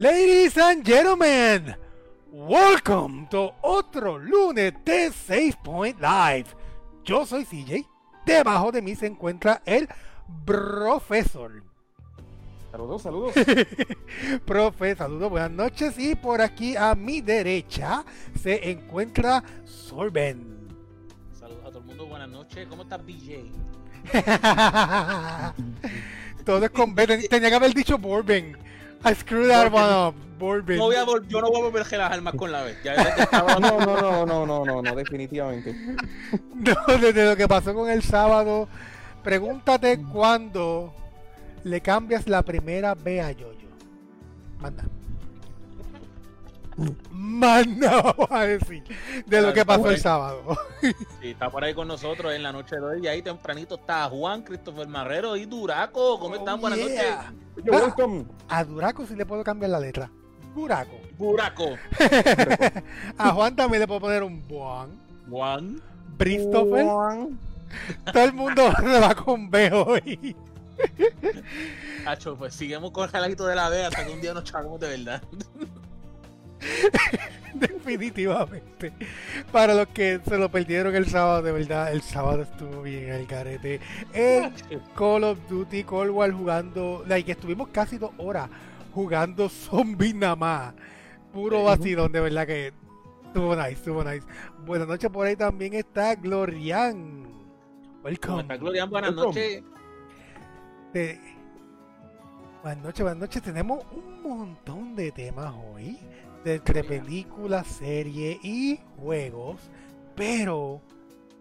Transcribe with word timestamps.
Ladies 0.00 0.56
and 0.56 0.84
gentlemen, 0.84 1.74
welcome 2.30 3.26
to 3.32 3.52
otro 3.64 4.16
lunes 4.16 4.72
de 4.84 5.10
6 5.10 5.56
Point 5.64 6.00
Live. 6.00 6.54
Yo 7.02 7.26
soy 7.26 7.44
CJ. 7.44 7.84
Debajo 8.24 8.70
de 8.70 8.80
mí 8.80 8.94
se 8.94 9.08
encuentra 9.08 9.60
el 9.66 9.88
profesor. 10.44 11.64
Saludos, 12.70 13.02
saludos. 13.02 13.34
Profe, 14.46 14.94
saludos, 14.94 15.30
buenas 15.30 15.50
noches. 15.50 15.98
Y 15.98 16.14
por 16.14 16.42
aquí 16.42 16.76
a 16.76 16.94
mi 16.94 17.20
derecha 17.20 18.04
se 18.40 18.70
encuentra 18.70 19.42
Sorben. 19.64 20.68
Saludos 21.32 21.64
a 21.64 21.68
todo 21.70 21.80
el 21.80 21.86
mundo, 21.86 22.06
buenas 22.06 22.28
noches. 22.28 22.68
¿Cómo 22.68 22.84
estás, 22.84 23.04
BJ? 23.04 23.50
Todo 26.44 26.64
es 26.64 26.70
con 26.70 26.94
B. 26.94 27.04
Tenía 27.28 27.48
que 27.48 27.56
haber 27.56 27.74
dicho 27.74 27.98
Borben. 27.98 28.68
I 29.04 29.14
screwed 29.14 29.48
that 29.48 29.72
one 29.72 29.84
up. 29.84 30.14
No 30.40 30.84
voy 30.84 30.94
a 30.96 31.04
vol- 31.04 31.26
yo 31.28 31.40
no 31.40 31.48
voy 31.48 31.60
a 31.60 31.64
volver 31.64 31.82
a 31.82 31.84
relajar 31.88 32.20
más 32.22 32.34
con 32.34 32.52
la 32.52 32.62
vez. 32.62 32.76
Ya, 32.84 32.94
ya- 32.96 33.16
ya 33.16 33.28
No, 33.58 33.58
no, 33.58 33.80
no, 33.80 33.96
no, 34.00 34.26
no, 34.26 34.46
no, 34.46 34.64
no, 34.64 34.82
no, 34.82 34.94
definitivamente. 34.94 35.74
No, 36.54 36.74
desde 36.98 37.24
lo 37.28 37.36
que 37.36 37.46
pasó 37.48 37.72
con 37.74 37.88
el 37.90 38.02
sábado, 38.02 38.68
pregúntate 39.22 40.00
cuándo 40.12 40.92
le 41.64 41.80
cambias 41.80 42.28
la 42.28 42.42
primera 42.42 42.94
B 42.94 43.20
a 43.20 43.30
Yoyo. 43.32 43.68
Manda. 44.60 44.84
Manda, 47.10 48.02
va 48.12 48.40
a 48.40 48.46
decir, 48.46 48.84
de 49.26 49.42
lo 49.42 49.52
que 49.52 49.64
pasó 49.64 49.90
el 49.90 49.98
sábado. 49.98 50.56
Sí, 51.20 51.30
está 51.30 51.50
por 51.50 51.64
ahí 51.64 51.74
con 51.74 51.88
nosotros 51.88 52.32
en 52.32 52.42
la 52.42 52.52
noche 52.52 52.76
de 52.76 52.82
hoy. 52.82 53.04
Y 53.04 53.08
ahí 53.08 53.20
tempranito 53.20 53.74
está 53.74 54.08
Juan, 54.08 54.42
Christopher 54.42 54.86
Marrero 54.86 55.36
y 55.36 55.44
Duraco. 55.44 56.20
¿Cómo 56.20 56.36
están? 56.36 56.54
Oh, 56.54 56.58
buenas 56.58 56.78
yeah. 56.78 57.32
Yo, 57.64 57.72
welcome. 57.72 58.26
A 58.48 58.64
Duraco 58.64 59.06
sí 59.06 59.16
le 59.16 59.26
puedo 59.26 59.42
cambiar 59.42 59.70
la 59.70 59.80
letra. 59.80 60.10
Duraco. 60.54 60.92
noches. 60.92 61.18
Duraco. 61.18 61.76
A 63.18 63.30
Juan 63.30 63.56
también 63.56 63.80
le 63.80 63.86
puedo 63.88 64.00
poner 64.00 64.22
un 64.22 64.40
Juan. 64.48 64.90
Juan. 65.28 65.82
Christopher. 66.16 66.84
Juan. 66.84 67.38
Todo 68.12 68.24
el 68.24 68.32
mundo 68.32 68.72
se 68.78 69.00
va 69.00 69.14
con 69.14 69.50
B 69.50 69.72
hoy. 69.72 70.36
Hacho, 72.06 72.36
pues 72.36 72.54
seguimos 72.54 72.92
con 72.92 73.04
el 73.04 73.10
jalajito 73.10 73.46
de 73.46 73.56
la 73.56 73.68
B 73.68 73.84
hasta 73.84 74.06
que 74.06 74.12
un 74.12 74.20
día 74.20 74.32
nos 74.32 74.44
chavamos 74.44 74.78
de 74.78 74.88
verdad. 74.96 75.22
Definitivamente. 77.54 78.92
Para 79.50 79.74
los 79.74 79.88
que 79.88 80.20
se 80.26 80.38
lo 80.38 80.50
perdieron 80.50 80.94
el 80.94 81.06
sábado, 81.06 81.42
de 81.42 81.52
verdad, 81.52 81.92
el 81.92 82.02
sábado 82.02 82.42
estuvo 82.42 82.82
bien 82.82 83.10
el 83.10 83.26
carete. 83.26 83.80
El 84.12 84.52
Call 84.96 85.24
of 85.24 85.38
Duty 85.48 85.84
Cold 85.84 86.10
War 86.10 86.30
jugando, 86.32 87.04
like, 87.06 87.32
estuvimos 87.32 87.68
casi 87.68 87.98
dos 87.98 88.12
horas 88.18 88.48
jugando 88.92 89.48
zombies 89.48 90.14
nada 90.14 90.36
más. 90.36 90.74
Puro 91.32 91.64
vacilón, 91.64 92.10
de 92.12 92.20
verdad 92.20 92.46
que 92.46 92.72
estuvo 93.26 93.54
nice, 93.54 93.72
estuvo 93.72 94.04
nice. 94.04 94.26
Buenas 94.64 94.88
noches, 94.88 95.10
por 95.10 95.26
ahí 95.26 95.36
también 95.36 95.74
está 95.74 96.14
Glorian. 96.14 97.22
¿Cómo 97.22 98.04
Welcome. 98.04 98.42
está, 98.42 98.56
Glorian? 98.56 98.90
Buenas 98.90 99.14
noches. 99.14 99.62
Buenas 102.62 102.82
noches, 102.82 103.02
buenas 103.02 103.18
noches. 103.18 103.42
Tenemos 103.42 103.84
un 103.92 104.22
montón 104.22 104.96
de 104.96 105.12
temas 105.12 105.54
hoy, 105.72 105.98
de 106.44 106.54
entre 106.56 106.84
películas, 106.84 107.66
series 107.66 108.38
y 108.44 108.80
juegos, 108.96 109.56
pero 110.14 110.80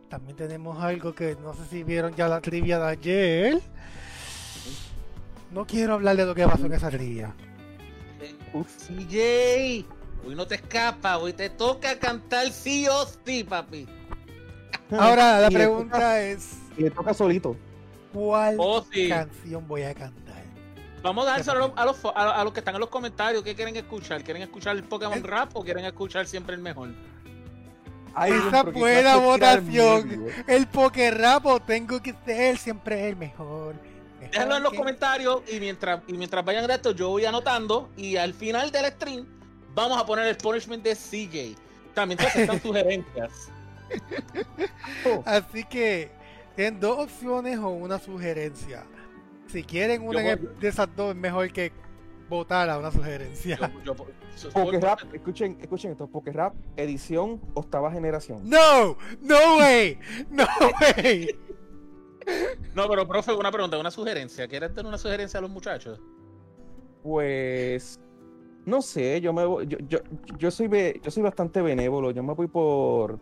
también 0.09 0.35
tenemos 0.37 0.81
algo 0.83 1.13
que 1.13 1.35
no 1.41 1.53
sé 1.53 1.65
si 1.69 1.83
vieron 1.83 2.15
ya 2.15 2.27
la 2.27 2.41
trivia 2.41 2.79
de 2.79 2.87
ayer. 2.87 3.61
No 5.51 5.65
quiero 5.65 5.93
hablar 5.93 6.17
de 6.17 6.25
lo 6.25 6.35
que 6.35 6.45
pasó 6.45 6.65
en 6.65 6.73
esa 6.73 6.89
trivia. 6.89 7.33
Uf. 8.53 8.67
CJ. 8.87 9.85
Hoy 10.25 10.35
no 10.35 10.45
te 10.47 10.55
escapa, 10.55 11.17
hoy 11.19 11.31
te 11.33 11.49
toca 11.49 11.97
cantar 11.99 12.51
sí 12.51 12.85
o 12.87 13.05
sí, 13.25 13.43
papi. 13.43 13.87
Ahora 14.91 15.39
la 15.39 15.49
pregunta 15.51 16.21
es, 16.21 16.57
toca- 16.69 16.81
Le 16.81 16.91
toca 16.91 17.13
solito. 17.13 17.55
¿cuál 18.13 18.55
Oh, 18.59 18.83
sí. 18.91 19.09
canción 19.09 19.67
voy 19.67 19.83
a 19.83 19.93
cantar? 19.93 20.26
Vamos 21.01 21.27
a 21.27 21.31
dárselo 21.31 21.73
a 21.75 21.85
los, 21.85 21.99
a, 22.05 22.25
los, 22.25 22.49
a- 22.49 22.53
que 22.53 22.59
están 22.59 22.75
en 22.75 22.81
los 22.81 22.89
comentarios. 22.89 23.43
¿Qué 23.43 23.55
quieren 23.55 23.75
escuchar? 23.75 24.23
¿Quieren 24.23 24.43
escuchar 24.43 24.75
el 24.75 24.83
Pokémon 24.83 25.17
Es- 25.17 25.23
Rap 25.23 25.55
o 25.55 25.63
quieren 25.63 25.85
escuchar 25.85 26.25
siempre 26.27 26.55
el 26.55 26.61
mejor? 26.61 26.89
Ay, 28.15 28.33
Esa 28.33 28.63
buena 28.63 29.17
votación. 29.17 30.07
medio. 30.07 30.25
El 30.47 30.67
poker 30.67 31.17
rapo 31.19 31.59
tengo 31.59 32.01
que 32.01 32.15
ser 32.25 32.57
siempre 32.57 33.07
el 33.09 33.15
mejor. 33.15 33.75
Mejor 33.75 34.31
Déjenlo 34.31 34.57
en 34.57 34.63
los 34.63 34.71
que- 34.71 34.77
comentarios 34.79 35.41
y 35.51 35.59
mientras, 35.59 36.01
y 36.07 36.13
mientras 36.13 36.43
vayan 36.43 36.65
de 36.65 36.73
esto, 36.73 36.91
yo 36.91 37.09
voy 37.09 37.25
anotando. 37.25 37.89
Y 37.95 38.15
al 38.17 38.33
final 38.33 38.71
del 38.71 38.87
stream, 38.87 39.25
vamos 39.75 39.99
a 40.01 40.05
poner 40.05 40.25
el 40.25 40.35
punishment 40.37 40.83
de 40.83 40.95
CJ. 40.95 41.55
También 41.93 42.19
se 42.19 42.25
aceptan 42.27 42.59
sugerencias. 42.63 43.31
Oh, 45.05 45.23
Así 45.25 45.63
que 45.63 46.11
tienen 46.55 46.79
dos 46.79 46.97
opciones 46.99 47.59
o 47.59 47.69
una 47.69 47.99
sugerencia. 47.99 48.83
Si 49.47 49.63
quieren 49.63 50.01
una 50.07 50.21
voy- 50.21 50.49
de 50.59 50.67
esas 50.67 50.93
dos, 50.95 51.11
es 51.11 51.15
mejor 51.15 51.51
que 51.51 51.71
votar 52.29 52.69
a 52.69 52.77
una 52.77 52.91
sugerencia. 52.91 53.57
Yo- 53.83 53.95
yo- 53.95 54.05
so- 54.35 54.49
Poker 54.51 54.81
Rap, 54.81 54.99
escuchen, 55.13 55.57
escuchen 55.61 55.91
esto, 55.91 56.07
Poker 56.07 56.35
Rap, 56.35 56.53
edición 56.75 57.41
octava 57.53 57.91
generación. 57.91 58.41
No, 58.43 58.97
no 59.21 59.57
way, 59.57 59.97
no 60.29 60.45
way. 60.81 61.29
No, 62.75 62.89
pero 62.89 63.07
profe, 63.07 63.31
una 63.33 63.51
pregunta, 63.51 63.77
una 63.79 63.89
sugerencia. 63.91 64.47
¿Quieres 64.47 64.73
tener 64.73 64.85
una 64.87 64.97
sugerencia 64.97 65.37
a 65.37 65.41
los 65.41 65.49
muchachos? 65.49 66.01
Pues 67.03 67.99
no 68.65 68.81
sé, 68.81 69.21
yo 69.21 69.31
me 69.31 69.45
voy- 69.45 69.65
yo, 69.67 69.77
yo, 69.87 69.99
yo 70.37 70.51
soy 70.51 70.67
be- 70.67 70.99
yo 71.01 71.09
soy 71.09 71.23
bastante 71.23 71.61
benévolo, 71.61 72.11
yo 72.11 72.21
me 72.23 72.33
voy 72.33 72.47
por 72.47 73.17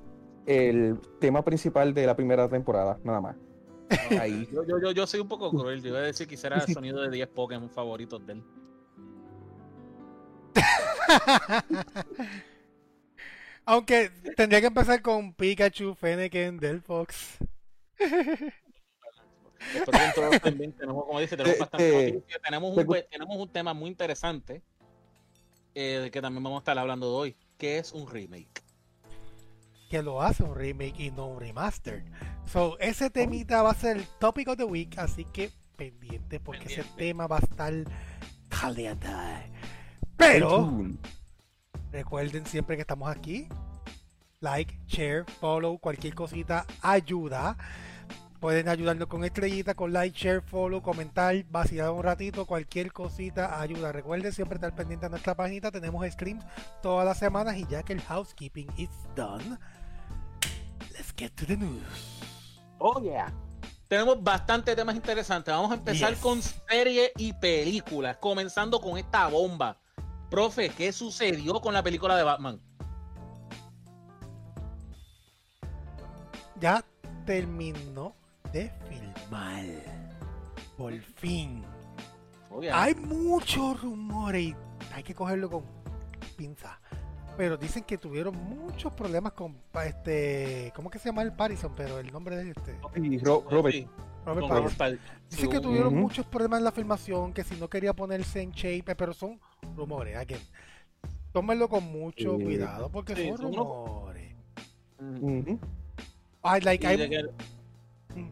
el 0.48 0.98
tema 1.20 1.44
principal 1.44 1.94
de 1.94 2.08
la 2.08 2.16
primera 2.16 2.50
temporada, 2.50 2.98
nada 3.04 3.22
más. 3.22 3.36
Ahí. 4.20 4.48
Yo, 4.52 4.66
yo, 4.66 4.80
yo, 4.80 4.92
yo 4.92 5.08
soy 5.08 5.20
un 5.20 5.28
poco 5.28 5.52
cruel. 5.52 5.82
Yo 5.82 5.90
iba 5.90 6.00
a 6.00 6.04
decir 6.04 6.28
que 6.28 6.36
hiciera 6.36 6.58
el 6.66 6.74
sonido 6.74 7.02
de 7.02 7.10
10 7.10 7.28
Pokémon 7.30 7.70
favoritos 7.70 8.26
de 8.26 8.34
él. 8.34 8.44
Aunque 13.66 14.12
tendría 14.36 14.62
que 14.62 14.68
empezar 14.68 15.02
con 15.02 15.34
Pikachu, 15.34 15.96
Fennekin, 15.96 16.58
Delphox. 16.58 17.40
Espero 18.00 19.92
que 19.92 20.12
todos 20.14 20.40
también 20.42 20.74
tenemos, 20.74 21.06
como 21.06 21.20
dice, 21.20 21.36
tenemos 21.36 21.56
Eh, 21.56 21.60
bastante 21.60 22.08
eh. 22.08 22.24
Tenemos 22.44 22.76
te 22.76 22.82
un, 22.82 23.04
tenemos 23.10 23.38
un 23.38 23.50
tema 23.52 23.74
muy 23.74 23.90
interesante 23.90 24.62
eh, 25.74 26.00
de 26.04 26.12
que 26.12 26.22
también 26.22 26.44
vamos 26.44 26.58
a 26.58 26.60
estar 26.60 26.78
hablando 26.78 27.10
de 27.10 27.16
hoy, 27.16 27.36
que 27.58 27.80
es 27.80 27.92
un 27.92 28.08
remake. 28.08 28.65
Que 29.96 30.04
lo 30.04 30.22
hace 30.22 30.44
un 30.44 30.54
remake 30.54 31.00
y 31.00 31.12
no 31.12 31.28
un 31.28 31.40
remaster. 31.40 32.04
So, 32.52 32.78
ese 32.80 33.10
temita 33.10 33.62
va 33.62 33.72
a 33.72 33.76
ser 33.76 33.96
el 33.96 34.06
topic 34.20 34.50
of 34.50 34.58
the 34.58 34.66
week, 34.66 34.98
así 34.98 35.24
que 35.24 35.52
pendiente 35.78 36.42
porque 36.42 36.66
ese 36.66 36.84
tema 36.98 37.28
va 37.28 37.38
a 37.38 37.40
estar 37.40 37.74
caliente. 38.50 39.08
Pero 40.18 40.70
recuerden 41.94 42.46
siempre 42.46 42.76
que 42.76 42.82
estamos 42.82 43.10
aquí. 43.10 43.48
Like, 44.42 44.78
share, 44.86 45.24
follow, 45.40 45.78
cualquier 45.78 46.14
cosita 46.14 46.66
ayuda. 46.82 47.56
Pueden 48.42 48.68
ayudarnos 48.68 49.08
con 49.08 49.24
estrellita, 49.24 49.76
con 49.76 49.94
like, 49.94 50.16
share, 50.16 50.42
follow, 50.42 50.82
comentar, 50.82 51.42
vacilar 51.50 51.90
un 51.92 52.04
ratito, 52.04 52.46
cualquier 52.46 52.92
cosita 52.92 53.60
ayuda. 53.62 53.94
Recuerden 53.94 54.34
siempre 54.34 54.58
estar 54.58 54.76
pendiente 54.76 55.06
a 55.06 55.10
nuestra 55.10 55.36
página. 55.36 55.72
Tenemos 55.72 56.06
streams 56.06 56.46
todas 56.84 57.06
las 57.06 57.18
semanas 57.18 57.58
y 57.58 57.66
ya 57.66 57.82
que 57.82 57.94
el 57.94 58.02
housekeeping 58.02 58.68
is 58.78 58.90
done, 59.16 59.58
get 61.18 61.32
to 61.36 61.46
the 61.46 61.58
news. 61.58 61.82
Oh 62.80 63.02
yeah. 63.02 63.32
Tenemos 63.88 64.22
bastantes 64.24 64.76
temas 64.76 64.96
interesantes. 64.96 65.54
Vamos 65.54 65.72
a 65.72 65.76
empezar 65.76 66.10
Yes. 66.12 66.20
con 66.20 66.42
series 66.42 67.12
y 67.18 67.34
películas, 67.34 68.18
comenzando 68.18 68.80
con 68.82 68.98
esta 68.98 69.28
bomba. 69.28 69.78
Profe, 70.30 70.70
¿qué 70.70 70.92
sucedió 70.92 71.62
con 71.62 71.74
la 71.74 71.84
película 71.84 72.18
de 72.18 72.24
Batman? 72.24 72.60
Ya 76.60 76.84
terminó 77.26 78.16
de 78.52 78.72
filmar. 78.90 79.66
Por 80.78 81.00
fin. 81.02 81.64
Oye, 82.50 82.72
Hay 82.72 82.96
muchos 82.96 83.82
rumores 83.82 84.44
y 84.48 84.56
hay 84.94 85.04
que 85.04 85.14
cogerlo 85.14 85.50
con 85.50 85.64
pinza. 86.38 86.80
Pero 87.38 87.58
dicen 87.58 87.84
que 87.84 87.98
tuvieron 87.98 88.36
muchos 88.36 88.94
problemas 88.94 89.34
con 89.34 89.58
este. 89.86 90.72
¿Cómo 90.76 90.90
que 90.90 91.00
se 91.00 91.10
llama 91.10 91.22
el 91.22 91.34
Parison? 91.34 91.74
Pero 91.76 92.00
el 92.00 92.12
nombre 92.12 92.38
de 92.38 92.52
este. 92.52 92.80
Y 92.96 93.18
Ro- 93.20 93.46
Robert. 93.50 93.88
Robert. 94.26 94.48
Robert 94.50 94.78
Pattinson. 94.78 95.16
Dicen 95.30 95.50
que 95.50 95.60
tuvieron 95.60 95.94
muchos 95.96 96.26
problemas 96.26 96.60
en 96.60 96.64
la 96.64 96.72
filmación, 96.72 97.34
que 97.34 97.44
si 97.44 97.56
no 97.56 97.70
quería 97.70 97.94
ponerse 97.94 98.42
en 98.42 98.52
shape, 98.52 98.96
pero 98.96 99.14
son 99.14 99.40
rumores. 99.76 100.16
again. 100.16 100.40
Tómenlo 101.34 101.68
con 101.68 101.84
mucho 101.84 102.38
Sí. 102.38 102.44
cuidado 102.44 102.90
porque 102.90 103.14
Sí, 103.16 103.28
son 103.36 103.54
rumores. 103.54 104.34
Mm. 105.00 105.40
Ujú. 105.40 105.60
Ay, 106.42 106.62
like, 106.62 106.88
de 106.98 107.10
que- 107.10 107.24
Mm. 108.16 108.30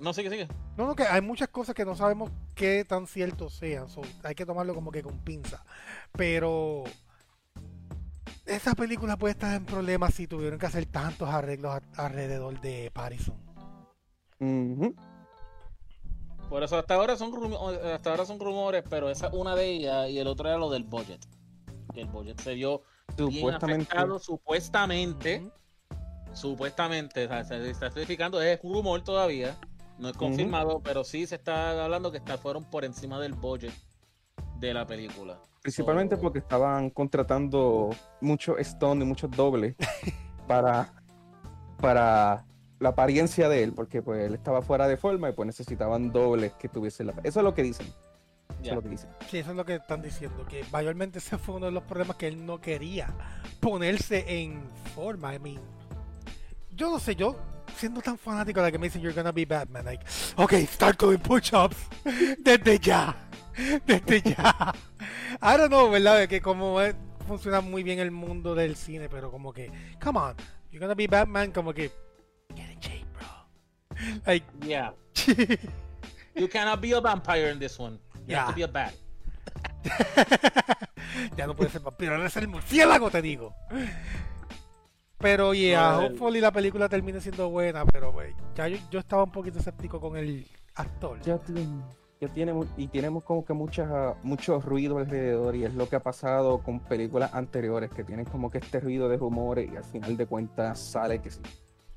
No, 0.00 0.12
sigue, 0.12 0.28
sigue. 0.30 0.48
No, 0.76 0.86
no, 0.88 0.96
que 0.96 1.04
hay 1.04 1.20
muchas 1.20 1.48
cosas 1.48 1.74
que 1.74 1.84
no 1.84 1.94
sabemos 1.94 2.30
qué 2.56 2.84
tan 2.84 3.06
cierto 3.06 3.48
sean. 3.48 3.88
so, 3.88 4.02
hay 4.24 4.34
que 4.34 4.44
tomarlo 4.44 4.74
como 4.74 4.90
que 4.90 5.02
con 5.02 5.18
pinza. 5.20 5.64
Pero 6.12 6.82
esa 8.46 8.74
película 8.74 9.16
puede 9.16 9.32
estar 9.32 9.54
en 9.54 9.64
problemas 9.64 10.14
si 10.14 10.26
tuvieron 10.26 10.58
que 10.58 10.66
hacer 10.66 10.86
tantos 10.86 11.28
arreglos 11.28 11.72
a- 11.72 12.04
alrededor 12.04 12.60
de 12.60 12.90
Parison. 12.92 13.36
Por 16.48 16.62
eso 16.62 16.78
hasta 16.78 16.94
ahora 16.94 17.16
son 17.16 17.32
hasta 17.92 18.10
ahora 18.10 18.26
son 18.26 18.38
rumores, 18.38 18.84
pero 18.88 19.10
esa 19.10 19.28
es 19.28 19.32
una 19.32 19.54
de 19.56 19.66
ellas 19.70 20.10
y 20.10 20.18
el 20.18 20.26
otro 20.26 20.48
era 20.48 20.58
lo 20.58 20.70
del 20.70 20.84
budget. 20.84 21.24
Que 21.92 22.02
el 22.02 22.08
budget 22.08 22.40
se 22.40 22.54
vio 22.54 22.82
bien 23.16 23.30
Supuestamente. 23.32 23.82
afectado 23.84 24.18
supuestamente, 24.18 25.50
supuestamente, 26.32 27.24
o 27.26 27.28
sea, 27.28 27.44
se 27.44 27.70
está 27.70 27.90
certificando, 27.90 28.40
es 28.42 28.60
un 28.62 28.74
rumor 28.74 29.02
todavía, 29.02 29.56
no 29.98 30.08
es 30.08 30.16
confirmado, 30.16 30.80
pero 30.80 31.04
sí 31.04 31.26
se 31.26 31.36
está 31.36 31.82
hablando 31.84 32.10
que 32.10 32.18
está, 32.18 32.36
fueron 32.38 32.64
por 32.64 32.84
encima 32.84 33.18
del 33.20 33.32
budget 33.34 33.72
de 34.68 34.74
la 34.74 34.86
película. 34.86 35.38
Principalmente 35.62 36.16
So- 36.16 36.22
porque 36.22 36.38
estaban 36.40 36.90
contratando 36.90 37.90
muchos 38.20 38.58
stone 38.60 39.04
y 39.04 39.08
muchos 39.08 39.30
dobles 39.30 39.74
para, 40.46 40.92
para 41.80 42.44
la 42.78 42.88
apariencia 42.90 43.48
de 43.48 43.62
él, 43.62 43.72
porque 43.72 44.02
pues 44.02 44.24
él 44.26 44.34
estaba 44.34 44.60
fuera 44.62 44.86
de 44.88 44.96
forma 44.96 45.30
y 45.30 45.32
pues 45.32 45.46
necesitaban 45.46 46.12
dobles 46.12 46.52
que 46.54 46.68
tuviesen 46.68 47.06
la... 47.08 47.14
Eso 47.22 47.40
es 47.40 47.44
lo 47.44 47.54
que 47.54 47.62
dicen. 47.62 47.86
Eso 48.60 48.70
es 48.70 48.74
lo 48.74 48.82
que 48.82 48.88
dicen. 48.90 49.10
Sí, 49.30 49.38
eso 49.38 49.50
es 49.50 49.56
lo 49.56 49.64
que 49.64 49.76
están 49.76 50.02
diciendo, 50.02 50.44
que 50.46 50.64
mayormente 50.70 51.18
ese 51.18 51.38
fue 51.38 51.54
uno 51.54 51.66
de 51.66 51.72
los 51.72 51.82
problemas 51.84 52.16
que 52.16 52.26
él 52.28 52.44
no 52.44 52.60
quería 52.60 53.08
ponerse 53.60 54.24
en 54.42 54.62
forma. 54.94 55.34
I 55.34 55.38
mean, 55.38 55.60
yo 56.74 56.90
no 56.90 56.98
sé, 56.98 57.14
yo 57.16 57.36
siendo 57.76 58.00
tan 58.02 58.18
fanático 58.18 58.62
de 58.62 58.70
que 58.70 58.78
me 58.78 58.86
dicen 58.86 59.00
you're 59.02 59.14
gonna 59.14 59.32
be 59.32 59.44
Batman, 59.46 59.84
like, 59.84 60.04
ok, 60.36 60.52
start 60.68 60.98
doing 61.00 61.18
push-ups 61.18 61.76
desde 62.38 62.78
ya, 62.78 63.16
desde 63.86 64.20
ya. 64.22 64.74
I 65.42 65.56
don't 65.56 65.68
know, 65.68 65.90
¿verdad? 65.90 66.26
Que 66.28 66.40
como 66.40 66.80
eh, 66.80 66.94
funciona 67.26 67.60
muy 67.60 67.82
bien 67.82 67.98
el 67.98 68.10
mundo 68.10 68.54
del 68.54 68.76
cine, 68.76 69.08
pero 69.08 69.30
como 69.30 69.52
que, 69.52 69.70
come 70.02 70.18
on, 70.18 70.34
you're 70.70 70.80
gonna 70.84 70.94
be 70.94 71.06
Batman, 71.06 71.52
como 71.52 71.72
que, 71.72 71.90
get 72.54 72.70
in 72.70 72.80
shape, 72.80 73.06
bro. 73.14 73.26
Like, 74.26 74.46
Yeah. 74.66 74.92
You 76.36 76.48
cannot 76.48 76.80
be 76.80 76.92
a 76.92 77.00
vampire 77.00 77.50
in 77.52 77.58
this 77.60 77.78
one. 77.78 77.98
You 78.26 78.34
have 78.36 78.46
Yeah. 78.46 78.46
to 78.48 78.54
be 78.54 78.62
a 78.64 78.66
bat. 78.66 78.92
ya 81.36 81.46
no 81.46 81.54
puede 81.54 81.70
ser 81.70 81.80
vampiro, 81.80 82.14
ahora 82.14 82.26
es 82.26 82.36
el 82.36 82.48
murciélago, 82.48 83.10
te 83.10 83.22
digo. 83.22 83.54
Pero 85.18 85.54
yeah, 85.54 85.92
No, 85.92 86.00
el- 86.00 86.06
hopefully 86.12 86.40
la 86.40 86.50
película 86.52 86.88
termine 86.88 87.20
siendo 87.20 87.48
buena, 87.50 87.84
pero 87.86 88.10
wey, 88.10 88.32
ya 88.56 88.68
yo, 88.68 88.78
yo 88.90 88.98
estaba 88.98 89.22
un 89.24 89.30
poquito 89.32 89.58
escéptico 89.58 90.00
con 90.00 90.16
el 90.16 90.46
actor. 90.74 91.20
Ya 91.22 91.38
tiene 92.28 92.52
y 92.76 92.88
tenemos 92.88 93.24
como 93.24 93.44
que 93.44 93.52
muchas, 93.52 93.88
ah, 93.90 94.14
mucho 94.22 94.60
ruido 94.60 94.98
alrededor 94.98 95.56
y 95.56 95.64
es 95.64 95.74
lo 95.74 95.88
que 95.88 95.96
ha 95.96 96.02
pasado 96.02 96.58
con 96.58 96.80
películas 96.80 97.32
anteriores 97.34 97.90
que 97.90 98.04
tienen 98.04 98.24
como 98.26 98.50
que 98.50 98.58
este 98.58 98.80
ruido 98.80 99.08
de 99.08 99.16
rumores 99.16 99.70
y 99.72 99.76
al 99.76 99.84
final 99.84 100.16
de 100.16 100.26
cuentas 100.26 100.78
sale 100.78 101.20
que 101.20 101.30
sí. 101.30 101.40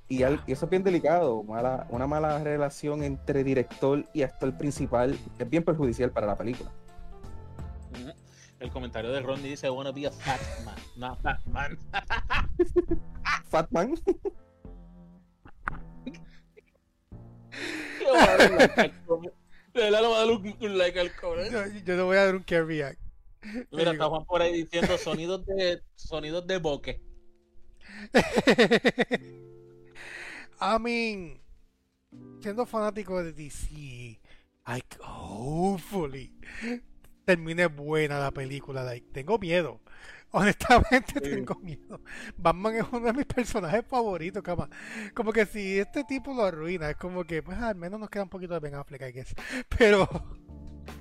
Y, 0.09 0.23
al- 0.23 0.41
y 0.47 0.53
eso 0.53 0.65
es 0.65 0.69
bien 0.71 0.83
delicado, 0.83 1.43
mala, 1.43 1.85
una 1.89 2.07
mala 2.07 2.41
relación 2.43 3.03
entre 3.03 3.43
director 3.43 4.05
y 4.13 4.21
actor 4.23 4.57
principal 4.57 5.17
es 5.37 5.49
bien 5.49 5.63
perjudicial 5.63 6.11
para 6.11 6.27
la 6.27 6.37
película. 6.37 6.71
El 8.59 8.71
comentario 8.71 9.11
de 9.11 9.19
Ronnie 9.21 9.49
dice, 9.51 9.67
I 9.67 9.69
wanna 9.69 9.91
be 9.91 10.07
a 10.07 10.11
fat 10.11 10.39
man, 10.65 10.75
not 10.95 11.21
fat 11.21 11.45
man. 11.45 11.77
Fatman, 13.49 13.93
Le 17.99 18.91
De 19.77 19.83
verdad 19.83 20.01
le 20.01 20.07
voy 20.07 20.15
a 20.15 20.19
dar 20.21 20.31
un, 20.31 20.57
un 20.59 20.77
like 20.79 20.99
al 20.99 21.15
comment. 21.15 21.51
Yo, 21.51 21.65
yo 21.85 21.95
le 21.95 22.01
voy 22.01 22.17
a 22.17 22.25
dar 22.25 22.35
un 22.35 22.41
care 22.41 22.65
react. 22.65 22.99
Mira, 23.71 23.91
está 23.91 24.07
Juan 24.07 24.25
por 24.25 24.41
ahí 24.41 24.63
diciendo 24.63 24.97
sonidos 24.97 25.45
de 25.45 25.83
sonidos 25.93 26.47
de 26.47 26.57
boque. 26.57 26.99
I 30.59 30.79
mean, 30.79 31.39
siendo 32.41 32.65
fanático 32.65 33.23
de 33.23 33.33
DC, 33.33 34.19
I 34.65 34.81
hopefully 34.99 36.33
termine 37.25 37.67
buena 37.67 38.17
la 38.19 38.31
película. 38.31 38.83
Like, 38.83 39.05
tengo 39.13 39.37
miedo. 39.37 39.79
Honestamente 40.31 41.13
Sí. 41.15 41.19
tengo 41.35 41.55
miedo. 41.55 42.01
Batman 42.37 42.75
es 42.75 42.85
uno 42.91 43.07
de 43.07 43.13
mis 43.13 43.25
personajes 43.25 43.85
favoritos, 43.87 44.43
cama. 44.43 44.69
Como 45.13 45.31
que 45.31 45.45
si 45.45 45.79
este 45.79 46.03
tipo 46.03 46.33
lo 46.33 46.43
arruina, 46.43 46.89
es 46.89 46.97
como 46.97 47.23
que, 47.23 47.41
pues 47.41 47.57
al 47.57 47.75
menos 47.75 47.99
nos 47.99 48.09
queda 48.09 48.23
un 48.23 48.29
poquito 48.29 48.53
de 48.53 48.59
Ben 48.59 48.75
Affleck, 48.75 49.01
I 49.01 49.11
guess. 49.11 49.33
Pero, 49.77 50.07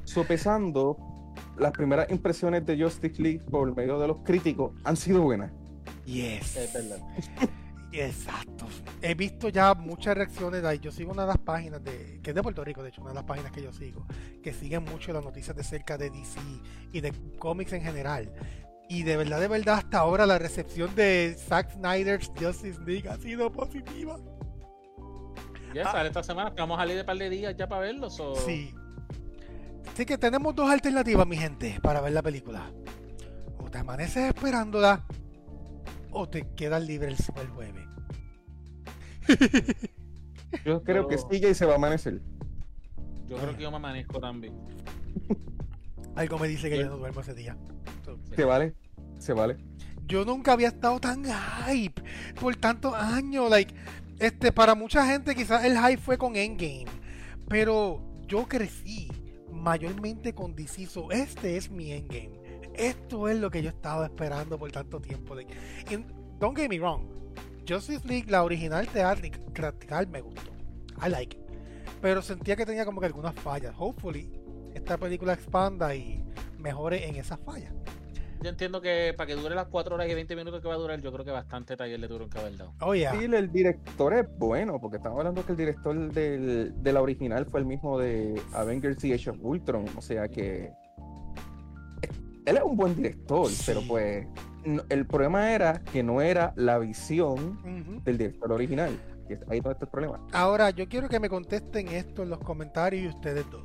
sopesando, 0.05 0.97
las 1.59 1.73
primeras 1.73 2.11
impresiones 2.11 2.65
de 2.67 2.81
Justice 2.83 3.21
League 3.21 3.41
por 3.51 3.75
medio 3.77 3.99
de 3.99 4.09
los 4.09 4.21
críticos 4.21 4.73
han 4.85 4.97
sido 4.97 5.23
buenas. 5.23 5.53
yes. 6.05 6.57
Es 6.57 6.73
verdad. 6.73 6.99
Exacto. 7.93 8.67
He 9.01 9.15
visto 9.15 9.49
ya 9.49 9.73
muchas 9.75 10.17
reacciones. 10.17 10.63
like, 10.63 10.85
Yo 10.85 10.93
sigo 10.93 11.13
una 11.13 11.23
de 11.23 11.29
las 11.29 11.39
páginas 11.39 11.83
de, 11.83 12.21
que 12.23 12.31
es 12.31 12.37
de 12.37 12.43
Puerto 12.43 12.63
Rico, 12.63 12.83
de 12.83 12.91
hecho, 12.91 13.01
una 13.01 13.11
de 13.11 13.15
las 13.15 13.25
páginas 13.25 13.53
que 13.53 13.63
yo 13.63 13.73
sigo, 13.73 14.05
que 14.43 14.53
siguen 14.53 14.85
mucho 14.85 15.13
las 15.15 15.25
noticias 15.25 15.57
de 15.57 15.65
cerca 15.65 15.97
de 15.97 16.11
DC 16.11 16.39
y 16.93 17.01
de 17.01 17.13
cómics 17.39 17.73
en 17.73 17.81
general. 17.83 18.31
Y 18.89 19.03
de 19.03 19.17
verdad, 19.17 19.41
de 19.41 19.49
verdad, 19.49 19.75
hasta 19.79 19.99
ahora 19.99 20.27
la 20.27 20.39
recepción 20.39 20.95
de 20.95 21.35
Zack 21.39 21.73
Snyder's 21.73 22.31
Justice 22.39 22.81
League 22.87 23.09
ha 23.09 23.17
sido 23.17 23.51
positiva. 23.51 24.19
Ya 25.75 25.89
Ah. 25.89 25.93
sale 25.93 26.09
esta 26.09 26.23
semana, 26.23 26.55
que 26.55 26.61
vamos 26.61 26.79
a 26.79 26.83
salir 26.83 26.97
de 26.97 27.05
par 27.05 27.19
de 27.19 27.29
días 27.29 27.55
ya 27.57 27.69
para 27.69 27.83
verlo. 27.83 28.09
so- 28.11 28.37
Sí. 28.37 28.73
Así 29.93 30.07
que 30.07 30.17
tenemos 30.19 30.55
dos 30.55 30.71
alternativas, 30.71 31.27
mi 31.27 31.37
gente, 31.37 31.79
para 31.83 32.01
ver 32.01 32.13
la 32.13 32.23
película. 32.23 32.71
O 33.59 33.71
te 33.71 33.79
amaneces 33.79 34.29
esperándola, 34.29 35.05
o 36.13 36.29
te 36.29 36.47
quedas 36.55 36.83
libre 36.87 37.09
el 37.09 37.17
el 37.41 37.49
jueves. 37.49 37.85
Yo 40.65 40.83
creo 40.85 41.09
que 41.09 41.19
sigue 41.19 41.51
y 41.51 41.55
se 41.55 41.67
va 41.67 41.73
a 41.73 41.77
amanecer. 41.77 42.21
Yo 43.27 43.37
creo 43.37 43.57
que 43.57 43.63
yo 43.65 43.71
me 43.71 43.77
amanezco 43.79 44.21
también. 44.21 44.55
Algo 46.17 46.39
me 46.39 46.49
dice 46.49 46.71
que 46.71 46.79
yo 46.79 46.87
no 46.89 46.97
duermo 46.97 47.21
ese 47.21 47.35
día. 47.35 47.57
Se 48.35 48.45
vale, 48.45 48.75
se 49.19 49.33
vale. 49.33 49.57
yo 50.07 50.25
nunca 50.25 50.53
había 50.53 50.69
estado 50.69 50.99
tan 50.99 51.25
hype 51.25 52.03
por 52.41 52.57
tantos 52.57 52.95
años. 52.95 53.51
Like, 53.51 53.75
este, 54.19 54.51
para 54.51 54.75
mucha 54.75 55.07
gente 55.07 55.35
quizás 55.35 55.65
el 55.65 55.79
hype 55.79 55.99
fue 55.99 56.17
con 56.17 56.37
Endgame, 56.37 56.87
pero 57.49 58.01
yo 58.27 58.47
crecí 58.49 59.11
mayormente 59.53 60.35
con 60.35 60.55
DC. 60.57 60.87
so 60.87 61.11
este 61.11 61.57
es 61.57 61.71
mi 61.71 61.93
Endgame. 61.93 62.31
Esto 62.75 63.29
es 63.29 63.39
lo 63.39 63.51
que 63.51 63.63
yo 63.63 63.71
estaba 63.71 64.07
esperando 64.07 64.59
por 64.59 64.71
tanto 64.73 65.01
tiempo. 65.01 65.35
Like, 65.35 65.55
don't 66.39 66.57
get 66.57 66.69
me 66.69 66.79
wrong, 66.79 67.07
Justice 67.69 68.07
League, 68.07 68.31
la 68.31 68.45
original 68.45 68.87
teatral, 68.89 70.07
me 70.09 70.21
gustó. 70.21 70.51
I 71.05 71.11
like 71.11 71.37
it. 71.37 71.43
Pero 72.01 72.23
sentía 72.23 72.57
que 72.57 72.65
tenía 72.65 72.85
como 72.85 73.01
que 73.01 73.07
algunas 73.07 73.35
fallas. 73.35 73.75
Hopefully, 73.77 74.31
esta 74.77 74.97
película 74.99 75.33
expanda 75.33 75.95
y 75.95 76.23
mejore 76.59 77.07
en 77.09 77.17
esas 77.17 77.39
fallas. 77.41 77.73
Yo 78.43 78.51
entiendo 78.51 78.81
que 78.83 79.15
para 79.17 79.27
que 79.29 79.35
dure 79.35 79.55
las 79.55 79.67
4 79.67 79.95
horas 79.95 80.09
y 80.09 80.15
20 80.15 80.37
minutos 80.37 80.61
que 80.61 80.69
va 80.69 80.75
a 80.75 80.77
durar, 80.79 81.01
yo 81.01 81.11
creo 81.11 81.25
que 81.25 81.31
bastante 81.31 81.77
taller 81.77 81.99
le 81.99 82.07
tuvieron 82.07 82.29
que 82.29 82.39
haber 82.39 82.57
dado. 82.57 82.75
Oh, 82.81 82.95
yeah. 82.95 83.13
Sí, 83.13 83.25
el 83.25 83.51
director 83.51 84.13
es 84.13 84.27
bueno, 84.39 84.79
porque 84.79 84.99
estamos 84.99 85.19
hablando 85.19 85.45
que 85.45 85.53
el 85.53 85.59
director 85.59 86.13
del, 86.13 86.75
de 86.83 86.93
la 86.93 87.01
original 87.01 87.47
fue 87.47 87.61
el 87.61 87.67
mismo 87.67 87.99
de 87.99 88.41
Avengers 88.53 89.03
y 89.05 89.15
Age 89.15 89.31
of 89.31 89.39
Ultron, 89.41 89.87
o 89.97 90.03
sea 90.03 90.29
que 90.29 90.71
él 92.45 92.57
es 92.57 92.63
un 92.63 92.77
buen 92.77 92.95
director, 92.95 93.49
Sí. 93.49 93.63
pero 93.67 93.81
pues 93.89 94.27
no- 94.65 94.83
el 94.91 95.07
problema 95.07 95.53
era 95.53 95.81
que 95.81 96.03
no 96.03 96.21
era 96.21 96.53
la 96.57 96.79
visión 96.79 97.59
del 98.05 98.19
director 98.19 98.53
original. 98.53 98.97
Ahí 99.49 99.59
está 99.59 99.71
el 99.81 99.89
problema. 99.89 100.21
Ahora, 100.33 100.71
yo 100.71 100.89
quiero 100.89 101.09
que 101.09 101.19
me 101.19 101.29
contesten 101.29 101.89
esto 101.89 102.23
en 102.23 102.29
los 102.31 102.39
comentarios 102.39 103.03
y 103.03 103.09
ustedes 103.09 103.51
dos. 103.51 103.65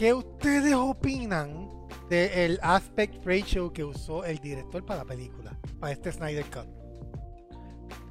¿Qué 0.00 0.14
ustedes 0.14 0.72
opinan 0.72 1.68
del 2.08 2.58
aspect 2.62 3.22
ratio 3.22 3.70
que 3.70 3.84
usó 3.84 4.24
el 4.24 4.38
director 4.38 4.82
para 4.82 5.00
la 5.00 5.04
película, 5.04 5.58
para 5.78 5.92
este 5.92 6.10
Snyder 6.10 6.46
Cut? 6.46 6.66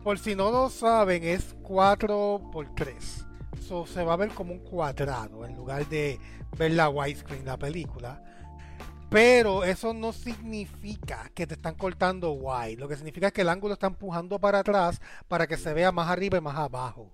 Por 0.03 0.19
si 0.19 0.35
no 0.35 0.51
lo 0.51 0.69
saben, 0.69 1.23
es 1.23 1.55
4 1.63 2.51
por 2.51 2.75
3 2.75 3.25
So, 3.67 3.87
se 3.87 4.03
va 4.03 4.13
a 4.13 4.17
ver 4.17 4.29
como 4.29 4.53
un 4.53 4.59
cuadrado 4.59 5.43
en 5.47 5.55
lugar 5.55 5.87
de 5.87 6.19
ver 6.59 6.73
la 6.73 6.89
widescreen, 6.89 7.43
la 7.43 7.57
película. 7.57 8.21
Pero 9.09 9.63
eso 9.63 9.91
no 9.91 10.13
significa 10.13 11.31
que 11.33 11.47
te 11.47 11.55
están 11.55 11.73
cortando 11.73 12.33
wide. 12.33 12.77
Lo 12.77 12.87
que 12.87 12.97
significa 12.97 13.25
es 13.25 13.33
que 13.33 13.41
el 13.41 13.49
ángulo 13.49 13.73
está 13.73 13.87
empujando 13.87 14.37
para 14.37 14.59
atrás 14.59 15.01
para 15.27 15.47
que 15.47 15.57
se 15.57 15.73
vea 15.73 15.91
más 15.91 16.07
arriba 16.07 16.37
y 16.37 16.41
más 16.41 16.55
abajo. 16.55 17.09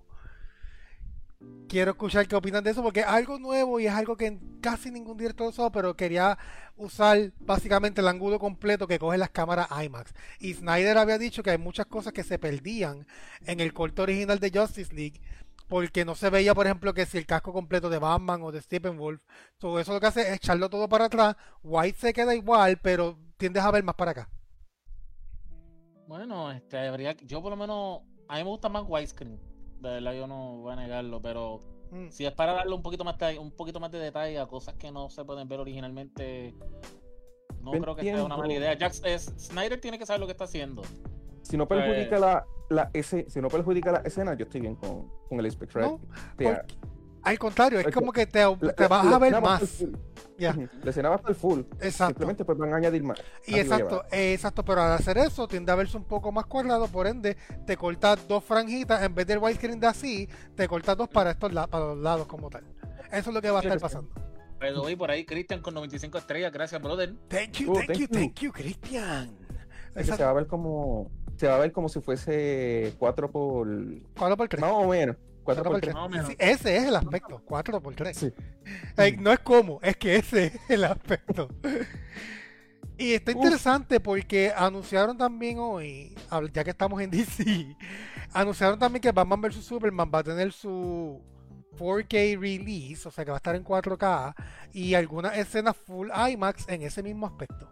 Quiero 1.68 1.90
escuchar 1.90 2.28
qué 2.28 2.36
opinan 2.36 2.62
de 2.62 2.70
eso 2.70 2.82
porque 2.82 3.00
es 3.00 3.06
algo 3.06 3.38
nuevo 3.38 3.80
y 3.80 3.86
es 3.86 3.92
algo 3.92 4.16
que 4.16 4.38
casi 4.60 4.90
ningún 4.90 5.16
director 5.16 5.48
usó, 5.48 5.72
pero 5.72 5.96
quería 5.96 6.38
usar 6.76 7.32
básicamente 7.40 8.00
el 8.00 8.08
ángulo 8.08 8.38
completo 8.38 8.86
que 8.86 9.00
coge 9.00 9.18
las 9.18 9.30
cámaras 9.30 9.68
IMAX. 9.84 10.14
Y 10.38 10.54
Snyder 10.54 10.96
había 10.96 11.18
dicho 11.18 11.42
que 11.42 11.50
hay 11.50 11.58
muchas 11.58 11.86
cosas 11.86 12.12
que 12.12 12.22
se 12.22 12.38
perdían 12.38 13.06
en 13.46 13.60
el 13.60 13.72
corto 13.72 14.02
original 14.02 14.38
de 14.38 14.56
Justice 14.56 14.94
League 14.94 15.20
porque 15.68 16.04
no 16.04 16.14
se 16.14 16.30
veía, 16.30 16.54
por 16.54 16.66
ejemplo, 16.66 16.94
que 16.94 17.06
si 17.06 17.18
el 17.18 17.26
casco 17.26 17.52
completo 17.52 17.90
de 17.90 17.98
Batman 17.98 18.42
o 18.42 18.52
de 18.52 18.62
Steppenwolf, 18.62 19.20
todo 19.58 19.80
eso 19.80 19.92
lo 19.92 20.00
que 20.00 20.06
hace 20.06 20.22
es 20.22 20.36
echarlo 20.36 20.70
todo 20.70 20.88
para 20.88 21.06
atrás, 21.06 21.36
White 21.62 21.98
se 21.98 22.12
queda 22.12 22.34
igual, 22.34 22.78
pero 22.80 23.18
tiendes 23.36 23.62
a 23.62 23.70
ver 23.70 23.82
más 23.82 23.96
para 23.96 24.12
acá. 24.12 24.28
Bueno, 26.06 26.52
este, 26.52 26.78
habría, 26.78 27.16
yo 27.16 27.42
por 27.42 27.50
lo 27.50 27.56
menos, 27.56 28.02
a 28.28 28.36
mí 28.36 28.44
me 28.44 28.50
gusta 28.50 28.68
más 28.68 28.84
widescreen, 28.86 29.40
de 29.80 29.88
verdad 29.90 30.12
yo 30.14 30.26
no 30.26 30.56
voy 30.58 30.72
a 30.72 30.76
negarlo, 30.76 31.20
pero 31.20 31.60
Mm. 31.90 32.08
si 32.10 32.26
es 32.26 32.32
para 32.32 32.52
darle 32.54 32.74
un 32.74 32.82
poquito 32.82 33.04
más 33.04 33.16
de, 33.18 33.38
un 33.38 33.52
poquito 33.52 33.78
más 33.78 33.90
de 33.92 33.98
detalle 33.98 34.38
a 34.38 34.46
cosas 34.46 34.74
que 34.74 34.90
no 34.90 35.08
se 35.08 35.24
pueden 35.24 35.46
ver 35.48 35.60
originalmente, 35.60 36.54
no 37.60 37.70
creo 37.72 37.94
que 37.96 38.02
sea 38.02 38.24
una 38.24 38.36
mala 38.36 38.52
idea. 38.52 38.74
Jack, 38.74 38.94
es- 39.04 39.32
Snyder 39.38 39.80
tiene 39.80 39.98
que 39.98 40.06
saber 40.06 40.20
lo 40.20 40.26
que 40.26 40.32
está 40.32 40.44
haciendo. 40.44 40.82
Si 41.42 41.56
no 41.56 41.66
perjudica 41.68 42.18
la, 42.18 42.44
la 42.70 42.90
ese, 42.92 43.28
si 43.30 43.40
no 43.40 43.48
perjudica 43.48 43.92
la 43.92 43.98
escena, 43.98 44.34
yo 44.34 44.44
estoy 44.44 44.60
bien 44.62 44.74
con, 44.74 45.08
con 45.28 45.38
el 45.38 45.46
Aspect 45.46 45.72
Red. 45.74 45.84
No, 45.84 46.00
Porque- 46.36 46.62
al 47.26 47.38
contrario, 47.38 47.80
es 47.80 47.94
como 47.94 48.12
que 48.12 48.26
te, 48.26 48.40
la- 48.42 48.56
te 48.72 48.82
la- 48.82 48.88
vas 48.88 49.04
la 49.04 49.16
a 49.16 49.18
ver 49.18 49.40
más. 49.40 49.84
Ya. 50.38 50.54
La 50.82 50.90
escena 50.90 51.08
va 51.08 51.14
a 51.14 51.18
estar 51.18 51.34
full. 51.34 51.60
Exacto. 51.80 52.06
Simplemente 52.08 52.44
pues 52.44 52.58
van 52.58 52.72
a 52.72 52.76
añadir 52.76 53.02
más. 53.02 53.18
Y 53.46 53.58
exacto, 53.58 54.04
eh, 54.12 54.34
exacto, 54.34 54.64
pero 54.64 54.82
al 54.82 54.92
hacer 54.92 55.16
eso 55.18 55.48
tiende 55.48 55.72
a 55.72 55.74
verse 55.74 55.96
un 55.96 56.04
poco 56.04 56.30
más 56.30 56.44
cuadrado, 56.46 56.88
por 56.88 57.06
ende 57.06 57.36
te 57.66 57.76
cortas 57.76 58.28
dos 58.28 58.44
franjitas, 58.44 59.02
en 59.02 59.14
vez 59.14 59.26
del 59.26 59.38
widescreen 59.38 59.80
de 59.80 59.86
así, 59.86 60.28
te 60.54 60.68
cortas 60.68 60.96
dos 60.96 61.08
para 61.08 61.30
estos 61.30 61.52
la- 61.54 61.66
para 61.66 61.86
los 61.86 61.98
lados 61.98 62.26
como 62.26 62.50
tal. 62.50 62.64
Eso 63.10 63.30
es 63.30 63.34
lo 63.34 63.40
que 63.40 63.50
va 63.50 63.60
a 63.60 63.62
estar 63.62 63.80
pasando. 63.80 64.10
Pero 64.58 64.82
hoy 64.82 64.94
por 64.96 65.10
ahí 65.10 65.24
Christian 65.24 65.60
con 65.62 65.72
95 65.74 66.18
estrellas, 66.18 66.52
gracias 66.52 66.82
brother. 66.82 67.14
Thank 67.28 67.52
you, 67.52 67.70
Oh, 67.72 67.74
thank 67.76 67.86
thank 67.88 67.98
you, 67.98 68.06
you. 68.06 68.12
thank 68.14 68.34
you, 68.40 68.52
Cristian. 68.52 69.36
Es 69.94 70.10
que 70.10 70.16
se 70.16 70.22
va 70.24 70.30
a 70.30 70.34
ver 70.34 70.46
como 70.46 71.10
se 71.36 71.46
va 71.46 71.56
a 71.56 71.58
ver 71.58 71.72
como 71.72 71.88
si 71.88 72.00
fuese 72.00 72.94
4 72.98 73.30
por 73.30 73.66
¿Cuál 74.18 74.36
por 74.36 74.48
3? 74.48 74.60
más 74.60 74.70
o 74.72 74.86
menos 74.88 75.16
4 75.46 75.64
por 75.64 75.80
3 75.80 75.94
Más 75.94 76.04
o 76.04 76.08
menos. 76.08 76.30
ese 76.38 76.76
es 76.76 76.84
el 76.84 76.96
aspecto, 76.96 77.40
4 77.44 77.80
por 77.80 77.94
3. 77.94 78.16
Sí. 78.16 78.32
no 79.18 79.32
es 79.32 79.38
como, 79.40 79.80
es 79.82 79.96
que 79.96 80.16
ese 80.16 80.46
es 80.46 80.60
el 80.68 80.84
aspecto. 80.84 81.48
Y 82.98 83.12
está 83.12 83.32
Uf. 83.32 83.36
interesante 83.36 84.00
porque 84.00 84.52
anunciaron 84.56 85.18
también 85.18 85.58
hoy, 85.58 86.14
ya 86.52 86.64
que 86.64 86.70
estamos 86.70 87.00
en 87.02 87.10
DC, 87.12 87.76
anunciaron 88.32 88.78
también 88.78 89.02
que 89.02 89.12
Batman 89.12 89.42
vs 89.42 89.56
Superman 89.56 90.10
va 90.12 90.20
a 90.20 90.24
tener 90.24 90.50
su 90.50 91.22
4K 91.78 92.40
release, 92.40 93.06
o 93.06 93.10
sea 93.10 93.22
que 93.24 93.30
va 93.30 93.36
a 93.36 93.42
estar 93.44 93.54
en 93.54 93.64
4K 93.64 94.34
y 94.72 94.94
algunas 94.94 95.36
escenas 95.36 95.76
full 95.76 96.08
IMAX 96.30 96.66
en 96.68 96.82
ese 96.82 97.02
mismo 97.02 97.26
aspecto. 97.26 97.68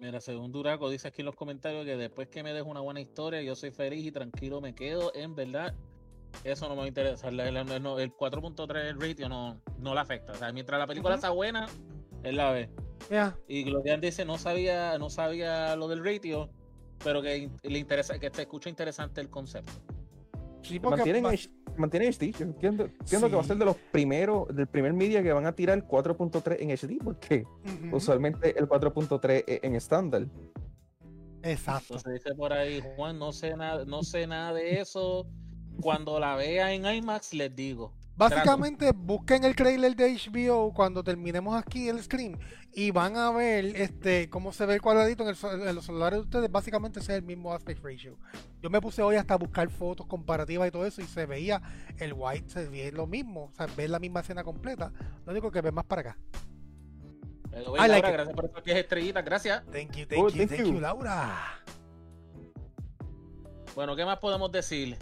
Mira, 0.00 0.20
según 0.20 0.50
Duraco 0.50 0.88
dice 0.88 1.08
aquí 1.08 1.20
en 1.20 1.26
los 1.26 1.34
comentarios 1.34 1.84
que 1.84 1.96
después 1.96 2.28
que 2.28 2.42
me 2.42 2.54
dejo 2.54 2.68
una 2.70 2.80
buena 2.80 3.00
historia, 3.00 3.42
yo 3.42 3.54
soy 3.54 3.70
feliz 3.70 4.06
y 4.06 4.10
tranquilo 4.10 4.60
me 4.60 4.74
quedo. 4.74 5.12
En 5.14 5.34
verdad, 5.34 5.74
eso 6.42 6.68
no 6.68 6.76
me 6.80 6.88
interesa. 6.88 7.30
La- 7.30 7.50
la- 7.50 7.60
el 7.60 8.12
4.3 8.14 8.86
el 8.88 8.98
ratio 9.00 9.28
no, 9.28 9.60
no 9.78 9.92
le 9.94 10.00
afecta. 10.00 10.32
O 10.32 10.36
sea, 10.36 10.52
mientras 10.52 10.78
la 10.80 10.86
película 10.86 11.14
Ujú. 11.14 11.18
está 11.18 11.30
buena, 11.30 11.66
él 12.22 12.36
la 12.36 12.50
ve. 12.50 12.70
Ya, 13.10 13.36
Y 13.46 13.64
Glorian 13.64 14.00
dice 14.00 14.24
no 14.24 14.38
sabía, 14.38 14.96
no 14.98 15.10
sabía 15.10 15.76
lo 15.76 15.86
del 15.88 16.02
ratio, 16.02 16.48
pero 17.04 17.20
que 17.20 17.50
le 17.62 17.78
interesa, 17.78 18.18
que 18.18 18.30
se 18.30 18.42
escucha 18.42 18.70
interesante 18.70 19.20
el 19.20 19.28
concepto. 19.28 19.72
sí, 20.62 20.78
porque 20.80 20.96
mantienen 20.96 21.24
mantienen 21.80 22.12
HD 22.12 22.32
yo 22.38 22.44
entiendo, 22.44 22.84
entiendo 22.84 23.28
que 23.28 23.34
va 23.34 23.42
a 23.42 23.44
ser 23.44 23.56
de 23.56 23.64
los 23.64 23.76
primeros 23.90 24.54
del 24.54 24.66
primer 24.66 24.92
media 24.92 25.22
que 25.22 25.32
van 25.32 25.46
a 25.46 25.52
tirar 25.52 25.86
4.3 25.86 26.56
en 26.60 26.70
HD 26.70 27.02
porque 27.02 27.44
usualmente 27.92 28.58
el 28.58 28.68
4.3 28.68 29.44
es 29.46 29.60
en 29.62 29.74
estándar 29.74 30.26
Exacto. 31.42 31.94
Entonces 31.94 32.22
dice 32.22 32.34
por 32.34 32.52
ahí, 32.52 32.82
Juan, 32.96 33.18
no 33.18 33.32
sé 33.32 33.56
nada, 33.56 33.84
no 33.84 34.02
sé 34.02 34.26
nada 34.26 34.52
de 34.52 34.80
eso. 34.80 35.26
Cuando 35.80 36.20
la 36.20 36.36
vea 36.36 36.72
en 36.72 36.84
IMAX 36.84 37.32
les 37.32 37.54
digo. 37.54 37.94
Básicamente 38.16 38.92
busquen 38.92 39.44
el 39.44 39.56
trailer 39.56 39.96
de 39.96 40.14
HBO 40.14 40.74
cuando 40.74 41.02
terminemos 41.02 41.56
aquí 41.56 41.88
el 41.88 42.02
stream 42.02 42.38
y 42.72 42.90
van 42.90 43.16
a 43.16 43.30
ver 43.30 43.64
este 43.76 44.28
cómo 44.28 44.52
se 44.52 44.66
ve 44.66 44.74
el 44.74 44.82
cuadradito 44.82 45.22
en, 45.22 45.30
el 45.30 45.68
en 45.68 45.74
los 45.74 45.86
celulares 45.86 46.18
de 46.18 46.24
ustedes. 46.24 46.52
Básicamente 46.52 47.00
ese 47.00 47.12
es 47.12 47.18
el 47.18 47.24
mismo 47.24 47.54
aspect 47.54 47.82
ratio. 47.82 48.18
Yo 48.60 48.68
me 48.68 48.80
puse 48.80 49.00
hoy 49.02 49.16
hasta 49.16 49.34
a 49.34 49.38
buscar 49.38 49.70
fotos 49.70 50.06
comparativas 50.06 50.68
y 50.68 50.70
todo 50.70 50.84
eso 50.84 51.00
y 51.00 51.06
se 51.06 51.24
veía 51.24 51.62
el 51.98 52.12
white, 52.14 52.50
se 52.50 52.68
veía 52.68 52.92
lo 52.92 53.06
mismo, 53.06 53.44
o 53.44 53.54
sea, 53.54 53.66
ver 53.74 53.88
la 53.88 53.98
misma 53.98 54.20
escena 54.20 54.44
completa. 54.44 54.92
Lo 55.24 55.32
único 55.32 55.50
que 55.50 55.62
ve 55.62 55.72
más 55.72 55.84
para 55.86 56.00
acá. 56.02 56.18
Pero, 57.50 57.74
Laura, 57.74 57.88
like 57.88 58.06
it. 58.06 58.12
gracias 58.12 58.36
por 58.36 58.44
esas 58.44 58.64
10 58.64 58.76
estrellitas, 58.78 59.24
gracias. 59.24 59.62
Thank 59.72 59.96
you, 59.96 60.06
thank 60.06 60.22
Oh, 60.22 60.28
you, 60.28 60.36
thank 60.36 60.50
thank 60.50 60.60
you. 60.60 60.74
you, 60.74 60.80
Laura. 60.80 61.62
Bueno, 63.74 63.96
¿qué 63.96 64.04
más 64.04 64.18
podemos 64.18 64.52
decir? 64.52 64.96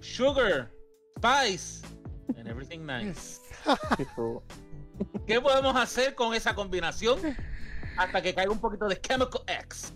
Sugar, 0.00 0.70
spice, 1.18 1.84
and 2.36 2.48
everything 2.48 2.84
nice. 2.86 3.40
¿Qué 5.26 5.40
podemos 5.40 5.76
hacer 5.76 6.14
con 6.14 6.34
esa 6.34 6.54
combinación? 6.54 7.18
Hasta 7.98 8.22
que 8.22 8.34
caiga 8.34 8.50
un 8.50 8.58
poquito 8.60 8.86
de 8.88 8.98
Chemical 9.00 9.42
X. 9.46 9.92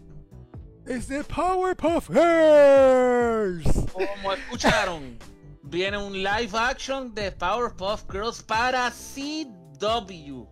It's 0.87 1.07
the 1.09 1.23
Powerpuff 1.25 2.09
Girls. 2.09 3.87
Como 3.93 4.33
escucharon, 4.33 5.19
viene 5.63 5.99
un 5.99 6.13
live 6.15 6.51
action 6.59 7.15
de 7.15 7.31
Powerpuff 7.33 8.05
Girls 8.11 8.43
para 8.43 8.91
CW. 8.91 10.47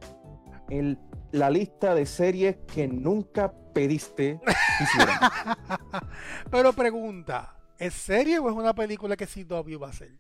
el- 0.71 0.99
la 1.33 1.51
lista 1.51 1.95
de 1.95 2.07
series 2.07 2.57
que 2.73 2.87
nunca 2.89 3.53
pediste. 3.75 4.41
Pero 6.51 6.73
pregunta, 6.73 7.57
¿es 7.79 7.95
serie 7.95 8.39
o 8.39 8.49
es 8.49 8.55
una 8.55 8.75
película 8.75 9.17
que 9.17 9.27
CW 9.27 9.79
va 9.79 9.89
a 9.89 9.91
hacer? 9.91 10.19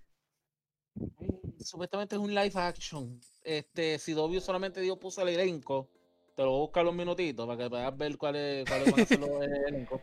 Supuestamente 1.61 2.17
es 2.17 2.21
un 2.21 2.35
live 2.35 2.53
action. 2.55 3.21
Este, 3.43 3.99
CW 3.99 4.39
solamente 4.41 4.81
dio 4.81 4.99
puso 4.99 5.23
el 5.23 5.29
elenco. 5.29 5.89
Te 6.35 6.43
lo 6.43 6.51
voy 6.51 6.59
a 6.59 6.63
buscar 6.63 6.85
los 6.85 6.95
minutitos 6.95 7.47
para 7.47 7.59
que 7.59 7.71
puedas 7.71 7.97
ver 7.97 8.17
cuáles 8.17 8.69
cuáles 8.69 8.93
van 8.93 9.01
a 9.01 9.07
ser 9.07 9.21
los 9.21 9.31
elencos. 9.43 10.01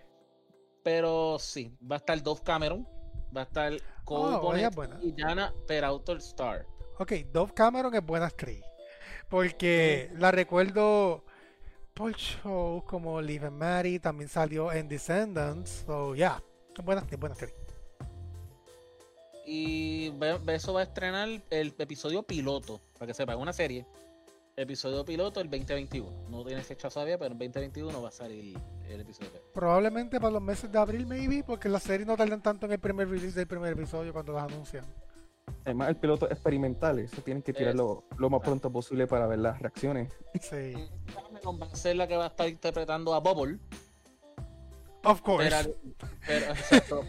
Pero 0.84 1.38
sí, 1.40 1.76
va 1.90 1.96
a 1.96 2.00
estar 2.00 2.22
Dove 2.22 2.42
Cameron, 2.44 2.88
va 3.36 3.42
a 3.42 3.44
estar 3.46 3.74
Cole 4.04 4.38
vaya 4.38 4.70
Bonnet 4.70 5.00
y 5.02 5.14
Jana 5.20 5.54
Peralta 5.66 6.14
Star. 6.14 6.66
Ok, 7.00 7.12
Dove 7.32 7.54
Cameron 7.54 7.94
es 7.96 8.06
buena 8.06 8.28
actriz. 8.28 8.64
Porque 9.30 10.12
la 10.18 10.32
recuerdo 10.32 11.26
por 11.94 12.14
shows 12.14 12.84
como 12.84 13.22
Live 13.22 13.48
and 13.48 13.58
Mary, 13.58 14.00
también 14.00 14.30
salió 14.30 14.72
en 14.72 14.88
Descendants. 14.88 15.86
So, 15.88 16.14
yeah, 16.14 16.44
es 16.78 16.86
buena 16.86 17.02
actriz, 17.02 17.20
buena 17.20 17.34
actriz. 17.34 17.65
Y 19.46 20.12
eso 20.48 20.74
va 20.74 20.80
a 20.80 20.84
estrenar 20.84 21.30
el 21.50 21.74
episodio 21.78 22.24
piloto, 22.24 22.82
para 22.94 23.08
que 23.08 23.14
sepa, 23.14 23.34
es 23.34 23.40
una 23.40 23.54
serie. 23.54 23.86
Episodio 24.58 25.04
piloto 25.04 25.42
el 25.42 25.50
2021. 25.50 26.30
No 26.30 26.44
tiene 26.46 26.64
fecha 26.64 26.90
todavía, 26.90 27.18
pero 27.18 27.34
en 27.34 27.38
2021 27.38 28.02
va 28.02 28.08
a 28.08 28.12
salir 28.12 28.58
el 28.88 29.02
episodio. 29.02 29.32
Probablemente 29.54 30.20
para 30.20 30.32
los 30.32 30.42
meses 30.42 30.72
de 30.72 30.80
abril, 30.80 31.06
maybe, 31.06 31.44
porque 31.44 31.70
las 31.70 31.84
series 31.84 32.08
no 32.08 32.16
tardan 32.16 32.42
tanto 32.42 32.66
en 32.66 32.72
el 32.72 32.80
primer 32.80 33.10
release 33.10 33.38
del 33.38 33.48
primer 33.48 33.74
episodio 33.74 34.14
cuando 34.14 34.34
las 34.34 34.46
anuncian. 34.46 34.86
Además, 35.64 35.90
el 35.90 35.98
piloto 35.98 36.26
es 36.26 36.32
experimental, 36.32 36.98
eso 37.00 37.22
tienen 37.22 37.44
que 37.44 37.54
tirarlo 37.54 38.06
lo 38.18 38.30
más 38.30 38.42
pronto 38.42 38.72
posible 38.72 39.06
para 39.06 39.28
ver 39.28 39.40
las 39.40 39.62
reacciones. 39.62 40.12
Sí. 40.42 40.74
Va 41.46 41.66
a 41.66 41.76
ser 41.76 41.98
la 41.98 42.08
que 42.08 42.18
va 42.18 42.26
a 42.26 42.28
estar 42.30 42.48
interpretando 42.48 43.14
a 43.14 43.20
Bubble. 43.20 43.60
Of 45.06 45.22
course. 45.22 45.48
Peral- 45.50 45.76
Per- 46.26 46.44
exacto, 46.44 47.04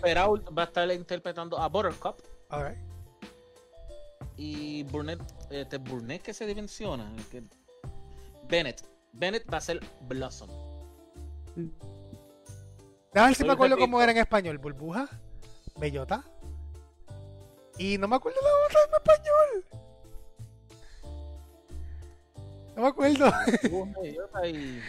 va 0.57 0.63
a 0.63 0.67
estar 0.67 0.91
interpretando 0.93 1.59
a 1.59 1.69
Buttercup. 1.69 2.21
Alright. 2.51 2.79
Y 4.37 4.83
Burnett, 4.85 5.21
este 5.51 5.79
Burnett 5.79 6.23
que 6.23 6.35
se 6.35 6.47
dimensiona. 6.47 7.11
que- 7.31 7.43
Bennett. 8.49 8.83
Bennett 9.13 9.51
va 9.53 9.59
a 9.59 9.61
ser 9.63 9.81
Blossom. 10.03 10.51
Déjame 13.15 13.29
ver 13.29 13.35
si 13.35 13.45
me 13.45 13.53
acuerdo 13.53 13.79
cómo 13.79 14.01
era 14.03 14.13
en 14.13 14.19
español. 14.19 14.59
Burbuja, 14.59 15.09
Bellota. 15.79 16.23
Y 17.79 17.97
no 17.99 18.09
me 18.09 18.17
acuerdo 18.17 18.39
la 18.43 18.51
otra 18.67 18.81
en 18.89 18.95
español. 18.95 19.65
No 22.77 22.83
me 22.83 22.89
acuerdo. 22.89 23.33
Y- 24.45 24.81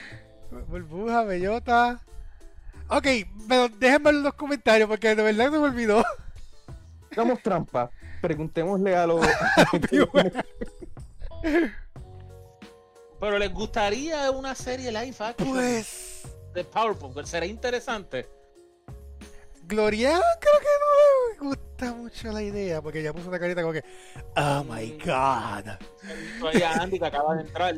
Burbuja, 0.68 1.24
Bellota. 1.24 2.02
Ok, 2.89 3.08
pero 3.48 3.70
déjenme 3.70 4.12
ver 4.12 4.22
los 4.22 4.34
comentarios 4.34 4.88
porque 4.89 5.15
de 5.15 5.24
verdad 5.24 5.46
se 5.46 5.51
me 5.51 5.58
olvidó. 5.58 6.03
Hagamos 7.12 7.41
trampa, 7.41 7.89
preguntémosle 8.22 8.96
a 8.96 9.08
los... 9.08 9.25
Pero 13.20 13.39
les 13.39 13.51
gustaría 13.51 14.29
una 14.32 14.53
serie 14.53 14.91
live 14.91 15.15
action 15.20 15.50
Pues. 15.50 16.24
de 16.53 16.63
Powerpuff. 16.63 17.25
Será 17.25 17.46
interesante. 17.46 18.29
Gloria 19.63 20.22
creo 20.39 20.60
que 20.60 20.65
no 20.79 21.50
le 21.50 21.56
gusta 21.56 21.94
mucho 21.94 22.32
la 22.32 22.41
idea 22.41 22.82
porque 22.82 23.03
ya 23.03 23.12
puso 23.12 23.27
una 23.27 23.38
carita 23.38 23.62
como 23.62 23.74
que 23.74 23.84
Oh 24.38 24.63
my 24.63 24.98
god 25.03 25.67
a 25.67 26.82
Andy 26.82 27.00
que 27.00 27.06
acaba 27.06 27.36
de 27.36 27.41
entrar. 27.41 27.75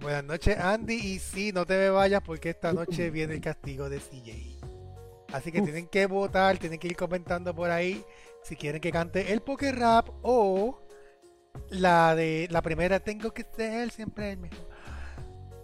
Buenas 0.00 0.24
noches 0.24 0.58
Andy 0.58 0.94
y 0.94 1.18
sí, 1.18 1.52
no 1.52 1.64
te 1.64 1.76
me 1.78 1.88
vayas 1.90 2.20
porque 2.22 2.50
esta 2.50 2.72
noche 2.72 3.10
viene 3.10 3.34
el 3.34 3.40
castigo 3.40 3.88
de 3.88 3.98
CJ 3.98 4.58
Así 5.32 5.50
que 5.50 5.60
Uf. 5.60 5.64
tienen 5.64 5.86
que 5.88 6.06
votar, 6.06 6.58
tienen 6.58 6.78
que 6.78 6.88
ir 6.88 6.96
comentando 6.96 7.54
por 7.54 7.70
ahí 7.70 8.04
si 8.42 8.56
quieren 8.56 8.80
que 8.80 8.92
cante 8.92 9.32
el 9.32 9.40
Poker 9.40 9.76
Rap 9.76 10.08
o 10.22 10.80
la 11.70 12.14
de 12.14 12.48
la 12.50 12.60
primera 12.62 13.00
Tengo 13.00 13.32
que 13.32 13.44
ser 13.56 13.90
siempre 13.90 14.32
el 14.32 14.38
mejor. 14.38 14.68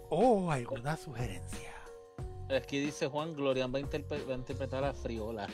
O 0.09 0.51
alguna 0.51 0.97
sugerencia. 0.97 1.71
Aquí 2.49 2.79
dice 2.79 3.07
Juan 3.07 3.33
Glorian 3.33 3.73
va 3.73 3.79
a, 3.79 3.81
interpe- 3.81 4.27
va 4.27 4.33
a 4.33 4.37
interpretar 4.37 4.83
a 4.83 4.93
Friola. 4.93 5.47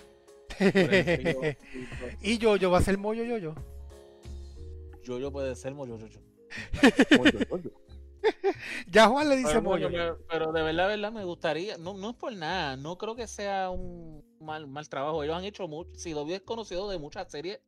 y 2.22 2.38
yo, 2.40 2.56
yo 2.56 2.72
va 2.72 2.80
a 2.80 2.82
ser 2.82 2.98
Moyo 2.98 3.24
yo 3.24 3.38
yo. 3.38 3.54
Yo 5.04 5.20
yo 5.20 5.32
puede 5.32 5.56
ser 5.56 5.76
Moyo 5.76 5.98
yo, 6.00 6.08
yo. 6.08 6.20
Oye, 7.22 7.48
oye. 7.52 7.72
Ya 8.88 9.08
Juan 9.08 9.30
le 9.30 9.36
dice 9.38 9.62
Pero, 9.62 9.90
pero- 9.90 10.18
pero 10.30 10.52
de 10.52 10.62
verdad, 10.64 10.88
verdad, 10.88 11.12
me 11.12 11.24
gustaría. 11.24 11.78
No, 11.78 11.94
no 11.96 12.12
es 12.12 12.16
por 12.16 12.34
nada. 12.34 12.76
No 12.78 12.98
creo 12.98 13.16
que 13.16 13.28
sea 13.28 13.70
un 13.70 14.24
mal, 14.40 14.68
mal 14.68 14.88
trabajo. 14.90 15.24
Ellos 15.24 15.36
han 15.36 15.44
hecho 15.46 15.68
mucho. 15.68 15.92
Si 15.96 16.14
lo 16.14 16.28
es 16.28 16.42
conocido 16.42 16.90
de 16.90 16.98
muchas 16.98 17.30
series 17.32 17.60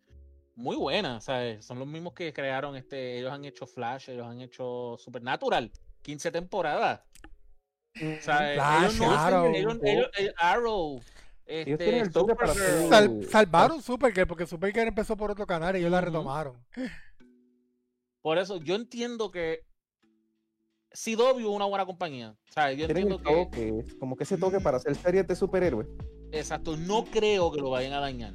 muy 0.56 0.76
buenas. 0.76 1.24
¿sabes? 1.26 1.66
Son 1.66 1.80
los 1.80 1.88
mismos 1.88 2.14
que 2.14 2.34
crearon 2.34 2.76
este. 2.76 3.20
Ellos 3.20 3.32
han 3.32 3.46
hecho 3.46 3.66
Flash, 3.68 4.10
ellos 4.10 4.26
han 4.28 4.42
hecho 4.42 4.96
Supernatural. 4.98 5.72
15 6.02 6.32
temporadas. 6.32 7.02
¿sabes? 8.22 8.56
Flash, 8.56 8.82
ellos 8.84 9.00
no 9.00 9.12
Arrow. 9.12 9.46
ellos- 9.48 9.56
ellos- 9.56 9.80
ellos- 9.84 10.10
ellos- 10.18 10.34
Arrow. 10.38 11.02
tienen 11.46 11.72
Este, 11.74 12.00
el 12.00 12.12
para 12.12 12.22
Supergirl. 12.22 12.50
hacer- 12.52 12.90
Sal- 12.90 13.26
salvaron 13.30 13.82
Supergirl 13.82 14.28
porque 14.28 14.46
Supergirl 14.46 14.88
empezó 14.88 15.18
por 15.18 15.32
otro 15.32 15.48
canal 15.48 15.76
y 15.76 15.80
ellos 15.80 15.92
la 15.92 16.00
retomaron. 16.02 16.56
Por 18.22 18.38
eso 18.38 18.58
yo 18.58 18.76
entiendo 18.76 19.32
que 19.32 19.66
CW 20.94 21.40
es 21.40 21.46
una 21.46 21.66
buena 21.66 21.86
compañía. 21.86 22.36
Yo 22.56 22.62
el 22.64 22.82
entiendo 22.82 23.18
que. 23.20 23.24
toque, 23.24 23.86
como 24.00 24.16
que 24.16 24.24
ese 24.24 24.38
toque 24.38 24.60
para 24.60 24.78
hacer 24.78 24.96
series 24.96 25.28
de 25.28 25.36
superhéroes. 25.36 25.88
Exacto, 26.32 26.78
no 26.78 27.06
creo 27.06 27.52
que 27.52 27.62
lo 27.62 27.70
vayan 27.70 27.94
a 27.94 28.00
dañar. 28.00 28.34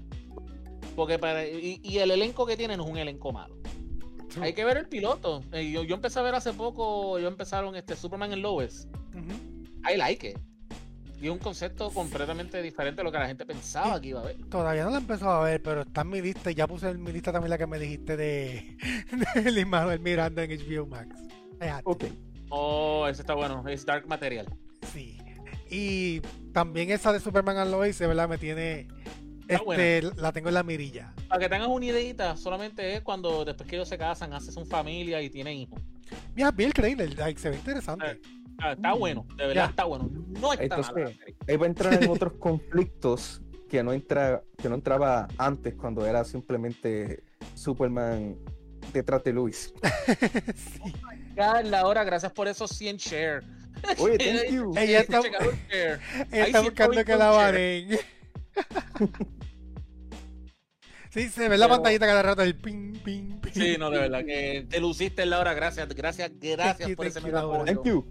Porque 0.96 1.18
para, 1.18 1.46
y, 1.46 1.80
y 1.82 1.98
el 1.98 2.10
elenco 2.10 2.46
que 2.46 2.56
tienen 2.56 2.80
es 2.80 2.86
un 2.86 2.96
elenco 2.96 3.32
malo. 3.32 3.56
Hay 4.40 4.52
que 4.52 4.64
ver 4.64 4.76
el 4.76 4.88
piloto. 4.88 5.42
Eh, 5.52 5.70
Yo, 5.70 5.84
yo 5.84 5.94
empecé 5.94 6.18
a 6.18 6.22
ver 6.22 6.34
hace 6.34 6.52
poco, 6.52 7.18
yo 7.18 7.28
empezaron 7.28 7.76
este 7.76 7.94
Superman 7.96 8.32
en 8.32 8.42
Lois. 8.42 8.88
Ujú. 9.10 9.90
I 9.92 9.96
like 9.96 10.28
it. 10.30 10.38
Y 11.20 11.26
es 11.26 11.32
un 11.32 11.38
concepto 11.38 11.90
completamente 11.90 12.60
diferente 12.60 13.00
a 13.00 13.04
lo 13.04 13.12
que 13.12 13.18
la 13.18 13.26
gente 13.26 13.46
pensaba 13.46 14.00
que 14.00 14.08
iba 14.08 14.20
a 14.20 14.24
ver. 14.24 14.36
Todavía 14.50 14.84
no 14.84 14.90
la 14.90 14.96
he 14.96 15.00
empezado 15.00 15.30
a 15.32 15.44
ver, 15.44 15.62
pero 15.62 15.82
está 15.82 16.02
en 16.02 16.10
mi 16.10 16.20
lista 16.20 16.50
y 16.50 16.54
ya 16.54 16.66
puse 16.66 16.90
en 16.90 17.02
mi 17.02 17.12
lista 17.12 17.32
también 17.32 17.50
la 17.50 17.58
que 17.58 17.66
me 17.66 17.78
dijiste 17.78 18.16
de, 18.16 18.76
de 19.44 19.50
Lin 19.50 19.68
Manuel 19.68 20.00
Miranda 20.00 20.42
en 20.44 20.50
HBO 20.50 20.86
Max. 20.86 21.16
Fíjate, 21.60 21.82
Ok. 21.84 22.04
Oh, 22.50 23.06
ese 23.08 23.22
está 23.22 23.34
bueno. 23.34 23.66
Es 23.68 23.84
Dark 23.86 24.06
Material. 24.06 24.46
Sí. 24.92 25.18
Y 25.70 26.20
también 26.52 26.90
esa 26.90 27.12
de 27.12 27.20
Superman 27.20 27.56
and 27.58 27.70
Lois, 27.70 27.98
de 27.98 28.06
verdad, 28.06 28.28
me 28.28 28.38
tiene. 28.38 28.88
Está 29.48 29.62
Este, 29.70 30.02
la 30.16 30.32
tengo 30.32 30.48
en 30.48 30.54
la 30.54 30.62
mirilla. 30.62 31.12
Para 31.28 31.40
que 31.40 31.48
tengas 31.48 31.68
una 31.68 31.84
ideita, 31.84 32.36
solamente 32.36 32.94
es 32.94 33.02
cuando 33.02 33.44
después 33.44 33.68
que 33.68 33.76
ellos 33.76 33.88
se 33.88 33.98
casan, 33.98 34.32
hacen 34.32 34.52
su 34.54 34.64
familia 34.64 35.20
y 35.20 35.28
tienen 35.28 35.58
hijos. 35.58 35.80
Mira, 36.34 36.52
el 36.56 36.72
trailer, 36.72 37.16
like, 37.18 37.38
se 37.40 37.50
ve 37.50 37.56
interesante. 37.56 38.20
Ah, 38.58 38.72
está 38.72 38.94
Mm. 38.94 38.98
bueno, 38.98 39.26
de 39.36 39.46
verdad 39.48 39.64
Ya. 39.64 39.70
está 39.70 39.84
bueno. 39.84 40.10
No 40.40 40.52
está 40.52 40.64
Entonces, 40.64 40.94
serie. 40.94 41.36
Ahí 41.48 41.56
va 41.56 41.66
a 41.66 41.68
entrar 41.68 42.02
en 42.02 42.08
otros 42.22 42.34
conflictos 42.34 43.42
que 43.68 43.82
no, 43.82 43.92
entra, 43.92 44.42
que 44.56 44.68
no 44.68 44.76
entraba 44.76 45.26
antes 45.36 45.74
cuando 45.74 46.06
era 46.06 46.24
simplemente 46.24 47.24
Superman 47.54 48.36
detrás 48.92 49.24
de 49.24 49.32
Luis. 49.32 49.74
Sí. 50.54 50.80
Carla, 51.34 51.80
ahora 51.80 52.04
gracias 52.04 52.32
por 52.32 52.48
esos 52.48 52.70
100 52.70 52.96
share. 52.96 53.42
Oye, 53.98 54.16
thank 54.18 54.50
you. 54.52 54.72
Ella 54.76 55.00
está, 55.00 55.20
ella 56.30 56.60
buscando 56.62 57.04
que 57.04 57.16
la 57.16 57.28
con 57.28 57.36
baren. 57.36 57.98
Sí, 61.10 61.28
se 61.28 61.48
ve 61.48 61.56
la 61.56 61.66
Pero- 61.66 61.76
pantallita 61.76 62.06
cada 62.06 62.22
rato 62.22 62.42
el 62.42 62.56
ping, 62.56 62.94
ping, 63.04 63.38
ping. 63.40 63.52
Sí, 63.52 63.76
no, 63.78 63.88
de 63.90 63.98
verdad 64.00 64.24
que 64.24 64.66
te 64.68 64.80
luciste 64.80 65.22
en 65.22 65.30
la 65.30 65.38
hora. 65.38 65.54
Gracias, 65.54 65.88
gracias, 65.94 66.32
gracias 66.40 66.88
you, 66.88 66.96
por 66.96 67.06
ese 67.06 67.20
apoyo. 67.20 67.64
Thank 67.64 67.84
you. 67.84 68.04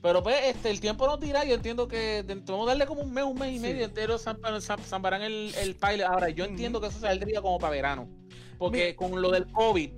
Pero 0.00 0.22
pues, 0.22 0.36
este, 0.44 0.70
el 0.70 0.80
tiempo 0.80 1.06
nos 1.06 1.20
dirá. 1.20 1.44
Yo 1.44 1.54
entiendo 1.54 1.86
que 1.86 2.22
de- 2.22 2.36
vamos 2.36 2.66
a 2.66 2.70
darle 2.70 2.86
como 2.86 3.02
un 3.02 3.12
mes, 3.12 3.24
un 3.24 3.38
mes 3.38 3.50
y 3.52 3.56
Sí. 3.56 3.60
medio 3.60 3.84
entero. 3.84 4.16
zam- 4.18 4.40
zam- 4.62 4.80
Zamparán 4.80 5.20
el, 5.20 5.52
el 5.60 5.74
pilot. 5.76 6.06
Ahora, 6.06 6.30
yo 6.30 6.46
entiendo 6.46 6.80
que 6.80 6.86
eso 6.86 7.00
saldría 7.00 7.42
como 7.42 7.58
para 7.58 7.72
verano. 7.72 8.08
Porque 8.56 8.88
Mi- 8.88 8.94
con 8.94 9.20
lo 9.20 9.30
del 9.30 9.46
COVID, 9.52 9.90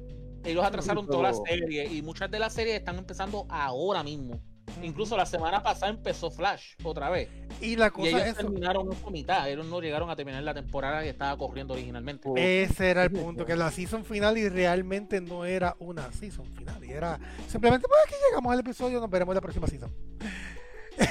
ellos 0.44 0.64
atrasaron 0.64 1.06
toda 1.06 1.30
la 1.30 1.34
serie. 1.34 1.86
Y 1.86 2.02
muchas 2.02 2.30
de 2.30 2.38
las 2.38 2.52
series 2.52 2.76
están 2.76 2.98
empezando 2.98 3.46
ahora 3.48 4.02
mismo. 4.02 4.40
Incluso 4.82 5.16
la 5.16 5.26
semana 5.26 5.62
pasada 5.62 5.90
empezó 5.90 6.30
Flash 6.30 6.74
otra 6.84 7.10
vez. 7.10 7.28
Y 7.60 7.74
la 7.76 7.88
Y 7.88 7.90
cosa 7.90 8.08
ellos 8.08 8.20
es 8.20 8.26
eso. 8.28 8.36
terminaron 8.36 8.88
por 8.88 9.12
mitad. 9.12 9.50
Ellos 9.50 9.66
no 9.66 9.80
llegaron 9.80 10.08
a 10.10 10.16
terminar 10.16 10.42
la 10.44 10.54
temporada 10.54 11.02
que 11.02 11.08
estaba 11.08 11.36
corriendo 11.36 11.74
originalmente. 11.74 12.28
Ese 12.62 12.90
era 12.90 13.02
el 13.02 13.10
punto, 13.10 13.44
que 13.44 13.56
la 13.56 13.70
season 13.72 14.04
final 14.04 14.38
y 14.38 14.48
realmente 14.48 15.20
no 15.20 15.44
era 15.44 15.74
una 15.80 16.10
season 16.12 16.46
final, 16.46 16.82
y 16.84 16.92
era 16.92 17.18
simplemente, 17.48 17.86
pues 17.88 18.00
aquí 18.06 18.14
llegamos 18.28 18.52
al 18.52 18.60
episodio, 18.60 19.00
nos 19.00 19.10
veremos 19.10 19.32
en 19.32 19.36
la 19.36 19.40
próxima 19.40 19.66
season. 19.66 19.92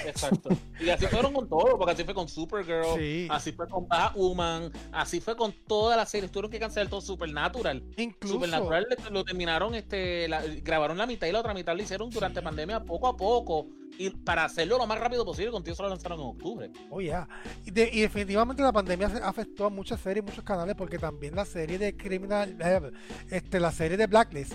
Exacto. 0.07 0.49
Y 0.79 0.89
así 0.89 1.05
fueron 1.07 1.33
con 1.33 1.47
todo, 1.49 1.77
porque 1.77 1.93
así 1.93 2.03
fue 2.03 2.13
con 2.13 2.27
Supergirl, 2.29 2.85
Sí. 2.97 3.27
así 3.29 3.51
fue 3.51 3.67
con 3.67 3.87
Batwoman, 3.87 4.71
así 4.91 5.19
fue 5.19 5.35
con 5.35 5.53
todas 5.67 5.97
las 5.97 6.09
series. 6.09 6.31
Tuvieron 6.31 6.51
que 6.51 6.59
cancelar 6.59 6.89
todo 6.89 7.01
Supernatural. 7.01 7.83
Incluso, 7.97 8.35
Supernatural 8.35 8.87
lo 9.11 9.23
terminaron, 9.23 9.75
este, 9.75 10.27
la- 10.27 10.43
grabaron 10.63 10.97
la 10.97 11.05
mitad 11.05 11.27
y 11.27 11.31
la 11.31 11.39
otra 11.39 11.53
mitad 11.53 11.75
lo 11.75 11.81
hicieron 11.83 12.09
durante 12.09 12.41
pandemia 12.41 12.79
poco 12.83 13.07
a 13.07 13.15
poco. 13.17 13.67
Y 13.97 14.11
para 14.11 14.45
hacerlo 14.45 14.77
lo 14.77 14.87
más 14.87 14.97
rápido 14.99 15.25
posible, 15.25 15.51
contigo 15.51 15.75
solo 15.75 15.89
lanzaron 15.89 16.19
en 16.21 16.25
octubre. 16.27 16.71
oh 16.89 17.01
yeah. 17.01 17.27
y, 17.65 17.71
de- 17.71 17.89
y 17.91 18.01
definitivamente 18.01 18.61
la 18.63 18.71
pandemia 18.71 19.07
afectó 19.23 19.65
a 19.65 19.69
muchas 19.69 19.99
series, 19.99 20.23
muchos 20.23 20.43
canales, 20.43 20.75
porque 20.75 20.97
también 20.97 21.35
la 21.35 21.43
serie 21.45 21.77
de 21.77 21.97
Criminal, 21.97 22.55
eh, 22.61 22.91
este, 23.29 23.59
la 23.59 23.71
serie 23.71 23.97
de 23.97 24.07
Blacklist, 24.07 24.53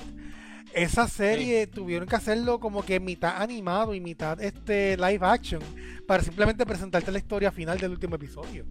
esa 0.74 1.08
serie 1.08 1.66
tuvieron 1.66 2.08
que 2.08 2.16
hacerlo 2.16 2.58
como 2.60 2.84
que 2.84 3.00
mitad 3.00 3.40
animado 3.40 3.94
y 3.94 4.00
mitad 4.00 4.40
este 4.42 4.96
live 4.96 5.20
action 5.24 5.62
para 6.06 6.22
simplemente 6.22 6.66
presentarte 6.66 7.12
la 7.12 7.18
historia 7.18 7.52
final 7.52 7.78
del 7.78 7.92
último 7.92 8.16
episodio. 8.16 8.66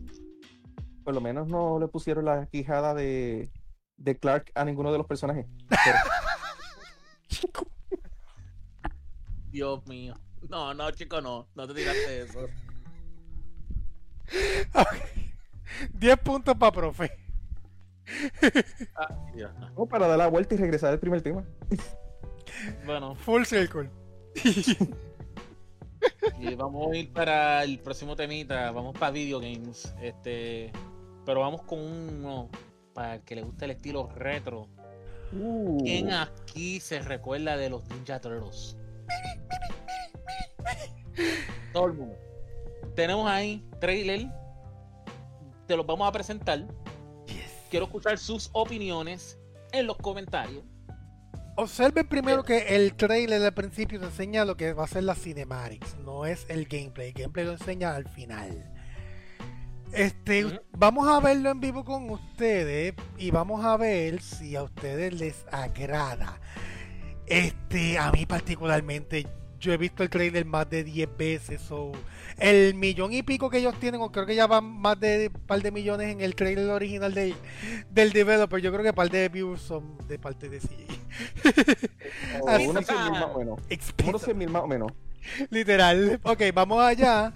Por 1.04 1.14
lo 1.14 1.22
menos 1.22 1.48
no 1.48 1.80
le 1.80 1.88
pusieron 1.88 2.26
la 2.26 2.46
quijada 2.48 2.94
de, 2.94 3.50
de 3.98 4.18
Clark 4.18 4.52
a 4.56 4.66
ninguno 4.66 4.92
de 4.92 4.98
los 4.98 5.08
personajes. 5.08 5.46
Pero- 5.70 5.98
Dios 9.52 9.86
mío. 9.88 10.16
No, 10.50 10.74
no, 10.74 10.90
chico, 10.92 11.22
no. 11.22 11.48
No 11.56 11.68
te 11.68 11.74
tiraste 11.74 12.22
eso. 12.22 12.40
Ok. 14.74 14.88
10 15.94 16.18
puntos 16.20 16.56
para 16.58 16.72
profe. 16.72 17.12
Ah, 18.96 19.08
no, 19.76 19.86
para 19.86 20.08
dar 20.08 20.18
la 20.18 20.28
vuelta 20.28 20.56
y 20.56 20.58
regresar 20.58 20.92
al 20.92 21.00
primer 21.00 21.22
tema. 21.22 21.44
Bueno, 22.86 23.16
Full 23.16 23.44
circle. 23.44 23.90
y 26.40 26.56
vamos 26.56 26.92
a 26.92 26.98
ir 26.98 27.14
para 27.14 27.64
el 27.64 27.80
próximo 27.80 28.16
temita. 28.16 28.72
Vamos 28.72 28.98
para 28.98 29.12
video 29.12 29.40
games. 29.40 29.94
Este, 30.02 30.72
pero 31.26 31.42
vamos 31.42 31.62
con 31.64 31.80
uno 31.80 32.50
para 32.94 33.16
el 33.16 33.22
que 33.22 33.36
le 33.36 33.44
guste 33.44 33.66
el 33.66 33.72
estilo 33.72 34.10
retro. 34.16 34.68
Uh, 35.32 35.84
¿Quién 35.84 36.12
aquí 36.12 36.80
se 36.80 37.00
recuerda 37.00 37.58
de 37.58 37.70
los 37.70 37.88
Ninja 37.90 38.20
Turtles? 38.20 38.78
Todo 41.74 41.88
el 41.88 41.94
mundo. 41.94 42.16
Tenemos 42.96 43.30
ahí 43.30 43.66
trailer. 43.80 44.28
Te 45.68 45.76
los 45.76 45.86
vamos 45.86 46.08
a 46.08 46.12
presentar. 46.12 46.66
Quiero 47.74 47.88
escuchar 47.88 48.20
sus 48.20 48.52
opiniones 48.54 49.40
en 49.72 49.88
los 49.88 49.98
comentarios. 49.98 50.64
Observen 51.56 52.08
primero 52.08 52.44
que 52.44 52.76
el 52.76 52.94
trailer 52.94 53.42
al 53.42 53.56
principio 53.56 54.00
te 54.00 54.06
enseña 54.06 54.46
lo 54.46 54.56
que 54.56 54.74
va 54.74 54.84
a 54.84 54.88
ser 54.88 55.02
la 55.06 55.16
cinematics, 55.16 55.96
no 56.06 56.28
es 56.28 56.46
el 56.50 56.66
gameplay. 56.66 57.08
El 57.08 57.14
gameplay 57.14 57.46
lo 57.46 57.54
enseña 57.54 57.96
al 57.96 58.08
final. 58.08 58.72
Este, 59.92 60.62
vamos 60.78 61.08
a 61.08 61.20
verlo 61.20 61.50
en 61.50 61.62
vivo 61.62 61.84
con 61.84 62.12
ustedes 62.12 62.94
y 63.18 63.32
vamos 63.32 63.66
a 63.66 63.76
ver 63.76 64.22
si 64.22 64.56
a 64.56 64.62
ustedes 64.62 65.16
les 65.16 65.44
agrada. 65.52 66.40
Este, 67.26 67.98
a 67.98 68.12
mí 68.12 68.28
particularmente, 68.28 69.26
yo 69.64 69.74
he 69.74 69.78
visto 69.78 70.04
el 70.04 70.10
trailer 70.10 70.46
más 70.46 70.70
de 70.70 70.84
10 70.84 71.18
veces. 71.18 71.62
So, 71.62 71.92
el 72.38 72.76
millón 72.76 73.14
y 73.14 73.24
pico 73.24 73.50
que 73.50 73.60
ellos 73.60 73.80
tienen, 73.80 74.02
o 74.02 74.12
creo 74.12 74.26
que 74.26 74.36
ya 74.36 74.46
van 74.48 74.66
más 74.66 75.00
de 75.00 75.32
un 75.34 75.42
par 75.42 75.62
de 75.62 75.72
millones 75.72 76.12
en 76.12 76.22
el 76.22 76.36
trailer 76.36 76.70
original 76.70 77.14
de, 77.14 77.34
del 77.90 78.12
developer, 78.12 78.62
yo 78.62 78.72
creo 78.72 78.84
que 78.84 78.94
par 78.94 79.10
de 79.10 79.30
views 79.30 79.62
son 79.62 79.98
de 80.08 80.20
parte 80.20 80.50
de 80.50 80.60
CGI. 80.60 80.88
o 82.42 82.50
así- 82.50 82.68
unos 82.68 82.86
100 82.86 83.04
mil 83.04 83.12
más 83.12 83.24
o 83.24 83.40
menos. 83.40 83.60
Unos 84.06 84.22
100 84.22 84.38
mil 84.38 84.50
más 84.50 84.64
o 84.64 84.68
menos. 84.68 84.92
Literal. 85.50 86.20
Ok, 86.24 86.42
vamos 86.54 86.82
allá. 86.84 87.34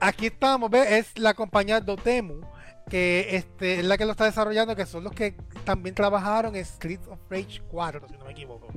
Aquí 0.00 0.26
estamos, 0.26 0.70
¿ves? 0.70 0.90
Es 0.90 1.18
la 1.18 1.34
compañía 1.34 1.80
Dotemu, 1.80 2.40
que 2.88 3.36
este, 3.36 3.80
es 3.80 3.84
la 3.84 3.98
que 3.98 4.04
lo 4.06 4.12
está 4.12 4.24
desarrollando, 4.24 4.74
que 4.76 4.86
son 4.86 5.04
los 5.04 5.12
que 5.12 5.34
también 5.64 5.94
trabajaron 5.94 6.56
en 6.56 6.64
Streets 6.64 7.06
of 7.08 7.18
Rage 7.28 7.60
4, 7.68 8.06
si 8.08 8.16
no 8.16 8.24
me 8.24 8.32
equivoco. 8.32 8.68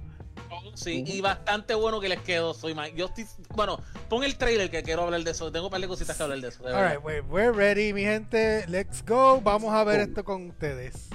Sí, 0.76 1.04
y 1.06 1.22
bastante 1.22 1.74
bueno 1.76 2.00
que 2.00 2.10
les 2.10 2.22
quedó. 2.22 2.54
Soy 2.54 2.74
ma- 2.74 2.88
Yo 2.90 3.06
estoy, 3.08 3.26
bueno, 3.56 3.80
pon 4.10 4.24
el 4.24 4.38
trailer 4.38 4.70
que 4.70 4.82
quiero 4.84 5.04
hablar 5.04 5.22
de 5.24 5.32
eso. 5.32 5.52
Tengo 5.52 5.66
un 5.68 5.72
par 5.72 5.82
de 5.82 5.88
cositas 5.88 6.16
que 6.18 6.24
hablar 6.24 6.40
de 6.40 6.48
eso. 6.50 6.64
de 6.64 6.72
verdad. 6.74 6.96
Alright, 6.98 7.06
we- 7.06 7.22
we're 7.22 7.52
ready, 7.52 7.94
mi 7.94 8.02
gente. 8.04 8.66
Let's 8.68 9.04
go. 9.06 9.42
Vamos 9.42 9.74
a 9.74 9.84
ver 9.84 10.02
esto 10.02 10.24
con 10.24 10.50
ustedes. 10.50 11.08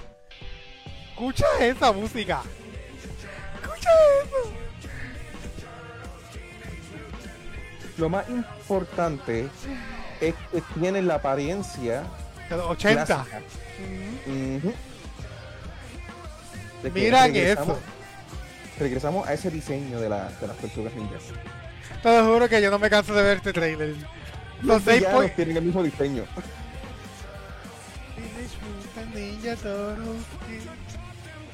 Escucha 1.10 1.46
esa 1.60 1.92
música. 1.92 2.42
Escucha 3.62 3.90
eso. 4.24 4.52
Lo 7.98 8.08
más 8.08 8.28
importante 8.28 9.48
es 10.20 10.34
que 10.52 10.60
tienen 10.80 11.06
la 11.06 11.14
apariencia 11.16 12.02
De 12.50 12.56
los 12.56 12.66
80. 12.70 13.04
clásica. 13.06 13.42
Ujú. 14.26 14.56
Ujú. 14.68 14.74
De 16.82 16.90
que 16.92 17.00
Miran 17.00 17.36
eso. 17.36 17.78
Regresamos 18.78 19.26
a 19.28 19.32
ese 19.34 19.50
diseño 19.50 20.00
de, 20.00 20.08
la, 20.08 20.28
de 20.28 20.46
las 20.46 20.56
tortugas 20.56 20.94
ninjas. 20.94 21.22
Te 22.02 22.18
lo 22.18 22.32
juro 22.32 22.48
que 22.48 22.60
yo 22.60 22.70
no 22.70 22.78
me 22.78 22.90
canso 22.90 23.14
de 23.14 23.22
ver 23.22 23.36
este 23.36 23.52
trailer. 23.52 23.94
Los 24.62 24.66
Los 24.66 24.82
seis 24.82 25.00
villanos 25.00 25.34
tienen 25.36 25.56
el 25.56 25.62
mismo 25.62 25.82
diseño. 25.82 26.24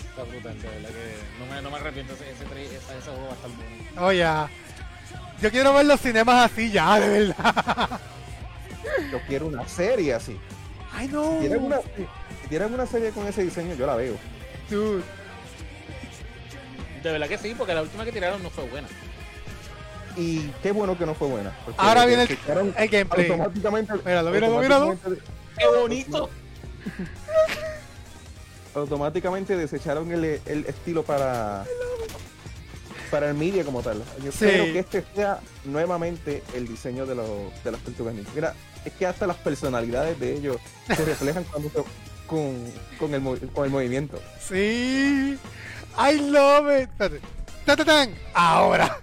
Está 0.08 0.22
brutal, 0.24 0.60
de 0.60 0.68
verdad 0.68 0.88
que 0.88 1.16
no 1.38 1.54
me, 1.54 1.62
no 1.62 1.70
me 1.70 1.76
arrepiento. 1.76 2.14
Ese, 2.14 2.30
ese, 2.30 2.44
ese, 2.44 2.76
ese 2.76 3.10
juego 3.10 3.26
va 3.26 3.32
a 3.32 3.34
estar 3.34 3.50
bueno. 3.50 4.06
Oh, 4.06 4.12
ya. 4.12 4.48
Yo 5.40 5.50
quiero 5.50 5.74
ver 5.74 5.86
los 5.86 6.00
cinemas 6.00 6.50
así 6.50 6.70
ya, 6.70 6.98
de 7.00 7.08
verdad. 7.08 8.00
Yo 9.10 9.20
quiero 9.26 9.46
una 9.46 9.66
serie 9.68 10.14
así. 10.14 10.38
I 11.00 11.06
know. 11.08 11.40
Si 11.40 11.48
tienen 11.48 11.64
una, 11.64 11.80
si 11.80 12.48
tienen 12.48 12.74
una 12.74 12.86
serie 12.86 13.10
con 13.10 13.26
ese 13.26 13.44
diseño, 13.44 13.74
yo 13.74 13.86
la 13.86 13.96
veo. 13.96 14.16
Dude. 14.68 15.02
De 17.02 17.12
verdad 17.12 17.28
que 17.28 17.38
sí, 17.38 17.54
porque 17.56 17.74
la 17.74 17.82
última 17.82 18.04
que 18.04 18.12
tiraron 18.12 18.42
no 18.42 18.50
fue 18.50 18.64
buena. 18.64 18.88
Y 20.16 20.48
qué 20.62 20.72
bueno 20.72 20.98
que 20.98 21.06
no 21.06 21.14
fue 21.14 21.28
buena. 21.28 21.56
Ahora 21.76 22.04
viene 22.04 22.24
el, 22.24 22.30
el 22.76 22.88
gameplay. 22.88 23.30
automáticamente. 23.30 23.92
Míralo, 24.04 24.30
míralo, 24.30 24.58
míralo. 24.60 24.98
¡Qué 25.56 25.66
bonito! 25.78 26.28
automáticamente 28.74 29.56
desecharon 29.56 30.10
el, 30.12 30.40
el 30.46 30.64
estilo 30.66 31.02
para 31.02 31.64
para 33.10 33.28
el 33.30 33.34
media 33.34 33.64
como 33.64 33.82
tal. 33.82 33.98
Yo 34.22 34.30
Sí. 34.30 34.44
espero 34.44 34.64
que 34.72 34.78
este 34.78 35.04
sea 35.16 35.40
nuevamente 35.64 36.44
el 36.54 36.68
diseño 36.68 37.06
de, 37.06 37.16
los 37.16 37.28
de 37.64 37.72
las 37.72 37.80
tortugas 37.80 38.14
ninja. 38.14 38.30
Mira, 38.36 38.54
es 38.84 38.92
que 38.92 39.04
hasta 39.04 39.26
las 39.26 39.36
personalidades 39.38 40.20
de 40.20 40.36
ellos 40.36 40.58
se 40.86 41.04
reflejan 41.04 41.42
cuando 41.44 41.70
se- 41.70 41.82
con, 42.28 42.64
con, 43.00 43.12
el, 43.12 43.50
con 43.50 43.64
el 43.64 43.70
movimiento. 43.70 44.20
Sí. 44.40 45.36
I 45.98 46.18
love 46.30 46.70
it. 46.70 46.88
Espérate. 46.90 47.20
Ta, 47.64 47.76
ta, 47.76 47.84
tan. 47.84 48.14
Ahora. 48.34 48.98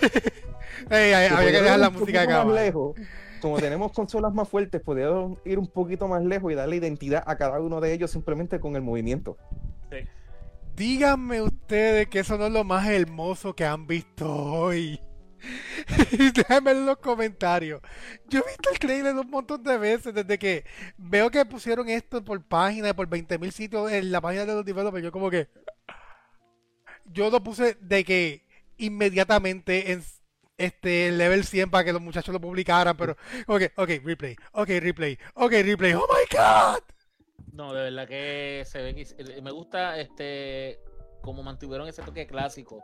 Ey, 0.90 1.12
ay, 1.12 1.28
Se 1.28 1.34
había 1.34 1.50
que 1.52 1.62
dejar 1.62 1.78
la 1.78 1.90
música 1.90 2.22
acá. 2.22 2.44
lejos. 2.44 2.96
Como 3.40 3.58
tenemos 3.58 3.92
consolas 3.92 4.34
más 4.34 4.48
fuertes, 4.48 4.80
podríamos 4.82 5.38
ir 5.44 5.58
un 5.58 5.68
poquito 5.68 6.08
más 6.08 6.22
lejos 6.22 6.52
y 6.52 6.54
darle 6.54 6.76
identidad 6.76 7.22
a 7.26 7.36
cada 7.36 7.60
uno 7.60 7.80
de 7.80 7.92
ellos 7.92 8.10
simplemente 8.10 8.60
con 8.60 8.76
el 8.76 8.82
movimiento. 8.82 9.36
Sí. 9.90 9.98
Díganme 10.76 11.40
ustedes 11.42 12.08
que 12.08 12.20
eso 12.20 12.36
no 12.36 12.46
es 12.46 12.52
lo 12.52 12.64
más 12.64 12.86
hermoso 12.88 13.54
que 13.54 13.64
han 13.64 13.86
visto 13.86 14.30
hoy. 14.30 15.00
Déjenme 16.34 16.72
en 16.72 16.86
los 16.86 16.98
comentarios. 16.98 17.80
Yo 18.28 18.40
he 18.40 18.48
visto 18.48 18.70
el 18.70 18.78
trailer 18.78 19.14
un 19.14 19.30
montón 19.30 19.62
de 19.62 19.78
veces 19.78 20.12
desde 20.12 20.38
que 20.38 20.64
veo 20.98 21.30
que 21.30 21.44
pusieron 21.46 21.88
esto 21.88 22.22
por 22.24 22.42
página, 22.42 22.94
por 22.94 23.08
20.000 23.08 23.50
sitios 23.52 23.90
en 23.90 24.12
la 24.12 24.20
página 24.20 24.44
de 24.44 24.54
los 24.54 24.64
developers. 24.64 25.02
Yo 25.04 25.12
como 25.12 25.30
que... 25.30 25.48
Yo 27.12 27.30
lo 27.30 27.42
puse 27.42 27.74
de 27.80 28.04
que 28.04 28.46
inmediatamente 28.76 29.92
en 29.92 30.02
este 30.58 31.10
level 31.12 31.44
100 31.44 31.70
para 31.70 31.84
que 31.84 31.92
los 31.92 32.02
muchachos 32.02 32.32
lo 32.32 32.40
publicaran, 32.40 32.96
pero... 32.96 33.16
Ok, 33.46 33.62
ok, 33.76 33.88
replay, 34.04 34.36
ok, 34.52 34.68
replay, 34.80 35.18
ok, 35.34 35.52
replay. 35.52 35.94
Oh 35.94 36.06
my 36.08 36.36
god. 36.36 36.82
No, 37.52 37.72
de 37.74 37.82
verdad 37.84 38.06
que 38.06 38.62
se 38.66 38.80
ven. 38.82 39.04
se- 39.04 39.42
Me 39.42 39.50
gusta 39.50 39.98
este 39.98 40.78
como 41.22 41.42
mantuvieron 41.42 41.86
ese 41.88 42.02
toque 42.02 42.26
clásico. 42.26 42.82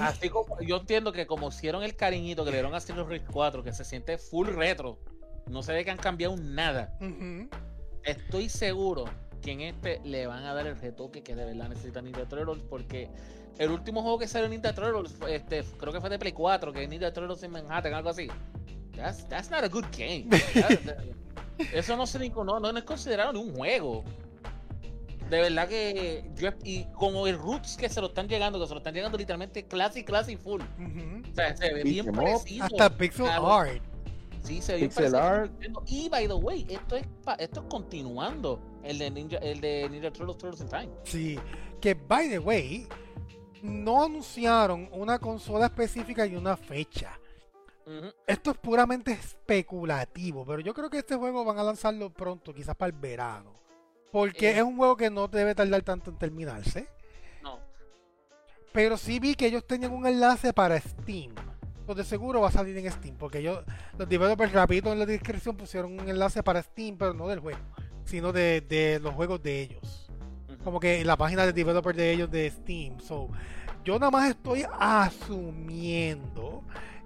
Así 0.00 0.28
como 0.28 0.60
yo 0.60 0.76
entiendo 0.78 1.12
que 1.12 1.26
como 1.26 1.48
hicieron 1.48 1.82
el 1.82 1.94
cariñito 1.96 2.44
que 2.44 2.50
le 2.50 2.56
dieron 2.58 2.74
a 2.74 2.78
Street 2.78 2.98
Fighter 3.06 3.26
4, 3.30 3.62
que 3.62 3.72
se 3.72 3.84
siente 3.84 4.18
full 4.18 4.48
retro, 4.48 4.98
no 5.46 5.62
se 5.62 5.72
ve 5.72 5.84
que 5.84 5.90
han 5.90 5.96
cambiado 5.98 6.36
nada. 6.36 6.98
Estoy 8.02 8.48
seguro 8.48 9.04
que 9.42 9.52
en 9.52 9.60
este 9.60 10.00
le 10.04 10.26
van 10.26 10.44
a 10.44 10.54
dar 10.54 10.66
el 10.66 10.76
retoque 10.78 11.22
que 11.22 11.34
de 11.34 11.44
verdad 11.44 11.68
necesita 11.68 12.02
Ninja 12.02 12.26
Turtles 12.28 12.62
porque 12.68 13.08
el 13.58 13.70
último 13.70 14.02
juego 14.02 14.18
que 14.18 14.28
salió 14.28 14.46
en 14.46 14.52
Ninja 14.52 14.72
Turtles 14.74 15.12
fue, 15.12 15.36
este, 15.36 15.62
creo 15.78 15.92
que 15.92 16.00
fue 16.00 16.10
de 16.10 16.18
Play 16.18 16.32
4, 16.32 16.72
que 16.72 16.84
es 16.84 16.88
Ninja 16.88 17.12
Turtles 17.12 17.42
en 17.42 17.50
Manhattan, 17.52 17.94
algo 17.94 18.10
así. 18.10 18.28
That's, 18.96 19.28
that's 19.28 19.50
not 19.50 19.62
a 19.64 19.68
good 19.68 19.84
game. 19.96 20.26
That- 20.54 21.04
eso 21.72 21.96
no 21.96 22.06
se 22.06 22.18
ni- 22.20 22.30
no, 22.30 22.60
no 22.60 22.76
es 22.76 22.84
considerado 22.84 23.32
ni 23.32 23.40
un 23.40 23.54
juego. 23.54 24.04
De 25.28 25.40
verdad 25.40 25.68
que 25.68 26.24
yo 26.36 26.50
y 26.64 26.84
como 26.94 27.26
el 27.26 27.36
Roots 27.36 27.76
que 27.76 27.88
se 27.88 28.00
lo 28.00 28.06
están 28.06 28.28
llegando, 28.28 28.58
que 28.58 28.66
se 28.66 28.72
lo 28.72 28.78
están 28.78 28.94
llegando 28.94 29.18
literalmente 29.18 29.66
classy, 29.66 30.02
classy 30.02 30.36
full. 30.36 30.62
Ujú. 30.62 31.22
O 31.30 31.34
sea, 31.34 31.54
se 31.56 31.74
ve 31.74 31.82
bien 31.82 32.06
parecido. 32.12 32.64
Hasta 32.64 32.88
pixel 32.96 33.26
art. 33.26 33.82
Sí, 34.42 34.60
se 34.62 34.72
ve 34.72 34.78
bien 34.78 34.90
Pixel 34.90 35.14
art. 35.14 35.52
Y 35.86 36.08
by 36.08 36.26
the 36.28 36.34
way, 36.34 36.66
esto 36.68 36.96
es 36.96 37.06
pa- 37.24 37.34
esto 37.34 37.60
es 37.60 37.66
continuando 37.68 38.60
el 38.82 38.98
de 38.98 39.10
Ninja, 39.10 39.36
el 39.38 39.60
de 39.60 39.88
Ninja 39.90 40.10
Turtles 40.12 40.38
Turtles 40.38 40.60
in 40.62 40.68
Time. 40.68 40.88
Sí, 41.04 41.38
que 41.80 41.94
by 41.94 42.28
the 42.28 42.38
way, 42.38 42.86
no 43.62 44.04
anunciaron 44.04 44.88
una 44.92 45.18
consola 45.18 45.66
específica 45.66 46.24
y 46.26 46.36
una 46.36 46.56
fecha. 46.56 47.18
Esto 48.26 48.50
es 48.50 48.58
puramente 48.58 49.12
especulativo, 49.12 50.44
pero 50.44 50.60
yo 50.60 50.74
creo 50.74 50.90
que 50.90 50.98
este 50.98 51.16
juego 51.16 51.42
van 51.44 51.58
a 51.58 51.62
lanzarlo 51.62 52.10
pronto, 52.10 52.52
quizás 52.54 52.76
para 52.76 52.90
el 52.92 52.98
verano. 52.98 53.54
Porque 54.12 54.50
Eh. 54.50 54.56
es 54.58 54.62
un 54.62 54.76
juego 54.76 54.94
que 54.96 55.08
no 55.08 55.26
debe 55.26 55.54
tardar 55.54 55.80
tanto 55.82 56.10
en 56.10 56.18
terminarse. 56.18 56.86
No. 57.42 57.58
Pero 58.72 58.98
sí 58.98 59.18
vi 59.18 59.34
que 59.34 59.46
ellos 59.46 59.66
tenían 59.66 59.92
un 59.92 60.06
enlace 60.06 60.52
para 60.52 60.78
Steam. 60.78 61.34
Pues 61.88 61.96
de 61.96 62.04
seguro 62.04 62.42
va 62.42 62.48
a 62.48 62.52
salir 62.52 62.76
en 62.76 62.92
Steam. 62.92 63.14
Porque 63.16 63.38
ellos, 63.38 63.64
los 63.96 64.06
developers 64.06 64.52
rapidito 64.52 64.92
en 64.92 64.98
la 64.98 65.06
descripción 65.06 65.56
pusieron 65.56 65.98
un 65.98 66.06
enlace 66.06 66.42
para 66.42 66.62
Steam, 66.62 66.98
pero 66.98 67.14
no 67.14 67.28
del 67.28 67.38
juego, 67.38 67.60
sino 68.04 68.30
de, 68.30 68.60
de 68.60 69.00
los 69.00 69.14
juegos 69.14 69.42
de 69.42 69.62
ellos. 69.62 70.10
Como 70.62 70.80
que 70.80 71.00
en 71.00 71.06
la 71.06 71.16
página 71.16 71.46
de 71.46 71.54
developer 71.54 71.96
de 71.96 72.12
ellos 72.12 72.30
de 72.30 72.50
Steam. 72.50 73.00
So, 73.00 73.30
yo 73.86 73.98
nada 73.98 74.10
más 74.10 74.28
estoy 74.28 74.66
asumiendo 74.78 76.62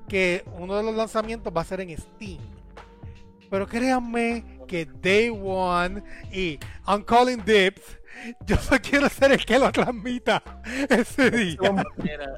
que 0.09 0.45
uno 0.59 0.77
de 0.77 0.83
los 0.83 0.97
lanzamientos 0.97 1.53
va 1.57 1.61
a 1.61 1.65
ser 1.65 1.81
en 1.81 1.97
Steam. 1.97 2.41
Pero 3.49 3.69
créanme 3.69 4.59
que 4.67 4.85
Day 4.85 5.29
One 5.29 6.03
y 6.33 6.59
I'm 6.89 7.05
Calling 7.05 7.45
Dips, 7.45 8.01
yo 8.47 8.57
solo 8.57 8.81
quiero 8.83 9.09
ser 9.09 9.33
el 9.33 9.45
que 9.45 9.59
lo 9.59 9.71
transmita 9.73 10.43
ese 10.89 11.31
día. 11.31 11.59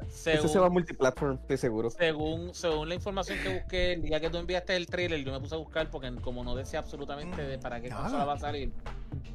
ese 0.09 0.47
se 0.47 0.59
va 0.59 0.69
multiplatform, 0.69 1.39
de 1.47 1.57
seguro. 1.57 1.89
según, 1.89 2.53
según 2.53 2.89
la 2.89 2.95
información 2.95 3.37
que 3.41 3.59
busqué 3.59 3.93
el 3.93 4.01
día 4.01 4.19
que 4.19 4.29
tú 4.29 4.37
enviaste 4.37 4.75
el 4.75 4.87
trailer, 4.87 5.23
yo 5.23 5.31
me 5.31 5.39
puse 5.39 5.55
a 5.55 5.57
buscar 5.57 5.89
porque 5.89 6.13
como 6.21 6.43
no 6.43 6.55
decía 6.55 6.79
absolutamente 6.79 7.41
de 7.41 7.57
para 7.57 7.81
qué 7.81 7.89
Nada. 7.89 8.03
consola 8.03 8.25
va 8.25 8.33
a 8.33 8.39
salir. 8.39 8.71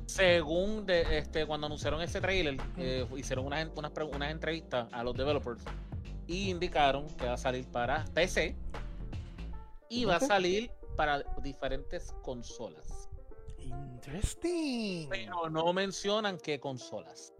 Según 0.07 0.87
de, 0.87 1.19
este 1.19 1.47
cuando 1.47 1.67
anunciaron 1.67 2.01
ese 2.03 2.21
trailer, 2.21 2.57
eh, 2.77 3.07
hicieron 3.17 3.47
unas, 3.47 3.69
unas, 3.75 3.93
unas 4.13 4.31
entrevistas 4.31 4.89
a 4.93 5.03
los 5.05 5.17
developers 5.17 5.63
y 6.27 6.51
indicaron 6.51 7.07
que 7.17 7.27
va 7.27 7.35
a 7.35 7.39
salir 7.39 7.67
para 7.67 8.05
PC 8.15 8.57
y 9.89 10.05
va 10.05 10.17
a 10.17 10.21
salir 10.21 10.71
para 10.97 11.23
diferentes 11.43 12.15
consolas. 12.23 13.00
Interesting. 13.63 15.09
Pero 15.09 15.51
no 15.51 15.73
mencionan 15.73 16.39
qué 16.39 16.59
consolas. 16.59 17.33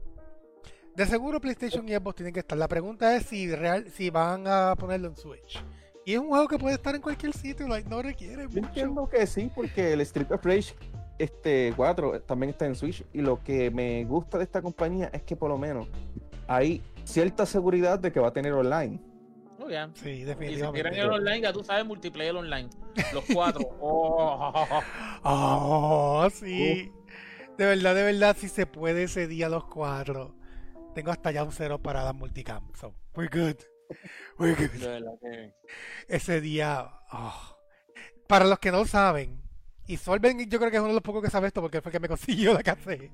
De 0.95 1.07
seguro 1.07 1.41
PlayStation 1.41 1.89
y 1.89 1.95
Xbox 1.95 2.17
tienen 2.17 2.35
que 2.35 2.41
estar. 2.41 2.59
La 2.59 2.69
pregunta 2.69 3.15
es 3.17 3.27
si 3.27 3.55
real, 3.55 3.89
si 3.91 4.11
van 4.11 4.47
a 4.47 4.75
ponerlo 4.77 5.09
en 5.09 5.17
Switch. 5.17 5.63
Y 6.05 6.15
es 6.15 6.19
un 6.19 6.29
juego 6.29 6.49
que 6.49 6.59
puede 6.59 6.75
estar 6.75 6.95
en 6.95 7.03
cualquier 7.03 7.33
sitio, 7.33 7.69
like, 7.69 7.89
no 7.89 8.03
requiere 8.03 8.43
Yo 8.45 8.49
mucho. 8.49 8.67
entiendo 8.69 9.09
que 9.09 9.27
sí, 9.27 9.51
porque 9.55 9.93
el 9.93 10.01
Street 10.01 10.31
of 10.33 10.45
Rage 10.45 10.75
este 11.19 11.73
4 11.77 12.23
también 12.23 12.51
está 12.51 12.67
en 12.67 12.75
Switch. 12.75 13.05
Y 13.13 13.21
lo 13.21 13.43
que 13.43 13.71
me 13.71 14.05
gusta 14.05 14.39
de 14.39 14.45
esta 14.45 14.63
compañía 14.63 15.11
es 15.13 15.23
que 15.23 15.37
por 15.37 15.51
lo 15.51 15.59
menos 15.59 15.87
hay 16.49 16.83
cierta 17.05 17.47
seguridad 17.47 17.99
de 17.99 18.11
que 18.11 18.19
va 18.21 18.29
a 18.29 18.33
tener 18.33 18.53
online. 18.53 19.01
Ya. 19.71 19.91
Sí, 19.95 20.09
Y 20.11 20.17
si 20.19 20.25
definitivamente. 20.25 20.99
el 21.01 21.11
online, 21.11 21.41
ya 21.43 21.53
tú 21.53 21.63
sabes 21.65 21.87
multiplayer 21.87 22.35
online. 22.37 22.69
Los 23.13 23.25
cuatro. 23.33 23.61
Oh, 23.81 24.67
Oh, 25.23 26.29
sí. 26.31 26.91
De 27.57 27.67
verdad, 27.67 27.95
de 27.95 28.03
verdad, 28.05 28.37
si 28.39 28.49
se 28.49 28.67
puede 28.67 29.05
ese 29.05 29.27
día 29.27 29.49
los 29.49 29.65
cuatro. 29.67 30.35
Tengo 30.95 31.11
hasta 31.13 31.31
ya 31.31 31.45
un 31.45 31.53
cero 31.53 31.79
para 31.81 32.03
la 32.03 32.13
multicam. 32.13 32.71
So, 32.75 32.95
we're 33.15 33.29
good. 33.31 33.57
We're 34.39 34.55
good. 34.55 34.71
Ese 36.09 36.41
día. 36.41 36.91
oh. 37.13 37.57
Para 38.27 38.45
los 38.47 38.59
que 38.59 38.71
no 38.73 38.85
saben, 38.87 39.43
y 39.93 39.97
Solven 39.97 40.49
yo 40.49 40.59
creo 40.59 40.71
que 40.71 40.77
es 40.77 40.81
uno 40.81 40.89
de 40.89 40.95
los 40.95 41.03
pocos 41.03 41.23
que 41.23 41.31
sabe 41.31 41.49
esto 41.49 41.61
porque 41.61 41.81
fue 41.81 41.91
el 41.91 41.93
que 41.93 42.01
me 42.01 42.09
consiguió 42.17 42.55
la 42.55 42.63
cassette. 42.63 43.11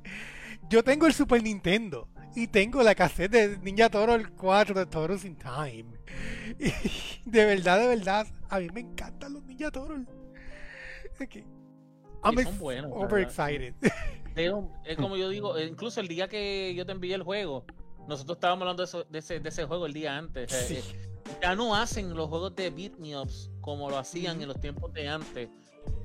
Yo 0.68 0.82
tengo 0.82 1.06
el 1.06 1.12
Super 1.12 1.42
Nintendo 1.42 2.08
y 2.34 2.46
tengo 2.48 2.82
la 2.82 2.94
cassette 2.94 3.30
de 3.30 3.58
Ninja 3.58 3.88
Turtle 3.90 4.26
4 4.36 4.74
de 4.74 4.86
Turtles 4.86 5.24
in 5.24 5.36
Time. 5.36 5.86
Y 6.58 6.70
de 7.30 7.44
verdad, 7.44 7.78
de 7.78 7.86
verdad, 7.88 8.26
a 8.48 8.58
mí 8.60 8.68
me 8.72 8.80
encantan 8.80 9.34
los 9.34 9.44
Ninja 9.44 9.70
I'm 12.22 12.38
Y 12.38 12.42
son 12.42 12.58
buenos. 12.58 12.90
Pero, 14.34 14.70
es 14.84 14.96
como 14.96 15.16
yo 15.16 15.28
digo, 15.28 15.56
eh, 15.56 15.64
incluso 15.66 16.00
el 16.00 16.08
día 16.08 16.28
que 16.28 16.74
yo 16.74 16.84
te 16.84 16.92
envié 16.92 17.14
el 17.14 17.22
juego, 17.22 17.64
nosotros 18.08 18.36
estábamos 18.36 18.62
hablando 18.62 18.82
de, 18.82 18.86
eso- 18.86 19.04
de 19.04 19.18
ese, 19.18 19.40
de 19.40 19.48
ese 19.48 19.64
juego 19.64 19.86
el 19.86 19.92
día 19.92 20.16
antes. 20.16 20.52
eh, 20.52 20.66
Sí. 20.66 20.74
eh, 20.96 21.10
ya 21.42 21.54
no 21.54 21.74
hacen 21.74 22.14
los 22.14 22.28
juegos 22.28 22.54
de 22.54 22.70
beat 22.70 22.98
me 22.98 23.16
ups 23.18 23.50
como 23.60 23.90
lo 23.90 23.98
hacían 23.98 24.40
en 24.42 24.48
los 24.48 24.60
tiempos 24.60 24.92
de 24.92 25.08
antes. 25.08 25.48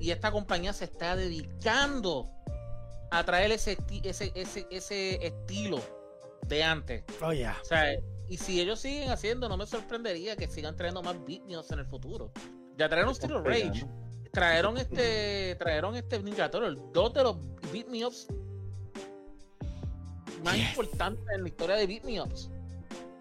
Y 0.00 0.10
esta 0.10 0.30
compañía 0.32 0.72
se 0.72 0.84
está 0.84 1.14
dedicando 1.16 2.28
a 3.10 3.24
traer 3.24 3.52
ese, 3.52 3.76
ese, 4.02 4.32
ese, 4.34 4.66
ese 4.70 5.26
estilo 5.26 5.80
de 6.46 6.64
antes. 6.64 7.04
Oh, 7.22 7.32
yeah. 7.32 7.56
O 7.62 7.64
sea, 7.64 7.92
y 8.28 8.36
si 8.38 8.60
ellos 8.60 8.80
siguen 8.80 9.10
haciendo, 9.10 9.48
no 9.48 9.56
me 9.56 9.66
sorprendería 9.66 10.34
que 10.36 10.48
sigan 10.48 10.76
trayendo 10.76 11.02
más 11.02 11.16
ups 11.56 11.70
en 11.70 11.78
el 11.80 11.86
futuro. 11.86 12.32
Ya 12.76 12.88
trajeron 12.88 13.14
Steel 13.14 13.32
of 13.36 13.44
Rage, 13.46 13.86
trajeron 14.32 14.78
este, 14.78 15.54
trajeron 15.56 15.94
este 15.94 16.20
Ninja 16.22 16.50
Turtle, 16.50 16.82
dos 16.92 17.12
de 17.12 17.22
los 17.22 17.36
beat 17.70 17.86
me 17.88 18.04
ups 18.06 18.26
más 20.42 20.56
Yes. 20.56 20.70
importantes 20.70 21.24
en 21.34 21.42
la 21.42 21.48
historia 21.48 21.76
de 21.76 21.86
beat 21.86 22.04
me 22.04 22.20
ups. 22.20 22.50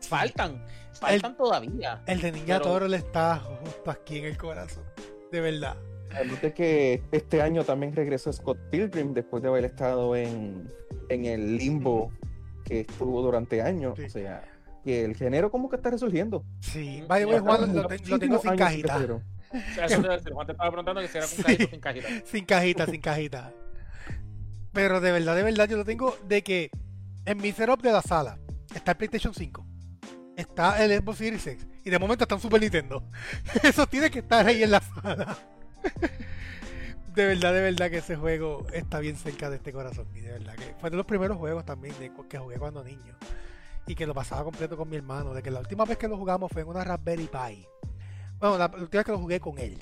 Faltan, 0.02 0.66
faltan 0.94 1.38
todavía. 1.38 2.02
El 2.08 2.22
de 2.22 2.32
Ninja 2.32 2.58
Pero- 2.60 2.80
Turtle 2.80 2.98
está 2.98 3.38
justo 3.40 3.92
aquí 3.92 4.20
en 4.20 4.26
el 4.26 4.38
corazón. 4.38 4.84
De 5.32 5.42
verdad. 5.42 5.76
Además 6.16 6.42
de 6.42 6.54
que 6.54 7.02
este 7.12 7.42
año 7.42 7.64
también 7.64 7.96
regresó 7.96 8.32
Scott 8.34 8.58
Pilgrim 8.70 9.14
después 9.14 9.42
de 9.44 9.50
haber 9.50 9.66
estado 9.66 10.16
en, 10.16 10.70
en 11.10 11.26
el 11.26 11.58
limbo 11.58 12.12
que 12.66 12.82
estuvo 12.82 13.22
durante 13.22 13.62
años. 13.62 13.96
Sí. 13.98 14.06
O 14.06 14.10
sea, 14.10 14.44
que 14.84 15.06
el 15.06 15.16
género 15.16 15.52
como 15.52 15.70
que 15.70 15.76
está 15.76 15.90
resurgiendo. 15.92 16.44
Sí, 16.60 17.02
Mm, 17.04 17.08
by 17.08 17.20
the 17.22 17.26
way, 17.26 17.36
ya 17.36 17.42
Juan, 17.42 17.76
lo, 17.76 17.88
te- 17.88 18.00
lo 18.10 18.20
tengo 18.20 18.40
sin 18.40 18.56
cajita. 18.56 19.00
O 19.52 19.74
sea, 19.76 19.86
eso 19.86 20.02
debe 20.02 20.18
ser. 20.22 20.32
Juan 20.32 20.48
te 20.48 20.54
estaba 20.54 20.70
preguntando 20.72 21.02
que 21.02 21.08
si 21.10 21.18
era 21.18 21.28
con 21.28 21.36
Sí. 21.36 21.44
cajita 21.44 21.66
o 21.66 21.70
sin 21.72 21.80
cajita. 21.82 22.08
Sin 22.26 22.46
cajita, 22.46 22.86
sin 22.86 23.02
cajita. 23.02 23.54
Pero 24.72 25.02
de 25.02 25.12
verdad, 25.12 25.36
de 25.36 25.44
verdad, 25.44 25.68
yo 25.68 25.76
lo 25.78 25.84
tengo 25.86 26.16
de 26.28 26.42
que 26.42 26.72
en 27.26 27.38
mi 27.38 27.52
setup 27.52 27.82
de 27.82 27.92
la 27.92 28.02
sala 28.02 28.40
está 28.74 28.92
el 28.92 28.98
PlayStation 28.98 29.34
5, 29.34 29.66
está 30.38 30.82
el 30.84 30.98
Xbox 31.02 31.18
Series 31.18 31.46
X 31.46 31.68
y 31.84 31.90
de 31.90 32.00
momento 32.00 32.24
está 32.24 32.36
un 32.36 32.42
Super 32.42 32.62
Nintendo. 32.62 33.04
Eso 33.64 33.86
tiene 33.88 34.10
que 34.10 34.20
estar 34.20 34.46
ahí 34.48 34.64
en 34.64 34.72
la 34.72 34.80
sala. 34.80 35.38
De 37.16 37.26
verdad, 37.26 37.54
de 37.54 37.62
verdad 37.62 37.90
que 37.90 37.98
ese 37.98 38.16
juego 38.16 38.66
está 38.72 39.00
bien 39.00 39.18
cerca 39.18 39.50
de 39.50 39.58
este 39.58 39.74
corazón. 39.74 40.08
Y 40.16 40.22
de 40.22 40.32
verdad 40.32 40.56
que 40.56 40.74
fue 40.80 40.90
de 40.90 40.96
los 40.96 41.06
primeros 41.06 41.38
juegos 41.38 41.66
también 41.66 41.94
de, 42.00 42.10
que 42.30 42.38
jugué 42.38 42.58
cuando 42.58 42.84
niño. 42.84 43.18
Y 43.86 43.96
que 43.96 44.08
lo 44.08 44.14
pasaba 44.14 44.46
completo 44.46 44.78
con 44.78 44.90
mi 44.90 44.96
hermano. 44.96 45.34
De 45.34 45.44
que 45.44 45.52
la 45.52 45.60
última 45.60 45.84
vez 45.84 45.98
que 45.98 46.08
lo 46.08 46.18
jugamos 46.18 46.50
fue 46.52 46.62
en 46.62 46.70
una 46.70 46.86
Raspberry 46.86 47.28
Pi. 47.28 47.68
Bueno, 48.40 48.58
la, 48.58 48.70
la 48.70 48.78
última 48.78 49.00
vez 49.00 49.06
que 49.06 49.12
lo 49.12 49.20
jugué 49.20 49.42
con 49.42 49.60
él. 49.60 49.78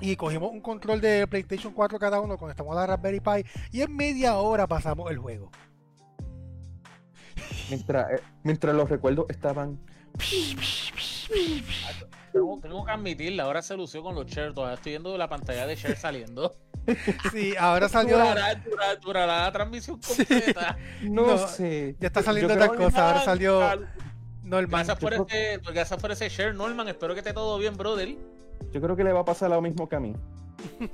Y 0.00 0.16
cogimos 0.16 0.50
un 0.50 0.62
control 0.62 1.00
de 1.00 1.26
PlayStation 1.26 1.72
4 1.72 1.98
cada 1.98 2.20
uno, 2.20 2.36
conectamos 2.36 2.72
a 2.76 2.80
la 2.80 2.86
Raspberry 2.86 3.20
Pi 3.20 3.44
y 3.70 3.82
en 3.82 3.94
media 3.94 4.36
hora 4.36 4.66
pasamos 4.66 5.10
el 5.10 5.18
juego. 5.18 5.50
Mientras, 7.68 8.12
eh, 8.12 8.22
mientras 8.42 8.74
los 8.74 8.88
recuerdos 8.88 9.26
estaban. 9.28 9.78
Tengo, 12.34 12.58
tengo 12.60 12.84
que 12.84 12.90
admitirla, 12.90 13.44
ahora 13.44 13.62
se 13.62 13.76
lució 13.76 14.02
con 14.02 14.14
los 14.16 14.26
shares. 14.26 14.52
Todavía 14.54 14.74
estoy 14.74 14.90
viendo 14.92 15.16
la 15.16 15.28
pantalla 15.28 15.66
de 15.68 15.76
share 15.76 15.96
saliendo. 15.96 16.54
Sí, 17.32 17.54
ahora 17.58 17.88
salió. 17.88 18.18
Durará, 18.18 18.54
durará, 18.56 18.96
durará 18.96 19.42
la 19.44 19.52
transmisión 19.52 19.98
completa. 20.06 20.76
No, 21.02 21.26
No, 21.28 21.48
sé. 21.48 21.96
ya 21.98 22.08
está 22.08 22.22
saliendo 22.22 22.52
yo 22.52 22.60
otra 22.60 22.68
creo- 22.76 22.88
cosa. 22.90 23.06
ahora 23.08 23.24
salió 23.24 23.62
Al- 23.62 23.88
normal. 24.42 24.84
Gracias 24.84 24.98
por, 24.98 25.14
ese, 25.14 25.60
gracias 25.72 25.98
por 26.00 26.10
ese 26.10 26.28
share, 26.28 26.52
Norman. 26.54 26.88
Espero 26.88 27.14
que 27.14 27.20
esté 27.20 27.32
todo 27.32 27.56
bien, 27.58 27.74
brother. 27.76 28.16
Yo 28.72 28.80
creo 28.82 28.96
que 28.96 29.04
le 29.04 29.12
va 29.14 29.20
a 29.20 29.24
pasar 29.24 29.48
lo 29.50 29.62
mismo 29.62 29.88
que 29.88 29.96
a 29.96 30.00
mí. 30.00 30.14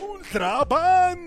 Ultrapan. 0.00 1.18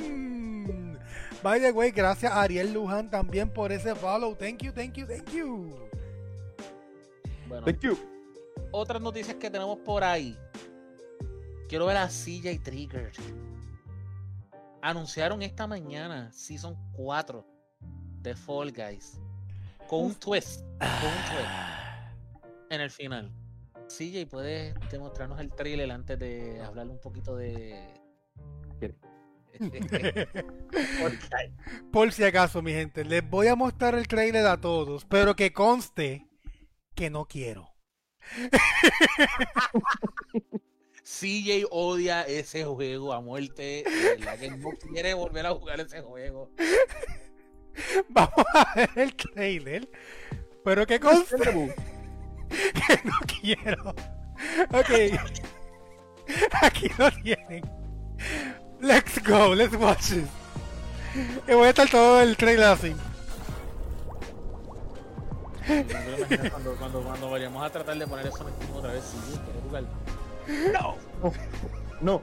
By 1.43 1.59
the 1.59 1.71
way, 1.71 1.91
gracias 1.91 2.31
a 2.31 2.41
Ariel 2.41 2.73
Luján 2.73 3.11
también 3.11 3.49
por 3.51 3.71
ese 3.71 3.93
follow. 3.93 4.33
Thank 4.35 4.63
you, 4.63 4.71
thank 4.71 4.93
you, 4.93 5.05
thank 5.05 5.29
you. 5.31 5.75
Bueno, 7.47 7.65
Thank 7.65 7.81
you. 7.81 7.95
Otras 8.71 9.01
noticias 9.01 9.35
que 9.35 9.49
tenemos 9.49 9.79
por 9.79 10.03
ahí. 10.03 10.37
Quiero 11.67 11.85
ver 11.85 11.97
a 11.97 12.07
CJ 12.07 12.61
Trigger. 12.63 13.11
Anunciaron 14.81 15.41
esta 15.41 15.67
mañana 15.67 16.31
Season 16.31 16.75
4 16.93 17.45
de 18.21 18.35
Fall 18.35 18.71
Guys. 18.71 19.19
Con 19.87 20.05
un 20.05 20.15
twist. 20.15 20.61
Con 20.79 21.09
un 21.09 21.25
twist 21.29 21.71
en 22.71 22.81
el 22.81 22.89
final. 22.89 23.31
CJ, 23.87 24.27
¿puedes 24.29 24.73
demostrarnos 24.89 25.39
el 25.39 25.53
trailer 25.53 25.91
antes 25.91 26.17
de 26.17 26.61
hablar 26.61 26.87
un 26.87 26.99
poquito 26.99 27.35
de. 27.35 27.93
¿Quiere? 28.79 28.95
Fall 29.59 31.19
Guys? 31.19 31.81
Por 31.91 32.11
si 32.13 32.23
acaso, 32.23 32.61
mi 32.61 32.71
gente, 32.71 33.03
les 33.03 33.29
voy 33.29 33.47
a 33.47 33.55
mostrar 33.55 33.95
el 33.95 34.07
trailer 34.07 34.47
a 34.47 34.59
todos, 34.59 35.05
pero 35.05 35.35
que 35.35 35.51
conste 35.51 36.25
que 36.95 37.09
no 37.09 37.25
quiero. 37.25 37.70
CJ 41.03 41.65
odia 41.69 42.23
ese 42.23 42.63
juego 42.63 43.13
a 43.13 43.21
muerte. 43.21 43.83
que 44.39 44.49
no 44.51 44.69
quiere 44.71 45.13
volver 45.13 45.45
a 45.45 45.53
jugar 45.53 45.79
ese 45.81 46.01
juego. 46.01 46.49
Vamos 48.09 48.45
a 48.53 48.73
ver 48.75 48.89
el 48.95 49.15
trailer, 49.15 49.89
pero 50.63 50.85
que 50.85 50.99
conste 50.99 51.37
que 52.49 52.99
no 53.03 53.13
quiero. 53.41 53.89
Ok. 54.71 54.91
Aquí 56.61 56.89
lo 56.97 57.11
tienen. 57.11 57.63
Let's 58.79 59.21
go, 59.23 59.53
let's 59.53 59.75
watch 59.75 60.11
it. 60.11 60.25
Y 61.47 61.53
voy 61.53 61.67
a 61.67 61.69
estar 61.69 61.89
todo 61.89 62.21
el 62.21 62.37
trailer 62.37 62.65
así. 62.65 62.95
Cuando, 66.51 66.75
cuando, 66.75 67.01
cuando 67.01 67.29
vayamos 67.31 67.63
a 67.65 67.69
tratar 67.69 67.97
de 67.97 68.07
poner 68.07 68.27
eso 68.27 68.45
en 68.47 68.75
otra 68.77 68.91
vez, 68.93 69.03
CJ 69.03 69.39
quiere 69.43 69.59
jugar. 69.67 69.83
No. 70.73 70.95
No. 72.01 72.21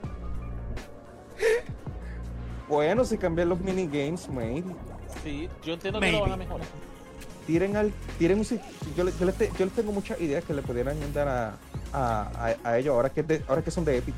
Bueno, 2.68 3.04
si 3.04 3.16
cambian 3.16 3.48
los 3.48 3.61
minigames, 3.61 4.28
maybe. 4.28 4.74
Sí, 5.24 5.48
yo 5.64 5.74
entiendo 5.74 6.00
que 6.00 6.12
lo 6.12 6.20
van 6.22 6.32
a 6.32 6.37
mejorar. 6.37 6.66
Tiren 7.46 7.76
al. 7.76 7.92
Tiren 8.18 8.38
un 8.40 8.44
si- 8.44 8.61
yo, 8.96 9.04
le- 9.04 9.12
yo, 9.18 9.24
le 9.24 9.32
te- 9.32 9.50
yo 9.58 9.64
le 9.64 9.70
tengo 9.70 9.90
muchas 9.92 10.20
ideas 10.20 10.44
que 10.44 10.52
le 10.52 10.61
pudieran 10.61 11.00
ayudar 11.02 11.28
a, 11.28 11.54
a, 11.94 12.54
a, 12.62 12.68
a 12.68 12.78
ellos 12.78 12.92
ahora 12.94 13.08
que, 13.08 13.20
es 13.22 13.28
de- 13.28 13.42
ahora 13.48 13.62
que 13.62 13.70
son 13.70 13.84
de 13.87 13.96
Epic. 13.96 14.14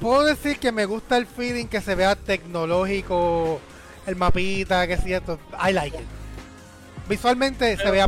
Puedo 0.00 0.24
decir 0.24 0.58
que 0.58 0.70
me 0.72 0.84
gusta 0.84 1.16
el 1.16 1.26
feeling 1.26 1.66
que 1.66 1.80
se 1.80 1.94
vea 1.94 2.16
tecnológico, 2.16 3.60
el 4.06 4.16
mapita, 4.16 4.86
que 4.86 4.94
es 4.94 5.02
cierto. 5.02 5.38
I 5.66 5.72
like 5.72 5.96
it. 5.96 6.04
Visualmente 7.08 7.70
se 7.70 7.76
Pero- 7.78 7.92
ve 7.92 8.02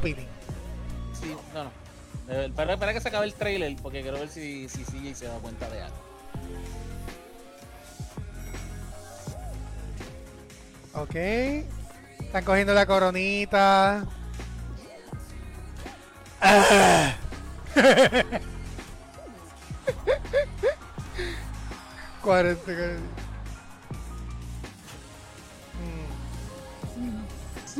Sí, 1.22 1.36
no, 1.54 1.64
no. 1.64 1.70
Espera, 2.28 2.74
espera 2.74 2.92
que 2.92 3.00
se 3.00 3.08
acabe 3.08 3.26
el 3.26 3.34
trailer 3.34 3.76
porque 3.82 4.02
quiero 4.02 4.18
ver 4.18 4.28
si, 4.28 4.68
si 4.68 4.84
CJ 4.84 5.14
se 5.14 5.26
da 5.26 5.38
cuenta 5.38 5.68
de 5.70 5.82
algo. 5.82 5.96
Ok. 10.94 11.14
Están 12.20 12.44
cogiendo 12.44 12.74
la 12.74 12.86
coronita. 12.86 14.04
Ah. 16.40 17.14
Cuarenta, 22.22 22.62
cuarenta. 22.64 23.21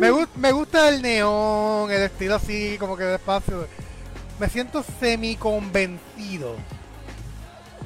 Me, 0.03 0.11
gu- 0.13 0.29
me 0.37 0.53
gusta 0.53 0.89
el 0.89 1.01
neón, 1.03 1.91
el 1.91 2.03
estilo 2.03 2.35
así, 2.37 2.77
como 2.79 2.97
que 2.97 3.05
despacio. 3.05 3.67
Me 4.39 4.49
siento 4.49 4.83
semi 4.83 5.37
convencido. 5.37 6.57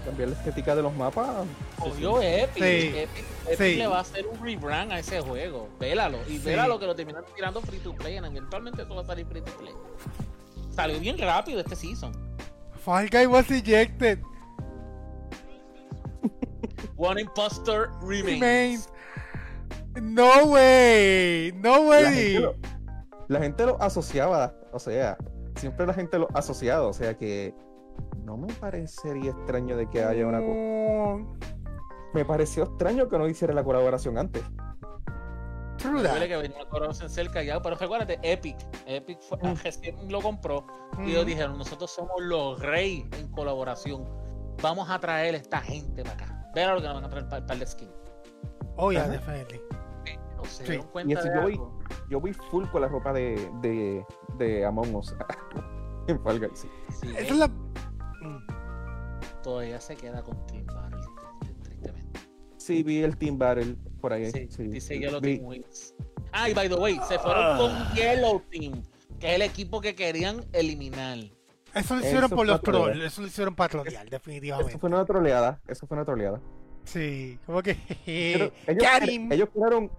Cambiar 0.05 0.31
la 0.31 0.37
estética 0.37 0.75
de 0.75 0.83
los 0.83 0.95
mapas. 0.95 1.45
Cogió 1.79 2.23
Epic. 2.23 2.55
Sí, 2.63 2.63
Epic, 2.97 3.25
Epic 3.49 3.59
sí. 3.59 3.75
le 3.77 3.87
va 3.89 3.99
a 3.99 4.01
hacer 4.01 4.27
un 4.27 4.41
rebrand 4.43 4.93
a 4.93 4.99
ese 5.01 5.21
juego. 5.21 5.69
Vélalo. 5.81 6.19
Y 6.29 6.39
Sí. 6.39 6.45
vélalo 6.45 6.79
que 6.79 6.87
lo 6.87 6.95
terminan 6.95 7.25
tirando 7.35 7.61
free 7.61 7.81
to 7.81 7.93
play. 7.95 8.17
Eventualmente 8.17 8.83
eso 8.83 8.95
va 8.95 9.03
a 9.03 9.07
salir 9.07 9.27
free 9.27 9.43
to 9.43 9.53
play. 9.59 9.75
Salió 10.75 10.99
bien 11.01 11.19
rápido 11.19 11.61
este 11.61 11.75
season. 11.77 12.13
Fall 12.85 13.09
Guy 13.11 13.27
was 13.27 13.51
ejected. 13.51 14.21
One 16.97 17.21
Imposter 17.21 17.89
Remains. 18.01 18.41
Remains. 18.41 18.89
No 20.03 20.45
way. 20.47 21.53
No 21.57 21.91
La 21.91 22.01
gente, 22.11 22.11
way. 22.11 22.39
lo, 22.39 22.55
la 23.29 23.41
gente 23.41 23.67
lo 23.67 23.83
asociaba, 23.83 24.55
o 24.73 24.79
sea, 24.79 25.17
siempre 25.57 25.87
la 25.87 25.95
gente 25.95 26.19
lo 26.19 26.29
ha 26.35 26.39
asociado, 26.39 26.89
o 26.89 26.93
sea 26.93 27.15
que 27.17 27.55
no 28.25 28.37
me 28.37 28.53
parecería 28.55 29.31
extraño 29.31 29.77
de 29.77 29.89
que 29.89 30.03
haya 30.05 30.27
una 30.27 30.41
cosa. 30.41 30.55
No. 30.55 31.37
me 32.15 32.25
pareció 32.25 32.65
extraño 32.65 33.09
que 33.09 33.19
no 33.19 33.27
hiciera 33.29 33.53
la 33.55 33.63
colaboración 33.65 34.17
antes. 34.19 34.43
True 35.79 36.03
that. 36.03 36.19
que 36.27 36.37
venía 36.37 36.57
una 36.57 36.69
colaboración 36.71 37.11
cerca 37.11 37.43
ya, 37.43 37.61
pero 37.61 37.77
recuérdate, 37.77 38.19
Epic. 38.23 38.57
Epic 38.87 39.21
fue, 39.21 39.37
Mm. 39.39 39.55
recién 39.63 39.97
lo 40.11 40.21
compró 40.23 40.67
y 40.95 41.01
Ujú. 41.03 41.09
ellos 41.11 41.27
dijeron, 41.27 41.59
nosotros 41.59 41.91
somos 41.91 42.15
los 42.21 42.59
reyes 42.61 43.05
en 43.19 43.29
colaboración. 43.33 44.05
Vamos 44.63 44.89
a 44.89 44.99
traer 44.99 45.35
esta 45.35 45.61
gente 45.61 46.03
para 46.03 46.15
acá. 46.15 46.51
Vean 46.55 46.75
lo 46.77 46.81
que 46.81 46.87
nos 46.87 46.95
van 46.95 47.05
a 47.05 47.09
traer 47.11 47.29
para 47.29 47.53
el 47.53 47.59
de 47.61 47.67
skin. 47.67 47.91
Oh, 48.77 48.91
yeah, 48.91 49.03
Ajá. 49.03 49.13
definitely. 49.13 49.61
No 50.47 50.51
se 50.53 50.65
Sí. 50.65 50.71
dieron 50.71 50.87
cuenta 50.89 51.11
Y 51.13 51.17
eso 51.17 51.29
de 51.29 51.35
yo 51.35 51.43
voy- 51.43 51.53
algo. 51.53 51.79
Yo 52.09 52.21
voy 52.21 52.33
full 52.33 52.65
con 52.67 52.81
la 52.83 52.89
ropa 52.89 53.13
de, 53.13 53.51
de, 53.63 54.05
de 54.39 54.65
Among 54.65 54.95
Us. 54.95 55.15
en 56.09 56.23
Fall 56.23 56.39
Guys, 56.39 56.59
sí. 56.61 56.69
Sí, 57.01 57.09
Esa 57.17 57.21
es 57.21 57.37
la. 57.37 57.51
Todavía 59.43 59.81
se 59.81 59.97
queda 59.97 60.23
con 60.23 60.45
Team 60.47 60.67
Battle, 60.67 61.01
tristemente. 61.63 62.21
Sí, 62.57 62.83
vi 62.83 63.03
el 63.03 63.17
Team 63.17 63.39
Battle 63.39 63.77
por 64.01 64.13
ahí. 64.13 64.31
Sí, 64.31 64.49
sí. 64.51 64.65
dice 64.65 64.99
Yellow 64.99 65.21
Vi- 65.21 65.37
Team 65.39 65.49
Wins. 65.49 65.95
Ah, 66.33 66.49
y 66.51 66.55
by 66.55 66.69
the 66.69 66.75
way, 66.75 66.99
se 67.09 67.19
fueron 67.19 67.45
Ah. 67.45 67.57
con 67.59 67.97
Yellow 67.97 68.43
Team, 68.51 68.83
que 69.21 69.29
es 69.31 69.35
el 69.37 69.43
equipo 69.43 69.81
que 69.81 69.95
querían 69.95 70.45
eliminar. 70.53 71.19
Eso 71.75 71.95
lo 71.95 72.01
hicieron 72.01 72.25
Eso 72.25 72.37
por 72.37 72.47
los 72.47 72.61
trolls. 72.63 73.01
Eso 73.05 73.21
lo 73.21 73.27
hicieron 73.29 73.55
para 73.55 73.69
trolear, 73.69 74.03
Eso 74.07 74.11
definitivamente. 74.11 74.79
fue 74.79 74.89
una 74.89 75.05
troleada. 75.05 75.61
Eso 75.69 75.87
fue 75.87 75.97
una 75.97 76.05
troleada. 76.05 76.41
Sí, 76.85 77.39
como 77.47 77.63
que. 77.63 77.77
Pero 78.05 78.51
ellos, 78.67 78.83
Karim. 78.83 79.31
ellos 79.33 79.49
crearon, 79.53 79.85
ellos 79.85 79.91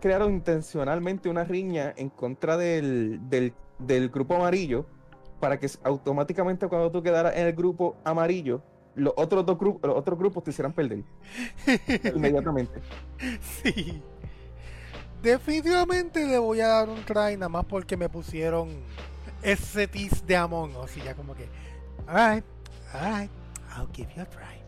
crearon 0.00 0.32
intencionalmente 0.34 1.28
una 1.28 1.44
riña 1.44 1.92
en 1.96 2.10
contra 2.10 2.56
del, 2.56 3.20
del, 3.28 3.54
del 3.78 4.08
grupo 4.08 4.34
amarillo 4.36 4.86
para 5.40 5.58
que 5.58 5.70
automáticamente 5.84 6.68
cuando 6.68 6.90
tú 6.90 7.02
quedaras 7.02 7.36
en 7.36 7.46
el 7.46 7.52
grupo 7.54 7.96
amarillo, 8.04 8.62
los 8.94 9.12
otros 9.16 9.46
dos 9.46 9.58
grupos, 9.58 9.88
los 9.88 9.96
otros 9.98 10.18
grupos 10.18 10.42
te 10.44 10.50
hicieran 10.50 10.72
perder 10.72 11.04
inmediatamente. 12.14 12.80
Sí. 13.40 14.02
Definitivamente 15.22 16.24
le 16.26 16.38
voy 16.38 16.60
a 16.60 16.68
dar 16.68 16.88
un 16.88 17.04
try 17.04 17.36
nada 17.36 17.48
más 17.48 17.64
porque 17.64 17.96
me 17.96 18.08
pusieron 18.08 18.70
ese 19.42 19.88
tease 19.88 20.24
de 20.26 20.36
Among 20.36 20.76
Us 20.76 20.96
y 20.96 21.02
ya 21.02 21.14
como 21.14 21.34
que. 21.34 21.48
Alright, 22.06 22.44
alright, 22.92 23.30
I'll 23.76 23.88
give 23.92 24.08
you 24.14 24.22
a 24.22 24.26
try. 24.26 24.62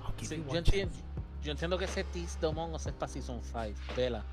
I'll 0.00 0.14
give 0.16 0.28
Sí, 0.28 0.36
you 0.36 0.44
yo, 0.48 0.58
entiendo, 0.58 0.94
yo 1.42 1.52
entiendo 1.52 1.78
que 1.78 1.84
ese 1.84 2.04
Tease 2.04 2.38
de 2.40 2.48
Among 2.48 2.74
Us 2.74 2.86
es 2.86 2.92
para 2.94 3.10
Season 3.12 3.40
5, 3.42 3.78
vela. 3.96 4.24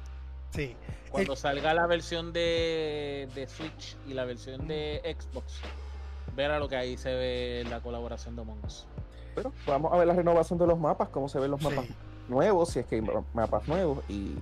Sí. 0.55 0.75
Cuando 1.11 1.35
salga 1.35 1.73
la 1.73 1.87
versión 1.87 2.33
de, 2.33 3.29
de 3.35 3.47
Switch 3.47 3.95
y 4.07 4.13
la 4.13 4.25
versión 4.25 4.67
de. 4.67 5.01
Xbox, 5.17 5.61
verá 6.35 6.59
lo 6.59 6.67
que 6.67 6.75
ahí 6.75 6.97
se 6.97 7.13
ve 7.13 7.65
la 7.69 7.79
colaboración 7.81 8.35
de 8.35 8.41
Among 8.41 8.63
Us. 8.65 8.85
Pero 9.35 9.53
vamos 9.65 9.93
a 9.93 9.97
ver 9.97 10.07
la 10.07 10.13
renovación 10.13 10.59
de 10.59 10.67
los 10.67 10.77
mapas, 10.79 11.09
cómo 11.09 11.29
se 11.29 11.39
ven 11.39 11.51
los 11.51 11.61
mapas 11.61 11.85
Sí. 11.85 11.95
nuevos, 12.27 12.69
si 12.69 12.79
es 12.79 12.85
que 12.85 12.95
hay 12.95 13.01
ma- 13.01 13.23
mapas 13.33 13.67
nuevos 13.67 14.03
y 14.09 14.35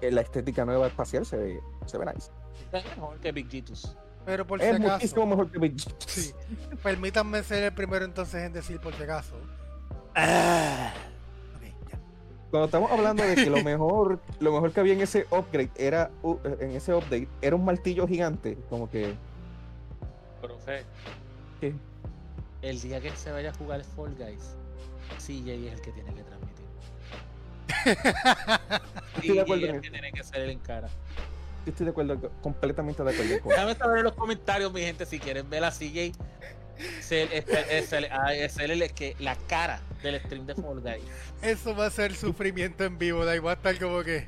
eh, 0.00 0.10
la 0.10 0.20
estética 0.22 0.64
nueva 0.64 0.86
espacial 0.86 1.24
se 1.26 1.36
ve, 1.36 1.60
se 1.86 1.98
ve 1.98 2.06
nice. 2.06 2.30
Es 2.72 2.84
mejor 2.84 3.18
que 3.20 3.32
Big 3.32 3.48
Jitus. 3.50 3.94
Pero 4.26 4.46
por 4.46 4.60
si 4.60 4.66
Es 4.66 4.76
acaso. 4.76 4.92
muchísimo 4.94 5.26
mejor 5.26 5.50
que 5.50 5.58
Big 5.58 5.74
Sí. 6.06 6.32
Permítanme 6.82 7.42
ser 7.42 7.64
el 7.64 7.72
primero 7.74 8.04
entonces 8.06 8.42
en 8.42 8.52
decir 8.54 8.80
por 8.80 8.94
si 8.94 9.02
acaso. 9.02 9.34
Ah. 10.14 10.92
Cuando 12.54 12.66
estamos 12.66 12.88
hablando 12.92 13.24
de 13.24 13.34
que 13.34 13.50
lo 13.50 13.64
mejor, 13.64 14.20
lo 14.38 14.52
mejor 14.52 14.70
que 14.70 14.78
había 14.78 14.92
en 14.92 15.00
ese 15.00 15.26
upgrade 15.32 15.72
era 15.74 16.12
u- 16.22 16.38
en 16.60 16.70
ese 16.70 16.94
update 16.94 17.26
era 17.42 17.56
un 17.56 17.64
martillo 17.64 18.06
gigante, 18.06 18.56
como 18.70 18.88
que 18.88 19.12
Profe, 20.40 20.84
¿qué? 21.60 21.74
el 22.62 22.80
día 22.80 23.00
que 23.00 23.10
se 23.10 23.32
vaya 23.32 23.50
a 23.50 23.54
jugar 23.54 23.82
Fall 23.82 24.14
Guys, 24.14 24.54
CJ 25.18 25.50
es 25.66 25.72
el 25.72 25.80
que 25.80 25.90
tiene 25.90 26.14
que 26.14 26.22
transmitir. 26.22 26.64
Estoy 29.16 29.34
de 29.34 29.40
acuerdo 29.40 29.62
CJ 29.62 29.68
es 29.70 29.74
el 29.74 29.80
que 29.80 29.90
tiene 29.90 30.12
que 30.12 30.22
ser 30.22 30.40
el 30.42 30.50
en 30.50 30.58
cara. 30.60 30.88
Yo 31.66 31.70
estoy 31.72 31.86
de 31.86 31.90
acuerdo, 31.90 32.30
completamente 32.40 33.02
de 33.02 33.10
acuerdo 33.10 33.48
Déjame 33.48 33.74
saber 33.74 33.98
en 33.98 34.04
los 34.04 34.14
comentarios, 34.14 34.72
mi 34.72 34.82
gente, 34.82 35.04
si 35.06 35.18
quieren 35.18 35.50
ver 35.50 35.64
a 35.64 35.72
CJ. 35.72 36.12
Es, 36.78 37.12
es- 37.12 37.92
es- 37.92 37.92
ah, 38.10 38.34
es 38.34 38.56
él 38.58 38.70
el 38.82 38.92
que, 38.92 39.14
la 39.18 39.36
cara 39.36 39.80
del 40.02 40.20
stream 40.20 40.46
de 40.46 40.54
Fall 40.54 40.80
Guys. 40.80 41.04
Eso 41.42 41.74
va 41.74 41.86
a 41.86 41.90
ser 41.90 42.14
sufrimiento 42.14 42.84
en 42.84 42.98
vivo, 42.98 43.24
da 43.24 43.36
igual 43.36 43.56
estar 43.56 43.78
como 43.78 44.02
que. 44.02 44.26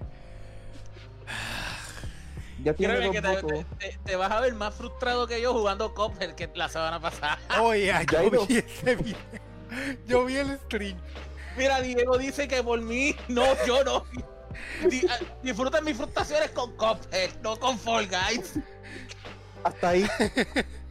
Ya 2.62 2.72
tiene 2.72 3.11
que 3.11 3.20
te, 3.20 3.42
te- 3.42 3.64
te- 3.78 3.98
te 4.04 4.16
vas 4.16 4.30
a 4.32 4.40
ver 4.40 4.54
más 4.54 4.74
frustrado 4.74 5.26
que 5.26 5.40
yo 5.40 5.52
jugando 5.52 5.92
Cuphead 5.94 6.35
que 6.35 6.50
la 6.54 6.68
semana 6.68 7.00
pasada. 7.00 7.38
Oye, 7.61 7.87
Ya 7.87 8.02
yo 8.04 8.46
vi 8.46 8.56
ese 8.59 8.96
video. 8.96 9.16
Yo 10.06 10.24
vi 10.24 10.37
el 10.37 10.59
stream. 10.61 10.96
Mira, 11.56 11.80
Diego 11.80 12.16
dice 12.18 12.48
que 12.48 12.62
por 12.62 12.80
mí, 12.80 13.14
no, 13.28 13.44
yo 13.66 13.82
no. 13.85 14.04
Di- 14.88 15.06
ah, 15.11 15.18
disfrutan 15.42 15.85
mis 15.85 15.96
frustraciones 15.96 16.50
con 16.52 16.74
Cuphead, 16.76 17.30
no 17.42 17.59
con 17.59 17.78
Fall 17.78 18.09
Guys. 18.09 18.54
Hasta 19.64 19.88
ahí. 19.90 20.06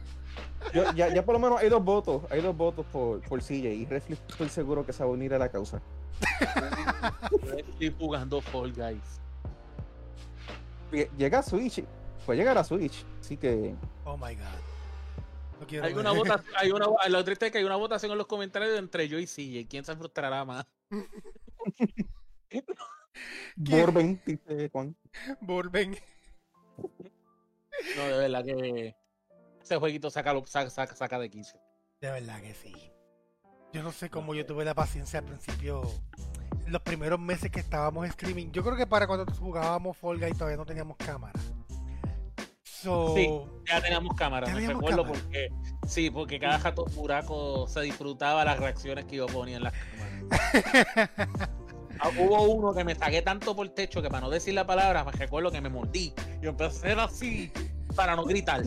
Yo- 0.74 0.92
ya, 0.94 1.12
ya 1.14 1.24
por 1.24 1.34
lo 1.34 1.38
menos 1.38 1.60
hay 1.60 1.68
dos 1.68 1.82
votos, 1.84 2.22
hay 2.30 2.40
dos 2.40 2.56
votos 2.56 2.84
por, 2.92 3.20
por 3.22 3.40
CJ 3.40 3.72
y 3.72 3.86
Reflex 3.86 4.20
estoy 4.28 4.48
seguro 4.48 4.84
que 4.84 4.92
se 4.92 5.02
va 5.04 5.08
a 5.10 5.12
unir 5.12 5.32
a 5.34 5.38
la 5.38 5.48
causa. 5.50 5.80
Estoy 7.56 7.94
jugando 7.98 8.40
Fall 8.40 8.72
Guys. 8.72 9.20
Lle- 10.92 11.10
Llega 11.16 11.38
a 11.40 11.42
Switch, 11.42 11.84
puede 12.24 12.38
llegar 12.38 12.56
a 12.58 12.64
Switch, 12.64 13.04
así 13.20 13.36
que 13.36 13.74
Oh 14.04 14.16
my 14.16 14.34
god. 14.34 14.44
No 15.60 15.66
quiero 15.66 15.86
Hay 15.86 15.92
ver. 15.94 16.00
una 16.00 16.12
votación, 16.12 16.54
hay 16.58 16.70
una, 16.70 16.86
lo 17.08 17.24
triste 17.24 17.46
es 17.46 17.52
que 17.52 17.58
hay 17.58 17.64
una 17.64 17.76
votación 17.76 18.12
en 18.12 18.18
los 18.18 18.26
comentarios 18.26 18.78
entre 18.78 19.08
yo 19.08 19.18
y 19.18 19.26
CJ. 19.26 19.66
¿Quién 19.68 19.84
se 19.84 19.96
frustrará 19.96 20.44
más? 20.44 20.66
Borben, 23.56 24.20
dice 24.26 24.68
Juan. 24.70 24.94
Volven. 25.40 25.96
No, 27.96 28.02
de 28.04 28.18
verdad 28.18 28.44
que 28.44 28.94
ese 29.66 29.76
jueguito 29.76 30.10
saca, 30.10 30.32
saca, 30.46 30.70
saca, 30.70 30.94
saca 30.94 31.18
de 31.18 31.28
15. 31.28 31.58
De 32.00 32.10
verdad 32.10 32.40
que 32.40 32.54
sí. 32.54 32.72
Yo 33.72 33.82
no 33.82 33.90
sé 33.90 34.08
cómo 34.08 34.32
yo 34.32 34.46
tuve 34.46 34.64
la 34.64 34.74
paciencia 34.74 35.18
al 35.18 35.24
principio. 35.24 35.82
Los 36.68 36.82
primeros 36.82 37.18
meses 37.18 37.50
que 37.50 37.60
estábamos 37.60 38.06
streaming. 38.08 38.50
Yo 38.52 38.62
creo 38.62 38.76
que 38.76 38.86
para 38.86 39.06
cuando 39.08 39.26
jugábamos 39.34 39.96
Fall 39.96 40.18
Guys 40.20 40.38
todavía 40.38 40.56
no 40.56 40.64
teníamos 40.64 40.96
cámara. 40.96 41.38
So, 42.62 43.14
Sí. 43.16 43.28
Ya 43.66 43.80
teníamos 43.80 44.14
cámara, 44.16 44.46
Ya 44.46 44.54
me 44.54 44.60
teníamos 44.60 44.82
recuerdo 44.82 45.02
cámara. 45.04 45.20
porque 45.24 45.48
sí, 45.88 46.10
porque 46.10 46.38
cada 46.38 46.58
jato 46.60 46.84
buraco 46.94 47.66
se 47.66 47.80
disfrutaba 47.80 48.44
las 48.44 48.60
reacciones 48.60 49.04
que 49.06 49.16
yo 49.16 49.26
ponía 49.26 49.56
en 49.56 49.64
las 49.64 49.72
cámaras. 49.72 51.10
Ah, 51.98 52.10
Hubo 52.10 52.42
uno 52.42 52.74
que 52.74 52.84
me 52.84 52.94
saqué 52.94 53.22
tanto 53.22 53.56
por 53.56 53.64
el 53.64 53.72
techo 53.72 54.02
que 54.02 54.08
para 54.10 54.20
no 54.20 54.28
decir 54.28 54.52
la 54.52 54.66
palabra, 54.66 55.02
me 55.02 55.12
recuerdo 55.12 55.50
que 55.50 55.62
me 55.62 55.70
mordí. 55.70 56.12
Yo 56.42 56.50
empecé 56.50 56.64
a 56.66 56.68
hacer 56.68 57.00
así 57.00 57.52
para 57.94 58.14
no 58.14 58.24
gritar. 58.26 58.62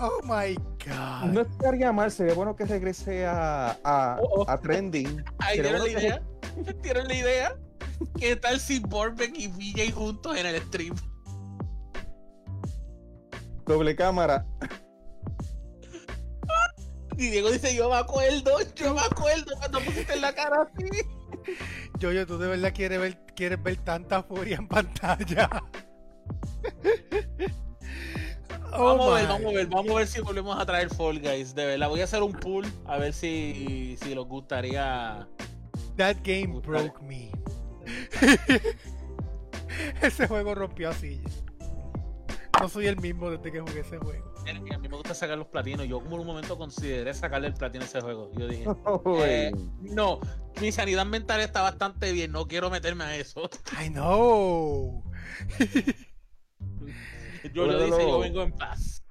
Oh 0.00 0.20
my 0.24 0.54
god. 0.86 1.24
No 1.32 1.40
estaría 1.42 1.92
mal, 1.92 2.10
sería 2.10 2.34
bueno 2.34 2.54
que 2.56 2.64
regrese 2.64 3.26
a, 3.26 3.78
a, 3.84 4.18
Oh, 4.22 4.42
oh. 4.42 4.50
a 4.50 4.58
Trending. 4.60 5.24
Ahí 5.38 5.60
dieron 5.60 5.72
la 5.74 5.78
bueno 5.80 5.98
que- 5.98 6.06
idea. 6.06 6.22
¿Dieron 6.82 7.08
la 7.08 7.14
idea? 7.14 7.56
¿Qué 8.18 8.36
tal 8.36 8.60
si 8.60 8.78
Borbeck 8.80 9.36
y 9.36 9.48
VJ 9.48 9.92
juntos 9.92 10.36
en 10.36 10.46
el 10.46 10.60
stream? 10.62 10.94
Doble 13.66 13.94
cámara. 13.96 14.46
Y 17.16 17.30
Diego 17.30 17.50
dice, 17.50 17.74
yo 17.74 17.90
me 17.90 17.96
acuerdo, 17.96 18.52
yo 18.76 18.94
me 18.94 19.00
acuerdo 19.00 19.56
cuando 19.58 19.80
pusiste 19.80 20.14
en 20.14 20.20
la 20.20 20.32
cara 20.32 20.62
así. 20.62 20.88
Yo, 21.98 22.12
yo, 22.12 22.26
tú 22.28 22.38
de 22.38 22.46
verdad 22.46 22.72
quieres 22.74 23.00
ver, 23.00 23.18
quieres 23.34 23.60
ver 23.60 23.76
tanta 23.78 24.22
furia 24.22 24.56
en 24.56 24.68
pantalla. 24.68 25.48
Oh 28.72 28.84
vamos 28.96 29.08
a 29.08 29.14
ver, 29.14 29.28
vamos 29.28 29.46
a 29.46 29.56
ver, 29.56 29.66
vamos 29.66 29.90
a 29.90 29.94
ver 29.94 30.06
si 30.06 30.20
volvemos 30.20 30.58
a 30.58 30.66
traer 30.66 30.88
Fall 30.90 31.20
Guys. 31.20 31.54
De 31.54 31.64
verdad, 31.66 31.88
voy 31.88 32.00
a 32.00 32.04
hacer 32.04 32.22
un 32.22 32.32
pool 32.32 32.66
a 32.86 32.98
ver 32.98 33.12
si, 33.12 33.96
si 34.00 34.14
les 34.14 34.24
gustaría. 34.24 35.26
That 35.96 36.16
game 36.22 36.60
broke 36.60 37.00
me. 37.02 37.30
ese 40.02 40.26
juego 40.28 40.54
rompió 40.54 40.90
así. 40.90 41.20
No 42.60 42.68
soy 42.68 42.86
el 42.86 43.00
mismo 43.00 43.30
desde 43.30 43.52
que 43.52 43.60
jugué 43.60 43.80
ese 43.80 43.98
juego. 43.98 44.34
A 44.48 44.78
mí 44.78 44.88
me 44.88 44.96
gusta 44.96 45.14
sacar 45.14 45.36
los 45.38 45.46
platinos. 45.48 45.86
Yo 45.86 46.00
como 46.00 46.16
en 46.16 46.20
un 46.22 46.26
momento 46.26 46.56
consideré 46.56 47.12
sacarle 47.14 47.48
el 47.48 47.54
platino 47.54 47.84
a 47.84 47.86
ese 47.86 48.00
juego. 48.00 48.30
Yo 48.36 48.48
dije, 48.48 48.64
Uy. 49.04 49.20
eh, 49.22 49.52
no, 49.80 50.20
mi 50.60 50.72
sanidad 50.72 51.04
mental 51.06 51.40
está 51.40 51.62
bastante 51.62 52.12
bien, 52.12 52.32
no 52.32 52.46
quiero 52.46 52.70
meterme 52.70 53.04
a 53.04 53.16
eso. 53.16 53.48
I 53.80 53.90
know. 53.90 55.04
Yo 57.52 57.66
lo 57.66 57.82
dice, 57.84 58.02
yo 58.08 58.18
vengo 58.20 58.42
en 58.42 58.52
paz. 58.52 59.02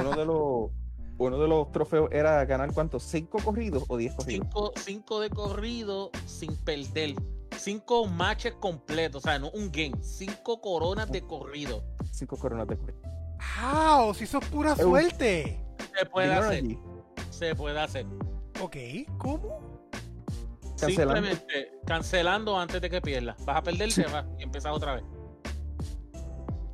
uno 0.00 0.10
de 0.16 0.24
los 0.24 0.70
uno 1.18 1.38
de 1.38 1.48
los 1.48 1.72
trofeos 1.72 2.08
era 2.12 2.44
ganar 2.44 2.72
cuántos, 2.72 3.02
cinco 3.02 3.38
corridos 3.44 3.84
o 3.88 3.96
diez 3.96 4.14
corridos. 4.14 4.46
Cinco, 4.46 4.72
cinco 4.76 5.20
de 5.20 5.30
corrido 5.30 6.10
sin 6.26 6.56
perder. 6.58 7.14
Cinco 7.56 8.06
matches 8.06 8.54
completos, 8.60 9.24
o 9.24 9.28
sea, 9.28 9.38
no 9.38 9.50
un 9.50 9.72
game. 9.72 9.92
Cinco 10.00 10.60
coronas 10.60 11.10
de 11.10 11.22
corrido. 11.22 11.82
Cinco 12.12 12.36
coronas 12.36 12.68
de 12.68 12.76
corrido. 12.76 13.00
¡Wow! 13.60 14.14
Si 14.14 14.26
sos 14.26 14.44
pura 14.44 14.70
Eh, 14.78 14.84
un- 14.84 14.90
suerte. 14.90 15.64
Se 15.98 16.06
puede 16.06 16.32
hacer, 16.32 16.52
allí. 16.64 16.78
se 17.30 17.54
puede 17.56 17.80
hacer. 17.80 18.06
Ok, 18.60 18.76
¿cómo? 19.18 19.60
Cancelando. 20.78 21.14
Simplemente 21.16 21.72
cancelando 21.84 22.56
antes 22.58 22.80
de 22.80 22.88
que 22.90 23.00
pierdas. 23.00 23.44
Vas 23.44 23.56
a 23.56 23.62
perder, 23.62 23.90
Sí. 23.90 24.02
te 24.04 24.12
vas 24.12 24.24
y 24.38 24.44
empiezas 24.44 24.72
otra 24.72 24.94
vez. 24.94 25.04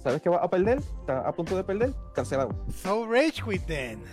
¿Sabes 0.05 0.21
que 0.21 0.29
vas 0.29 0.41
a 0.43 0.51
perder? 0.51 0.79
¿Estás 0.79 1.25
a 1.27 1.33
punto 1.33 1.57
de 1.57 1.65
perder? 1.65 1.95
Cancelado. 2.15 2.51
So 2.71 3.07
rage 3.11 3.43
quit 3.43 3.65
then. 3.67 4.05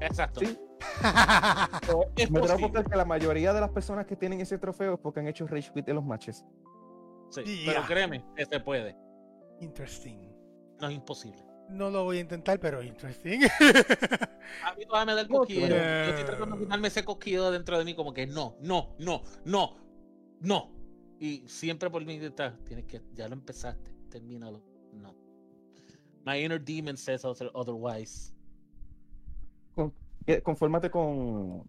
Exacto. 0.00 0.40
Sí. 0.40 0.58
Es 2.16 2.30
Me 2.30 2.38
apostar 2.40 2.88
que 2.88 2.96
la 2.96 3.04
mayoría 3.04 3.52
de 3.52 3.60
las 3.60 3.70
personas 3.70 4.06
que 4.06 4.16
tienen 4.16 4.40
ese 4.40 4.56
trofeo 4.58 4.94
es 4.94 5.00
porque 5.00 5.20
han 5.20 5.28
hecho 5.28 5.46
rage 5.46 5.70
quit 5.74 5.88
en 5.88 5.96
los 5.96 6.04
matches. 6.04 6.44
Sí. 7.30 7.64
Pero 7.66 7.82
créeme 7.86 8.24
que 8.34 8.46
se 8.46 8.60
puede. 8.60 8.96
Interesting. 9.60 10.32
No 10.80 10.88
es 10.88 10.94
imposible. 10.94 11.44
No 11.68 11.90
lo 11.90 12.04
voy 12.04 12.16
a 12.18 12.20
intentar, 12.20 12.58
pero 12.58 12.82
interesting. 12.82 13.40
A 14.64 14.74
mí 14.74 14.86
todavía 14.86 15.04
me 15.04 15.14
da 15.14 15.20
el 15.20 15.28
No, 15.28 15.38
cosquillo. 15.40 15.66
pero- 15.68 15.76
Yo 16.04 16.10
estoy 16.10 16.24
tratando 16.24 16.56
de 16.56 16.62
quitarme 16.64 16.88
ese 16.88 17.04
cosquillo 17.04 17.50
dentro 17.50 17.78
de 17.78 17.84
mí, 17.84 17.94
como 17.94 18.14
que 18.14 18.26
no, 18.26 18.56
no, 18.62 18.94
no, 18.98 19.22
no, 19.44 19.76
no. 20.40 20.72
Y 21.20 21.46
siempre 21.48 21.90
por 21.90 22.02
mí 22.06 22.14
está, 22.14 22.56
tienes 22.64 22.86
que, 22.86 23.02
ya 23.12 23.28
lo 23.28 23.34
empezaste, 23.34 23.92
termínalo. 24.08 24.62
No. 25.00 25.14
My 26.24 26.42
inner 26.44 26.58
demon 26.62 26.96
says 26.96 27.24
other- 27.24 27.50
otherwise. 27.54 28.32
Eh, 30.26 30.42
Confórmate 30.42 30.90
con, 30.90 31.66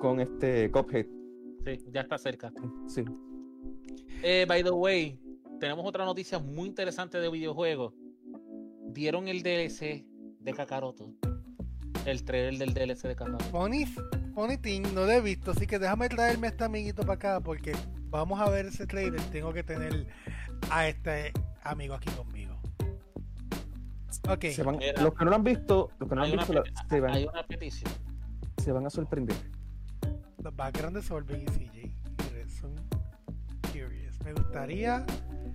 con 0.00 0.20
este 0.20 0.70
Cuphead. 0.70 1.06
Sí, 1.64 1.78
ya 1.92 2.00
está 2.00 2.16
cerca. 2.16 2.50
Sí. 2.88 3.04
Eh, 4.22 4.46
by 4.48 4.62
the 4.62 4.70
way, 4.70 5.18
tenemos 5.60 5.84
otra 5.86 6.04
noticia 6.04 6.38
muy 6.38 6.68
interesante 6.68 7.18
de 7.18 7.28
videojuegos. 7.28 7.92
¿Vieron 8.94 9.28
el 9.28 9.42
DLC 9.42 10.06
de 10.40 10.52
Kakaroto? 10.54 11.12
El 12.06 12.24
trailer 12.24 12.58
del 12.58 12.72
DLC 12.74 13.08
de 13.08 13.14
Kakaroto. 13.16 13.44
Funny 13.44 14.56
thing, 14.56 14.82
no 14.94 15.04
lo 15.04 15.10
he 15.10 15.20
visto, 15.20 15.50
así 15.50 15.66
que 15.66 15.78
déjame 15.78 16.08
traerme 16.08 16.46
a 16.46 16.50
este 16.50 16.64
amiguito 16.64 17.02
para 17.02 17.14
acá 17.14 17.40
porque 17.40 17.72
vamos 18.08 18.40
a 18.40 18.48
ver 18.48 18.66
ese 18.66 18.86
trailer. 18.86 19.20
Tengo 19.30 19.52
que 19.52 19.62
tener 19.62 20.06
a 20.70 20.88
este 20.88 21.32
amigo 21.62 21.94
aquí 21.94 22.10
conmigo. 22.12 22.51
Ok, 24.28 24.44
Se 24.52 24.62
van- 24.62 24.76
Mira. 24.78 25.00
los 25.02 25.14
que 25.14 25.24
no 25.24 25.30
lo 25.30 25.36
han 25.36 25.44
visto, 25.44 25.90
los 25.98 26.08
que 26.08 26.14
no 26.14 26.20
lo 26.20 26.22
han 26.22 26.28
Hay 26.28 26.32
una, 26.34 26.42
visto, 26.44 26.52
la- 26.54 26.88
se, 26.88 27.00
van, 27.00 27.10
hay 27.12 27.26
una 27.26 27.42
petición. 27.46 27.90
se 28.62 28.72
van 28.72 28.86
a 28.86 28.90
sorprender. 28.90 29.36
los 30.42 30.54
background 30.56 30.96
de 30.96 31.02
Solving 31.02 31.42
y 31.42 31.46
CJ 31.46 31.94
son 32.60 32.74
curious. 33.72 34.20
Me 34.24 34.32
gustaría 34.32 35.04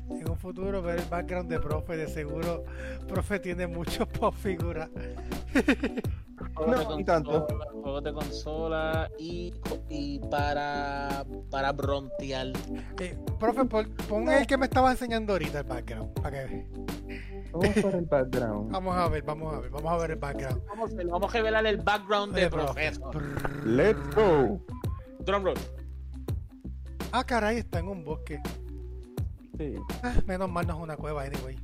en 0.09 0.29
un 0.29 0.37
futuro 0.37 0.81
ver 0.81 0.99
el 0.99 1.05
background 1.05 1.49
de 1.49 1.59
Profe. 1.59 1.97
De 1.97 2.07
seguro, 2.07 2.63
Profe 3.07 3.39
tiene 3.39 3.67
muchos 3.67 4.07
pop 4.19 4.33
figuras. 4.33 4.89
Juegos 6.55 6.85
No, 6.85 6.89
de 6.91 6.97
ni 6.97 7.03
tanto. 7.05 7.45
consola, 7.47 7.65
Juegos 7.71 8.03
de 8.03 8.13
consola 8.13 9.11
y, 9.19 9.53
y 9.89 10.19
para, 10.29 11.25
para 11.49 11.71
brontear. 11.71 12.47
Eh, 12.99 13.17
profe, 13.39 13.65
pon, 13.65 13.89
pon 14.09 14.29
el 14.29 14.45
que 14.45 14.57
me 14.57 14.65
estaba 14.65 14.91
enseñando 14.91 15.33
ahorita 15.33 15.59
el 15.59 15.65
background. 15.65 16.13
Para 16.21 16.47
que 16.47 16.67
Vamos 17.51 17.69
para 17.81 17.97
el 17.97 18.05
background. 18.05 18.71
Vamos 18.71 18.95
a 18.95 19.07
ver, 19.09 19.23
vamos 19.23 19.53
a 19.55 19.59
ver, 19.59 19.69
vamos 19.71 19.91
a 19.91 19.97
ver 19.97 20.11
el 20.11 20.17
background. 20.17 20.61
Vamos, 20.67 20.91
a- 20.93 21.03
vamos 21.09 21.29
a 21.33 21.37
revelar 21.37 21.65
el 21.65 21.77
background 21.77 22.33
de 22.35 22.49
profe. 22.49 22.91
Profesor. 22.91 23.65
Let's 23.65 24.15
go. 24.15 24.61
Drum 25.19 25.43
roll. 25.43 25.57
Ah, 27.11 27.23
caray, 27.23 27.57
está 27.57 27.79
en 27.79 27.87
un 27.87 28.03
bosque. 28.03 28.41
Sí. 29.57 29.73
Ah, 30.03 30.13
menos 30.27 30.49
mal 30.51 30.67
no 30.67 30.75
es 30.75 30.79
una 30.83 30.97
cueva, 30.97 31.23
anyway. 31.23 31.57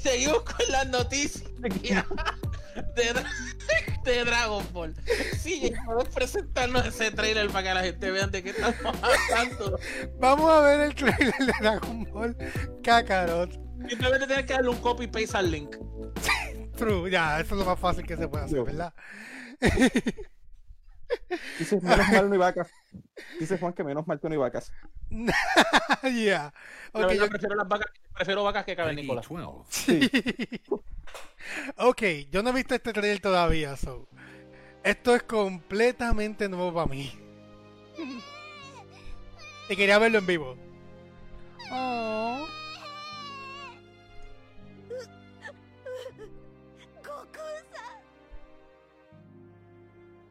Seguimos 0.00 0.42
con 0.42 0.66
las 0.70 0.86
noticias 0.88 1.44
de, 1.60 3.14
Dra- 3.14 3.24
de 4.04 4.24
Dragon 4.24 4.64
Ball. 4.72 4.94
Sí, 5.40 5.72
puedes 5.86 6.08
presentarnos 6.14 6.86
ese 6.86 7.10
trailer 7.10 7.48
para 7.50 7.68
que 7.68 7.74
la 7.74 7.82
gente 7.82 8.10
vea 8.10 8.26
de 8.26 8.42
qué 8.42 8.50
estamos 8.50 8.76
hablando. 9.02 9.78
Vamos 10.18 10.50
a 10.50 10.60
ver 10.60 10.80
el 10.80 10.94
trailer 10.94 11.34
de 11.38 11.52
Dragon 11.60 12.04
Ball 12.12 12.36
Kakarot. 12.82 13.52
Simplemente 13.88 14.26
tienes 14.26 14.46
que 14.46 14.52
darle 14.54 14.70
un 14.70 14.78
copy 14.78 15.06
paste 15.06 15.36
al 15.36 15.50
link. 15.50 15.76
True, 16.76 17.10
ya, 17.10 17.40
eso 17.40 17.54
es 17.54 17.58
lo 17.60 17.64
más 17.64 17.78
fácil 17.78 18.06
que 18.06 18.16
se 18.16 18.28
puede 18.28 18.44
hacer. 18.44 18.62
¿verdad? 18.62 18.92
Dice, 21.58 21.80
menos 21.80 22.08
mal 22.08 22.26
no 22.28 22.32
hay 22.32 22.38
vacas. 22.38 22.68
Dice 23.38 23.58
Juan 23.58 23.72
que 23.72 23.84
menos 23.84 24.06
mal 24.06 24.20
que 24.20 24.28
no 24.28 24.32
hay 24.32 24.38
vacas. 24.38 24.72
Ya. 26.02 26.52
Verdad, 26.92 27.12
yo- 27.14 27.28
prefiero, 27.28 27.54
las 27.54 27.68
vacas, 27.68 27.92
prefiero 28.14 28.44
vacas 28.44 28.64
que 28.64 28.76
cavernícolas. 28.76 29.26
Sí. 29.68 30.10
ok, 31.76 32.02
yo 32.30 32.42
no 32.42 32.50
he 32.50 32.52
visto 32.52 32.74
este 32.74 32.92
trailer 32.92 33.20
todavía, 33.20 33.76
so. 33.76 34.08
Esto 34.82 35.14
es 35.16 35.22
completamente 35.24 36.48
nuevo 36.48 36.72
para 36.74 36.86
mí. 36.86 37.12
Y 39.68 39.76
quería 39.76 39.98
verlo 39.98 40.18
en 40.18 40.26
vivo. 40.26 40.56
Oh. 41.72 42.46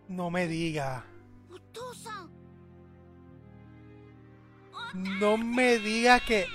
No 0.08 0.30
me 0.30 0.48
diga. 0.48 1.06
No 4.94 5.38
me 5.38 5.78
diga 5.80 6.20
que. 6.20 6.46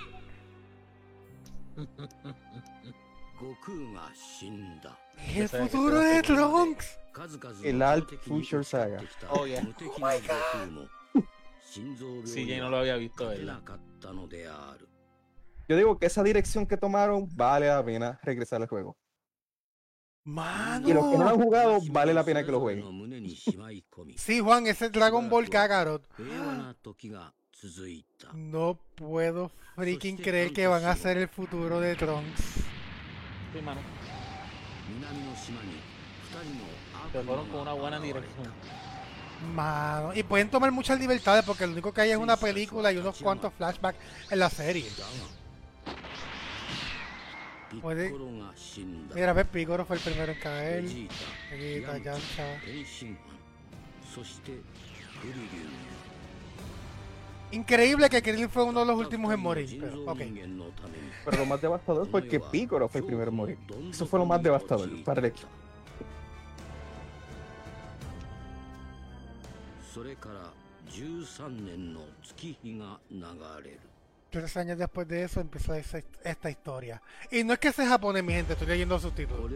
el 5.34 5.48
futuro 5.48 6.00
de 6.00 6.22
Trunks. 6.22 6.98
El 7.62 7.82
Alt 7.82 8.12
Future 8.22 8.64
Saga. 8.64 9.02
Oh, 9.30 9.46
yeah. 9.46 9.62
oh 9.62 9.98
my 9.98 10.18
God. 10.26 10.88
Sí, 12.24 12.46
ya 12.46 12.58
no 12.60 12.70
lo 12.70 12.78
había 12.78 12.96
visto, 12.96 13.28
¿verdad? 13.28 13.60
Yo 15.68 15.76
digo 15.76 15.98
que 15.98 16.06
esa 16.06 16.22
dirección 16.22 16.66
que 16.66 16.76
tomaron 16.76 17.28
vale 17.36 17.68
la 17.68 17.84
pena 17.84 18.18
regresar 18.22 18.60
al 18.60 18.68
juego. 18.68 18.96
Mano. 20.24 20.88
Y 20.88 20.92
los 20.92 21.10
que 21.10 21.18
no 21.18 21.28
han 21.28 21.36
jugado, 21.36 21.78
vale 21.90 22.14
la 22.14 22.24
pena 22.24 22.44
que 22.44 22.52
lo 22.52 22.60
jueguen. 22.60 22.84
sí, 24.16 24.40
Juan, 24.40 24.66
ese 24.66 24.86
es 24.86 24.92
Dragon 24.92 25.28
Ball 25.28 25.48
Kakarot. 25.48 26.06
No 28.34 28.78
puedo 28.94 29.50
freaking 29.76 30.16
creer 30.16 30.52
que 30.52 30.66
van 30.66 30.84
a 30.84 30.96
ser 30.96 31.18
el 31.18 31.28
futuro 31.28 31.80
de 31.80 31.94
Trunks. 31.96 32.40
Sí, 32.42 33.60
con 37.50 37.60
una 37.60 37.72
buena 37.72 37.98
dirección. 37.98 38.52
Mano, 39.54 40.14
y 40.14 40.22
pueden 40.22 40.50
tomar 40.50 40.70
muchas 40.70 40.98
libertades 41.00 41.44
porque 41.44 41.66
lo 41.66 41.72
único 41.72 41.92
que 41.92 42.02
hay 42.02 42.10
es 42.10 42.18
una 42.18 42.36
película 42.36 42.92
y 42.92 42.98
unos 42.98 43.20
cuantos 43.20 43.52
flashbacks 43.54 43.98
en 44.30 44.38
la 44.38 44.50
serie. 44.50 44.86
Puede... 47.80 48.10
Mira, 49.14 49.32
pues, 49.32 49.36
ve, 49.36 49.44
Picoro 49.44 49.84
fue 49.84 49.96
el 49.96 50.02
primero 50.02 50.32
en 50.32 50.40
caer. 50.40 50.84
Vegeta, 51.50 51.98
Yamcha. 51.98 52.60
Increíble 57.52 58.08
que 58.08 58.22
Krillin 58.22 58.48
fue 58.48 58.62
uno 58.64 58.80
de 58.80 58.86
los 58.86 58.96
últimos 58.96 59.32
en 59.34 59.40
morir, 59.40 59.80
pero, 61.24 61.38
lo 61.38 61.46
más 61.46 61.60
devastador 61.60 62.08
fue 62.08 62.26
que 62.28 62.38
Piccolo 62.38 62.88
fue 62.88 63.00
el 63.00 63.06
primero 63.06 63.30
en 63.30 63.36
morir. 63.36 63.58
Eso 63.90 64.06
fue 64.06 64.20
lo 64.20 64.26
más 64.26 64.42
devastador 64.42 64.88
para 65.02 65.20
el 65.20 65.26
equipo 65.26 65.48
tres 74.30 74.56
años 74.56 74.78
después 74.78 75.06
de 75.08 75.24
eso 75.24 75.40
empezó 75.40 75.74
esta 75.74 76.50
historia. 76.50 77.02
Y 77.30 77.44
no 77.44 77.52
es 77.52 77.58
que 77.58 77.72
sea 77.72 77.88
japonés, 77.88 78.24
mi 78.24 78.32
gente, 78.32 78.52
estoy 78.52 78.68
leyendo 78.68 78.98
subtítulos. 78.98 79.50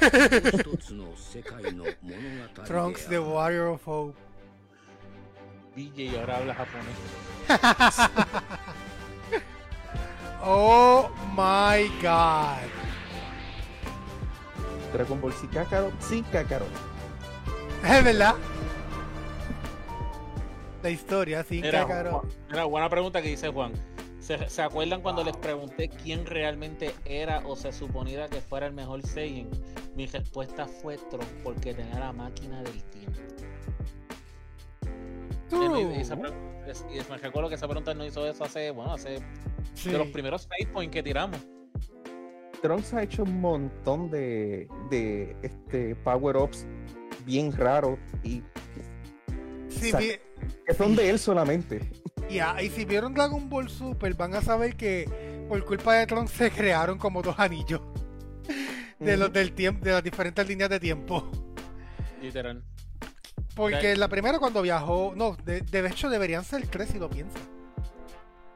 Trunks, 2.64 3.06
The 3.06 3.18
Warrior 3.18 3.68
of 3.68 3.86
Hope. 3.86 4.18
DJ 5.76 6.18
ahora 6.18 6.38
habla 6.38 6.54
japonés. 6.54 6.96
oh 10.42 11.10
my 11.32 11.88
god. 12.00 12.66
Dragon 14.92 15.20
Ball 15.20 15.32
sin 15.32 15.48
Kakarot, 15.50 16.00
sin 16.00 16.24
Es 17.84 18.04
verdad 18.04 18.34
la 20.82 20.90
historia 20.90 21.44
sin 21.44 21.64
era, 21.64 21.86
Era 22.50 22.64
buena 22.64 22.88
pregunta 22.88 23.20
que 23.20 23.28
dice 23.28 23.48
Juan. 23.48 23.72
¿Se, 24.30 24.48
se 24.48 24.62
acuerdan 24.62 25.00
cuando 25.02 25.24
les 25.24 25.36
pregunté 25.36 25.88
quién 25.88 26.24
realmente 26.24 26.94
era 27.04 27.42
o 27.46 27.56
se 27.56 27.72
suponía 27.72 28.28
que 28.28 28.40
fuera 28.40 28.68
el 28.68 28.72
mejor 28.72 29.02
Saiyan? 29.04 29.48
Mi 29.96 30.06
respuesta 30.06 30.66
fue 30.68 30.98
Tron 31.10 31.26
porque 31.42 31.74
tenía 31.74 31.98
la 31.98 32.12
máquina 32.12 32.62
del 32.62 32.80
tiempo. 32.84 33.18
Y 35.50 35.56
me- 35.68 37.18
recuerdo 37.18 37.48
que 37.48 37.56
esa 37.56 37.66
pregunta 37.66 37.92
no 37.92 38.04
hizo 38.04 38.24
eso 38.24 38.44
hace, 38.44 38.70
bueno, 38.70 38.92
hace 38.94 39.18
Sí. 39.74 39.90
de 39.90 39.98
los 39.98 40.06
primeros 40.08 40.46
face 40.46 40.68
points 40.72 40.94
que 40.94 41.02
tiramos. 41.02 41.40
Trunks 42.62 42.94
ha 42.94 43.02
hecho 43.02 43.24
un 43.24 43.40
montón 43.40 44.10
de, 44.12 44.68
de 44.90 45.34
este, 45.42 45.96
power-ups 45.96 46.66
bien 47.26 47.50
raros 47.50 47.98
y 48.22 48.44
Sí, 49.68 49.90
vi- 49.98 50.12
que 50.66 50.74
son 50.74 50.94
de 50.94 51.10
él 51.10 51.18
solamente. 51.18 51.80
Y, 52.30 52.38
ah, 52.38 52.62
y 52.62 52.70
si 52.70 52.84
vieron 52.84 53.14
Dragon 53.14 53.48
Ball 53.48 53.68
Super, 53.68 54.14
van 54.14 54.34
a 54.34 54.42
saber 54.42 54.76
que 54.76 55.46
por 55.48 55.64
culpa 55.64 55.94
de 55.94 56.06
Tron 56.06 56.28
se 56.28 56.50
crearon 56.50 56.98
como 56.98 57.22
dos 57.22 57.38
anillos 57.38 57.80
de 58.98 59.16
los 59.16 59.32
del 59.32 59.52
tiempo, 59.52 59.84
de 59.84 59.92
las 59.92 60.02
diferentes 60.02 60.46
líneas 60.46 60.70
de 60.70 60.80
tiempo. 60.80 61.30
Literal. 62.22 62.62
Porque 63.54 63.96
la 63.96 64.08
primera 64.08 64.38
cuando 64.38 64.62
viajó, 64.62 65.12
no, 65.16 65.36
de, 65.44 65.60
de 65.60 65.86
hecho 65.86 66.08
deberían 66.08 66.44
ser 66.44 66.66
tres 66.66 66.90
si 66.90 66.98
lo 66.98 67.10
piensas. 67.10 67.42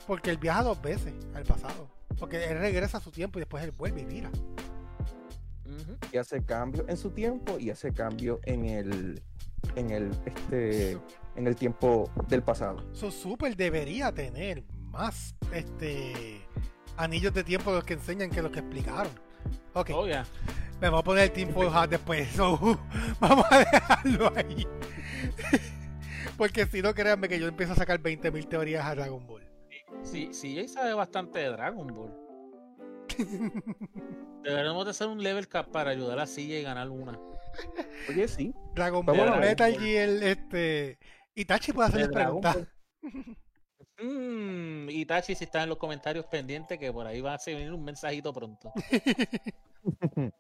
Porque 0.07 0.31
él 0.31 0.39
viaja 0.39 0.63
dos 0.63 0.81
veces 0.81 1.13
al 1.35 1.45
pasado. 1.45 1.89
Porque 2.19 2.45
él 2.45 2.59
regresa 2.59 2.99
a 2.99 3.01
su 3.01 3.11
tiempo 3.11 3.39
y 3.39 3.41
después 3.41 3.65
él 3.65 3.73
vuelve 3.73 4.03
y 4.03 4.05
mira. 4.05 4.31
Y 6.13 6.17
hace 6.17 6.43
cambio 6.45 6.85
en 6.89 6.97
su 6.97 7.11
tiempo 7.11 7.59
y 7.59 7.71
hace 7.71 7.93
cambio 7.93 8.41
en 8.45 8.67
el 8.67 9.23
en 9.77 9.91
el 9.91 10.11
este 10.27 10.99
en 11.37 11.47
el 11.47 11.57
tiempo 11.57 12.11
del 12.29 12.43
pasado. 12.43 12.85
Su 12.93 13.11
Super 13.11 13.57
debería 13.57 14.13
tener 14.13 14.63
más 14.91 15.35
este 15.53 16.41
anillos 16.97 17.35
de 17.35 17.43
tiempo 17.45 17.71
de 17.71 17.77
los 17.79 17.85
que 17.85 17.95
enseñan 17.95 18.31
que 18.31 18.41
los 18.43 18.51
que 18.53 18.61
explicaron. 18.61 19.13
Ok, 19.75 19.91
Oh, 19.93 20.07
yeah. 20.07 20.25
me 20.81 20.89
voy 20.89 21.01
a 21.01 21.03
poner 21.03 21.25
el 21.25 21.33
Team 21.33 21.51
Full 21.53 21.67
Hat 21.73 21.89
después. 21.91 22.29
so, 22.31 22.79
vamos 23.21 23.45
a 23.51 23.59
dejarlo 23.59 24.33
ahí. 24.37 24.67
Porque 26.39 26.67
si 26.67 26.83
no, 26.83 26.95
créanme 26.95 27.29
que 27.29 27.39
yo 27.39 27.47
empiezo 27.49 27.73
a 27.73 27.77
sacar 27.77 28.01
20.000 28.01 28.49
teorías 28.49 28.85
a 28.85 28.95
Dragon 28.95 29.25
Ball. 29.27 29.43
Sí, 30.03 30.31
sí, 30.33 30.55
Jay 30.57 30.69
sabe 30.69 30.93
bastante 30.95 31.39
de 31.39 31.49
Dragon 31.51 31.87
Ball. 31.87 32.13
Deberíamos 34.43 34.85
de 34.85 34.91
hacer 34.91 35.07
un 35.09 35.23
level 35.23 35.49
cap 35.49 35.69
para 35.71 35.91
ayudar 35.91 36.19
a 36.19 36.27
Silla 36.27 36.59
y 36.59 36.63
ganar 36.63 36.91
una. 36.91 37.19
Oye, 38.09 38.27
sí. 38.29 38.53
Dragon 38.75 39.05
Vamos 39.07 39.25
Ball, 39.25 39.35
a 39.35 39.39
ver. 39.39 39.51
Metal 39.51 39.79
Gear, 39.79 40.09
este. 40.23 40.99
Itachi 41.35 41.73
puede 41.73 41.89
hacerle 41.89 42.09
preguntas. 42.09 42.57
Mm, 44.01 44.89
Itachi, 44.91 45.35
si 45.35 45.45
está 45.45 45.63
en 45.63 45.69
los 45.69 45.79
comentarios 45.79 46.27
pendiente, 46.27 46.79
que 46.79 46.93
por 46.93 47.07
ahí 47.07 47.21
va 47.21 47.35
a 47.35 47.39
venir 47.47 47.73
un 47.73 47.85
mensajito 47.85 48.33
pronto. 48.33 48.73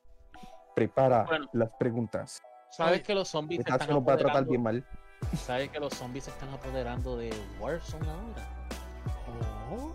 Prepara 0.75 1.25
Bueno. 1.25 1.49
las 1.53 1.71
preguntas. 1.79 2.43
Sabes 2.71 3.03
que 3.03 3.15
los 3.15 3.29
zombies 3.29 3.63
se 3.65 3.71
están 3.71 3.89
nos 3.89 3.99
va 4.01 4.15
a 4.15 4.17
tratar 4.17 4.43
apoderando. 4.43 4.51
bien 4.51 4.63
mal. 4.63 4.85
Sabes 5.37 5.71
que 5.71 5.79
los 5.79 5.95
zombies 5.95 6.25
se 6.25 6.31
están 6.31 6.49
apoderando 6.51 7.17
de 7.17 7.33
Warzone 7.61 8.09
ahora. 8.09 8.49
Oh, 9.71 9.93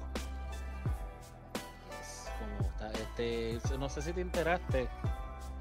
Es 2.02 2.30
como 2.40 2.70
está, 2.70 2.92
este, 2.94 3.60
no 3.78 3.90
sé 3.90 4.02
si 4.02 4.14
te 4.14 4.22
enteraste. 4.22 4.88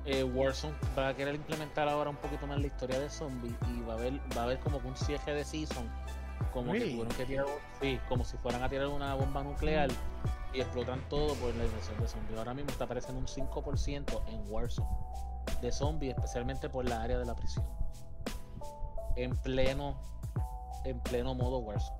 Eh, 0.09 0.25
Warzone 0.25 0.75
va 0.97 1.09
a 1.09 1.15
querer 1.15 1.35
implementar 1.35 1.87
ahora 1.87 2.09
un 2.09 2.17
poquito 2.17 2.47
más 2.47 2.59
la 2.59 2.67
historia 2.67 2.99
de 2.99 3.11
zombies 3.11 3.55
y 3.69 3.83
va 3.83 3.93
a 3.93 3.97
haber, 3.97 4.15
va 4.35 4.41
a 4.41 4.45
haber 4.45 4.59
como 4.61 4.81
que 4.81 4.89
un 4.89 4.97
cierre 4.97 5.35
de 5.35 5.45
season. 5.45 5.87
Como 6.51 6.73
que 6.73 6.81
tuvieron 6.81 7.09
que 7.09 7.27
tirar, 7.27 7.47
sí, 7.81 8.01
como 8.09 8.25
si 8.25 8.39
fueran 8.39 8.63
a 8.63 8.69
tirar 8.71 8.87
una 8.87 9.15
bomba 9.15 9.43
nuclear 9.43 9.91
y 10.55 10.61
explotan 10.61 11.07
todo 11.11 11.35
por 11.35 11.55
la 11.55 11.65
invasión 11.65 12.01
de 12.01 12.09
zombies. 12.09 12.39
Ahora 12.39 12.55
mismo 12.55 12.71
está 12.71 12.85
apareciendo 12.85 13.21
un 13.21 13.27
5% 13.27 14.23
en 14.29 14.51
Warzone 14.51 14.89
de 15.61 15.73
zombies, 15.73 16.15
especialmente 16.15 16.71
por 16.71 16.89
la 16.89 17.03
área 17.03 17.19
de 17.19 17.27
la 17.27 17.37
prisión. 17.37 17.67
En 19.17 19.37
pleno, 19.37 20.01
en 20.85 21.01
pleno 21.01 21.35
modo 21.35 21.59
Warzone. 21.59 21.98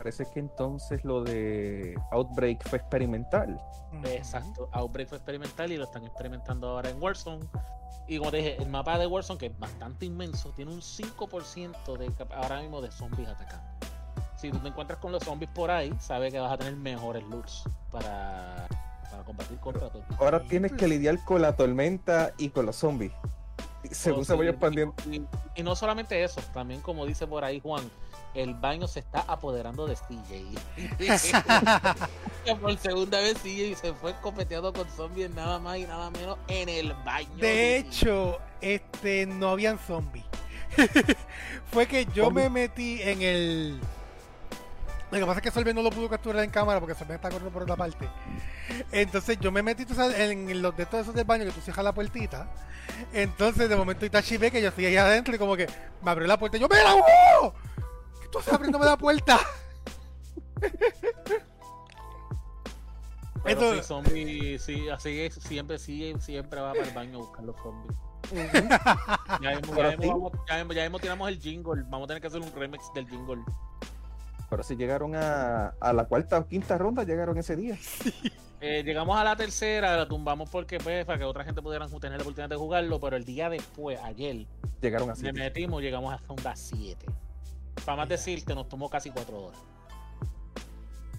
Parece 0.00 0.24
que 0.32 0.40
entonces 0.40 1.04
lo 1.04 1.22
de 1.22 1.94
Outbreak 2.12 2.66
fue 2.66 2.78
experimental. 2.78 3.60
Exacto, 4.04 4.66
Outbreak 4.72 5.08
fue 5.10 5.18
experimental 5.18 5.70
y 5.70 5.76
lo 5.76 5.84
están 5.84 6.04
experimentando 6.06 6.70
ahora 6.70 6.88
en 6.88 7.02
Warzone. 7.02 7.44
Y 8.08 8.16
como 8.16 8.30
te 8.30 8.38
dije, 8.38 8.56
el 8.62 8.70
mapa 8.70 8.96
de 8.98 9.06
Warzone, 9.06 9.38
que 9.38 9.46
es 9.46 9.58
bastante 9.58 10.06
inmenso, 10.06 10.52
tiene 10.52 10.72
un 10.72 10.80
5% 10.80 11.98
de 11.98 12.10
ahora 12.34 12.62
mismo 12.62 12.80
de 12.80 12.90
zombies 12.90 13.28
atacando. 13.28 13.68
Si 14.36 14.50
tú 14.50 14.58
te 14.60 14.68
encuentras 14.68 14.98
con 15.00 15.12
los 15.12 15.22
zombies 15.22 15.50
por 15.54 15.70
ahí, 15.70 15.92
sabes 16.00 16.32
que 16.32 16.40
vas 16.40 16.50
a 16.50 16.56
tener 16.56 16.76
mejores 16.76 17.22
loots 17.24 17.64
para, 17.90 18.66
para 19.10 19.22
combatir 19.24 19.58
contra 19.58 19.90
todo. 19.90 20.02
Ahora 20.18 20.40
tienes 20.44 20.70
pues. 20.70 20.80
que 20.80 20.88
lidiar 20.88 21.22
con 21.26 21.42
la 21.42 21.54
tormenta 21.54 22.32
y 22.38 22.48
con 22.48 22.64
los 22.64 22.76
zombies. 22.76 23.12
Según 23.90 24.20
Oh, 24.20 24.24
se 24.24 24.32
sí, 24.32 24.38
vaya 24.38 24.50
y- 24.50 24.54
expandiendo. 24.54 24.94
Y, 25.10 25.22
y 25.56 25.62
no 25.62 25.76
solamente 25.76 26.24
eso, 26.24 26.40
también 26.54 26.80
como 26.80 27.04
dice 27.04 27.26
por 27.26 27.44
ahí 27.44 27.60
Juan, 27.60 27.84
el 28.34 28.54
baño 28.54 28.86
se 28.86 29.00
está 29.00 29.20
apoderando 29.26 29.86
de 29.86 29.96
CJ. 29.96 30.58
Por 32.60 32.78
segunda 32.78 33.20
vez 33.20 33.38
CJ 33.38 33.76
se 33.76 33.92
fue 33.94 34.14
copeteado 34.20 34.72
con 34.72 34.88
zombies 34.90 35.30
nada 35.30 35.58
más 35.58 35.78
y 35.78 35.84
nada 35.84 36.10
menos 36.10 36.38
en 36.48 36.68
el 36.68 36.92
baño. 37.04 37.28
De 37.36 37.76
hecho, 37.76 38.38
este 38.60 39.26
no 39.26 39.50
habían 39.50 39.78
zombies. 39.78 40.24
Fue 41.72 41.86
que 41.86 42.06
yo 42.14 42.30
me 42.30 42.48
metí 42.48 43.00
en 43.02 43.22
el. 43.22 43.80
Lo 45.10 45.18
que 45.18 45.26
pasa 45.26 45.38
es 45.40 45.42
que 45.42 45.50
Solve 45.50 45.74
no 45.74 45.82
lo 45.82 45.90
pudo 45.90 46.08
capturar 46.08 46.44
en 46.44 46.50
cámara 46.50 46.78
porque 46.78 46.94
Solve 46.94 47.16
está 47.16 47.28
corriendo 47.28 47.52
por 47.52 47.64
otra 47.64 47.76
parte. 47.76 48.08
Entonces 48.92 49.38
yo 49.40 49.50
me 49.50 49.62
metí 49.62 49.84
sabes, 49.92 50.16
en 50.18 50.62
los 50.62 50.76
de 50.76 50.86
todos 50.86 51.02
esos 51.02 51.14
del 51.14 51.24
baño 51.24 51.44
que 51.44 51.50
tú 51.50 51.60
cierras 51.60 51.84
la 51.84 51.92
puertita. 51.92 52.48
Entonces 53.12 53.68
de 53.68 53.76
momento 53.76 54.06
Itachi 54.06 54.36
ve 54.36 54.50
que 54.50 54.62
yo 54.62 54.68
estoy 54.68 54.86
ahí 54.86 54.96
adentro 54.96 55.34
y 55.34 55.38
como 55.38 55.56
que 55.56 55.66
me 56.02 56.10
abrió 56.10 56.28
la 56.28 56.38
puerta 56.38 56.56
y 56.56 56.60
yo, 56.60 56.68
¡Mira, 56.68 56.94
wow! 56.94 57.52
¿Qué 58.30 58.32
tú 58.32 58.38
haces 58.38 58.52
abriéndome 58.52 58.84
la 58.86 58.96
puerta? 58.96 59.38
Pero 63.42 63.60
Eso- 63.60 63.74
sí, 63.74 63.82
zombies, 63.82 64.62
sí, 64.62 64.88
así 64.88 65.20
es, 65.20 65.34
siempre, 65.34 65.78
sí, 65.78 66.14
siempre 66.20 66.60
va 66.60 66.72
para 66.72 66.86
el 66.86 66.94
baño 66.94 67.18
a 67.18 67.20
buscar 67.22 67.44
los 67.44 67.56
zombies. 67.56 67.96
Ya 69.40 69.56
mismo, 69.56 70.30
ya 70.76 70.82
mismo 70.84 70.98
tiramos 71.00 71.28
el 71.28 71.40
jingle, 71.40 71.82
vamos 71.88 72.04
a 72.04 72.08
tener 72.08 72.20
que 72.20 72.28
hacer 72.28 72.40
un 72.40 72.52
remix 72.52 72.92
del 72.94 73.08
jingle. 73.08 73.42
Pero 74.48 74.62
si 74.62 74.76
llegaron 74.76 75.14
a, 75.16 75.68
a 75.80 75.92
la 75.92 76.04
cuarta 76.04 76.38
o 76.38 76.46
quinta 76.46 76.76
ronda, 76.78 77.02
llegaron 77.04 77.36
ese 77.38 77.56
día. 77.56 77.78
Eh, 78.60 78.82
llegamos 78.84 79.18
a 79.18 79.24
la 79.24 79.34
tercera, 79.36 79.96
la 79.96 80.06
tumbamos 80.06 80.50
porque 80.50 80.78
pues, 80.78 81.06
para 81.06 81.18
que 81.18 81.24
otra 81.24 81.44
gente 81.44 81.62
pudiera 81.62 81.86
tener 81.88 82.18
la 82.18 82.22
oportunidad 82.22 82.50
de 82.50 82.56
jugarlo, 82.56 83.00
pero 83.00 83.16
el 83.16 83.24
día 83.24 83.48
después, 83.48 83.98
ayer, 84.00 84.46
Llegaron 84.82 85.08
así. 85.10 85.22
le 85.22 85.32
metimos, 85.32 85.80
llegamos 85.80 86.12
a 86.12 86.18
ronda 86.28 86.54
7. 86.54 87.06
Para 87.84 87.96
más 87.96 88.08
decirte, 88.08 88.54
nos 88.54 88.68
tomó 88.68 88.88
casi 88.90 89.10
4 89.10 89.38
horas. 89.40 89.60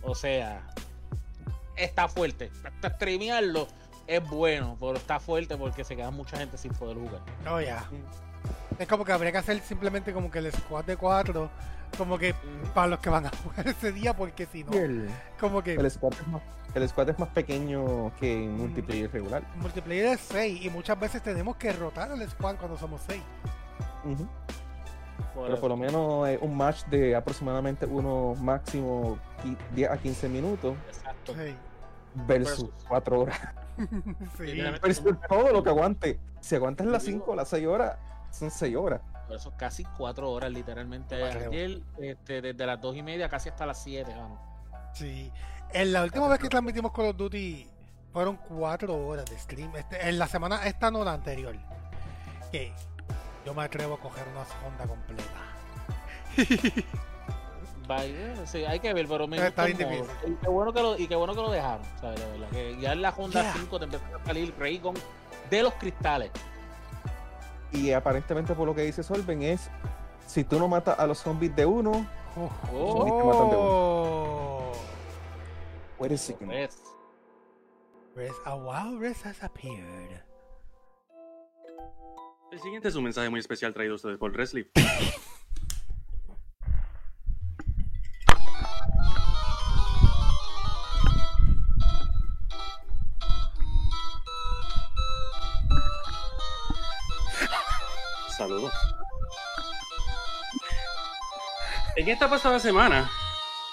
O 0.04 0.16
sea, 0.16 0.68
está 1.76 2.08
fuerte. 2.08 2.52
Hasta 2.64 2.90
streamearlo 2.96 3.68
es 4.08 4.28
bueno, 4.30 4.76
pero 4.80 4.96
está 4.96 5.20
fuerte 5.20 5.58
porque 5.58 5.84
se 5.84 5.96
queda 5.96 6.12
mucha 6.12 6.38
gente 6.38 6.58
sin 6.58 6.72
poder 6.74 6.98
jugar. 6.98 7.22
No, 7.46 7.62
ya. 7.62 7.84
Es 8.80 8.88
como 8.88 9.06
que 9.06 9.12
habría 9.12 9.32
que 9.32 9.38
hacer 9.38 9.60
simplemente 9.62 10.12
como 10.14 10.32
que 10.32 10.40
el 10.40 10.52
squad 10.52 10.86
de 10.86 10.98
cuatro. 10.98 11.50
Como 11.98 12.18
que 12.18 12.34
para 12.74 12.88
los 12.88 13.00
que 13.00 13.10
van 13.10 13.26
a 13.26 13.30
jugar 13.44 13.68
ese 13.68 13.92
día, 13.92 14.16
porque 14.16 14.46
si 14.46 14.64
no, 14.64 14.72
el, 14.74 15.10
como 15.40 15.62
que 15.62 15.74
el 15.74 15.92
squad 15.92 16.14
es 16.14 16.28
más, 16.28 16.42
el 16.74 16.88
squad 16.88 17.10
es 17.10 17.20
más 17.20 17.30
pequeño 17.30 18.12
que 18.20 18.34
Mm. 18.36 18.44
en 18.44 18.58
multiplayer 18.58 19.12
regular. 19.12 19.44
multiplayer 19.58 20.06
es 20.06 20.22
6 20.30 20.66
y 20.66 20.70
muchas 20.70 20.98
veces 21.00 21.22
tenemos 21.22 21.58
que 21.58 21.72
rotar 21.74 22.10
el 22.12 22.28
squad 22.30 22.56
cuando 22.56 22.78
somos 22.78 23.02
6. 23.08 23.22
Ujú. 24.06 24.26
Por 24.26 24.41
Pero 25.36 25.60
por 25.60 25.70
lo 25.70 25.78
menos 25.78 26.28
eh, 26.30 26.38
un 26.42 26.56
match 26.56 26.84
de 26.86 27.16
aproximadamente 27.16 27.86
uno 27.86 28.36
máximo 28.36 29.18
qui- 29.44 29.58
10 29.76 29.90
a 29.92 29.98
15 29.98 30.30
minutos 30.30 30.76
Exacto. 30.88 31.34
Sí. 31.38 31.56
versus 32.28 32.70
4 32.88 33.22
horas. 33.22 33.40
sí. 34.38 34.62
Versus 34.82 35.16
todo 35.30 35.52
lo 35.52 35.64
que 35.64 35.70
aguante. 35.70 36.20
Si 36.42 36.56
aguantas 36.56 36.88
las 36.88 37.04
Digo- 37.06 37.20
5 37.20 37.32
o 37.32 37.36
las 37.36 37.48
6 37.50 37.68
horas, 37.68 37.98
son 38.32 38.52
6 38.52 38.76
horas. 38.76 39.02
Por 39.28 39.38
eso 39.38 39.54
casi 39.58 39.84
4 39.98 40.30
horas 40.30 40.52
literalmente. 40.52 41.16
Ayer, 41.24 41.82
este, 42.00 42.42
desde 42.42 42.66
las 42.66 42.82
2 42.82 42.96
y 42.98 43.04
media 43.04 43.30
casi 43.30 43.50
hasta 43.50 43.66
las 43.66 43.82
7. 43.82 44.14
vamos. 44.16 44.40
Sí. 44.94 45.32
En 45.74 45.94
la 45.94 46.04
última 46.04 46.28
vez 46.28 46.40
que 46.40 46.50
transmitimos 46.50 46.92
Call 46.92 47.06
of 47.08 47.16
Duty 47.16 47.66
fueron 48.12 48.36
4 48.50 49.08
horas 49.08 49.26
de 49.26 49.40
stream. 49.40 49.74
Este, 49.78 50.10
en 50.10 50.20
la 50.20 50.28
semana, 50.28 50.66
esta 50.66 50.92
no 50.92 51.06
la 51.06 51.14
anterior. 51.14 51.56
Que 52.52 52.74
yo 53.46 53.54
me 53.54 53.64
atrevo 53.64 53.96
a 53.96 54.00
coger 54.00 54.26
una 54.30 54.46
sonda 54.46 54.88
completa. 54.88 55.24
Vaya, 57.88 58.46
sí, 58.46 58.64
hay 58.64 58.80
que 58.80 58.94
ver, 58.94 59.08
pero 59.08 59.28
me 59.28 59.46
Está 59.46 59.66
bien. 59.66 59.78
Y 60.26 60.34
qué 60.36 60.48
bueno 60.50 60.72
que 60.72 60.82
lo, 60.82 60.98
y 60.98 61.08
qué 61.08 61.16
bueno 61.16 61.34
que 61.34 61.42
lo 61.42 61.52
dejaron, 61.52 61.86
¿sabes? 62.00 62.20
De 62.20 62.32
verdad, 62.32 62.48
que 62.50 62.80
ya 62.80 62.94
en 62.94 63.02
la 63.02 63.10
Honda 63.10 63.42
Yeah. 63.42 63.54
5 63.54 63.80
te 63.80 63.86
empiezan 63.86 64.14
a 64.16 64.26
salir 64.26 64.54
Raygun 64.58 64.96
de 65.50 65.64
los 65.64 65.74
cristales. 65.74 66.32
Y 67.74 67.92
aparentemente 67.92 68.54
por 68.54 68.68
lo 68.68 68.76
que 68.76 68.84
dice 68.84 69.02
Solven 69.04 69.42
es, 69.44 69.70
si 70.28 70.44
tú 70.44 70.60
no 70.60 70.68
matas 70.68 71.00
a 71.00 71.08
los 71.08 71.18
zombies 71.20 71.56
de 71.56 71.66
uno, 71.66 72.06
Oh, 72.38 72.50
Oh. 72.72 73.04
te 73.06 73.12
matan 73.26 73.50
de 73.50 73.56
oh. 73.60 74.72
eres 76.06 76.22
sick. 76.22 76.38
Pues, 76.38 76.82
Res- 78.16 78.32
a 78.46 78.56
walrus 78.56 79.26
has 79.26 79.44
appeared. 79.44 80.22
El 82.52 82.60
siguiente 82.60 82.90
es 82.90 82.96
un 82.96 83.06
mensaje 83.06 83.30
muy 83.30 83.40
especial 83.40 83.74
traído 83.74 83.94
a 83.94 83.96
ustedes 83.96 84.18
por 84.18 84.36
Resli. 84.36 84.70
Saludos. 98.38 98.74
En 101.96 102.10
esta 102.10 102.30
pasada 102.30 102.60
semana 102.60 103.10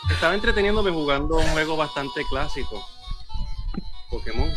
estaba 0.08 0.34
entreteniéndome 0.34 0.92
jugando 0.92 1.38
un 1.38 1.48
juego 1.48 1.76
bastante 1.76 2.22
clásico. 2.30 2.86
Pokémon. 4.08 4.52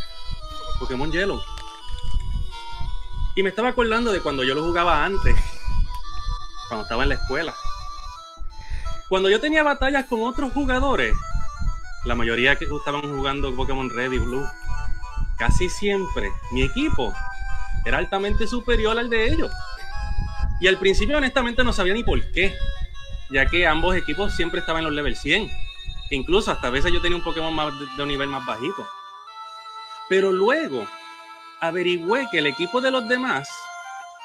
Pokémon 0.80 1.12
Yellow. 1.12 1.42
Y 3.36 3.44
me 3.44 3.50
estaba 3.50 3.70
acordando 3.70 4.12
de 4.12 4.20
cuando 4.20 4.44
yo 4.44 4.54
lo 4.56 4.64
jugaba 4.64 5.06
antes. 5.06 5.36
Cuando 6.68 6.84
estaba 6.84 7.04
en 7.04 7.10
la 7.10 7.16
escuela. 7.16 7.54
Cuando 9.08 9.30
yo 9.30 9.40
tenía 9.40 9.64
batallas 9.64 10.06
con 10.06 10.24
otros 10.24 10.54
jugadores, 10.54 11.16
la 12.06 12.16
mayoría 12.16 12.56
que 12.56 12.66
estaban 12.66 13.02
jugando 13.02 13.56
Pokémon 13.56 13.90
Red 13.90 14.12
y 14.14 14.18
Blue, 14.18 14.46
casi 15.38 15.70
siempre 15.70 16.32
mi 16.52 16.64
equipo 16.64 17.14
era 17.86 17.98
altamente 17.98 18.48
superior 18.48 18.98
al 18.98 19.10
de 19.10 19.32
ellos. 19.32 19.52
Y 20.60 20.68
al 20.68 20.78
principio 20.78 21.18
honestamente 21.18 21.64
no 21.64 21.74
sabía 21.74 21.94
ni 21.94 22.04
por 22.04 22.20
qué, 22.32 22.56
ya 23.30 23.46
que 23.46 23.66
ambos 23.66 23.96
equipos 23.96 24.34
siempre 24.36 24.60
estaban 24.60 24.82
en 24.82 24.86
los 24.86 24.94
level 24.94 25.16
100. 25.16 25.50
Incluso 26.12 26.52
hasta 26.52 26.68
a 26.68 26.72
veces 26.72 26.92
yo 26.92 27.02
tenía 27.02 27.18
un 27.18 27.24
Pokémon 27.24 27.54
más 27.54 27.78
de, 27.80 27.86
de 27.96 28.04
un 28.04 28.10
nivel 28.10 28.28
más 28.28 28.46
bajito. 28.46 28.86
Pero 30.10 30.32
luego 30.32 30.86
averigüé 31.62 32.28
que 32.32 32.40
el 32.40 32.48
equipo 32.48 32.82
de 32.82 32.92
los 32.92 33.08
demás 33.08 33.48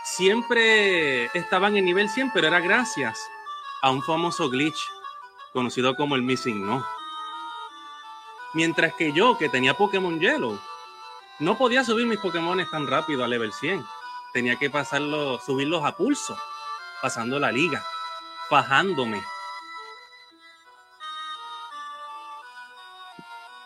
siempre 0.04 1.26
estaban 1.38 1.76
en 1.76 1.84
nivel 1.84 2.08
100, 2.08 2.32
pero 2.32 2.48
era 2.48 2.60
gracias 2.60 3.20
a 3.82 3.90
un 3.90 4.02
famoso 4.02 4.48
glitch 4.48 4.78
conocido 5.52 5.94
como 5.94 6.16
el 6.16 6.22
Missing 6.22 6.66
No. 6.66 6.84
Mientras 8.54 8.94
que 8.94 9.12
yo, 9.12 9.36
que 9.36 9.50
tenía 9.50 9.74
Pokémon 9.74 10.18
Yellow, 10.18 10.58
no 11.38 11.58
podía 11.58 11.84
subir 11.84 12.06
mis 12.06 12.18
Pokémon 12.18 12.58
tan 12.70 12.86
rápido 12.86 13.22
a 13.22 13.28
level 13.28 13.52
100. 13.52 13.84
Tenía 14.32 14.56
que 14.56 14.70
pasarlo, 14.70 15.38
subirlos 15.38 15.84
a 15.84 15.94
pulso, 15.94 16.38
pasando 17.02 17.38
la 17.38 17.52
liga, 17.52 17.84
fajándome. 18.48 19.22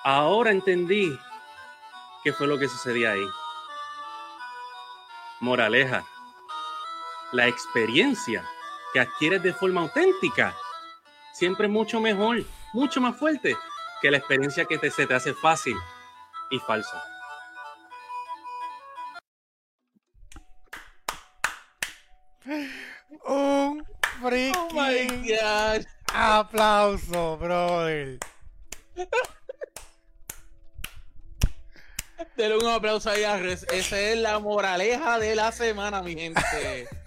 Ahora 0.03 0.51
entendí 0.51 1.17
qué 2.25 2.33
fue 2.33 2.49
lo 2.49 2.59
que 2.59 2.69
sucedía 2.69 3.13
ahí. 3.13 3.27
Moraleja, 5.41 6.05
la 7.33 7.47
experiencia 7.47 8.45
que 8.93 9.01
adquieres 9.01 9.43
de 9.43 9.55
forma 9.55 9.81
auténtica 9.81 10.55
siempre 11.33 11.67
es 11.67 11.73
mucho 11.73 11.99
mejor, 11.99 12.45
mucho 12.75 13.01
más 13.01 13.17
fuerte 13.17 13.57
que 14.03 14.11
la 14.11 14.19
experiencia 14.19 14.67
que 14.67 14.77
te, 14.77 14.91
se 14.91 15.07
te 15.07 15.15
hace 15.15 15.33
fácil 15.33 15.77
y 16.51 16.59
falsa. 16.59 17.03
Un 23.27 23.87
Oh 24.23 24.69
my 24.73 25.09
freaking 25.09 25.23
god. 25.23 25.87
aplauso, 26.13 27.39
brother. 27.39 28.19
Denle 32.37 32.57
un 32.59 32.67
aplauso 32.67 33.11
ahí 33.11 33.25
a 33.25 33.37
Res. 33.37 33.67
Esa 33.73 34.01
es 34.01 34.19
la 34.19 34.39
moraleja 34.39 35.19
de 35.19 35.35
la 35.35 35.53
semana, 35.53 36.03
mi 36.03 36.15
gente. 36.15 36.41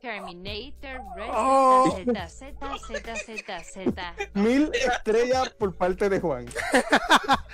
Terminator 0.00 1.00
Red 1.16 1.30
Oh. 1.32 1.98
Z 2.04 2.28
Z 2.28 2.54
Z 2.86 3.16
Z 3.16 3.64
Z. 3.64 4.14
Mil 4.34 4.70
estrellas 4.74 5.48
por 5.50 5.74
parte 5.74 6.10
de 6.10 6.20
Juan. 6.20 6.44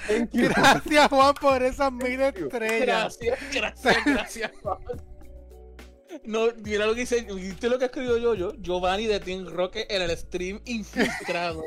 Thank 0.09 0.33
you. 0.33 0.49
Gracias, 0.49 1.09
Juan, 1.09 1.35
por 1.35 1.63
esas 1.63 1.93
mil 1.93 2.21
estrellas. 2.21 3.17
Gracias, 3.21 3.39
gracias, 3.55 4.05
gracias. 4.05 4.51
No, 6.25 6.49
mira 6.65 6.87
lo 6.87 6.95
que 6.95 7.03
dice, 7.03 7.23
¿viste 7.23 7.69
lo 7.69 7.79
que 7.79 7.85
escribió 7.85 8.17
yo? 8.19 8.35
yo? 8.35 8.53
Giovanni 8.59 9.07
de 9.07 9.21
Team 9.21 9.47
Rocket 9.47 9.89
en 9.89 10.03
el 10.03 10.17
stream 10.17 10.61
infiltrado. 10.65 11.63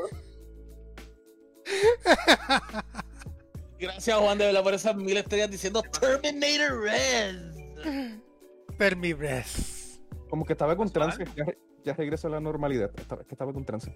Gracias, 3.83 4.17
Juan, 4.17 4.37
de 4.37 4.45
verdad, 4.45 4.63
por 4.63 4.73
esas 4.73 4.95
mil 4.95 5.17
estrellas 5.17 5.51
diciendo 5.51 5.81
Terminator 5.99 6.83
Red. 6.83 8.17
Permibres. 8.77 10.01
Como 10.29 10.45
que 10.45 10.53
estaba 10.53 10.75
con 10.77 10.87
Casual. 10.87 11.15
trance. 11.17 11.33
Ya, 11.35 11.45
ya 11.83 11.93
regresó 11.93 12.27
a 12.29 12.31
la 12.31 12.39
normalidad. 12.39 12.91
Estaba, 12.95 13.23
que 13.25 13.33
estaba 13.35 13.51
con 13.51 13.65
trance. 13.65 13.93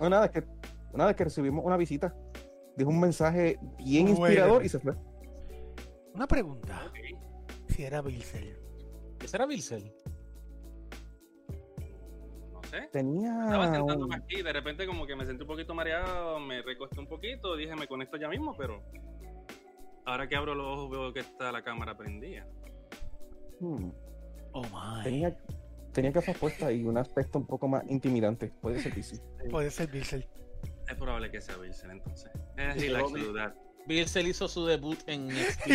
No, 0.00 0.08
nada, 0.08 0.26
es 0.26 0.30
que, 0.30 0.44
nada, 0.94 1.10
es 1.10 1.16
que 1.16 1.24
recibimos 1.24 1.64
una 1.64 1.76
visita. 1.76 2.14
Dijo 2.76 2.90
un 2.90 3.00
mensaje 3.00 3.58
bien 3.78 4.04
Bueno. 4.14 4.26
inspirador 4.28 4.64
y 4.64 4.68
se 4.68 4.78
fue. 4.78 4.94
Una 6.14 6.28
pregunta. 6.28 6.92
Si 7.68 7.82
era 7.82 8.02
Bilsel. 8.02 8.56
¿Ese 9.22 9.36
era 9.36 9.46
Vilcel? 9.46 9.92
Sé. 12.70 12.88
Tenía. 12.92 13.44
Estaba 13.44 13.72
sentándome 13.74 14.16
aquí, 14.16 14.42
de 14.42 14.52
repente 14.52 14.86
como 14.86 15.06
que 15.06 15.14
me 15.16 15.24
sentí 15.26 15.42
un 15.42 15.48
poquito 15.48 15.74
mareado, 15.74 16.38
me 16.40 16.62
recosté 16.62 16.98
un 17.00 17.06
poquito, 17.06 17.56
dije 17.56 17.74
me 17.76 17.86
conecto 17.86 18.16
ya 18.16 18.28
mismo, 18.28 18.56
pero 18.56 18.82
ahora 20.04 20.28
que 20.28 20.36
abro 20.36 20.54
los 20.54 20.66
ojos 20.66 20.90
veo 20.90 21.12
que 21.12 21.20
está 21.20 21.52
la 21.52 21.62
cámara 21.62 21.96
prendida. 21.96 22.46
hmm, 23.60 23.90
Oh 24.52 24.62
my. 24.62 25.02
tenía, 25.04 25.36
tenía 25.92 26.10
gafas 26.12 26.36
puestas 26.38 26.72
y 26.72 26.84
un 26.84 26.96
aspecto 26.98 27.38
un 27.38 27.46
poco 27.46 27.68
más 27.68 27.84
intimidante. 27.88 28.52
Puede 28.62 28.80
ser 28.80 29.02
sí. 29.02 29.20
Puede 29.50 29.70
ser 29.70 29.88
Bilsel. 29.90 30.26
Es 30.88 30.94
probable 30.96 31.30
que 31.30 31.40
sea 31.40 31.58
Wilson 31.58 31.90
entonces. 31.90 32.30
Es 32.56 32.80
relax 32.80 33.10
obvio. 33.12 33.24
dudar. 33.26 33.54
Hizo 33.88 34.48
su 34.48 34.66
debut 34.66 34.98
en 35.06 35.26
NXT. 35.28 35.66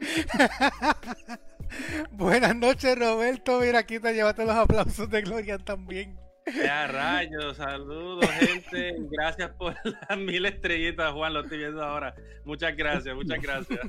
Buenas 2.12 2.56
noches, 2.56 2.98
Roberto. 2.98 3.60
Mira, 3.60 3.80
aquí 3.80 3.98
te 3.98 4.12
llevaste 4.12 4.44
los 4.44 4.54
aplausos 4.54 5.08
de 5.10 5.22
Gloria 5.22 5.58
también. 5.58 6.18
Ya 6.46 6.86
rayos, 6.86 7.56
saludos 7.56 8.28
gente, 8.32 8.96
gracias 9.10 9.50
por 9.52 9.74
las 10.08 10.18
mil 10.18 10.44
estrellitas 10.44 11.10
Juan, 11.14 11.32
lo 11.32 11.40
estoy 11.40 11.58
viendo 11.58 11.82
ahora. 11.82 12.14
Muchas 12.44 12.76
gracias, 12.76 13.14
muchas 13.14 13.40
gracias. 13.40 13.80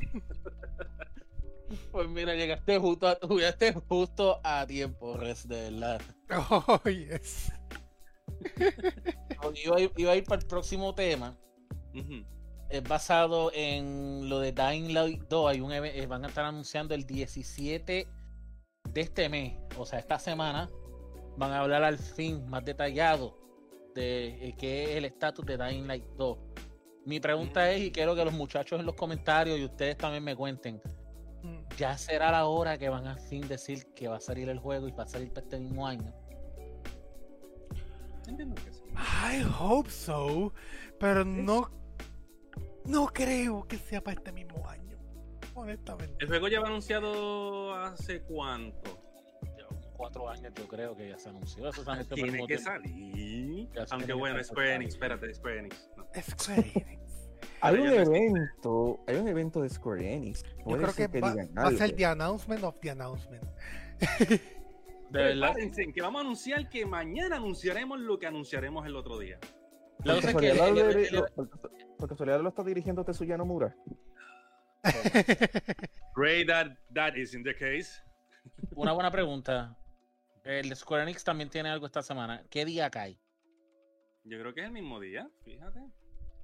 Pues 1.92 2.08
mira, 2.08 2.36
llegaste 2.36 2.78
justo 2.78 3.08
a, 3.08 3.20
llegaste 3.28 3.74
justo 3.74 4.40
a 4.44 4.66
tiempo, 4.66 5.18
Res, 5.18 5.48
de 5.48 5.72
verdad. 5.72 6.02
Oh, 6.50 6.82
yes. 6.86 7.52
Iba 9.64 9.76
a, 9.76 9.80
ir, 9.80 9.92
iba 9.98 10.12
a 10.12 10.16
ir 10.16 10.24
para 10.24 10.42
el 10.42 10.48
próximo 10.48 10.94
tema. 10.96 11.38
Ujú. 11.94 12.26
Es 12.70 12.84
basado 12.84 13.52
en 13.54 14.28
lo 14.30 14.40
de 14.40 14.52
Dying 14.52 14.94
Light 14.94 15.22
2. 15.30 15.52
Hay 15.52 15.62
un 15.62 15.72
eh, 15.72 16.06
van 16.08 16.26
a 16.26 16.28
estar 16.28 16.46
anunciando 16.46 16.94
el 16.96 17.06
17 17.06 18.08
de 18.92 19.02
este 19.02 19.30
mes, 19.30 19.58
o 19.78 19.86
sea, 19.86 20.00
esta 20.00 20.20
semana. 20.20 20.70
Van 21.38 21.52
a 21.52 21.60
hablar 21.60 21.84
al 21.84 21.98
fin 21.98 22.48
más 22.50 22.64
detallado 22.64 23.38
de 23.94 24.48
eh, 24.50 24.56
qué 24.58 24.84
es 24.84 24.90
el 24.98 25.06
estatus 25.06 25.46
de 25.46 25.58
Dying 25.58 25.88
Light 25.88 26.06
2. 26.18 26.38
Mi 27.06 27.20
pregunta 27.20 27.72
es, 27.72 27.82
y 27.82 27.92
quiero 27.92 28.16
que 28.16 28.26
los 28.26 28.34
muchachos 28.34 28.80
en 28.80 28.86
los 28.86 28.96
comentarios 28.96 29.60
y 29.60 29.66
ustedes 29.66 29.98
también 29.98 30.24
me 30.24 30.36
cuenten, 30.36 30.82
Mm, 31.46 31.78
¿ya 31.78 31.96
será 31.96 32.32
la 32.32 32.46
hora 32.46 32.78
que 32.80 32.90
van 32.90 33.06
a 33.06 33.18
fin 33.18 33.48
decir 33.48 33.86
que 33.94 34.08
va 34.08 34.18
a 34.18 34.20
salir 34.20 34.50
el 34.50 34.58
juego 34.58 34.88
y 34.88 34.92
va 34.92 35.04
a 35.04 35.08
salir 35.08 35.32
para 35.32 35.46
este 35.46 35.60
mismo 35.60 35.86
año? 35.86 36.12
Entiendo 38.28 38.56
que 38.56 38.74
sí. 38.74 38.82
I 38.96 39.46
hope 39.60 39.92
so. 39.92 40.52
Pero 41.00 41.24
no. 41.24 41.70
No 42.86 43.08
creo 43.08 43.68
que 43.68 43.78
sea 43.78 44.02
para 44.02 44.18
este 44.18 44.32
mismo 44.32 44.68
año. 44.70 44.98
Honestamente. 45.56 46.16
El 46.20 46.28
juego 46.28 46.48
lleva 46.48 46.68
anunciado 46.68 47.74
hace 47.74 48.22
cuánto. 48.22 49.02
Ya 49.58 49.66
cuatro 49.96 50.30
años 50.30 50.54
yo 50.56 50.68
creo 50.68 50.96
que 50.96 51.10
ya 51.10 51.18
se 51.18 51.30
anunció. 51.30 51.70
Eso 51.70 51.84
se 51.84 51.92
anunció 51.92 52.16
Tiene 52.16 52.46
que 52.46 52.58
salir. 52.58 53.70
Aunque 53.90 54.14
bueno, 54.14 54.44
Square. 54.44 54.76
Enix, 54.76 54.94
espérate, 54.94 55.34
Square 55.34 55.60
Enix. 55.60 55.90
No. 55.98 56.06
Square 56.22 56.72
Enix. 56.76 57.06
Hay 57.62 57.76
un 57.80 57.88
evento, 57.88 59.00
hay 59.08 59.16
un 59.16 59.28
evento 59.28 59.62
de 59.62 59.70
Square 59.70 60.14
Enix. 60.14 60.44
Yo 60.68 60.78
creo 60.78 60.94
que 60.94 61.20
va, 61.20 61.32
digan 61.32 61.50
va 61.58 61.68
a 61.68 61.72
ser 61.72 61.96
the 61.96 62.06
announcement 62.06 62.64
of 62.64 62.80
the 62.80 62.92
announcement. 62.92 63.44
De 65.10 65.20
verdad. 65.20 65.56
Que 65.94 66.02
vamos 66.02 66.20
a 66.20 66.22
anunciar 66.22 66.70
que 66.70 66.86
mañana 66.86 67.38
anunciaremos 67.38 68.00
lo 68.00 68.20
que 68.20 68.28
anunciaremos 68.28 68.86
el 68.86 68.96
otro 68.96 69.18
día. 69.18 69.40
La 70.06 70.14
Por 70.14 70.22
cosa 70.22 70.30
es 70.30 70.36
que 70.38 71.12
lo- 71.12 71.26
por 71.36 71.50
casu- 71.50 71.96
por 71.98 72.10
casualidad 72.10 72.42
lo 72.42 72.50
está 72.50 72.64
dirigiendo 72.64 73.04
Tetsuya 73.04 73.38
Nomura. 73.38 73.76
Pray 76.16 76.46
that 76.46 76.68
that 76.94 77.16
isn't 77.16 77.44
the 77.44 77.54
case. 77.56 78.02
una 78.76 78.92
buena 78.94 79.12
pregunta. 79.12 79.78
El 80.44 80.70
de 80.70 80.76
Square 80.76 81.04
Enix 81.04 81.24
también 81.24 81.50
tiene 81.50 81.70
algo 81.70 81.86
esta 81.88 82.04
semana. 82.04 82.44
¿Qué 82.50 82.66
día 82.66 82.90
cae? 82.92 83.20
Yo 84.26 84.40
creo 84.40 84.54
que 84.54 84.62
es 84.62 84.68
el 84.68 84.72
mismo 84.74 85.00
día, 85.00 85.28
fíjate. 85.44 85.80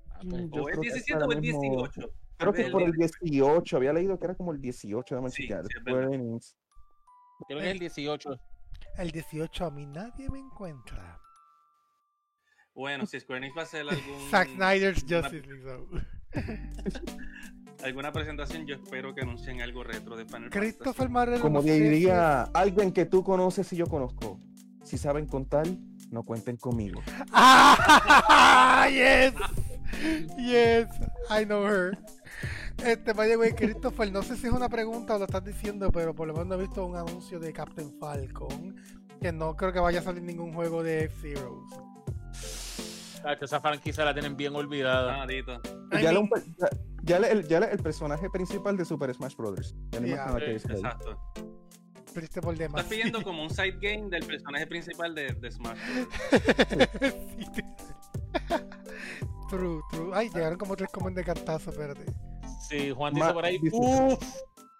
Ah, 0.09 0.19
pues, 0.27 0.41
Mm, 0.43 0.51
Yo 0.55 0.63
O 0.63 0.69
es 0.69 0.77
creo 0.77 0.81
que 0.81 0.87
17 0.89 1.13
para 1.13 1.25
o 1.27 1.31
el 1.31 1.41
mismo- 1.41 1.61
18. 1.61 2.13
Creo 2.37 2.53
que 2.53 2.61
El 2.65 2.71
por 2.71 2.81
el 2.81 2.91
día- 2.93 3.07
18. 3.21 3.77
Había 3.77 3.93
leído 3.93 4.17
que 4.17 4.25
era 4.25 4.35
como 4.35 4.51
el 4.51 4.59
18. 4.61 5.15
Dame 5.15 5.29
Sí, 5.29 5.43
sí, 5.47 5.53
es 5.53 5.65
Square 5.79 5.95
verdad. 5.97 6.13
Enix. 6.13 6.57
creo 7.47 7.59
que 7.59 7.65
es 7.67 7.71
el 7.73 7.79
18. 7.79 8.39
El 8.97 9.11
18 9.11 9.65
a 9.65 9.71
mí 9.71 9.85
nadie 9.85 10.29
me 10.29 10.39
encuentra. 10.39 11.19
Bueno, 12.73 13.05
si 13.05 13.19
Square 13.19 13.39
Enix 13.39 13.55
va 13.57 13.61
a 13.61 13.65
hacer 13.65 13.81
algún. 13.89 14.29
Zack 14.29 14.49
Snyder's 14.55 15.03
una- 15.03 15.21
Justice 15.21 15.47
League. 15.47 15.63
so. 15.63 15.87
alguna 17.83 18.11
presentación, 18.11 18.65
yo 18.65 18.75
espero 18.75 19.13
que 19.13 19.21
anuncien 19.21 19.61
algo 19.61 19.83
retro 19.83 20.15
de 20.15 20.25
Final 20.25 20.49
Christopher 20.49 21.09
Marrero. 21.09 21.41
Como 21.41 21.61
diría 21.61 22.43
alguien 22.53 22.91
que 22.91 23.05
tú 23.05 23.23
conoces 23.23 23.71
y 23.73 23.75
yo 23.75 23.87
conozco. 23.87 24.39
Si 24.83 24.97
saben 24.97 25.25
contar, 25.25 25.65
no 26.09 26.23
cuenten 26.23 26.57
conmigo. 26.57 27.01
¡Ah! 27.31 28.87
¡Yes! 28.89 29.33
Yes, 30.37 30.87
I 31.29 31.45
know 31.45 31.65
her. 31.65 31.97
Este, 32.83 33.13
the 33.13 33.37
way, 33.37 33.51
Christopher, 33.51 34.11
no 34.11 34.23
sé 34.23 34.35
si 34.37 34.47
es 34.47 34.53
una 34.53 34.67
pregunta 34.69 35.15
o 35.15 35.19
lo 35.19 35.25
estás 35.25 35.43
diciendo, 35.43 35.91
pero 35.91 36.15
por 36.15 36.27
lo 36.27 36.33
menos 36.33 36.47
no 36.47 36.55
he 36.55 36.65
visto 36.65 36.85
un 36.85 36.95
anuncio 36.95 37.39
de 37.39 37.53
Captain 37.53 37.91
Falcon. 37.99 38.75
Que 39.21 39.31
no 39.31 39.55
creo 39.55 39.71
que 39.71 39.79
vaya 39.79 39.99
a 39.99 40.03
salir 40.03 40.23
ningún 40.23 40.51
juego 40.53 40.81
de 40.81 41.03
F-Zero. 41.05 41.63
Tacho, 43.23 43.45
esa 43.45 43.59
franquicia 43.61 44.03
la 44.05 44.13
tienen 44.13 44.35
bien 44.35 44.55
olvidada. 44.55 45.23
Ah, 45.23 45.27
ya, 46.01 46.11
le- 46.11 46.23
ya, 46.57 46.69
ya 47.03 47.19
le- 47.19 47.31
el, 47.31 47.47
ya 47.47 47.59
le- 47.59 47.71
el 47.71 47.79
personaje 47.79 48.29
principal 48.29 48.77
de 48.77 48.85
Super 48.85 49.13
Smash 49.13 49.35
Bros. 49.35 49.75
Ya 49.91 49.99
no 49.99 50.07
Yeah. 50.07 50.35
Sí, 50.39 50.71
exacto. 50.73 51.17
Triste 52.13 52.41
por 52.41 52.57
demás. 52.57 52.81
Estás 52.81 52.89
pidiendo 52.97 53.23
como 53.23 53.43
un 53.43 53.49
side 53.49 53.77
game 53.81 54.09
del 54.09 54.25
personaje 54.25 54.67
principal 54.67 55.15
de, 55.15 55.33
de 55.33 55.51
Smash 55.51 55.77
Bros. 55.93 56.07
Sí. 57.55 57.61
True, 59.49 59.81
true. 59.91 60.11
Ay, 60.13 60.29
llegaron 60.33 60.57
como 60.57 60.75
tres 60.75 60.89
comen 60.91 61.13
de 61.13 61.23
cantazo, 61.23 61.71
espérate. 61.71 62.05
Sí, 62.69 62.91
Juan 62.91 63.13
Ma- 63.13 63.19
dice 63.19 63.33
por 63.33 63.45
ahí, 63.45 63.59
uff, 63.71 64.23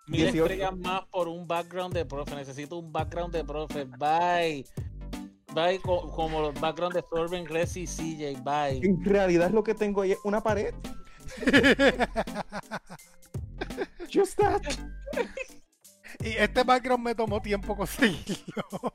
mil 0.08 0.22
18. 0.22 0.44
estrellas 0.46 0.78
más 0.78 1.02
por 1.12 1.28
un 1.28 1.46
background 1.48 1.94
de 1.94 2.06
profe. 2.06 2.36
Necesito 2.36 2.78
un 2.78 2.92
background 2.92 3.34
de 3.34 3.44
profe. 3.44 3.84
Bye. 3.86 4.66
Bye, 5.54 5.80
co- 5.82 6.10
como 6.12 6.42
los 6.42 6.54
background 6.60 6.96
de 6.96 7.04
Thorben, 7.04 7.44
Gress 7.44 7.76
y 7.78 7.86
CJ. 7.86 8.42
Bye. 8.44 8.80
En 8.86 9.04
realidad 9.04 9.52
lo 9.52 9.64
que 9.64 9.74
tengo 9.76 10.02
ahí 10.02 10.14
es 10.14 10.20
una 10.24 10.42
pared. 10.42 10.74
Just 14.14 14.38
that. 14.40 14.62
Y 16.20 16.30
este 16.38 16.64
background 16.64 17.04
me 17.04 17.16
tomó 17.16 17.42
tiempo 17.42 17.76
conseguirlo. 17.76 18.94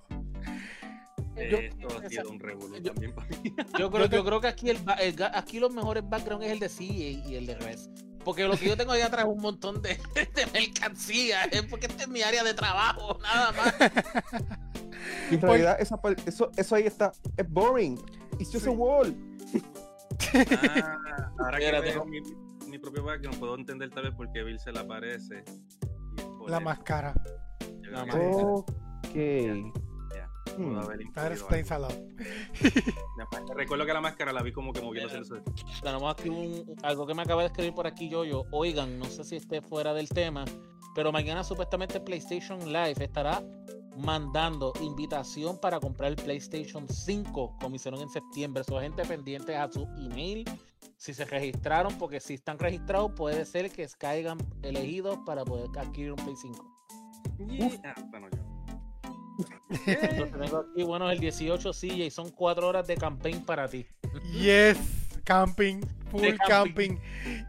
Yo- 1.37 1.59
Esto 1.59 1.89
ha 2.05 2.09
sido 2.09 2.31
un 2.31 2.41
revuelo 2.41 2.77
yo- 2.79 2.93
también 2.93 3.15
para 3.15 3.29
mí. 3.29 3.55
Yo 3.79 3.91
creo, 3.91 4.07
Yo 4.07 4.25
creo 4.25 4.41
que 4.41 4.49
aquí, 4.49 4.71
el, 4.71 4.79
el 5.01 5.23
aquí 5.35 5.61
los 5.61 5.73
mejores 5.73 6.03
background 6.09 6.43
es 6.45 6.53
el 6.53 6.59
de 6.61 6.69
CJ 6.69 7.29
y 7.29 7.35
el 7.37 7.47
de 7.47 7.55
Res. 7.57 7.91
Porque 8.25 8.43
lo 8.45 8.57
que 8.57 8.67
yo 8.67 8.77
tengo 8.77 8.91
ahí 8.91 9.03
atrás 9.03 9.25
es 9.25 9.31
un 9.31 9.41
montón 9.41 9.81
de, 9.83 9.91
de 10.35 10.47
mercancía. 10.53 11.45
Es 11.45 11.63
porque 11.63 11.87
este 11.87 12.03
es 12.05 12.09
mi 12.09 12.23
área 12.23 12.43
de 12.43 12.55
trabajo, 12.55 13.19
nada 13.23 13.53
más. 13.53 13.75
En 15.31 15.41
realidad 15.41 15.77
esa 15.81 16.01
eso, 16.27 16.51
eso 16.57 16.75
ahí 16.75 16.85
está. 16.87 17.13
Es 17.37 17.49
boring. 17.49 17.97
It's 18.41 18.51
just 18.53 18.67
a 18.67 18.71
wall. 18.71 19.15
Ah, 20.35 21.31
ahora 21.39 21.59
que 21.59 21.65
Espérate, 21.67 21.91
veo 21.91 21.99
no. 21.99 22.05
mi, 22.07 22.21
mi 22.69 22.79
propio 22.79 23.05
background, 23.05 23.39
puedo 23.39 23.55
entender 23.55 23.91
tal 23.91 24.05
vez 24.05 24.15
por 24.15 24.33
qué 24.33 24.43
Bill 24.43 24.59
se 24.59 24.73
le 24.73 24.81
aparece. 24.81 25.45
Y 26.47 26.51
La 26.51 26.59
máscara. 26.61 27.15
La 27.83 28.05
que 28.07 28.11
Ok. 28.19 29.86
Pudo 30.53 30.81
haber 30.81 31.01
lot. 31.01 31.17
algo. 31.39 31.49
Ya, 33.19 33.55
Recuerdo 33.55 33.87
que 33.87 33.93
la 33.93 34.01
máscara 34.01 34.33
la 34.33 34.43
vi 34.43 34.53
como 34.53 34.73
que 34.73 34.81
moviéndose. 34.81 35.19
el- 35.19 35.43
Tenemos 35.83 36.13
aquí 36.13 36.29
un, 36.29 36.65
algo 36.83 37.07
que 37.07 37.15
me 37.15 37.23
acaba 37.23 37.43
de 37.43 37.49
escribir 37.49 37.75
por 37.75 37.87
aquí 37.87 38.09
yo, 38.09 38.25
yo. 38.25 38.45
Oigan, 38.53 38.99
no 38.99 39.05
sé 39.07 39.25
si 39.25 39.37
esté 39.37 39.61
fuera 39.63 39.93
del 39.95 40.09
tema, 40.09 40.45
pero 40.95 41.13
mañana 41.13 41.43
supuestamente 41.45 42.01
PlayStation 42.01 42.59
Live 42.73 43.03
estará 43.05 43.43
mandando 43.99 44.73
invitación 44.83 45.59
para 45.59 45.81
comprar 45.81 46.11
el 46.11 46.17
PlayStation 46.17 46.87
5, 46.89 47.57
como 47.61 47.77
hicieron 47.77 48.01
en 48.01 48.11
septiembre. 48.11 48.63
Son 48.65 48.83
gente 48.83 49.05
pendiente 49.05 49.57
a 49.57 49.71
su 49.71 49.85
email. 49.99 50.45
Si 50.99 51.13
se 51.15 51.25
registraron, 51.27 51.97
porque 51.99 52.21
si 52.21 52.35
están 52.35 52.59
registrados, 52.59 53.13
puede 53.13 53.45
ser 53.45 53.71
que 53.71 53.87
caigan 53.99 54.39
elegidos 54.63 55.19
para 55.27 55.45
poder 55.45 55.69
adquirir 55.79 56.13
un 56.13 56.17
Play 56.19 56.37
5. 56.37 56.75
Ah, 57.85 57.95
bueno, 58.11 58.29
yo. 58.31 58.56
Entonces 59.87 60.33
tengo 60.33 60.59
aquí, 60.59 60.83
bueno, 60.83 61.11
el 61.11 61.19
18 61.19 61.73
CJ, 61.73 62.11
son 62.11 62.31
cuatro 62.31 62.69
horas 62.69 62.87
de 62.87 62.97
campaign 62.97 63.45
para 63.45 63.69
ti. 63.69 63.87
Yes, 64.33 64.79
camping, 65.25 65.81
full 66.11 66.23
camping. 66.47 66.97
camping. 66.97 66.99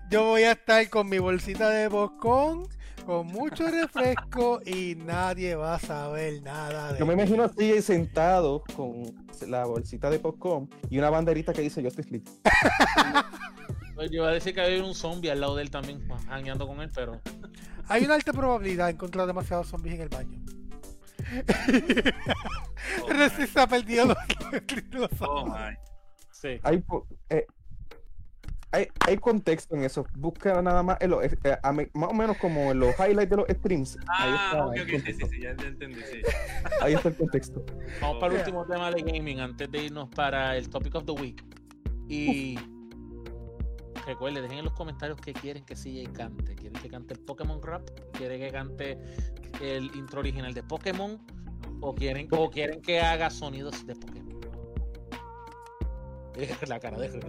Yo 0.10 0.26
voy 0.26 0.44
a 0.44 0.54
estar 0.54 0.90
con 0.90 1.10
mi 1.10 1.20
bolsita 1.20 1.70
de 1.70 1.88
boscón, 1.88 2.68
con 3.06 3.28
mucho 3.28 3.68
refresco 3.68 4.62
y 4.66 4.96
nadie 4.96 5.56
va 5.56 5.76
a 5.76 5.80
saber 5.80 6.42
nada 6.42 6.94
de 6.94 7.00
Yo 7.00 7.06
me 7.06 7.14
imagino 7.14 7.44
así 7.44 7.82
sentado 7.82 8.64
con 8.76 9.04
la 9.48 9.66
bolsita 9.66 10.10
de 10.10 10.20
popcorn 10.20 10.70
y 10.90 10.98
una 10.98 11.10
banderita 11.10 11.54
que 11.54 11.62
dice 11.62 11.82
Justice 11.82 12.10
League. 12.10 12.26
Pues 13.96 14.12
yo 14.12 14.18
iba 14.18 14.30
a 14.30 14.34
decir 14.34 14.54
que 14.54 14.62
hay 14.62 14.80
un 14.80 14.94
zombie 14.94 15.32
al 15.32 15.42
lado 15.42 15.56
de 15.56 15.64
él 15.64 15.72
también, 15.72 16.08
hangueando 16.30 16.68
con 16.68 16.82
él, 16.82 16.92
pero 16.94 17.20
Hay 17.88 18.06
una 18.06 18.14
alta 18.14 18.32
probabilidad 18.32 18.86
de 18.86 18.92
encontrar 18.92 19.26
demasiados 19.26 19.70
zombies 19.70 19.96
en 19.96 20.02
el 20.02 20.10
baño. 20.10 20.40
Oh, 23.04 23.10
Reci 23.10 23.48
se 23.48 23.60
ha 23.60 23.68
perdido 23.68 24.06
los, 24.06 24.18
Oh, 25.22 25.46
my. 25.46 25.76
sí. 26.32 26.60
Hay, 26.64 26.84
eh, 27.30 27.46
hay, 28.72 28.88
hay 29.06 29.18
contexto 29.18 29.76
en 29.76 29.84
eso. 29.84 30.06
Busca 30.16 30.62
nada 30.62 30.84
más, 30.84 30.98
en 31.02 31.10
los- 31.12 31.24
eh, 31.24 31.38
a 31.64 31.72
más 31.72 31.86
o 31.94 32.14
menos 32.14 32.38
como 32.38 32.72
en 32.72 32.80
los 32.80 32.96
highlights 33.00 33.30
de 33.30 33.36
los 33.38 33.48
streams. 33.50 33.98
Ahí 34.08 34.34
Ah, 34.38 34.46
está, 34.52 34.66
ok, 34.68 34.76
el 34.76 34.82
ok, 34.82 34.88
sí, 34.88 34.94
contexto. 34.96 35.26
sí, 35.28 35.36
sí, 35.36 35.42
ya, 35.42 35.50
entendí, 35.52 36.02
sí. 36.12 36.22
Ahí 36.82 36.94
está 36.94 37.10
el 37.10 37.16
contexto. 37.16 37.66
Vamos 38.02 38.18
para 38.20 38.34
el 38.34 38.40
último 38.40 38.66
tema 38.66 38.92
de 38.92 39.02
gaming 39.02 39.40
antes 39.40 39.70
de 39.72 39.84
irnos 39.86 40.10
para 40.10 40.56
el 40.56 40.70
topic 40.70 40.96
of 40.96 41.06
the 41.06 41.12
week. 41.14 41.44
Y 42.08 42.58
recuerden, 44.08 44.42
dejen 44.42 44.60
en 44.60 44.66
los 44.66 44.74
comentarios 44.74 45.20
que 45.20 45.34
quieren 45.34 45.64
que 45.64 45.76
CJ 45.76 46.12
cante. 46.14 46.56
¿Quieren 46.56 46.82
que 46.82 46.90
cante 46.90 47.14
el 47.14 47.20
Pokémon 47.20 47.62
Rap? 47.62 47.88
¿Quieren 48.14 48.40
que 48.40 48.52
cante 48.52 48.98
el 49.62 49.94
intro 49.96 50.22
original 50.22 50.54
de 50.54 50.64
Pokémon? 50.64 51.20
¿O 51.82 51.94
quieren, 51.94 52.28
o 52.32 52.50
quieren 52.50 52.82
que 52.82 53.00
haga 53.00 53.30
sonidos 53.30 53.86
de 53.86 53.96
Pokémon? 53.96 54.40
La 56.68 56.80
cara 56.80 56.98
de. 56.98 57.20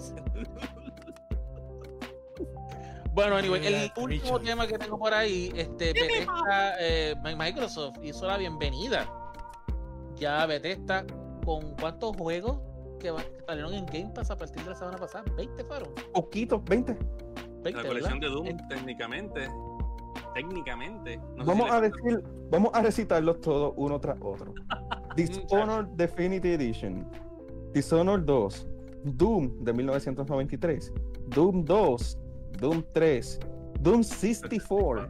Bueno, 3.13 3.37
anyway, 3.37 3.67
el 3.67 3.93
último 3.97 4.39
tema 4.39 4.67
que 4.69 4.79
tengo 4.79 4.97
por 4.97 5.13
ahí, 5.13 5.51
este, 5.57 5.93
Bethesda, 5.93 6.77
eh, 6.79 7.17
Microsoft 7.37 7.99
hizo 8.05 8.27
la 8.27 8.37
bienvenida. 8.37 9.13
Ya 10.15 10.47
Bethesda, 10.47 11.05
¿con 11.45 11.75
cuántos 11.75 12.17
juegos 12.17 12.68
que, 12.99 13.11
va- 13.11 13.23
que 13.23 13.43
salieron 13.47 13.73
en 13.75 13.87
Game 13.87 14.11
Pass 14.15 14.31
a 14.31 14.37
partir 14.37 14.63
de 14.63 14.71
la 14.71 14.77
semana 14.77 14.99
pasada? 14.99 15.25
¿20 15.37 15.67
fueron? 15.67 15.89
Poquito, 16.13 16.61
20. 16.61 16.93
20, 17.63 17.73
La 17.83 17.89
colección 17.89 18.21
¿verdad? 18.21 18.29
de 18.29 18.35
Doom, 18.35 18.47
En- 18.47 18.69
técnicamente. 18.69 19.49
Técnicamente. 20.35 21.17
no 21.37 21.45
Vamos 21.45 21.69
si 21.69 21.75
a 21.75 21.81
decir, 21.81 22.25
vamos 22.51 22.71
a 22.75 22.83
recitarlos 22.83 23.41
todos 23.41 23.73
uno 23.77 24.01
tras 24.01 24.19
otro. 24.21 24.55
Dishonored 25.17 25.87
Definitive 25.97 26.55
Edition, 26.55 27.09
Dishonored 27.73 28.23
2, 28.25 28.69
Doom 29.05 29.65
de 29.65 29.73
1993, 29.73 30.93
Doom 31.29 31.65
2, 31.65 32.19
Doom 32.61 32.85
3, 32.93 33.41
Doom 33.81 34.03
64, 34.05 35.09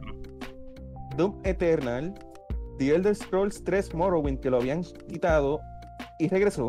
Doom 1.15 1.39
Eternal, 1.43 2.13
The 2.77 2.95
Elder 2.95 3.15
Scrolls 3.15 3.63
3 3.63 3.93
Morrowind 3.93 4.39
que 4.39 4.49
lo 4.49 4.57
habían 4.57 4.83
quitado 4.83 5.59
y 6.17 6.27
regresó. 6.27 6.67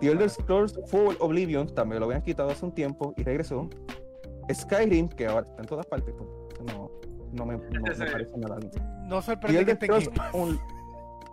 The 0.00 0.08
Elder 0.08 0.30
Scrolls 0.30 0.78
4 0.90 1.16
Oblivion 1.20 1.66
también 1.74 2.00
lo 2.00 2.06
habían 2.06 2.22
quitado 2.22 2.50
hace 2.50 2.64
un 2.64 2.72
tiempo 2.72 3.12
y 3.16 3.22
regresó. 3.22 3.68
Skyrim, 4.52 5.08
que 5.08 5.26
ahora 5.26 5.46
está 5.46 5.62
en 5.62 5.68
todas 5.68 5.86
partes, 5.86 6.14
pues, 6.16 6.28
no, 6.74 6.90
no 7.32 7.46
me, 7.46 7.56
no 7.56 7.80
me 7.82 7.90
Ese- 7.90 8.06
parece 8.06 8.36
nada. 8.38 8.58
No 9.04 9.16
The 9.16 9.22
sorprende 9.22 9.64
que 9.78 9.86
Scrolls, 9.86 10.10
on- 10.32 10.58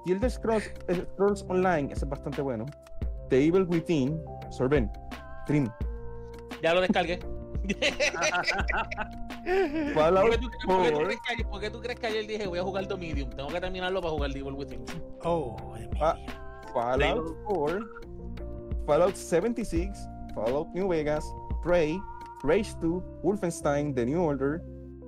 The 0.05 0.11
Elder 0.13 0.31
Scrolls, 0.31 0.71
Scrolls 1.13 1.45
Online, 1.49 1.91
ese 1.93 2.05
es 2.05 2.09
bastante 2.09 2.41
bueno. 2.41 2.65
The 3.29 3.45
Evil 3.45 3.63
Within, 3.63 4.21
Sorben, 4.49 4.91
Trim, 5.45 5.67
Ya 6.61 6.73
lo 6.73 6.81
descargué. 6.81 7.19
¿Por 9.93 10.29
qué, 10.29 10.37
tú, 10.37 10.49
por 10.65 10.83
qué 10.83 10.91
tú 10.91 10.97
4, 10.97 11.05
crees 11.05 11.19
que 11.21 11.33
ayer, 11.33 11.47
por 11.47 11.59
qué 11.61 11.69
tú 11.69 11.79
crees 11.81 11.99
que 11.99 12.07
ayer 12.07 12.27
dije 12.27 12.47
voy 12.47 12.59
a 12.59 12.63
jugar 12.63 12.87
Dominion? 12.87 13.29
Tengo 13.31 13.49
que 13.49 13.59
terminarlo 13.59 14.01
para 14.01 14.11
jugar 14.13 14.31
Devil 14.31 14.53
Within. 14.53 14.85
Oh. 15.23 15.55
Ah. 15.99 16.15
Fallout 16.73 17.35
4, 17.45 17.79
Fallout 18.87 19.17
76, 19.17 20.07
Fallout 20.33 20.73
New 20.73 20.87
Vegas, 20.87 21.25
Prey, 21.61 21.99
Rage 22.41 22.73
2, 22.79 23.03
Wolfenstein 23.21 23.93
The 23.93 24.05
New 24.05 24.21
Order, 24.21 24.61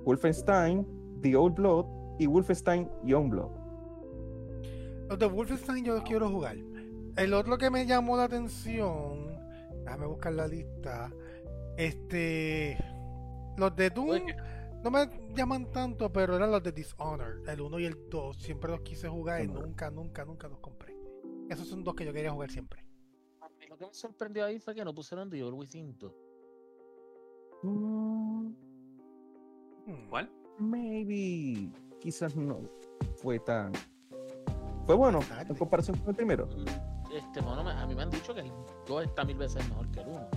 Wolfenstein 0.04 0.86
The 1.22 1.34
Old 1.34 1.54
Blood 1.54 1.86
y 2.18 2.26
Wolfenstein 2.26 2.90
Youngblood. 3.04 3.50
Los 5.08 5.18
de 5.18 5.26
Wolfenstein 5.26 5.82
yo 5.82 5.94
los 5.94 6.02
quiero 6.02 6.28
jugar. 6.28 6.56
El 7.16 7.32
otro 7.32 7.56
que 7.56 7.70
me 7.70 7.86
llamó 7.86 8.18
la 8.18 8.24
atención, 8.24 9.40
déjame 9.82 10.06
buscar 10.06 10.34
la 10.34 10.46
lista. 10.46 11.10
Este, 11.78 12.76
los 13.56 13.74
de 13.76 13.88
Doom 13.88 14.10
Oye, 14.10 14.36
no 14.84 14.90
me 14.90 15.08
llaman 15.34 15.72
tanto, 15.72 16.12
pero 16.12 16.36
eran 16.36 16.50
los 16.50 16.62
de 16.62 16.72
Dishonored, 16.72 17.48
el 17.48 17.62
1 17.62 17.78
y 17.78 17.86
el 17.86 17.96
2. 18.10 18.36
Siempre 18.36 18.70
los 18.70 18.82
quise 18.82 19.08
jugar 19.08 19.42
y 19.42 19.48
nunca, 19.48 19.90
nunca, 19.90 20.26
nunca 20.26 20.48
los 20.48 20.58
compré. 20.58 20.94
Esos 21.48 21.66
son 21.66 21.82
dos 21.82 21.94
que 21.94 22.04
yo 22.04 22.12
quería 22.12 22.30
jugar 22.30 22.50
siempre. 22.50 22.89
Que 23.80 23.86
me 23.86 23.94
sorprendió 23.94 24.44
ahí 24.44 24.58
fue 24.60 24.74
que 24.74 24.84
no 24.84 24.94
pusieron 24.94 25.30
Devil 25.30 25.54
Within 25.54 25.96
2. 25.98 26.12
Mm. 27.62 28.50
¿Cuál? 30.08 30.30
maybe 30.58 31.70
quizás 32.00 32.36
no 32.36 32.60
fue 33.16 33.38
tan. 33.40 33.72
Fue 34.84 34.94
bueno 34.94 35.20
en 35.48 35.54
comparación 35.56 35.96
con 35.98 36.10
el 36.10 36.14
primero. 36.16 36.46
Mm, 36.46 36.66
Este, 37.16 37.40
me- 37.42 37.48
a 37.70 37.86
mí 37.86 37.94
me 37.94 38.02
han 38.02 38.10
dicho 38.10 38.34
que 38.34 38.40
el 38.40 38.52
2 38.86 39.04
está 39.04 39.24
mil 39.24 39.36
veces 39.38 39.66
mejor 39.68 39.90
que 39.90 40.00
el 40.00 40.08
1. 40.08 40.28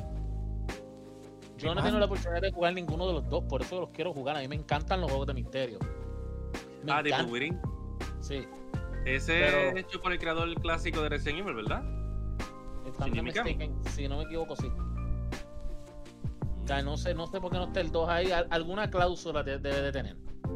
Yo 1.58 1.74
no 1.76 1.80
he 1.82 1.84
tenido 1.84 2.00
la 2.00 2.06
oportunidad 2.06 2.42
de 2.42 2.52
jugar 2.52 2.74
ninguno 2.74 3.06
de 3.08 3.14
los 3.14 3.30
dos, 3.30 3.44
por 3.44 3.62
eso 3.62 3.82
los 3.82 3.90
quiero 3.92 4.14
jugar. 4.14 4.38
A 4.38 4.40
mí 4.40 4.48
me 4.48 4.56
encantan 4.56 5.02
los 5.02 5.10
juegos 5.10 5.28
de 5.28 5.34
misterio. 5.34 5.80
Me 6.84 6.92
Ah, 6.92 7.04
de. 7.04 7.12
Within. 7.30 7.60
Sí. 8.22 8.46
Ese 9.06 9.34
Pero- 9.34 9.58
es 9.78 9.86
hecho 9.86 10.02
por 10.02 10.12
el 10.14 10.20
creador 10.20 10.54
clásico 10.56 11.02
de 11.02 11.10
Resident 11.10 11.40
Evil, 11.42 11.54
¿verdad? 11.56 11.84
Si 13.96 14.08
no 14.08 14.18
me 14.18 14.24
equivoco, 14.24 14.56
sí. 14.56 14.68
O 16.64 16.68
sea, 16.68 16.82
no 16.82 16.96
sé, 16.98 17.14
no 17.14 17.28
sé 17.28 17.42
por 17.42 17.52
qué 17.52 17.58
no 17.58 17.66
está 17.66 17.82
el 17.82 17.92
2 17.92 18.10
ahí. 18.10 18.32
Al- 18.32 18.48
Alguna 18.50 18.90
cláusula 18.90 19.44
de- 19.44 19.60
debe 19.60 19.82
de 19.82 19.92
tener. 19.92 20.16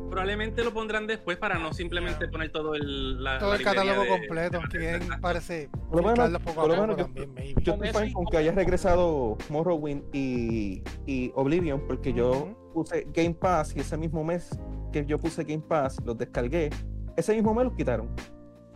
Probablemente 0.10 0.64
lo 0.64 0.74
pondrán 0.74 1.06
después 1.08 1.38
para 1.38 1.60
no 1.60 1.74
simplemente 1.74 2.28
poner 2.30 2.52
todo 2.52 2.76
el, 2.76 3.22
la, 3.24 3.40
Todo 3.40 3.50
la 3.50 3.56
el 3.56 3.60
librería 3.62 3.84
catálogo 3.84 4.04
de- 4.04 4.20
completo. 4.20 4.60
Quieren, 4.72 5.10
parece, 5.22 5.70
Por 5.90 6.02
lo 6.02 6.08
menos- 6.14 6.42
poco 6.42 6.56
por 6.62 6.70
lo 6.70 6.82
menos 6.82 6.98
yo- 6.98 7.04
también, 7.06 7.34
maybe. 7.34 7.62
Yo 7.64 7.76
Con 7.78 7.86
estoy 7.86 8.08
y 8.10 8.14
con 8.14 8.26
que 8.26 8.38
haya 8.38 8.52
regresado 8.54 9.38
Morrowind 9.50 10.04
y, 10.14 10.82
y 11.06 11.32
Oblivion, 11.36 11.82
porque 11.88 12.14
yo 12.14 12.56
puse 12.74 13.06
Game 13.14 13.34
Pass 13.34 13.76
y 13.76 13.80
ese 13.82 13.98
mismo 13.98 14.24
mes 14.24 14.58
que 14.94 15.06
yo 15.06 15.20
puse 15.20 15.44
Game 15.44 15.64
Pass, 15.68 15.98
los 16.06 16.18
descargué. 16.18 16.70
Ese 17.18 17.34
mismo 17.34 17.54
mes 17.54 17.66
los 17.66 17.74
quitaron 17.74 18.10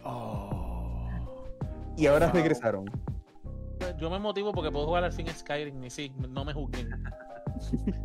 Oh. 0.03 1.07
y 1.97 2.07
ahora 2.07 2.27
Wow. 2.27 2.35
regresaron. 2.35 2.85
Yo 3.97 4.09
me 4.09 4.19
motivo 4.19 4.51
porque 4.51 4.71
puedo 4.71 4.85
jugar 4.85 5.03
al 5.03 5.13
fin 5.13 5.27
Skyrim 5.27 5.83
y 5.83 5.89
sí, 5.89 6.11
no 6.29 6.45
me 6.45 6.53
juzguen. 6.53 6.89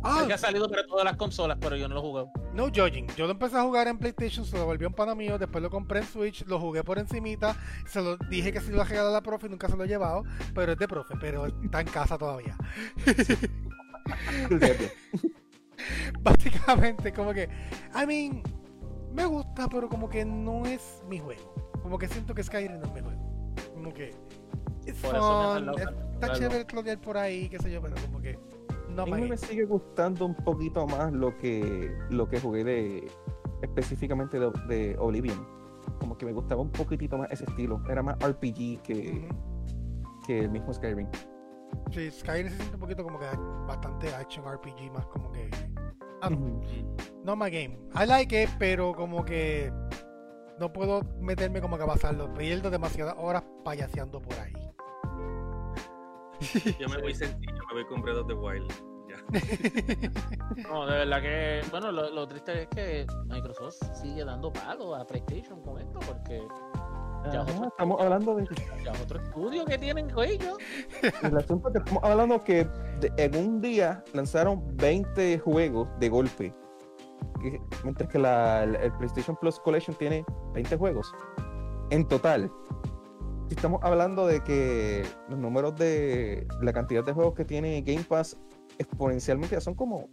Ah, 0.03 0.23
que 0.27 0.33
ha 0.33 0.37
salido 0.37 0.69
para 0.69 0.85
todas 0.85 1.03
las 1.03 1.17
consolas, 1.17 1.57
pero 1.59 1.75
yo 1.75 1.87
no 1.87 1.95
lo 1.95 2.01
he 2.01 2.03
jugado. 2.03 2.31
No 2.53 2.65
judging. 2.65 3.07
Yo 3.15 3.25
lo 3.25 3.31
empecé 3.31 3.57
a 3.57 3.63
jugar 3.63 3.87
en 3.87 3.97
PlayStation, 3.97 4.45
se 4.45 4.55
lo 4.55 4.65
volvió 4.65 4.87
un 4.87 4.93
pana 4.93 5.15
mío, 5.15 5.39
después 5.39 5.63
lo 5.63 5.71
compré 5.71 6.01
en 6.01 6.05
Switch, 6.05 6.45
lo 6.45 6.59
jugué 6.59 6.83
por 6.83 6.99
encimita, 6.99 7.57
se 7.87 8.01
lo 8.01 8.17
dije 8.17 8.53
que 8.53 8.59
se 8.59 8.67
lo 8.67 8.75
iba 8.75 8.83
a 8.83 8.87
regalar 8.87 9.09
a 9.09 9.13
la 9.13 9.21
profe 9.21 9.47
y 9.47 9.49
nunca 9.49 9.67
se 9.67 9.75
lo 9.75 9.83
he 9.83 9.87
llevado, 9.87 10.23
pero 10.53 10.73
es 10.73 10.77
de 10.77 10.87
profe, 10.87 11.15
pero 11.19 11.47
está 11.47 11.81
en 11.81 11.87
casa 11.87 12.19
todavía. 12.19 12.55
Básicamente, 16.21 17.11
como 17.13 17.33
que, 17.33 17.49
I 17.95 18.05
mean, 18.05 18.43
me 19.11 19.25
gusta, 19.25 19.67
pero 19.67 19.89
como 19.89 20.09
que 20.09 20.25
no 20.25 20.65
es 20.65 21.01
mi 21.07 21.19
juego. 21.19 21.71
Como 21.81 21.97
que 21.97 22.07
siento 22.07 22.33
que 22.33 22.43
Skyrim 22.43 22.79
no 22.79 22.85
es 22.85 22.93
mi 22.93 23.01
juego. 23.01 23.53
Como 23.73 23.93
que, 23.93 24.13
it's 24.85 24.99
Por 25.01 25.15
eso 25.15 25.61
me 25.61 25.83
está 26.13 26.33
chévere 26.33 26.97
por 26.97 27.17
ahí, 27.17 27.49
qué 27.49 27.59
sé 27.59 27.71
yo, 27.71 27.81
pero 27.81 27.95
como 28.05 28.21
que 28.21 28.39
no 28.89 29.03
A 29.03 29.05
mí 29.05 29.27
me... 29.27 29.37
sigue 29.37 29.65
gustando 29.65 30.25
un 30.25 30.35
poquito 30.35 30.87
más 30.87 31.11
lo 31.13 31.37
que, 31.37 31.95
lo 32.09 32.27
que 32.27 32.39
jugué 32.39 32.63
de 32.63 33.11
específicamente 33.61 34.39
de, 34.39 34.51
de 34.67 34.95
Oblivion. 34.97 35.45
Como 35.99 36.17
que 36.17 36.25
me 36.25 36.33
gustaba 36.33 36.61
un 36.61 36.71
poquitito 36.71 37.17
más 37.17 37.31
ese 37.31 37.45
estilo. 37.45 37.81
Era 37.89 38.03
más 38.03 38.17
RPG 38.19 38.81
que, 38.81 39.27
que 40.25 40.39
el 40.39 40.49
mismo 40.49 40.73
Skyrim. 40.73 41.07
Sí, 41.91 42.11
Skyrim 42.11 42.49
se 42.49 42.55
siente 42.55 42.75
un 42.75 42.79
poquito 42.79 43.03
como 43.03 43.19
que 43.19 43.25
bastante 43.67 44.13
action 44.13 44.45
RPG, 44.45 44.91
más 44.93 45.05
como 45.07 45.31
que... 45.31 45.49
Ah. 46.21 46.29
No 47.23 47.35
my 47.35 47.49
game. 47.49 47.77
I 47.93 48.05
like 48.07 48.43
it, 48.43 48.49
pero 48.57 48.93
como 48.93 49.23
que 49.23 49.71
no 50.59 50.71
puedo 50.73 51.01
meterme 51.19 51.61
como 51.61 51.77
que 51.77 51.83
a 51.83 51.87
pasarlo. 51.87 52.33
Pierdo 52.33 52.69
demasiadas 52.69 53.15
horas 53.17 53.43
payaseando 53.63 54.21
por 54.21 54.33
ahí. 54.39 54.53
Yo 56.79 56.87
me 56.89 57.01
voy 57.01 57.15
sencillo, 57.15 57.53
me 57.69 57.73
voy 57.75 57.85
con 57.87 58.01
Breath 58.01 58.17
of 58.17 58.27
the 58.27 58.33
Wild. 58.33 58.71
Ya. 59.09 59.17
No, 60.69 60.85
de 60.85 60.97
verdad 60.97 61.21
que, 61.21 61.61
bueno, 61.71 61.91
lo, 61.91 62.09
lo 62.09 62.27
triste 62.27 62.63
es 62.63 62.67
que 62.69 63.05
Microsoft 63.25 63.75
sigue 63.93 64.23
dando 64.25 64.51
palo 64.51 64.95
a 64.95 65.05
PlayStation 65.05 65.61
con 65.61 65.79
esto, 65.79 65.99
porque 66.05 66.41
Ya, 67.31 67.41
Ajá, 67.41 67.51
otro- 67.53 67.67
estamos 67.67 68.01
hablando 68.01 68.35
de 68.35 68.45
ya 68.83 68.91
es 68.91 69.01
otro 69.01 69.21
estudio 69.21 69.65
que 69.65 69.77
tienen 69.77 70.09
con 70.09 70.23
ellos. 70.25 70.57
el 71.23 71.37
asunto 71.37 71.71
que 71.71 71.79
estamos 71.79 72.03
hablando 72.03 72.43
que 72.43 72.65
de- 72.99 73.11
en 73.17 73.35
un 73.35 73.61
día 73.61 74.03
lanzaron 74.13 74.75
20 74.77 75.39
juegos 75.39 75.87
de 75.99 76.09
golpe. 76.09 76.53
Que- 77.41 77.61
mientras 77.83 78.09
que 78.09 78.19
la, 78.19 78.63
el, 78.63 78.75
el 78.75 78.91
PlayStation 78.93 79.35
Plus 79.35 79.59
Collection 79.59 79.95
tiene 79.95 80.25
20 80.53 80.77
juegos. 80.77 81.13
En 81.89 82.07
total. 82.07 82.51
Si 83.49 83.55
estamos 83.55 83.79
hablando 83.83 84.27
de 84.27 84.43
que 84.43 85.03
los 85.29 85.39
números 85.39 85.75
de 85.75 86.45
la 86.61 86.73
cantidad 86.73 87.03
de 87.03 87.13
juegos 87.13 87.33
que 87.33 87.45
tiene 87.45 87.81
Game 87.81 88.03
Pass 88.03 88.37
exponencialmente 88.77 89.55
ya 89.55 89.61
son 89.61 89.73
como 89.75 90.09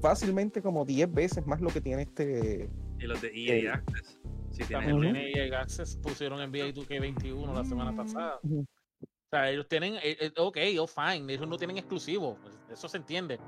fácilmente 0.00 0.62
como 0.62 0.84
10 0.86 1.12
veces 1.12 1.46
más 1.46 1.60
lo 1.60 1.68
que 1.70 1.80
tiene 1.82 2.02
este. 2.02 2.70
Y 2.98 3.02
los 3.06 3.20
de 3.20 3.28
Eh, 3.28 3.64
EA 3.64 3.74
Access. 3.74 4.18
Sí, 4.50 4.64
tienes 4.64 4.70
También 4.70 4.94
Ujú. 4.94 5.02
tiene 5.02 5.30
EA 5.48 5.60
Access, 5.60 5.96
pusieron 6.02 6.40
NBA 6.40 6.72
2K21 6.72 7.52
la 7.54 7.64
semana 7.64 7.94
pasada. 7.94 8.38
Ujú. 8.42 8.60
O 9.02 9.28
sea, 9.30 9.48
ellos 9.50 9.68
tienen, 9.68 9.94
eh, 9.96 10.16
eh, 10.18 10.32
ok, 10.38 10.56
oh 10.80 10.86
fine, 10.88 11.32
ellos 11.32 11.46
no 11.46 11.56
tienen 11.56 11.76
exclusivos, 11.76 12.36
eso 12.68 12.88
se 12.88 12.96
entiende, 12.96 13.38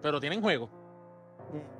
pero 0.00 0.20
tienen 0.20 0.40
juegos. 0.40 0.70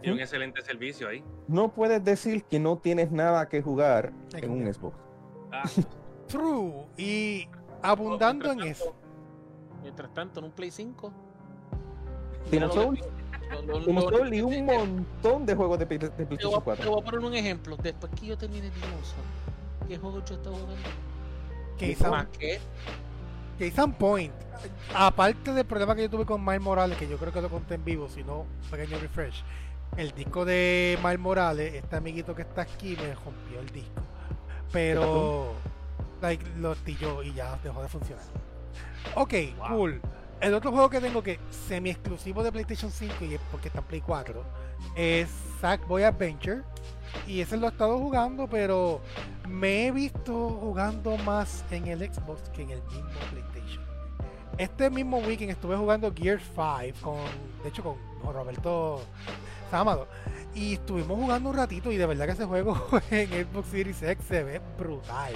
Y 0.03 0.11
un 0.11 0.21
excelente 0.21 0.63
servicio 0.63 1.09
ahí. 1.09 1.23
No 1.47 1.69
puedes 1.69 2.03
decir 2.05 2.45
que 2.45 2.59
no 2.59 2.77
tienes 2.79 3.11
nada 3.11 3.49
que 3.49 3.61
jugar 3.63 4.13
En 4.35 4.45
en 4.45 4.51
un- 4.51 4.73
Xbox. 4.75 4.97
Ah, 5.53 5.63
True. 6.29 6.87
Y 6.97 7.49
abundando 7.83 8.51
en 8.53 8.61
eso. 8.61 8.95
Mientras 9.83 10.13
tanto, 10.13 10.41
en 10.41 10.47
un 10.47 10.53
Play 10.53 10.71
5. 10.71 11.13
Demon's 12.51 12.75
Souls, 12.75 13.01
y 14.33 14.41
un 14.41 14.67
montón 14.67 15.47
de 15.47 15.55
juegos 15.55 15.79
de, 15.79 15.87
de 15.87 15.99
Te 15.99 16.09
voy, 16.09 16.27
PlayStation 16.27 16.55
a, 16.55 16.59
te 16.59 16.63
4. 16.65 16.91
voy 16.91 17.01
a 17.01 17.05
poner 17.05 17.21
un 17.21 17.35
ejemplo. 17.35 17.77
Después 17.77 18.13
que 18.19 18.27
yo 18.27 18.37
termine 18.39 18.71
Demon's 18.71 19.07
Souls, 19.09 19.89
¿qué 19.89 19.97
juego 19.99 20.23
yo 20.25 20.35
estaba 20.35 20.57
jugando? 20.57 20.89
In- 21.81 21.97
in 23.61 23.93
Point. 23.95 24.33
Aparte 24.95 25.53
del 25.53 25.65
problema 25.65 25.95
que 25.95 26.03
yo 26.03 26.11
tuve 26.11 26.25
con 26.25 26.45
Miles 26.45 26.61
Morales, 26.61 26.99
que 26.99 27.09
yo 27.09 27.17
creo 27.19 27.33
que 27.33 27.41
lo 27.43 27.49
conté 27.49 27.75
en 27.75 27.85
vivo, 27.85 28.09
si 28.09 28.25
no, 28.25 28.47
pequeño 28.71 28.99
refresh. 28.99 29.43
El 29.97 30.13
disco 30.13 30.45
de 30.45 30.99
Miles 31.03 31.19
Morales, 31.19 31.75
este 31.75 31.97
amiguito 31.97 32.35
que 32.35 32.43
está 32.43 32.63
aquí, 32.63 32.97
me 32.97 33.15
rompió 33.15 33.61
el 33.61 33.71
disco. 33.71 34.03
Pero 34.73 35.55
like, 36.21 36.45
lo 36.59 36.75
tilló 36.77 37.23
y 37.23 37.33
ya 37.33 37.59
dejó 37.63 37.83
de 37.83 37.89
funcionar. 37.89 38.25
Ok, 39.15 39.35
Wow. 39.59 39.69
cool. 39.69 40.01
El 40.41 40.55
otro 40.55 40.71
juego 40.71 40.89
que 40.89 41.01
tengo 41.01 41.21
que 41.23 41.41
semi 41.51 41.91
exclusivo 41.91 42.45
de 42.45 42.53
PlayStation 42.53 42.93
5 42.93 43.25
y 43.25 43.35
es 43.35 43.41
porque 43.51 43.69
está 43.69 43.81
en 43.81 43.87
Play 43.87 44.01
4 44.01 44.45
es 44.95 45.29
Sackboy 45.61 46.05
Adventure. 46.05 46.63
Y 47.27 47.41
ese 47.41 47.57
lo 47.57 47.67
he 47.67 47.71
estado 47.71 47.99
jugando, 47.99 48.47
pero 48.47 49.01
me 49.49 49.87
he 49.87 49.91
visto 49.91 50.51
jugando 50.61 51.17
más 51.19 51.65
en 51.71 51.87
el 51.89 52.01
Xbox 52.01 52.49
que 52.51 52.63
en 52.63 52.71
el 52.71 52.83
mismo 52.85 53.09
PlayStation. 53.31 53.48
Este 54.59 54.91
mismo 54.91 55.19
weekend 55.19 55.53
estuve 55.53 55.77
jugando 55.77 56.13
Gear 56.13 56.41
5 56.41 57.01
con, 57.01 57.19
de 57.63 57.69
hecho, 57.69 57.85
con, 57.85 58.35
Roberto 58.35 59.01
Sámado. 59.71 60.09
Y 60.53 60.75
estuvimos 60.75 61.17
jugando 61.17 61.51
un 61.51 61.57
ratito 61.57 61.93
y 61.93 61.97
de 61.97 62.07
verdad 62.07 62.27
que 62.27 62.33
ese 62.33 62.45
juego 62.45 62.77
en 63.13 63.29
Xbox 63.29 63.69
Series 63.69 64.03
X 64.03 64.27
se 64.27 64.43
ve 64.43 64.61
brutal. 64.77 65.33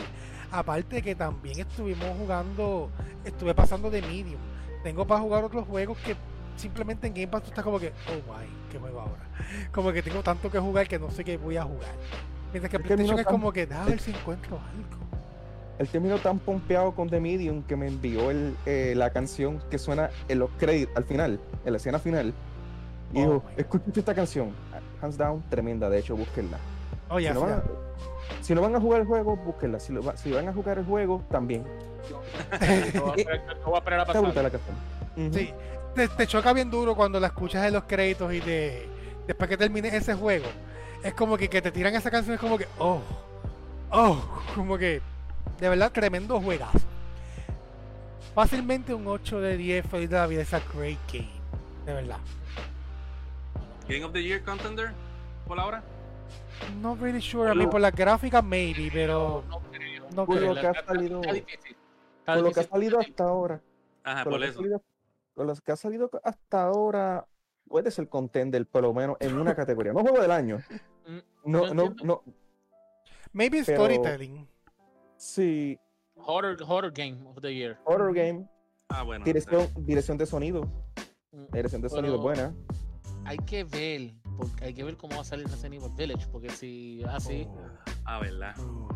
Aparte 0.51 1.01
que 1.03 1.15
también 1.15 1.61
estuvimos 1.61 2.09
jugando, 2.19 2.91
estuve 3.25 3.55
pasando 3.55 3.91
de 3.91 4.03
Medium. 4.03 4.41
Tengo 4.83 5.07
para 5.07 5.21
jugar 5.21 5.45
otros 5.45 5.69
juegos 5.69 5.97
que 5.99 6.17
simplemente 6.57 7.07
en 7.07 7.15
Game 7.15 7.29
Pass 7.29 7.45
tú 7.45 7.49
estás 7.51 7.65
como 7.65 7.79
que, 7.79 7.93
oh 8.09 8.33
my, 8.33 8.45
¿qué 8.73 8.79
juego 8.81 9.01
ahora? 9.03 9.29
Como 9.73 9.93
que 9.93 10.03
tengo 10.03 10.23
tanto 10.23 10.51
que 10.51 10.59
jugar 10.59 10.89
que 10.89 10.99
no 10.99 11.11
sé 11.11 11.25
qué 11.25 11.37
voy 11.37 11.57
a 11.57 11.63
jugar. 11.63 11.95
Mientras 12.53 12.71
que 12.71 12.77
Es 12.77 12.83
que 12.83 12.89
PlayStation 12.89 13.17
no 13.17 13.21
es 13.21 13.27
como 13.27 13.53
que, 13.53 13.67
déjame 13.67 13.91
ver 13.91 14.01
si 14.01 14.11
encuentro 14.11 14.59
algo. 14.59 15.22
El 15.83 15.89
término 15.89 16.17
tan 16.19 16.39
pompeado 16.39 16.95
con 16.95 17.11
The 17.11 17.19
Medium 17.19 17.65
que 17.65 17.75
me 17.75 17.89
envió 17.89 18.31
el, 18.31 18.57
eh, 18.67 18.95
la 18.97 19.11
canción 19.11 19.61
que 19.69 19.79
suena 19.79 20.11
en 20.29 20.39
los 20.39 20.49
créditos 20.57 20.97
al 20.97 21.03
final, 21.03 21.41
en 21.65 21.73
la 21.73 21.77
escena 21.77 21.99
final. 21.99 22.33
Y 23.13 23.19
Oh 23.19 23.21
dijo, 23.23 23.43
escucha 23.57 23.99
esta 23.99 24.15
canción. 24.15 24.53
Hands 25.01 25.19
down, 25.19 25.43
tremenda, 25.51 25.91
de 25.91 25.99
hecho, 25.99 26.15
búsquenla. 26.15 26.59
Oye, 27.11 27.27
si, 27.27 27.35
no 27.35 27.41
van 27.41 27.51
a, 27.51 27.63
si 28.43 28.55
no 28.55 28.61
van 28.63 28.77
a 28.77 28.81
jugar 28.81 29.01
el 29.01 29.09
juego, 29.09 29.37
búsquenla. 29.37 29.81
Si, 29.81 29.93
lo 29.93 30.17
si 30.17 30.31
van 30.31 30.47
a 30.47 30.53
jugar 30.53 30.79
el 30.79 30.85
juego, 30.85 31.25
también. 31.33 31.65
no 32.95 33.75
a 33.75 33.79
a 33.79 33.83
pasar. 33.83 34.23
la 34.23 34.51
canción. 34.51 35.33
Sí, 35.33 35.53
te, 35.97 36.07
te 36.07 36.27
choca 36.29 36.53
bien 36.53 36.71
duro 36.71 36.95
cuando 36.95 37.19
la 37.19 37.27
escuchas 37.27 37.67
en 37.67 37.73
los 37.73 37.83
créditos 37.83 38.33
y 38.33 38.41
te, 38.41 38.89
después 39.27 39.51
que 39.51 39.57
termines 39.57 39.93
ese 39.93 40.15
juego. 40.15 40.47
Es 41.03 41.13
como 41.15 41.37
que, 41.37 41.49
que 41.49 41.61
te 41.61 41.73
tiran 41.73 41.93
esa 41.97 42.09
canción, 42.09 42.35
es 42.35 42.41
como 42.41 42.57
que, 42.57 42.69
oh, 42.79 43.01
oh, 43.91 44.23
como 44.55 44.79
que, 44.79 45.03
de 45.63 45.69
verdad, 45.69 45.93
tremendo 45.93 46.41
juegazo. 46.41 46.81
Fácilmente 48.35 48.93
un 48.93 49.07
8 49.07 49.41
de 49.41 49.57
10, 49.57 49.87
feliz 49.87 50.11
de 50.11 50.17
la 50.17 50.27
vida, 50.27 50.43
es 50.43 50.53
a 50.53 50.61
great 50.75 50.99
game, 51.13 51.31
de 51.87 51.93
verdad. 51.95 52.19
Game 53.89 54.03
of 54.05 54.13
the 54.13 54.21
Year 54.23 54.43
Contender, 54.43 54.91
por 55.47 55.61
ahora. 55.61 55.85
No 56.81 56.97
really 56.97 57.21
sure, 57.21 57.49
a 57.49 57.55
mí 57.55 57.69
por 57.69 57.81
las 57.81 57.95
gráficas 57.95 58.43
maybe, 58.43 58.91
pero 58.93 59.45
No 59.49 59.61
creo. 59.71 60.05
no 60.17 60.27
Por 60.27 60.37
creo. 60.39 60.53
lo 60.55 60.61
que 60.61 60.67
ha 60.67 60.85
salido, 60.85 61.21
Está 61.21 61.33
difícil. 61.33 61.77
Está 62.19 62.35
por 62.35 62.43
lo 62.43 62.53
que 62.53 62.61
ha 62.61 62.65
salido 62.65 62.99
hasta 62.99 63.25
ahora. 63.25 63.61
Ajá, 64.03 64.25
Con 64.25 64.33
por 64.33 64.41
lo, 64.41 64.45
que 64.45 64.47
ha 64.47 64.51
eso. 64.51 64.59
salido, 64.59 64.83
con 65.35 65.47
los 65.47 65.61
que 65.61 65.73
ha 65.73 65.77
salido 65.77 66.11
hasta 66.25 66.65
ahora, 66.65 67.25
puede 67.69 67.93
ser 67.93 68.09
contender 68.09 68.67
por 68.67 68.83
lo 68.83 68.93
menos 68.93 69.17
en 69.21 69.39
una 69.39 69.55
categoría. 69.57 69.93
No 69.93 70.01
juego 70.01 70.21
del 70.21 70.33
año. 70.33 70.59
Mm, 71.07 71.19
No, 71.45 71.73
no, 71.73 71.83
entiendo. 71.85 72.05
no. 72.05 72.23
Maybe 73.33 73.63
Pero- 73.65 73.79
storytelling. 73.85 74.49
Sí, 75.23 75.79
Horror, 76.17 76.57
horror 76.67 76.91
Game 76.93 77.17
of 77.29 77.41
the 77.41 77.55
Year. 77.55 77.79
horror 77.85 78.13
game, 78.13 78.45
Ah, 78.89 79.05
bueno. 79.05 79.25
dirección, 79.25 79.69
dirección 79.77 80.19
de 80.19 80.27
sonido. 80.27 80.63
Mm, 81.31 81.45
dirección 81.53 81.81
de 81.81 81.89
sonido 81.89 82.21
buena. 82.21 82.53
Hay 83.25 83.37
que 83.39 83.63
ver, 83.63 84.15
porque 84.37 84.65
hay 84.65 84.75
que 84.75 84.83
ver 84.83 84.97
cómo 84.97 85.15
va 85.15 85.21
a 85.23 85.25
salir 85.25 85.47
Resident 85.47 85.75
Evil 85.77 85.93
Village, 85.97 86.27
porque 86.33 86.51
si 86.51 87.03
es 87.03 87.09
así, 87.09 87.47
Ah, 88.05 88.19
¿verdad? 88.19 88.53
Uh, 88.59 88.89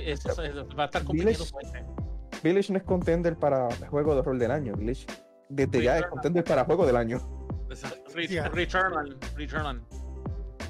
eso 0.00 0.28
va 0.76 0.82
a 0.82 0.86
estar 0.86 1.04
compitiendo 1.04 1.44
Village- 1.44 1.50
fuerte. 1.52 1.84
Village 2.42 2.72
no 2.72 2.78
es 2.78 2.84
contender 2.84 3.36
para 3.38 3.68
juego 3.88 4.16
de 4.16 4.22
rol 4.22 4.38
del 4.40 4.50
año. 4.50 4.74
Village 4.74 5.06
desde 5.48 5.84
ya 5.84 5.98
es 6.00 6.06
contender 6.06 6.42
para 6.42 6.64
juego 6.64 6.84
del 6.84 6.96
año. 6.96 7.20
Returnal, 8.52 9.16
Returnal. 9.36 9.82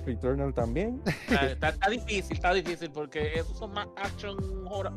Returnal 0.05 0.52
también. 0.55 1.00
Está, 1.28 1.46
está- 1.52 1.68
está 1.70 1.90
difícil, 1.90 2.32
está 2.36 2.52
difícil, 2.55 2.90
porque 2.90 3.34
esos 3.38 3.57
son 3.59 3.72
más 3.72 3.88
action 3.96 4.36
horror, 4.68 4.92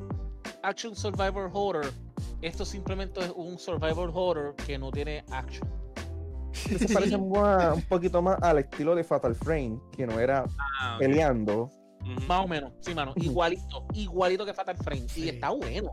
action 0.64 0.96
survivor 0.96 1.50
horror. 1.54 1.86
Esto 2.42 2.66
simplemente 2.66 3.20
es 3.22 3.32
un 3.36 3.58
survivor 3.58 4.12
horror 4.14 4.56
que 4.56 4.78
no 4.78 4.92
tiene 4.92 5.24
action. 5.32 5.68
Se 6.54 6.88
parece 6.94 7.18
más- 7.18 7.76
un 7.76 7.82
poquito 7.84 8.22
más 8.22 8.38
al 8.42 8.60
estilo 8.60 8.96
de 8.96 9.04
Fatal 9.04 9.36
Frame, 9.36 9.80
que 9.96 10.06
no 10.06 10.20
era 10.20 10.46
Ah, 10.80 10.98
peleando. 11.00 11.70
Más 12.28 12.46
o 12.46 12.48
menos, 12.48 12.72
sí, 12.80 12.94
mano. 12.96 13.12
Igualito, 13.18 13.86
igualito 13.94 14.46
que 14.46 14.54
Fatal 14.54 14.78
Frame. 14.78 15.08
Sí. 15.10 15.26
Y 15.26 15.30
está 15.30 15.50
bueno. 15.50 15.92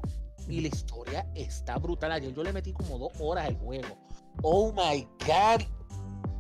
Y 0.49 0.61
la 0.61 0.69
historia 0.69 1.27
está 1.35 1.77
brutal. 1.79 2.13
Ayer 2.13 2.33
yo 2.35 2.43
le 2.45 2.53
metí 2.53 2.73
como 2.73 2.99
dos 2.99 3.13
horas 3.19 3.47
al 3.49 3.57
juego. 3.57 3.89
Oh 4.43 4.71
my 4.73 5.03
god. 5.27 5.63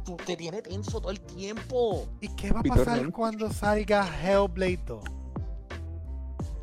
Tú 0.04 0.16
te 0.16 0.36
tiene 0.36 0.60
tenso 0.62 1.00
todo 1.00 1.10
el 1.10 1.20
tiempo. 1.20 2.06
¿Y 2.20 2.28
qué 2.36 2.50
va 2.52 2.60
a 2.60 2.62
Peter 2.62 2.84
pasar 2.84 3.10
cuando 3.10 3.50
salga 3.52 4.06
Hellblade 4.22 4.80
2? 4.86 5.04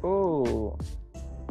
Oh. 0.04 0.78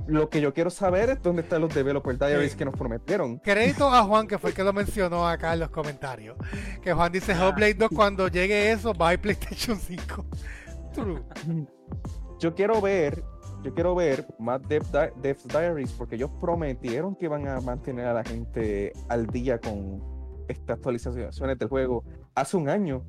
Lo 0.06 0.28
que 0.28 0.40
yo 0.40 0.52
quiero 0.52 0.70
saber 0.70 1.10
es 1.10 1.22
dónde 1.22 1.42
están 1.42 1.60
los 1.60 1.72
developer 1.72 2.18
diaries 2.18 2.52
Sí. 2.52 2.58
que 2.58 2.64
nos 2.64 2.74
prometieron. 2.74 3.38
Crédito 3.38 3.88
a 3.88 4.02
Juan, 4.02 4.26
que 4.26 4.38
fue 4.38 4.50
el 4.50 4.56
que 4.56 4.64
lo 4.64 4.72
mencionó 4.72 5.26
acá 5.28 5.52
en 5.52 5.60
los 5.60 5.70
comentarios. 5.70 6.36
Que 6.82 6.92
Juan 6.92 7.12
dice 7.12 7.32
Ah. 7.32 7.46
Hellblade 7.48 7.74
2 7.74 7.90
cuando 7.94 8.26
llegue 8.28 8.72
eso 8.72 8.92
va 8.94 9.10
a 9.10 9.12
ir 9.14 9.20
PlayStation 9.20 9.78
5. 9.78 10.24
True. 10.94 11.22
Yo 12.40 12.54
quiero 12.54 12.80
ver, 12.80 13.22
yo 13.62 13.72
quiero 13.74 13.94
ver 13.94 14.26
más 14.40 14.60
Dev, 14.66 14.82
Di- 15.22 15.34
Diaries 15.48 15.92
porque 15.92 16.16
ellos 16.16 16.30
prometieron 16.40 17.14
que 17.14 17.26
iban 17.26 17.46
a 17.46 17.60
mantener 17.60 18.06
a 18.06 18.14
la 18.14 18.24
gente 18.24 18.92
al 19.08 19.26
día 19.28 19.60
con 19.60 20.02
estas 20.50 20.76
actualizaciones 20.76 21.58
del 21.58 21.68
juego 21.68 22.04
hace 22.34 22.56
un 22.56 22.68
año 22.68 23.04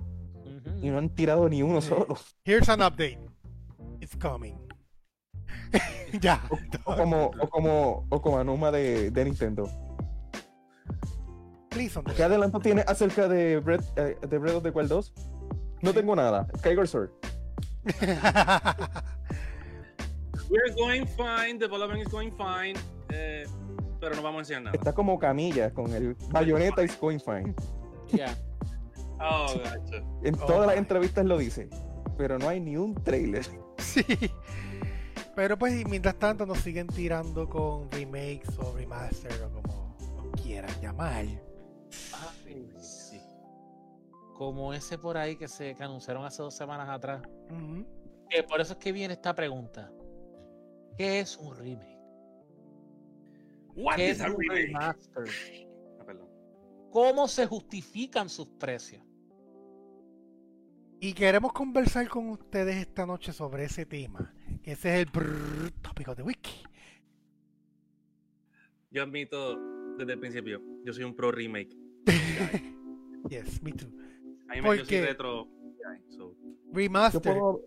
y 0.81 0.89
no 0.89 0.97
han 0.97 1.09
tirado 1.09 1.49
ni 1.49 1.61
uno 1.61 1.81
solo. 1.81 2.17
Here's 2.45 2.69
an 2.69 2.81
update. 2.81 3.19
It's 3.99 4.15
coming. 4.15 4.57
ya. 6.21 6.41
O 6.85 6.95
como, 6.95 7.31
o 7.39 7.49
como, 7.49 8.07
o 8.09 8.21
como 8.21 8.39
Anuma 8.39 8.71
de, 8.71 9.11
de 9.11 9.25
Nintendo. 9.25 9.69
¿Qué 12.15 12.23
adelanto 12.23 12.59
tiene 12.59 12.83
acerca 12.85 13.29
de 13.29 13.59
Breath, 13.59 13.97
eh, 13.97 14.17
de 14.27 14.37
Breath 14.37 14.55
of 14.55 14.63
the 14.63 14.71
Wild 14.71 14.89
2? 14.89 15.13
No 15.81 15.93
tengo 15.93 16.15
nada. 16.15 16.47
Skyward 16.57 16.87
Sword. 16.87 17.11
We're 20.49 20.75
going 20.75 21.07
fine, 21.07 21.57
development 21.57 22.01
is 22.01 22.09
going 22.09 22.31
fine, 22.37 22.75
eh, 23.09 23.45
pero 24.01 24.15
no 24.15 24.23
vamos 24.23 24.39
a 24.39 24.41
enseñar 24.41 24.63
nada. 24.63 24.75
Está 24.75 24.93
como 24.93 25.17
camilla 25.19 25.71
con 25.71 25.93
el 25.93 26.15
bayoneta 26.31 26.83
is 26.83 26.99
going 26.99 27.19
fine. 27.19 27.53
Ya. 28.11 28.35
Oh, 29.19 29.45
gacho. 29.63 30.03
En 30.23 30.35
Oh 30.35 30.45
todas 30.45 30.67
las 30.67 30.77
entrevistas 30.77 31.23
lo 31.23 31.37
dice. 31.37 31.69
Pero 32.17 32.39
no 32.39 32.49
hay 32.49 32.59
ni 32.59 32.75
un 32.75 32.95
trailer. 32.95 33.45
sí. 33.77 34.03
Pero 35.35 35.57
pues 35.57 35.79
y 35.79 35.85
mientras 35.85 36.15
tanto 36.15 36.45
nos 36.45 36.57
siguen 36.57 36.87
tirando 36.87 37.47
con 37.47 37.89
remakes 37.91 38.57
o 38.57 38.75
remaster 38.75 39.31
o 39.43 39.51
como 39.51 39.95
quieran 40.43 40.73
llamar. 40.81 41.25
Sí. 42.79 43.21
Como 44.33 44.73
ese 44.73 44.97
por 44.97 45.17
ahí 45.17 45.35
que 45.35 45.47
se 45.47 45.75
que 45.75 45.83
anunciaron 45.83 46.25
hace 46.25 46.41
dos 46.41 46.55
semanas 46.55 46.89
atrás. 46.89 47.21
Que 48.29 48.43
por 48.43 48.59
eso 48.59 48.73
es 48.73 48.79
que 48.79 48.91
viene 48.91 49.13
esta 49.13 49.35
pregunta. 49.35 49.91
¿Qué 50.97 51.19
es 51.19 51.37
un 51.37 51.55
remake? 51.55 51.90
What 53.75 53.95
¿Qué 53.95 54.09
is 54.11 54.17
es 54.17 54.21
a 54.21 54.29
un 54.31 54.37
remake? 54.39 54.67
remaster? 54.67 55.23
Ah, 55.99 56.03
perdón. 56.05 56.27
¿Cómo 56.91 57.27
se 57.27 57.45
justifican 57.47 58.29
sus 58.29 58.47
precios? 58.47 59.03
Y 60.99 61.13
queremos 61.13 61.51
conversar 61.53 62.07
con 62.09 62.29
ustedes 62.29 62.75
esta 62.75 63.05
noche 63.05 63.33
sobre 63.33 63.63
ese 63.65 63.85
tema. 63.85 64.33
que 64.63 64.73
Ese 64.73 64.93
es 64.93 64.99
el 64.99 65.11
brrr 65.11 65.71
tópico 65.81 66.13
de 66.13 66.21
Wiki. 66.23 66.63
Yo 68.91 69.03
admito 69.03 69.57
desde 69.97 70.13
el 70.13 70.19
principio, 70.19 70.61
yo 70.85 70.93
soy 70.93 71.03
un 71.03 71.15
pro 71.15 71.31
remake. 71.31 71.75
yes, 73.29 73.61
me 73.63 73.71
too. 73.71 73.87
A 74.49 74.55
mí 74.55 74.61
me 74.61 74.63
yo 74.63 74.69
soy 74.69 74.77
Porque- 74.79 75.01
retro. 75.01 75.47
Yo 76.17 76.35
Remaster. 76.73 77.21
puedo, 77.21 77.65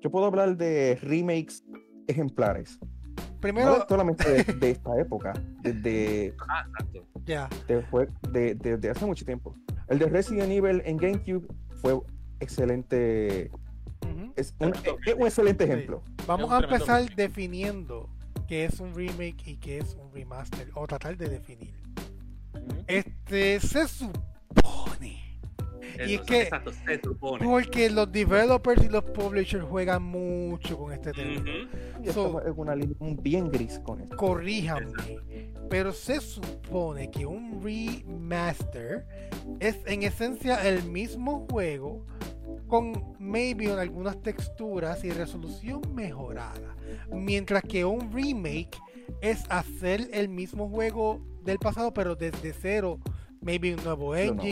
yo 0.00 0.10
puedo 0.10 0.26
hablar 0.26 0.56
de 0.56 0.96
remakes 1.02 1.64
ejemplares. 2.06 2.78
Primero, 3.44 3.76
No 3.78 3.86
solamente 3.86 4.42
de, 4.42 4.42
de 4.54 4.70
esta 4.70 4.98
época, 4.98 5.34
desde 5.60 6.34
Ah, 6.48 6.64
exacto. 6.66 7.04
ya. 7.26 7.46
de, 7.68 7.84
jue- 7.90 8.08
de- 8.30 8.54
de- 8.54 8.78
de 8.78 8.88
hace 8.90 9.04
mucho 9.04 9.26
tiempo. 9.26 9.54
El 9.88 9.98
de 9.98 10.06
Resident 10.06 10.50
Evil 10.50 10.80
en 10.86 10.96
GameCube 10.96 11.46
fue 11.82 12.00
excelente. 12.40 13.50
Es 14.36 14.54
un, 14.58 14.72
es 15.04 15.14
un 15.14 15.26
excelente 15.26 15.66
Sí. 15.66 15.70
ejemplo. 15.70 16.02
Vamos 16.26 16.50
a 16.52 16.60
empezar 16.60 17.00
remake. 17.02 17.16
definiendo 17.16 18.08
qué 18.48 18.64
es 18.64 18.80
un 18.80 18.94
remake 18.94 19.42
y 19.46 19.56
qué 19.58 19.76
es 19.76 19.94
un 19.94 20.10
remaster. 20.10 20.70
O 20.74 20.86
tratar 20.86 21.18
de 21.18 21.28
definir. 21.28 21.74
Este 22.86 23.60
se 23.60 23.86
supone. 23.88 25.22
Y 26.06 26.14
es 26.14 26.20
que- 26.22 26.42
Exacto, 26.42 26.72
se 26.72 27.00
supone. 27.00 27.44
Porque 27.44 27.90
los 27.90 28.10
developers 28.10 28.84
y 28.84 28.88
los 28.88 29.04
publishers 29.04 29.64
juegan 29.64 30.02
mucho 30.02 30.76
con 30.78 30.92
este 30.92 31.12
tema. 31.12 31.42
So- 32.04 32.40
estamos 32.40 32.46
en 32.46 32.52
una 32.58 32.74
línea 32.76 32.96
bien 33.22 33.50
gris 33.50 33.78
con 33.80 34.00
esto. 34.00 34.16
Corríjanme. 34.16 35.18
Pero 35.70 35.92
se 35.92 36.20
supone 36.20 37.10
que 37.10 37.24
un 37.26 37.62
remaster 37.62 39.06
es 39.60 39.78
en 39.86 40.02
esencia 40.02 40.66
el 40.66 40.84
mismo 40.84 41.46
juego 41.50 42.04
con 42.66 43.14
maybe 43.18 43.70
algunas 43.72 44.20
texturas 44.22 45.04
y 45.04 45.10
resolución 45.10 45.80
mejorada. 45.94 46.76
Mientras 47.12 47.62
que 47.62 47.84
un 47.84 48.12
remake 48.12 48.76
es 49.20 49.44
hacer 49.50 50.08
el 50.12 50.28
mismo 50.28 50.68
juego 50.68 51.20
del 51.42 51.58
pasado 51.58 51.92
pero 51.92 52.14
desde 52.16 52.52
cero. 52.52 52.98
Maybe 53.40 53.74
un 53.74 53.84
nuevo 53.84 54.14
no. 54.14 54.42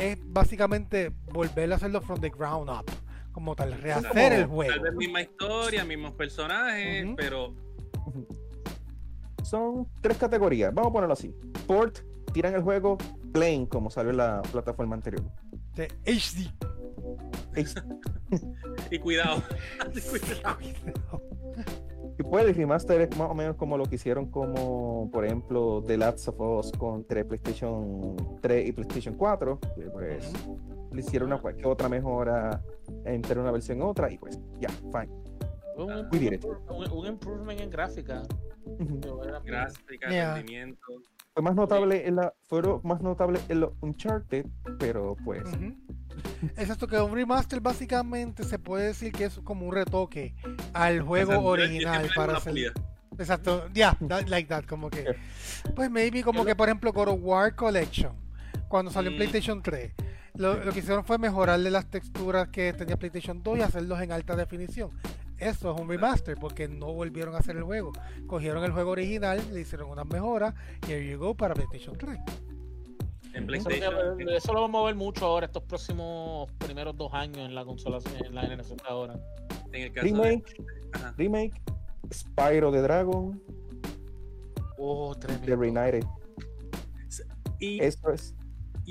Es 0.00 0.18
básicamente 0.24 1.12
volver 1.32 1.72
a 1.72 1.76
hacerlo 1.76 2.00
from 2.00 2.20
the 2.20 2.30
ground 2.30 2.70
up. 2.70 2.90
Como 3.32 3.54
tal, 3.54 3.72
rehacer 3.80 4.08
como- 4.08 4.20
el 4.20 4.30
Tal 4.40 4.46
juego. 4.48 4.82
vez 4.82 4.94
misma 4.94 5.22
historia, 5.22 5.84
mismos 5.84 6.12
personajes, 6.14 7.06
pero 7.16 7.54
Son 9.44 9.88
tres 10.00 10.16
categorías. 10.16 10.72
Vamos 10.72 10.90
a 10.90 10.92
ponerlo 10.92 11.12
así. 11.14 11.34
Port, 11.66 11.98
tiran 12.32 12.54
el 12.54 12.62
juego 12.62 12.96
plain, 13.32 13.66
como 13.66 13.90
salió 13.90 14.10
en 14.10 14.18
la 14.18 14.42
plataforma 14.42 14.94
anterior. 14.94 15.22
De 15.76 15.88
HD. 16.06 16.50
Y 18.90 18.98
cuidado. 18.98 19.42
cuidado. 20.10 20.58
Y 22.18 22.22
pues 22.22 22.44
el 22.44 22.54
remaster 22.54 23.00
es 23.00 23.16
más 23.16 23.30
o 23.30 23.34
menos 23.34 23.56
como 23.56 23.76
lo 23.78 23.84
que 23.86 23.94
hicieron 23.96 24.30
como, 24.30 25.10
por 25.10 25.24
ejemplo, 25.24 25.82
The 25.86 25.96
Last 25.96 26.28
of 26.28 26.40
Us 26.40 26.72
con 26.72 26.96
entre 26.96 27.24
PlayStation 27.24 28.16
3 28.40 28.68
y 28.68 28.72
PlayStation 28.72 29.14
4. 29.16 29.58
que, 29.74 29.82
pues 29.90 30.32
le 30.92 31.00
hicieron 31.00 31.32
una 31.32 31.40
cualquier 31.40 31.66
otra 31.66 31.88
mejora 31.88 32.62
entre 33.04 33.40
una 33.40 33.50
versión 33.50 33.78
y 33.78 33.82
otra 33.82 34.12
y 34.12 34.18
pues 34.18 34.38
ya, 34.60 34.68
fine. 34.68 35.08
Un, 35.76 36.08
it. 36.22 36.44
un- 36.44 36.90
un 36.92 37.06
improvement 37.06 37.58
en 37.60 37.70
gráfica. 37.70 38.22
Yo 39.00 39.22
era- 39.24 39.40
Gráfica, 39.40 40.10
Yeah. 40.10 40.34
rendimiento. 40.34 40.82
Fue 41.34 41.42
más 41.42 41.54
notable 41.54 42.06
en 42.08 42.16
la, 42.16 42.34
fueron 42.48 42.80
más 42.82 43.00
notable 43.02 43.38
en 43.48 43.60
los 43.60 43.70
Uncharted, 43.80 44.46
pero 44.78 45.16
pues. 45.24 45.42
Exacto, 46.56 46.88
que 46.88 46.98
un 47.00 47.12
remaster 47.14 47.60
básicamente 47.60 48.42
se 48.42 48.58
puede 48.58 48.88
decir 48.88 49.12
que 49.12 49.24
es 49.26 49.38
como 49.44 49.66
un 49.66 49.72
retoque 49.74 50.34
al 50.72 51.00
juego 51.02 51.32
Exacto, 51.32 51.42
yo- 51.42 51.56
yo 51.56 51.62
original 51.64 51.94
siempre 52.00 52.16
para 52.16 52.28
una 52.32 52.38
hacer. 52.38 52.72
Exacto, 53.18 53.68
ya, 53.72 53.96
that- 54.08 54.28
like 54.28 54.48
that, 54.48 54.64
como 54.64 54.90
que. 54.90 55.04
Pues 55.76 55.88
maybe 55.90 56.22
como 56.22 56.44
que 56.44 56.56
por 56.56 56.68
ejemplo 56.68 56.92
God 56.92 57.08
of 57.08 57.20
War 57.22 57.54
Collection, 57.54 58.12
cuando 58.68 58.90
salió 58.90 59.10
en 59.10 59.16
Mm. 59.16 59.18
PlayStation 59.18 59.62
3, 59.62 59.92
lo, 60.34 60.64
lo 60.64 60.72
que 60.72 60.80
hicieron 60.80 61.04
fue 61.04 61.18
mejorarle 61.18 61.70
las 61.70 61.86
texturas 61.86 62.48
que 62.48 62.72
tenía 62.72 62.96
PlayStation 62.96 63.40
2 63.42 63.58
y 63.58 63.62
hacerlos 63.62 64.00
en 64.00 64.10
alta 64.10 64.34
definición. 64.34 64.90
Eso 65.40 65.74
es 65.74 65.80
un 65.80 65.88
remaster 65.88 66.36
porque 66.38 66.68
no 66.68 66.92
volvieron 66.92 67.34
a 67.34 67.38
hacer 67.38 67.56
el 67.56 67.62
juego. 67.64 67.92
Cogieron 68.26 68.62
el 68.64 68.72
juego 68.72 68.90
original, 68.90 69.40
le 69.52 69.60
hicieron 69.60 69.90
unas 69.90 70.06
mejoras 70.06 70.54
y 70.86 70.92
here 70.92 71.08
you 71.10 71.18
go 71.18 71.34
para 71.34 71.54
PlayStation 71.54 71.96
3. 71.96 72.18
En 73.32 73.36
Eso, 73.36 73.46
PlayStation. 73.46 74.28
eso 74.28 74.52
lo 74.52 74.60
vamos 74.62 74.82
a 74.82 74.86
ver 74.86 74.94
mucho 74.96 75.24
ahora, 75.24 75.46
estos 75.46 75.62
próximos 75.62 76.50
primeros 76.58 76.96
dos 76.96 77.14
años 77.14 77.38
en 77.38 77.54
la 77.54 77.64
consola, 77.64 77.98
en 78.24 78.34
la 78.34 78.42
generación 78.42 78.76
de 78.78 78.84
ahora. 78.88 79.14
En 79.72 79.82
el 79.82 79.92
caso 79.92 80.06
de. 80.06 80.12
Remake, 80.12 80.54
Ajá. 80.92 81.14
remake, 81.16 81.62
Spyro 82.12 82.72
the 82.72 82.82
Dragon, 82.82 83.40
Oh, 84.78 85.14
The 85.14 85.26
tremendo. 85.38 85.56
Reunited. 85.56 86.04
Y, 87.60 87.80
Eso 87.82 88.10
es. 88.10 88.34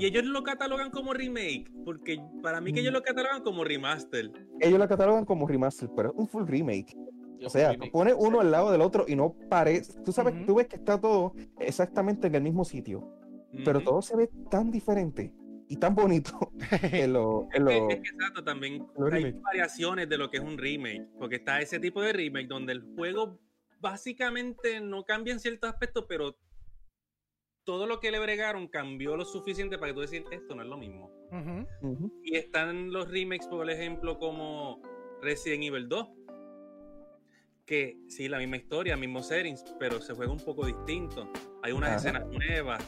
Y 0.00 0.06
ellos 0.06 0.24
lo 0.24 0.42
catalogan 0.42 0.90
como 0.90 1.12
remake, 1.12 1.70
porque 1.84 2.18
para 2.42 2.60
mí 2.60 2.72
que 2.72 2.80
Mm. 2.80 2.82
ellos 2.84 2.92
lo 2.94 3.02
catalogan 3.02 3.42
como 3.42 3.64
remaster. 3.64 4.30
Ellos 4.58 4.78
la 4.78 4.88
catalogan 4.88 5.24
como 5.26 5.46
remaster, 5.46 5.90
pero 5.94 6.10
es 6.10 6.14
un 6.16 6.26
full 6.26 6.46
remake. 6.46 6.96
Yo 7.38 7.46
O 7.46 7.50
sea, 7.50 7.72
remake. 7.72 7.90
pone 7.92 8.14
uno 8.14 8.40
al 8.40 8.50
lado 8.50 8.72
del 8.72 8.80
otro 8.80 9.04
y 9.06 9.14
no 9.14 9.34
parece. 9.50 10.00
Tú 10.02 10.12
sabes, 10.12 10.34
Ujú. 10.34 10.46
tú 10.46 10.54
ves 10.54 10.68
que 10.68 10.76
está 10.76 10.98
todo 10.98 11.34
exactamente 11.58 12.28
en 12.28 12.34
el 12.34 12.42
mismo 12.42 12.64
sitio, 12.64 13.06
pero 13.64 13.80
todo 13.82 14.00
se 14.00 14.16
ve 14.16 14.30
tan 14.50 14.70
diferente 14.70 15.34
y 15.68 15.76
tan 15.76 15.94
bonito 15.94 16.32
en 16.92 17.12
lo, 17.12 17.48
en 17.52 17.56
Es 17.56 17.60
lo- 17.60 17.88
que, 17.88 17.94
es 17.94 18.00
que 18.00 18.08
exacto, 18.08 18.42
también 18.42 18.86
hay 19.12 19.32
variaciones 19.32 20.08
de 20.08 20.16
lo 20.16 20.30
que 20.30 20.38
es 20.38 20.42
un 20.42 20.56
remake, 20.56 21.08
porque 21.18 21.36
está 21.36 21.60
ese 21.60 21.78
tipo 21.78 22.00
de 22.00 22.12
remake 22.14 22.46
donde 22.48 22.72
el 22.72 22.82
juego 22.96 23.38
básicamente 23.80 24.80
no 24.80 25.04
cambia 25.04 25.32
en 25.34 25.40
ciertos 25.40 25.68
aspectos, 25.70 26.04
pero 26.08 26.36
todo 27.64 27.86
lo 27.86 28.00
que 28.00 28.10
le 28.10 28.18
bregaron 28.18 28.68
cambió 28.68 29.16
lo 29.16 29.24
suficiente 29.24 29.78
para 29.78 29.90
que 29.90 29.94
tú 29.94 30.00
decir 30.00 30.24
esto 30.30 30.54
no 30.54 30.62
es 30.62 30.68
lo 30.68 30.76
mismo. 30.76 31.10
Y 32.24 32.36
están 32.36 32.92
los 32.92 33.10
remakes, 33.10 33.46
por 33.46 33.68
ejemplo, 33.70 34.18
como 34.18 34.80
Resident 35.22 35.62
Evil 35.64 35.88
2, 35.88 36.08
que 37.66 37.96
sí, 38.08 38.28
la 38.28 38.38
misma 38.38 38.56
historia, 38.56 38.96
mismo 38.96 39.22
settings, 39.22 39.64
pero 39.78 40.00
se 40.00 40.14
juega 40.14 40.32
un 40.32 40.40
poco 40.40 40.66
distinto. 40.66 41.30
Hay 41.62 41.72
unas 41.72 41.90
Ajá. 41.90 41.96
escenas 41.98 42.26
nuevas, 42.26 42.82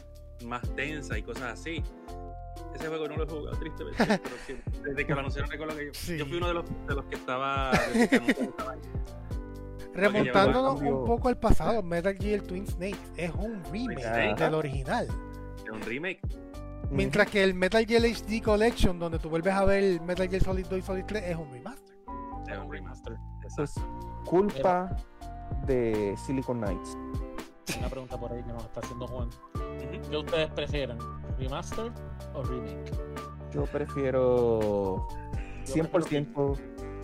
más 0.45 0.63
tensas 0.75 1.19
y 1.19 1.23
cosas 1.23 1.61
así. 1.61 1.83
Ese 2.75 2.89
juego 2.89 3.07
no 3.09 3.17
lo 3.17 3.25
he 3.25 3.27
jugado 3.29 3.57
tristemente, 3.59 4.05
pero 4.07 4.37
sí, 4.47 4.57
desde 4.83 5.07
que 5.07 5.13
lo 5.15 5.21
anunciaron 5.21 5.51
recuerdo 5.51 5.77
que 5.77 5.87
yo, 5.87 5.95
Sí. 5.95 6.17
yo 6.19 6.27
fui 6.27 6.39
uno 6.39 6.49
de 6.49 6.55
los, 6.55 6.87
de 6.87 6.95
los 6.95 7.05
que 7.05 7.15
estaba... 7.15 7.71
desde 7.93 8.09
que 8.09 8.17
anunciaron 8.17 8.49
estaba 8.51 8.73
ahí. 8.73 8.81
Remontándonos 9.95 10.81
un 10.81 11.05
poco 11.05 11.29
al 11.29 11.39
pasado, 11.39 11.83
Metal 11.83 12.17
Gear 12.17 12.43
Twin 12.43 12.67
Snakes 12.67 12.99
es 13.17 13.33
un 13.35 13.63
remake 13.71 14.37
del 14.39 14.55
original. 14.55 15.09
Es 15.65 15.71
un 15.71 15.83
remake. 15.83 16.21
Mientras 16.91 17.29
que 17.31 17.43
el 17.43 17.55
Metal 17.55 17.85
Gear 17.87 18.03
HD 18.03 18.43
Collection, 18.43 18.99
donde 18.99 19.19
tú 19.19 19.31
vuelves 19.31 19.55
a 19.55 19.65
ver 19.65 20.01
Metal 20.03 20.29
Gear 20.29 20.43
Solid 20.43 20.67
2 20.67 20.79
y 20.79 20.83
Solid 20.83 21.05
3, 21.07 21.25
es 21.25 21.37
un 21.37 21.51
remaster. 21.51 21.97
Es 22.51 22.59
un 22.59 22.71
remaster. 22.71 23.17
Eso 23.47 23.63
es 23.63 23.75
culpa 24.27 24.95
de 25.67 26.15
Silicon 26.27 26.61
Knights. 26.61 26.97
Una 27.79 27.89
pregunta 27.89 28.19
por 28.19 28.33
ahí 28.33 28.43
que 28.43 28.53
nos 28.53 28.65
está 28.65 28.81
haciendo 28.81 29.07
Juan. 29.07 29.31
¿Qué 30.11 30.17
ustedes 30.17 30.51
prefieren? 30.51 30.99
¿Remaster 31.39 31.93
o 32.35 32.43
remake? 32.43 32.93
Yo 33.53 33.65
prefiero 33.65 35.09
Yo 35.65 35.75
100% 35.75 36.59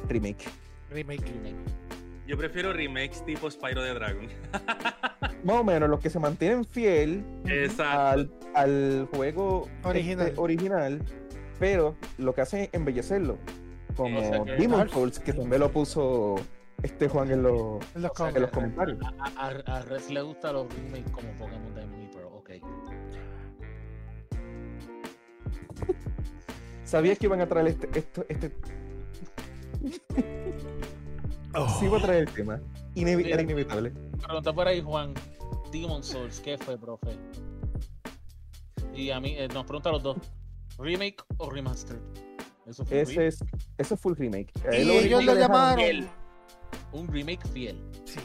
remake. 0.09 0.45
Remake. 0.91 1.25
Remake. 1.25 1.88
Yo 2.29 2.37
prefiero 2.37 2.73
remakes 2.75 3.25
tipo 3.25 3.51
Spyro 3.51 3.83
the 3.83 3.95
Dragon. 3.95 4.29
Más 5.45 5.57
o 5.57 5.65
menos 5.65 5.89
los 5.89 5.99
que 5.99 6.11
se 6.11 6.19
mantienen 6.21 6.65
fiel 6.67 7.25
al, 7.79 8.31
al 8.55 9.09
juego 9.15 9.67
Original. 9.83 10.29
este, 10.29 10.41
original, 10.41 11.03
pero 11.59 11.97
lo 12.19 12.35
que 12.35 12.43
hace 12.43 12.65
es 12.65 12.69
embellecerlo. 12.73 13.39
Como 13.97 14.21
O 14.21 14.23
sea 14.23 14.45
que- 14.45 14.53
Demon 14.53 14.89
Souls, 14.91 15.19
que 15.19 15.33
también 15.33 15.61
lo 15.61 15.73
puso 15.73 16.35
este 16.83 17.09
Juan 17.09 17.31
en 17.31 17.43
los, 17.43 17.79
En 17.97 18.03
los 18.03 18.11
O 18.13 18.15
sea 18.17 18.29
en 18.29 18.43
los 18.43 18.51
comentarios. 18.51 18.99
A, 19.03 19.47
a, 19.47 19.49
a 19.79 19.83
Res 19.83 20.11
le 20.11 20.21
gustan 20.21 20.53
los 20.55 20.67
remakes 20.75 21.11
como 21.11 21.31
Pokémon 21.33 21.75
Diamond 21.75 22.03
y 22.03 22.07
Pearl. 22.15 22.27
Ok. 22.35 22.51
Sabía 26.85 27.17
que 27.17 27.27
iban 27.27 27.41
a 27.41 27.47
traer 27.49 27.69
este. 27.69 27.89
esto- 27.99 28.27
este 28.29 28.53
sí, 31.79 31.85
iba 31.87 31.99
a 31.99 32.03
traer 32.03 32.29
el 32.29 32.33
tema. 32.35 32.61
Inevi- 32.95 33.25
Sí. 33.25 33.33
Era 33.33 33.43
inevitable. 33.43 33.91
Pregunta 34.23 34.53
por 34.53 34.67
ahí, 34.69 34.81
Juan. 34.83 35.15
Demon 35.73 36.03
Souls, 36.03 36.41
¿qué 36.41 36.57
fue, 36.59 36.79
profe? 36.79 37.11
Y 38.95 39.11
a 39.11 39.21
mí, 39.21 39.35
eh, 39.37 39.49
nos 39.53 39.65
pregunta 39.65 39.91
a 39.91 39.93
los 39.93 40.03
dos: 40.03 40.17
¿remake 40.79 41.23
o 41.39 41.51
remaster? 41.51 42.01
Eso 42.67 42.85
fue 42.85 43.01
Ese 43.03 43.13
remake. 43.13 43.29
es, 43.29 43.45
ese 43.79 43.95
es 43.95 44.01
full 44.01 44.15
remake. 44.17 44.51
Y 44.73 44.77
El 44.77 44.91
ellos 44.91 45.25
lo 45.25 45.35
llamaron. 45.35 45.77
fiel. 45.85 46.09
Un 46.93 47.07
remake 47.09 47.47
fiel. 47.49 47.83
Sí. 48.05 48.21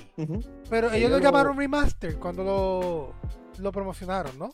Pero 0.69 0.87
ellos 0.87 0.93
Ellos 0.97 1.11
lo 1.11 1.19
llamaron 1.19 1.57
remaster 1.57 2.17
cuando 2.17 2.43
lo, 2.43 3.13
lo 3.61 3.71
promocionaron, 3.71 4.37
¿no? 4.39 4.49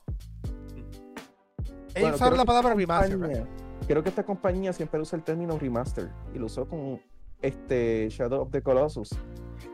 Ellos 1.93 2.01
Bueno, 2.01 2.15
usaron 2.15 2.37
la 2.37 2.45
palabra 2.45 2.73
remaster. 2.73 3.47
Creo 3.87 4.03
que 4.03 4.09
esta 4.09 4.23
compañía 4.23 4.73
siempre 4.73 4.99
usa 4.99 5.17
el 5.17 5.23
término 5.23 5.57
remaster 5.57 6.11
y 6.33 6.39
lo 6.39 6.45
usó 6.47 6.67
con 6.67 7.01
este 7.41 8.09
Shadow 8.09 8.41
of 8.41 8.51
the 8.51 8.61
Colossus, 8.61 9.09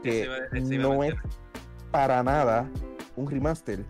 que 0.04 0.28
no 0.80 1.04
es 1.04 1.14
para 1.92 2.22
nada 2.24 2.70
un 3.16 3.30
remaster. 3.30 3.86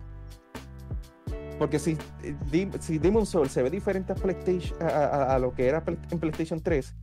Porque 1.58 1.78
si, 1.78 1.96
eh, 2.22 2.70
si 2.80 2.98
Demon 2.98 3.24
Souls 3.24 3.50
se 3.50 3.62
ve 3.62 3.70
diferente 3.70 4.12
a, 4.12 4.14
PlayStation, 4.14 4.76
a, 4.82 4.86
a- 4.88 5.34
a 5.34 5.38
lo 5.38 5.52
que 5.54 5.66
era 5.66 5.82
en 6.10 6.18
PlayStation 6.20 6.60
3, 6.62 6.94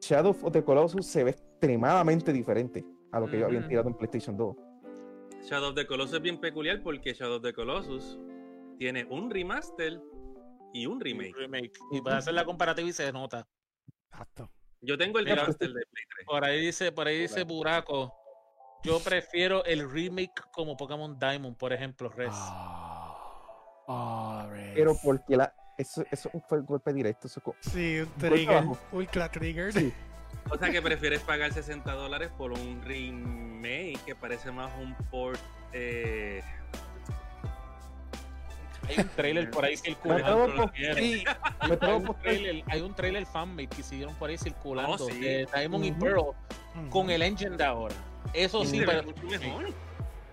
Shadow 0.00 0.36
of 0.42 0.52
the 0.52 0.62
Colossus 0.64 1.06
se 1.06 1.22
ve 1.24 1.30
extremadamente 1.30 2.32
diferente 2.32 2.84
a 3.12 3.20
lo 3.20 3.26
que 3.26 3.36
ellos 3.36 3.46
habían 3.46 3.62
Ujú. 3.62 3.68
tirado 3.70 3.88
en 3.88 3.94
PlayStation 3.94 4.36
2. 4.36 4.56
Shadow 5.48 5.68
of 5.70 5.74
the 5.76 5.86
Colossus 5.86 6.14
es 6.16 6.22
bien 6.22 6.40
peculiar 6.40 6.82
porque 6.82 7.12
Shadow 7.14 7.36
of 7.36 7.42
the 7.42 7.52
Colossus 7.52 8.18
tiene 8.78 9.04
un 9.04 9.30
remaster 9.30 10.00
y 10.72 10.86
un 10.86 11.00
remake. 11.00 11.32
Un 11.36 11.40
remake. 11.42 11.72
Y 11.92 12.00
para 12.00 12.16
hacer 12.18 12.34
la 12.34 12.44
comparativa 12.44 12.88
y 12.88 12.92
se 12.92 13.12
nota. 13.12 13.46
Exacto. 14.10 14.50
Yo 14.84 14.98
tengo 14.98 15.18
el 15.18 15.24
Mira, 15.24 15.42
remaster 15.42 15.68
de 15.68 15.86
Play 15.86 16.04
3. 16.16 16.26
Por 16.26 16.44
ahí 16.44 16.60
dice, 16.60 16.92
por 16.92 17.06
ahí 17.06 17.18
dice 17.18 17.42
Buraco. 17.44 18.14
Yo 18.82 19.00
prefiero 19.00 19.64
el 19.64 19.90
remake 19.90 20.42
como 20.52 20.76
Pokémon 20.76 21.18
Diamond, 21.18 21.56
por 21.56 21.72
ejemplo, 21.72 22.10
Res. 22.10 22.30
Ah, 22.32 23.84
ah, 23.88 24.46
res. 24.50 24.72
Pero 24.74 24.94
porque 25.02 25.36
la, 25.36 25.54
eso, 25.78 26.04
eso 26.10 26.30
fue 26.48 26.58
el 26.58 26.64
golpe 26.64 26.92
directo. 26.92 27.26
Eso 27.26 27.40
Sí, 27.60 28.00
un 28.00 28.12
trigger. 28.18 28.64
Ultra 28.92 29.30
trigger. 29.30 29.72
Sí. 29.72 29.92
O 30.50 30.58
sea 30.58 30.70
que 30.70 30.82
prefieres 30.82 31.22
pagar 31.22 31.54
60 31.54 31.90
dólares 31.92 32.30
por 32.36 32.52
un 32.52 32.82
remake 32.82 33.98
que 34.04 34.14
parece 34.14 34.50
más 34.52 34.70
un 34.78 34.94
port. 35.10 35.40
Eh, 35.72 36.42
Hay 38.88 38.98
un 38.98 39.08
trailer 39.10 39.50
por 39.50 39.64
ahí 39.64 39.76
circulando. 39.76 40.70
Sí, 40.74 40.84
Hay, 40.86 41.24
me 41.68 41.74
atrevo 41.74 41.84
hay 41.86 41.90
a 41.92 41.96
un 41.96 42.02
apostar- 42.04 42.22
trailer, 42.22 42.64
hay 42.68 42.80
un 42.80 42.94
trailer 42.94 43.26
fanmade 43.26 43.68
que 43.68 43.82
siguieron 43.82 44.14
por 44.16 44.30
ahí 44.30 44.38
circulando 44.38 44.92
Oh, 44.94 44.98
sí. 45.10 45.18
de 45.20 45.46
Diamond 45.54 45.84
y 45.84 45.90
Ujú. 45.92 46.00
Pearl 46.00 46.24
con 46.90 47.10
el 47.10 47.22
engine 47.22 47.56
de 47.56 47.64
ahora. 47.64 47.94
Eso 48.32 48.64
sí, 48.64 48.82
pero 48.84 49.02
mucho 49.04 49.22
mejor. 49.22 49.64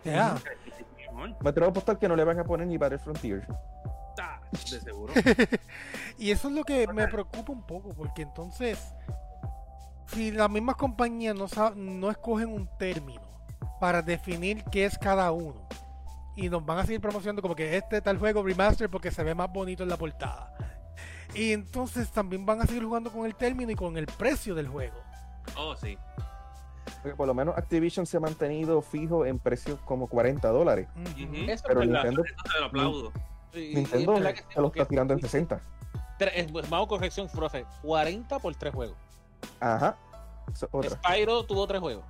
Ve 0.03 0.11
mejor. 0.11 1.35
Me 1.41 1.49
atrevo 1.49 1.67
a 1.67 1.69
apostar 1.69 1.99
que 1.99 2.07
no 2.07 2.15
le 2.15 2.23
van 2.23 2.39
a 2.39 2.43
poner 2.43 2.65
ni 2.67 2.77
Battle 2.77 2.97
Frontier. 2.99 3.45
Ta, 4.15 4.41
De 4.51 4.79
seguro. 4.79 5.13
Y 6.17 6.31
eso 6.31 6.47
es 6.49 6.53
lo 6.53 6.63
que 6.63 6.87
me 6.87 7.07
preocupa 7.07 7.51
un 7.51 7.65
poco, 7.65 7.89
porque 7.89 8.21
entonces, 8.21 8.93
si 10.07 10.31
las 10.31 10.49
mismas 10.49 10.75
compañías 10.75 11.35
no 11.75 12.09
escogen 12.11 12.49
un 12.49 12.67
término 12.77 13.21
para 13.79 14.01
definir 14.01 14.63
qué 14.65 14.85
es 14.85 14.97
cada 14.97 15.31
uno, 15.31 15.67
y 16.35 16.49
nos 16.49 16.65
van 16.65 16.79
a 16.79 16.85
seguir 16.85 17.01
promocionando 17.01 17.41
como 17.41 17.55
que 17.55 17.77
este 17.77 18.01
tal 18.01 18.17
juego 18.17 18.43
remaster 18.43 18.89
porque 18.89 19.11
se 19.11 19.23
ve 19.23 19.35
más 19.35 19.51
bonito 19.51 19.83
en 19.83 19.89
la 19.89 19.97
portada. 19.97 20.53
Y 21.33 21.51
entonces 21.53 22.11
también 22.11 22.45
van 22.45 22.61
a 22.61 22.65
seguir 22.65 22.83
jugando 22.83 23.11
con 23.11 23.25
el 23.25 23.35
término 23.35 23.71
y 23.71 23.75
con 23.75 23.97
el 23.97 24.05
precio 24.05 24.53
del 24.55 24.67
juego. 24.67 24.97
Oh, 25.57 25.75
sí. 25.75 25.97
Porque 27.01 27.15
por 27.15 27.27
lo 27.27 27.33
menos 27.33 27.57
Activision 27.57 28.05
se 28.05 28.17
ha 28.17 28.19
mantenido 28.19 28.81
fijo 28.81 29.25
en 29.25 29.39
precios 29.39 29.79
como 29.85 30.07
40 30.07 30.47
dólares. 30.49 30.87
Eso 31.47 31.63
Pero 31.67 31.81
es 31.83 31.89
verdad. 31.89 32.03
Nintendo, 32.03 32.23
te 32.23 32.59
lo 32.59 32.65
aplaudo. 32.65 33.11
Nintendo 33.53 34.13
es 34.13 34.19
verdad 34.19 34.33
que 34.33 34.41
sí, 34.41 34.47
se 34.53 34.61
lo 34.61 34.67
está 34.67 34.85
tirando 34.85 35.13
en 35.13 35.21
60. 35.21 35.61
Tre- 36.19 36.31
es- 36.35 36.51
es 36.53 36.69
más 36.69 36.85
corrección, 36.87 37.27
profe. 37.29 37.65
40 37.81 38.39
por 38.39 38.53
tres 38.55 38.73
juegos. 38.73 38.97
Ajá. 39.59 39.97
Spyro 40.53 41.43
tuvo 41.45 41.65
tres 41.67 41.79
juegos. 41.79 42.03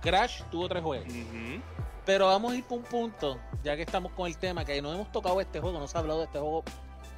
Crash 0.00 0.42
tuvo 0.50 0.68
tres 0.68 0.82
juegos. 0.82 1.08
Ujú. 1.08 1.62
Pero 2.08 2.24
vamos 2.28 2.52
a 2.52 2.56
ir 2.56 2.64
por 2.64 2.78
un 2.78 2.84
punto, 2.84 3.38
ya 3.62 3.76
que 3.76 3.82
estamos 3.82 4.12
con 4.12 4.26
el 4.28 4.38
tema, 4.38 4.64
que 4.64 4.80
no 4.80 4.90
hemos 4.94 5.12
tocado 5.12 5.38
este 5.42 5.60
juego, 5.60 5.78
no 5.78 5.86
se 5.86 5.94
ha 5.94 6.00
hablado 6.00 6.20
de 6.20 6.24
este 6.24 6.38
juego 6.38 6.64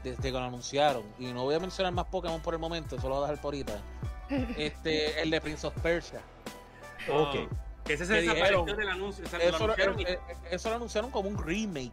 desde 0.02 0.20
que 0.20 0.32
lo 0.32 0.40
anunciaron. 0.40 1.04
Y 1.16 1.26
no 1.26 1.44
voy 1.44 1.54
a 1.54 1.60
mencionar 1.60 1.92
más 1.92 2.06
Pokémon 2.06 2.40
por 2.42 2.54
el 2.54 2.58
momento, 2.60 2.96
eso 2.96 3.08
lo 3.08 3.14
voy 3.14 3.24
a 3.24 3.28
dejar 3.28 3.40
por 3.40 3.54
ahorita. 3.54 3.78
Este, 4.58 5.22
el 5.22 5.30
de 5.30 5.40
Prince 5.40 5.64
of 5.64 5.74
Persia. 5.80 6.20
Ok. 7.08 7.14
Oh, 7.14 7.48
Que 7.84 7.92
ese 7.92 8.04
se 8.04 8.14
Me 8.14 8.20
desapareció 8.22 8.64
dijeron, 8.64 8.76
del 8.80 8.88
anuncio. 8.88 9.24
o 9.24 9.28
sea, 9.28 9.38
lo 9.38 9.44
Eso 9.44 9.58
lo, 9.58 9.64
anunciaron 9.64 10.00
y- 10.00 10.02
eh, 10.02 10.18
eh, 10.28 10.36
eso 10.50 10.70
lo 10.70 10.74
anunciaron 10.74 11.10
como 11.12 11.28
un 11.28 11.38
remake. 11.38 11.92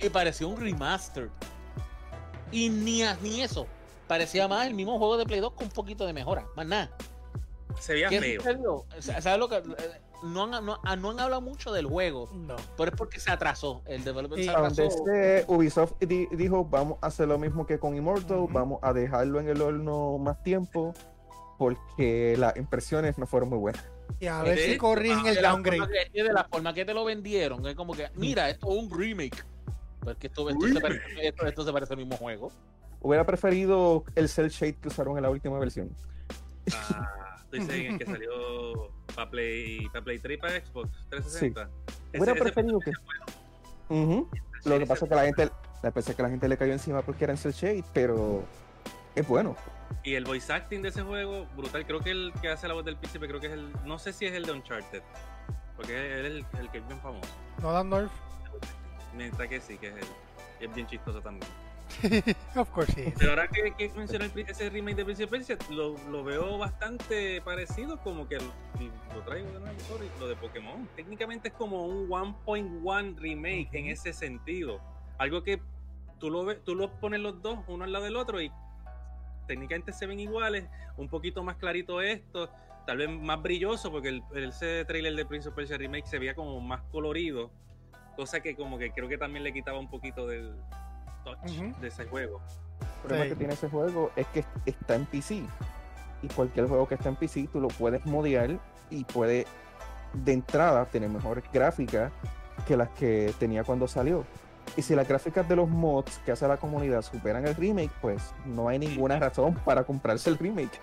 Y 0.00 0.08
pareció 0.10 0.48
un 0.48 0.60
remaster. 0.60 1.30
Y 2.52 2.68
ni, 2.68 3.02
ni 3.22 3.40
eso. 3.40 3.66
Parecía 4.06 4.46
más 4.48 4.66
el 4.66 4.74
mismo 4.74 4.98
juego 4.98 5.16
de 5.16 5.24
Play 5.24 5.40
2 5.40 5.52
con 5.54 5.64
un 5.64 5.72
poquito 5.72 6.04
de 6.04 6.12
mejora. 6.12 6.44
Más 6.56 6.66
nada. 6.66 6.90
se 7.80 7.94
veía 7.94 8.10
¿Qué 8.10 8.38
feo. 8.38 8.84
¿Sabes 9.00 9.38
lo 9.38 9.48
que.? 9.48 9.62
No 10.22 10.44
han, 10.44 10.64
no, 10.64 10.78
ah, 10.84 10.96
no 10.96 11.10
han 11.10 11.20
hablado 11.20 11.40
mucho 11.40 11.72
del 11.72 11.86
juego, 11.86 12.28
No. 12.34 12.56
pero 12.76 12.90
es 12.90 12.96
porque 12.96 13.20
se 13.20 13.30
atrasó. 13.30 13.82
El 13.86 14.04
development 14.04 14.40
Y- 14.42 14.44
se 14.44 14.50
atrasó. 14.50 14.82
este 14.82 15.44
Ubisoft 15.48 15.92
di- 16.00 16.26
dijo, 16.32 16.64
vamos 16.64 16.98
a 17.00 17.06
hacer 17.08 17.28
lo 17.28 17.38
mismo 17.38 17.66
que 17.66 17.78
con 17.78 17.94
Immortal, 17.96 18.46
vamos 18.50 18.78
a 18.82 18.92
dejarlo 18.92 19.40
en 19.40 19.48
el 19.48 19.60
horno 19.62 20.18
más 20.18 20.42
tiempo, 20.42 20.94
porque 21.58 22.36
las 22.38 22.56
impresiones 22.56 23.18
no 23.18 23.26
fueron 23.26 23.48
muy 23.50 23.58
buenas. 23.58 23.84
Y 24.20 24.26
a 24.26 24.42
ver 24.42 24.58
si 24.58 24.76
corrigen 24.78 25.26
el 25.26 25.42
downgrade. 25.42 25.78
forma 25.78 25.92
que, 26.12 26.22
de 26.22 26.32
la 26.32 26.44
forma 26.44 26.74
que 26.74 26.84
te 26.84 26.94
lo 26.94 27.04
vendieron, 27.04 27.66
es 27.66 27.74
como 27.74 27.94
que, 27.94 28.08
mira, 28.14 28.48
esto 28.48 28.70
es 28.72 28.76
un 28.82 28.90
remake. 28.90 29.44
Porque 30.00 30.28
esto, 30.28 30.48
esto, 30.48 30.66
se 30.68 30.80
parece, 30.80 31.02
esto, 31.28 31.46
esto 31.46 31.64
se 31.64 31.72
parece 31.72 31.92
al 31.92 31.98
mismo 31.98 32.16
juego. 32.16 32.50
Hubiera 33.00 33.24
preferido 33.26 34.04
el 34.14 34.28
cel 34.28 34.48
shade 34.48 34.74
que 34.76 34.88
usaron 34.88 35.16
en 35.16 35.22
la 35.22 35.30
última 35.30 35.58
versión. 35.58 35.90
Ah, 36.72 37.27
tú 37.50 37.56
dices 37.56 37.70
en 37.74 37.92
el 37.92 37.98
que 37.98 38.04
salió 38.06 38.90
para 39.14 39.30
Play, 39.30 39.86
para 39.88 40.04
Play 40.04 40.18
3 40.18 40.36
y 40.38 40.40
para 40.40 40.52
Xbox 40.66 40.90
360. 41.10 41.62
Ese- 41.62 42.18
Hubiera 42.22 42.32
ese- 42.32 42.42
preferido 42.42 42.78
que... 42.80 42.92
Lo 44.64 44.78
que 44.78 44.86
pasa 44.86 45.04
es 45.04 45.08
que 45.08 45.14
la 45.14 45.24
gente, 45.24 45.50
la 45.82 45.90
pensé 45.90 46.14
que 46.14 46.22
la 46.22 46.28
gente 46.30 46.48
le 46.48 46.56
cayó 46.56 46.72
encima 46.72 47.02
porque 47.02 47.24
era 47.24 47.32
en 47.32 47.38
cel 47.38 47.52
shade, 47.52 47.84
pero 47.94 48.42
es 49.14 49.26
bueno. 49.26 49.56
Y 50.04 50.14
el 50.14 50.24
voice 50.24 50.52
acting 50.52 50.82
de 50.82 50.88
ese 50.88 51.02
juego, 51.02 51.46
brutal. 51.56 51.86
Creo 51.86 52.00
que 52.00 52.10
el 52.10 52.32
que 52.42 52.48
hace 52.48 52.68
la 52.68 52.74
voz 52.74 52.84
del 52.84 52.96
príncipe, 52.96 53.26
creo 53.28 53.40
que 53.40 53.46
es 53.46 53.52
el. 53.54 53.72
No 53.84 53.98
sé 53.98 54.12
si 54.12 54.26
es 54.26 54.32
el 54.34 54.44
de 54.44 54.52
Uncharted. 54.52 55.02
Porque 55.76 56.18
él 56.18 56.26
es 56.26 56.32
el, 56.32 56.60
el 56.60 56.70
que 56.70 56.78
es 56.78 56.86
bien 56.86 57.00
famoso. 57.00 57.28
No 57.62 57.72
dan 57.72 57.88
North. 57.88 58.10
Mientras 59.16 59.48
que 59.48 59.60
sí, 59.60 59.78
que 59.78 59.88
es 59.88 59.94
él. 59.96 60.06
Y 60.60 60.64
es 60.66 60.74
bien 60.74 60.86
chistoso 60.86 61.20
también. 61.22 61.50
of 62.56 62.68
course 62.70 62.92
sí. 62.92 63.12
Pero 63.18 63.30
ahora 63.30 63.48
que, 63.48 63.72
que 63.76 63.88
pri- 63.88 64.44
ese 64.48 64.68
remake 64.70 64.96
de 64.96 65.04
Príncipe 65.04 65.30
Persia, 65.30 65.56
lo, 65.70 65.96
lo 66.10 66.22
veo 66.24 66.58
bastante 66.58 67.40
parecido, 67.42 67.98
como 68.02 68.28
que 68.28 68.36
lo, 68.36 68.52
lo 69.14 69.22
traigo 69.22 69.50
de 69.52 69.60
nuevo, 69.60 69.80
sorry, 69.80 70.08
lo 70.20 70.28
de 70.28 70.36
Pokémon. 70.36 70.88
Técnicamente 70.96 71.48
es 71.48 71.54
como 71.54 71.86
un 71.86 72.08
1.1 72.08 73.16
remake 73.18 73.68
en 73.72 73.86
ese 73.86 74.12
sentido. 74.12 74.80
Algo 75.18 75.42
que 75.42 75.60
tú 76.18 76.30
lo 76.30 76.44
ves, 76.44 76.62
tú 76.64 76.74
los 76.74 76.90
pones 76.90 77.20
los 77.20 77.40
dos, 77.42 77.58
uno 77.68 77.84
al 77.84 77.92
lado 77.92 78.04
del 78.04 78.16
otro, 78.16 78.40
y 78.40 78.50
técnicamente 79.46 79.92
se 79.92 80.06
ven 80.06 80.20
iguales, 80.20 80.66
un 80.96 81.08
poquito 81.08 81.42
más 81.42 81.56
clarito 81.56 82.00
esto, 82.02 82.50
tal 82.86 82.98
vez 82.98 83.08
más 83.10 83.40
brilloso, 83.42 83.90
porque 83.90 84.08
el, 84.08 84.22
el- 84.34 84.50
ese 84.50 84.84
trailer 84.84 85.14
de 85.16 85.24
Prince 85.24 85.48
of 85.48 85.54
Persia 85.54 85.76
Remake 85.78 86.06
se 86.06 86.18
veía 86.18 86.34
como 86.34 86.60
más 86.60 86.82
colorido, 86.92 87.50
cosa 88.16 88.40
que 88.40 88.54
como 88.56 88.78
que 88.78 88.90
creo 88.92 89.08
que 89.08 89.16
también 89.18 89.42
le 89.44 89.52
quitaba 89.52 89.78
un 89.78 89.88
poquito 89.88 90.26
del 90.26 90.54
touch 91.36 91.50
de 91.80 91.88
ese 91.88 92.04
juego. 92.06 92.40
El 92.80 92.86
problema 93.02 93.24
Sí. 93.24 93.30
que 93.30 93.36
tiene 93.36 93.54
ese 93.54 93.68
juego 93.68 94.10
es 94.16 94.26
que 94.28 94.44
está 94.66 94.94
en 94.94 95.06
PC. 95.06 95.42
Y 96.22 96.28
cualquier 96.28 96.66
juego 96.66 96.88
que 96.88 96.94
está 96.96 97.08
en 97.08 97.16
PC, 97.16 97.48
tú 97.52 97.60
lo 97.60 97.68
puedes 97.68 98.04
modear 98.06 98.58
y 98.90 99.04
puede 99.04 99.46
de 100.12 100.32
entrada 100.32 100.84
tener 100.86 101.08
mejores 101.10 101.44
gráficas 101.52 102.10
que 102.66 102.76
las 102.76 102.88
que 102.90 103.32
tenía 103.38 103.62
cuando 103.64 103.86
salió. 103.86 104.24
Y 104.76 104.82
si 104.82 104.94
las 104.94 105.08
gráficas 105.08 105.48
de 105.48 105.56
los 105.56 105.68
mods 105.68 106.18
que 106.26 106.32
hace 106.32 106.46
la 106.48 106.56
comunidad 106.56 107.02
superan 107.02 107.46
el 107.46 107.54
remake, 107.54 107.90
pues 108.02 108.34
no 108.44 108.68
hay 108.68 108.78
ninguna 108.78 109.18
razón 109.18 109.54
para 109.64 109.84
comprarse 109.84 110.28
el 110.30 110.38
remake. 110.38 110.80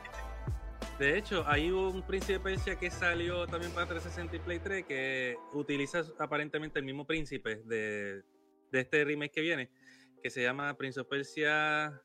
De 0.99 1.17
hecho, 1.17 1.43
hay 1.47 1.69
un 1.71 2.01
Príncipe 2.03 2.39
Persia 2.39 2.77
que 2.77 2.89
salió 2.89 3.45
también 3.47 3.71
para 3.73 3.85
360 3.87 4.37
y 4.37 4.39
Play 4.39 4.59
3 4.59 4.85
que 4.85 5.35
utiliza 5.53 6.03
aparentemente 6.19 6.79
el 6.79 6.85
mismo 6.85 7.05
príncipe 7.05 7.57
de, 7.65 8.23
de 8.71 8.79
este 8.79 9.03
remake 9.03 9.31
que 9.33 9.41
viene, 9.41 9.69
que 10.25 10.31
se 10.31 10.41
llama 10.41 10.73
Prince 10.75 10.99
of 10.99 11.07
Persia 11.07 12.01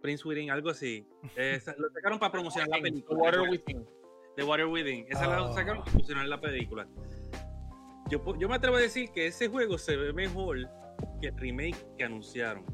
Prince 0.00 0.26
Within, 0.26 0.50
algo 0.50 0.70
así. 0.70 1.06
Eh, 1.36 1.60
lo 1.76 1.90
sacaron 1.90 2.18
para 2.18 2.32
promocionar 2.32 2.70
la 2.70 2.80
película. 2.80 3.20
Water 3.20 3.40
Within. 3.42 3.86
The 4.38 4.44
Water 4.44 4.64
Within. 4.64 5.04
Esa 5.10 5.26
la 5.26 5.44
Ah. 5.44 5.52
sacaron 5.52 5.80
para 5.80 5.90
promocionar 5.90 6.26
la 6.26 6.40
película. 6.40 6.88
Yo, 8.08 8.24
yo 8.38 8.48
me 8.48 8.54
atrevo 8.54 8.76
a 8.76 8.80
decir 8.80 9.10
que 9.10 9.26
ese 9.26 9.48
juego 9.48 9.76
se 9.76 9.94
ve 9.94 10.14
mejor 10.14 10.56
que 11.20 11.26
el 11.28 11.36
remake 11.36 11.76
que 11.98 12.04
anunciaron. 12.04 12.64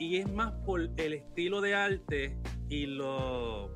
Y 0.00 0.16
es 0.16 0.28
más 0.32 0.50
por 0.66 0.80
el 0.80 1.12
estilo 1.12 1.60
de 1.60 1.72
arte 1.72 2.36
y 2.68 2.86
lo 2.86 3.70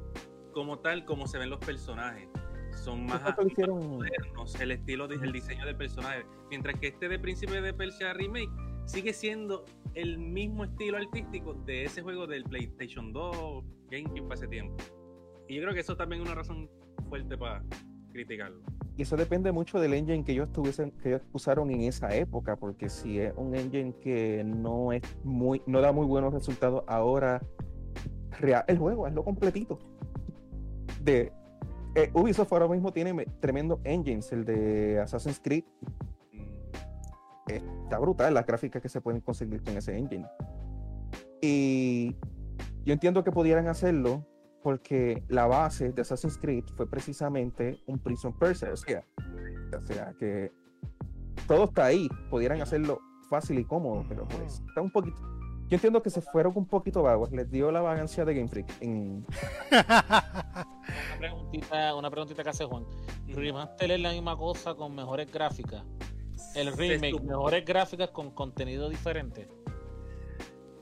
como 0.52 0.80
tal, 0.80 1.04
como 1.04 1.28
se 1.28 1.38
ven 1.38 1.50
los 1.50 1.60
personajes. 1.60 2.28
Son 2.72 3.06
más 3.06 3.22
modernos, 3.68 4.60
el 4.60 4.72
estilo, 4.72 5.04
el 5.04 5.30
diseño 5.30 5.64
del 5.64 5.76
personaje. 5.76 6.26
Mientras 6.50 6.76
que 6.80 6.88
este 6.88 7.08
de 7.08 7.20
Príncipe 7.20 7.60
de 7.60 7.72
Persia 7.72 8.12
Remake 8.14 8.50
sigue 8.88 9.12
siendo 9.12 9.64
el 9.94 10.18
mismo 10.18 10.64
estilo 10.64 10.96
artístico 10.96 11.54
de 11.54 11.84
ese 11.84 12.02
juego 12.02 12.26
del 12.26 12.42
PlayStation 12.44 13.12
2, 13.12 13.64
GameCube 13.90 14.26
para 14.28 14.48
tiempo. 14.48 14.76
Y 15.46 15.56
yo 15.56 15.62
creo 15.62 15.74
que 15.74 15.80
eso 15.80 15.96
también 15.96 16.22
es 16.22 16.26
una 16.28 16.34
razón 16.34 16.68
fuerte 17.08 17.36
para 17.36 17.62
criticarlo. 18.12 18.60
Y 18.96 19.02
eso 19.02 19.16
depende 19.16 19.52
mucho 19.52 19.78
del 19.78 19.92
engine 19.94 20.24
que 20.24 20.32
ellos 20.32 20.50
tuviesen, 20.52 20.90
que 21.02 21.10
ellos 21.10 21.22
usaron 21.32 21.70
en 21.70 21.82
esa 21.82 22.14
época, 22.16 22.56
porque 22.56 22.88
si 22.88 23.18
es 23.20 23.32
un 23.36 23.54
engine 23.54 23.94
que 24.00 24.42
no 24.44 24.90
es 24.92 25.02
muy, 25.22 25.62
no 25.66 25.80
da 25.80 25.92
muy 25.92 26.06
buenos 26.06 26.32
resultados 26.34 26.82
ahora, 26.86 27.40
rea- 28.40 28.64
el 28.68 28.78
juego 28.78 29.06
es 29.06 29.14
lo 29.14 29.22
completito. 29.22 29.78
Eh, 31.06 31.30
Ubisoft 32.12 32.52
ahora 32.52 32.68
mismo 32.68 32.92
tiene 32.92 33.12
me- 33.14 33.26
tremendo 33.40 33.80
engines, 33.84 34.30
el 34.32 34.44
de 34.44 35.00
Assassin's 35.00 35.40
Creed 35.40 35.64
está 37.56 37.98
brutal 37.98 38.34
las 38.34 38.46
gráficas 38.46 38.82
que 38.82 38.88
se 38.88 39.00
pueden 39.00 39.20
conseguir 39.20 39.62
con 39.62 39.76
ese 39.76 39.96
engine. 39.96 40.26
Y 41.40 42.16
yo 42.84 42.92
entiendo 42.92 43.22
que 43.24 43.32
pudieran 43.32 43.68
hacerlo 43.68 44.26
porque 44.62 45.22
la 45.28 45.46
base 45.46 45.92
de 45.92 46.02
Assassin's 46.02 46.38
Creed 46.38 46.64
fue 46.76 46.88
precisamente 46.88 47.78
un 47.86 47.98
Prison 47.98 48.36
Persia. 48.38 48.72
O 48.72 48.76
sea, 48.76 49.04
o 49.76 49.86
sea 49.86 50.14
que 50.18 50.52
todo 51.46 51.64
está 51.64 51.86
ahí. 51.86 52.08
Pudieran 52.30 52.60
hacerlo 52.60 52.98
fácil 53.30 53.58
y 53.58 53.64
cómodo, 53.64 54.04
pero 54.08 54.26
pues 54.26 54.62
está 54.66 54.80
un 54.80 54.90
poquito. 54.90 55.18
Yo 55.68 55.74
entiendo 55.74 56.02
que 56.02 56.08
se 56.08 56.22
fueron 56.22 56.54
un 56.56 56.66
poquito 56.66 57.02
vagos. 57.02 57.30
Les 57.30 57.50
dio 57.50 57.70
la 57.70 57.82
vagancia 57.82 58.24
de 58.24 58.34
Game 58.34 58.48
Freak. 58.48 58.70
En... 58.80 59.26
Una 61.18 61.18
preguntita, 61.18 61.94
una 61.94 62.10
preguntita 62.10 62.42
que 62.42 62.48
hace 62.48 62.64
Juan. 62.64 62.86
Remaster 63.26 63.90
es 63.90 64.00
la 64.00 64.12
misma 64.12 64.36
cosa 64.36 64.74
con 64.74 64.94
mejores 64.94 65.30
gráficas. 65.30 65.84
El 66.54 66.72
remake, 66.76 67.20
mejores 67.22 67.64
gráficas 67.64 68.10
con 68.10 68.30
contenido 68.30 68.88
diferente. 68.88 69.48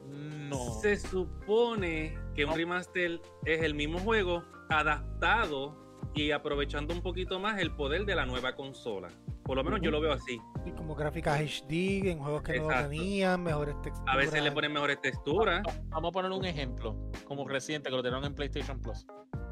No. 0.06 0.80
Se 0.80 0.96
supone 0.96 2.16
que 2.34 2.44
un 2.44 2.54
remaster 2.54 3.20
es 3.44 3.62
el 3.62 3.74
mismo 3.74 3.98
juego 3.98 4.44
adaptado 4.70 5.76
y 6.14 6.30
aprovechando 6.30 6.94
un 6.94 7.02
poquito 7.02 7.38
más 7.38 7.60
el 7.60 7.74
poder 7.74 8.06
de 8.06 8.14
la 8.14 8.26
nueva 8.26 8.54
consola. 8.54 9.08
Por 9.44 9.56
lo 9.56 9.62
menos 9.62 9.80
yo 9.80 9.90
lo 9.90 10.00
veo 10.00 10.12
así. 10.12 10.40
Y 10.64 10.72
como 10.72 10.94
gráficas 10.94 11.40
HD 11.40 12.10
en 12.10 12.18
juegos 12.18 12.42
que 12.42 12.58
no 12.58 12.68
tenían, 12.68 13.42
mejores 13.42 13.80
texturas. 13.82 14.14
A 14.14 14.16
veces 14.16 14.42
le 14.42 14.50
ponen 14.50 14.72
mejores 14.72 15.00
texturas. 15.00 15.62
Vamos 15.88 16.08
a 16.08 16.12
poner 16.12 16.32
un 16.32 16.44
ejemplo, 16.44 16.96
como 17.26 17.46
reciente 17.46 17.90
que 17.90 17.96
lo 17.96 18.02
tiraron 18.02 18.24
en 18.24 18.34
PlayStation 18.34 18.80
Plus. 18.80 19.06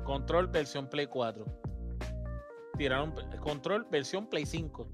Control 0.05 0.49
versión 0.49 0.89
Play 0.89 1.07
4. 1.07 1.45
Tiraron 2.77 3.15
Control 3.41 3.87
versión 3.91 4.27
Play 4.29 4.47
5. 4.47 4.89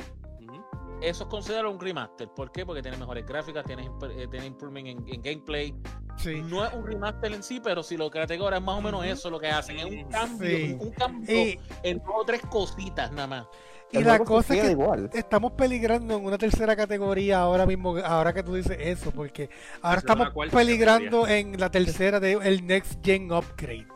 Eso 1.02 1.24
es 1.24 1.30
considerado 1.30 1.70
un 1.70 1.80
remaster. 1.80 2.28
¿Por 2.28 2.52
qué? 2.52 2.64
Porque 2.66 2.82
tiene 2.82 2.96
mejores 2.96 3.24
gráficas, 3.26 3.64
tiene, 3.64 3.90
eh, 4.16 4.26
tiene 4.30 4.46
improvement 4.46 4.86
en, 4.86 5.04
en 5.08 5.22
gameplay. 5.22 5.74
Sí. 6.16 6.42
No 6.42 6.64
es 6.64 6.72
un 6.74 6.86
remaster 6.86 7.32
en 7.32 7.42
sí, 7.42 7.60
pero 7.60 7.82
si 7.82 7.96
lo 7.96 8.10
categoría 8.10 8.58
es 8.58 8.64
más 8.64 8.76
o 8.78 8.82
menos 8.82 9.04
eso 9.04 9.30
lo 9.30 9.40
que 9.40 9.48
hacen. 9.48 9.78
Es 9.78 9.84
un 9.86 10.04
cambio, 10.10 10.48
Sí. 10.56 10.76
un 10.78 10.90
cambio 10.90 11.34
Y, 11.34 11.58
en 11.82 11.98
dos 11.98 12.14
o 12.14 12.24
tres 12.24 12.42
cositas 12.50 13.10
nada 13.12 13.26
más. 13.26 13.46
y 13.92 14.02
la 14.04 14.18
cosa 14.20 14.54
es 14.54 14.62
que 14.62 14.70
igual. 14.72 15.10
estamos 15.14 15.52
peligrando 15.52 16.16
en 16.16 16.24
una 16.24 16.36
tercera 16.38 16.76
categoría 16.76 17.40
ahora 17.40 17.64
mismo, 17.66 17.96
ahora 17.98 18.32
que 18.32 18.42
tú 18.42 18.54
dices 18.54 18.76
eso, 18.78 19.10
porque 19.10 19.48
ahora 19.82 19.98
estamos 19.98 20.28
peligrando 20.52 21.26
en 21.26 21.58
la 21.58 21.70
tercera 21.70 22.20
de 22.20 22.32
el 22.34 22.66
Next 22.66 23.04
Gen 23.04 23.32
Upgrade. 23.32 23.86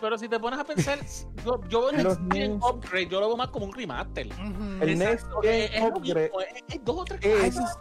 Pero 0.00 0.18
si 0.18 0.28
te 0.28 0.38
pones 0.38 0.58
a 0.60 0.64
pensar, 0.64 0.98
yo, 1.44 1.60
yo 1.68 1.86
veo 1.86 1.92
Next 1.92 2.20
Gen. 2.32 2.52
Upgrade, 2.62 3.08
yo 3.08 3.20
lo 3.20 3.28
veo 3.28 3.36
más 3.36 3.48
como 3.48 3.66
un 3.66 3.72
remaster. 3.72 4.26
El 4.80 4.90
Exacto, 4.90 5.40
Next 5.42 5.72
Gen 5.72 5.84
Upgrade 5.84 6.30
es- 6.56 6.74
es 6.76 6.84
dos 6.84 6.96
o 7.00 7.04
tres 7.04 7.20
es 7.24 7.54
cosas. 7.56 7.78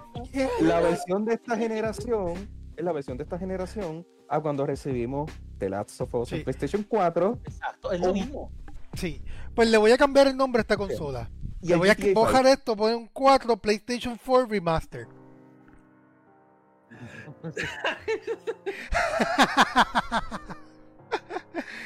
la 0.61 0.79
versión 0.79 1.25
de 1.25 1.33
esta 1.35 1.57
generación, 1.57 2.49
es 2.77 2.83
la 2.83 2.91
versión 2.91 3.17
de 3.17 3.23
esta 3.23 3.37
generación 3.37 4.05
a 4.29 4.39
cuando 4.39 4.65
recibimos 4.65 5.31
The 5.59 5.69
Last 5.69 5.99
of 6.01 6.13
Us 6.15 6.31
en. 6.33 6.43
PlayStation 6.43 6.83
4 6.83 7.39
Exacto, 7.45 7.91
es 7.91 7.99
lo 7.99 8.09
Oh. 8.09 8.13
mismo. 8.13 8.51
Sí. 8.93 9.21
Pues 9.55 9.69
le 9.69 9.77
voy 9.77 9.91
a 9.91 9.97
cambiar 9.97 10.27
el 10.27 10.37
nombre 10.37 10.59
a 10.59 10.63
esta 10.63 10.77
consola. 10.77 11.29
y 11.61 11.67
Le 11.69 11.75
voy 11.77 11.89
a 11.89 11.93
esto, 11.93 12.75
poner 12.75 12.95
un 12.95 13.07
4 13.07 13.57
PlayStation 13.57 14.19
4 14.23 14.47
Remaster. 14.47 15.07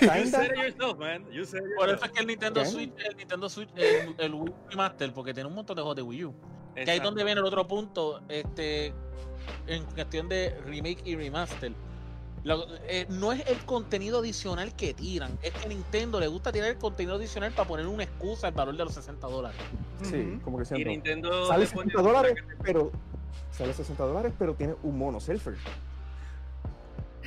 You 0.00 0.08
Kinda. 0.08 0.26
said 0.30 0.50
it 0.52 0.56
yourself, 0.58 0.98
man. 0.98 1.24
You 1.32 1.44
said 1.44 1.62
it 1.62 1.76
Por 1.76 1.88
eso 1.90 2.04
es 2.04 2.10
que 2.12 2.20
el 2.20 2.26
Nintendo 2.26 2.60
¿Qué? 2.62 2.66
Switch, 2.68 2.92
el 3.08 3.16
Nintendo 3.16 3.48
Switch, 3.48 3.70
el, 3.76 4.14
el 4.18 4.34
Wii 4.34 4.52
Remaster, 4.70 5.12
porque 5.12 5.34
tiene 5.34 5.48
un 5.48 5.54
montón 5.54 5.76
de 5.76 5.82
juegos 5.82 5.96
de 5.96 6.02
Wii 6.02 6.24
U. 6.26 6.32
Que 6.74 6.80
ahí 6.80 6.82
es 6.84 6.88
Exacto. 6.88 7.04
donde 7.08 7.24
viene 7.24 7.40
el 7.40 7.46
otro 7.46 7.66
punto, 7.66 8.20
este, 8.28 8.92
en 9.66 9.84
cuestión 9.86 10.28
de 10.28 10.56
remake 10.66 11.00
y 11.04 11.16
remaster. 11.16 11.72
Lo- 12.44 12.66
eh, 12.86 13.06
no 13.10 13.32
es 13.32 13.44
el 13.48 13.58
contenido 13.64 14.20
adicional 14.20 14.74
que 14.76 14.94
tiran, 14.94 15.36
es 15.42 15.50
que 15.52 15.66
a 15.66 15.68
Nintendo 15.68 16.20
le 16.20 16.28
gusta 16.28 16.52
tirar 16.52 16.68
el 16.70 16.78
contenido 16.78 17.16
adicional 17.16 17.50
para 17.52 17.66
poner 17.68 17.86
una 17.88 18.04
excusa 18.04 18.46
al 18.46 18.54
valor 18.54 18.76
de 18.76 18.84
los 18.84 18.94
60 18.94 19.26
dólares. 19.26 19.60
Sí, 20.02 20.38
como 20.44 20.56
que 20.58 20.62
Y 20.62 20.66
siempre. 20.66 20.90
Nintendo. 20.92 21.46
Sale 21.48 21.66
te 21.66 21.74
pone 21.74 21.90
60 21.90 22.02
dólares, 22.08 22.34
pero. 22.62 22.92
Sale 23.50 23.72
60 23.74 24.04
dólares, 24.04 24.32
pero 24.38 24.54
tiene 24.54 24.76
un 24.84 24.96
mono 24.96 25.18
surfer. 25.18 25.56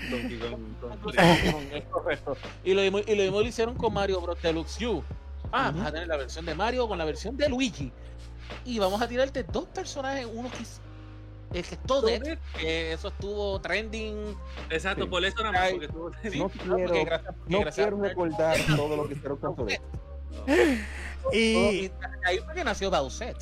Donkey 0.10 0.40
Kong. 0.40 0.62
Y 2.64 2.74
lo, 2.74 2.82
mismo, 2.82 3.00
y 3.00 3.16
lo 3.16 3.24
mismo 3.24 3.42
lo 3.42 3.48
hicieron 3.48 3.76
con 3.76 3.94
Mario 3.94 4.22
Bros. 4.22 4.42
Deluxe 4.42 4.82
U. 4.88 5.04
Ah, 5.52 5.70
Ujú. 5.70 5.80
vas 5.80 5.88
a 5.88 5.92
tener 5.92 6.08
la 6.08 6.18
versión 6.18 6.46
de 6.46 6.56
Mario 6.56 6.88
con 6.88 6.98
la 6.98 7.06
versión 7.06 7.36
de 7.38 7.50
Luigi. 7.50 7.92
Y 8.66 8.80
vamos 8.80 9.02
a 9.02 9.08
tirarte 9.08 9.44
dos 9.44 9.66
personajes, 9.66 10.28
uno 10.32 10.50
que 10.52 10.64
es, 10.64 10.82
es 11.54 11.68
que 11.68 11.76
es 11.76 12.40
que 12.60 12.94
eso 12.94 13.08
estuvo 13.10 13.60
trending. 13.62 14.36
Exacto, 14.70 15.04
Sí. 15.04 15.10
por 15.10 15.24
eso 15.26 15.44
nada 15.44 15.52
más. 15.52 15.70
Sí, 16.32 16.38
No 16.40 16.50
porque 16.50 16.60
quiero- 16.60 17.06
gracias- 17.06 17.36
porque 17.36 17.52
No 17.54 17.60
gracias- 17.62 17.88
quiero 17.88 18.02
recordar 18.02 18.58
todo 18.76 18.96
lo 18.98 19.08
que 19.08 19.14
hicieron 19.16 19.38
con 19.38 19.56
todo 19.56 19.68
todo- 19.68 21.34
Y, 21.34 21.92
ahí 22.26 22.40
fue 22.40 22.54
que 22.56 22.64
nació 22.64 22.90
Bowsette. 22.90 23.38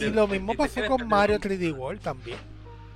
y 0.00 0.04
lo 0.06 0.26
mismo 0.26 0.52
Si 0.52 0.58
te 0.58 0.62
pasó 0.64 0.80
con 0.88 0.96
perder 0.98 1.06
Mario 1.08 1.36
un- 1.36 1.42
3D 1.42 1.72
World 1.72 2.00
también. 2.00 2.38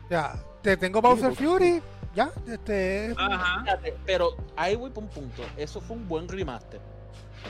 O 0.07 0.09
sea, 0.09 0.35
te 0.63 0.77
tengo 0.77 1.01
Bowser 1.03 1.29
porque- 1.31 1.45
Fury, 1.45 1.83
ya, 2.17 2.33
este, 2.49 3.15
Ajá. 3.17 3.65
Pero 4.05 4.31
ahí 4.57 4.75
voy 4.75 4.91
por 4.91 5.05
un 5.05 5.11
punto. 5.11 5.43
Eso 5.57 5.81
fue 5.81 5.97
un 5.97 6.09
buen 6.09 6.29
remaster. 6.29 6.81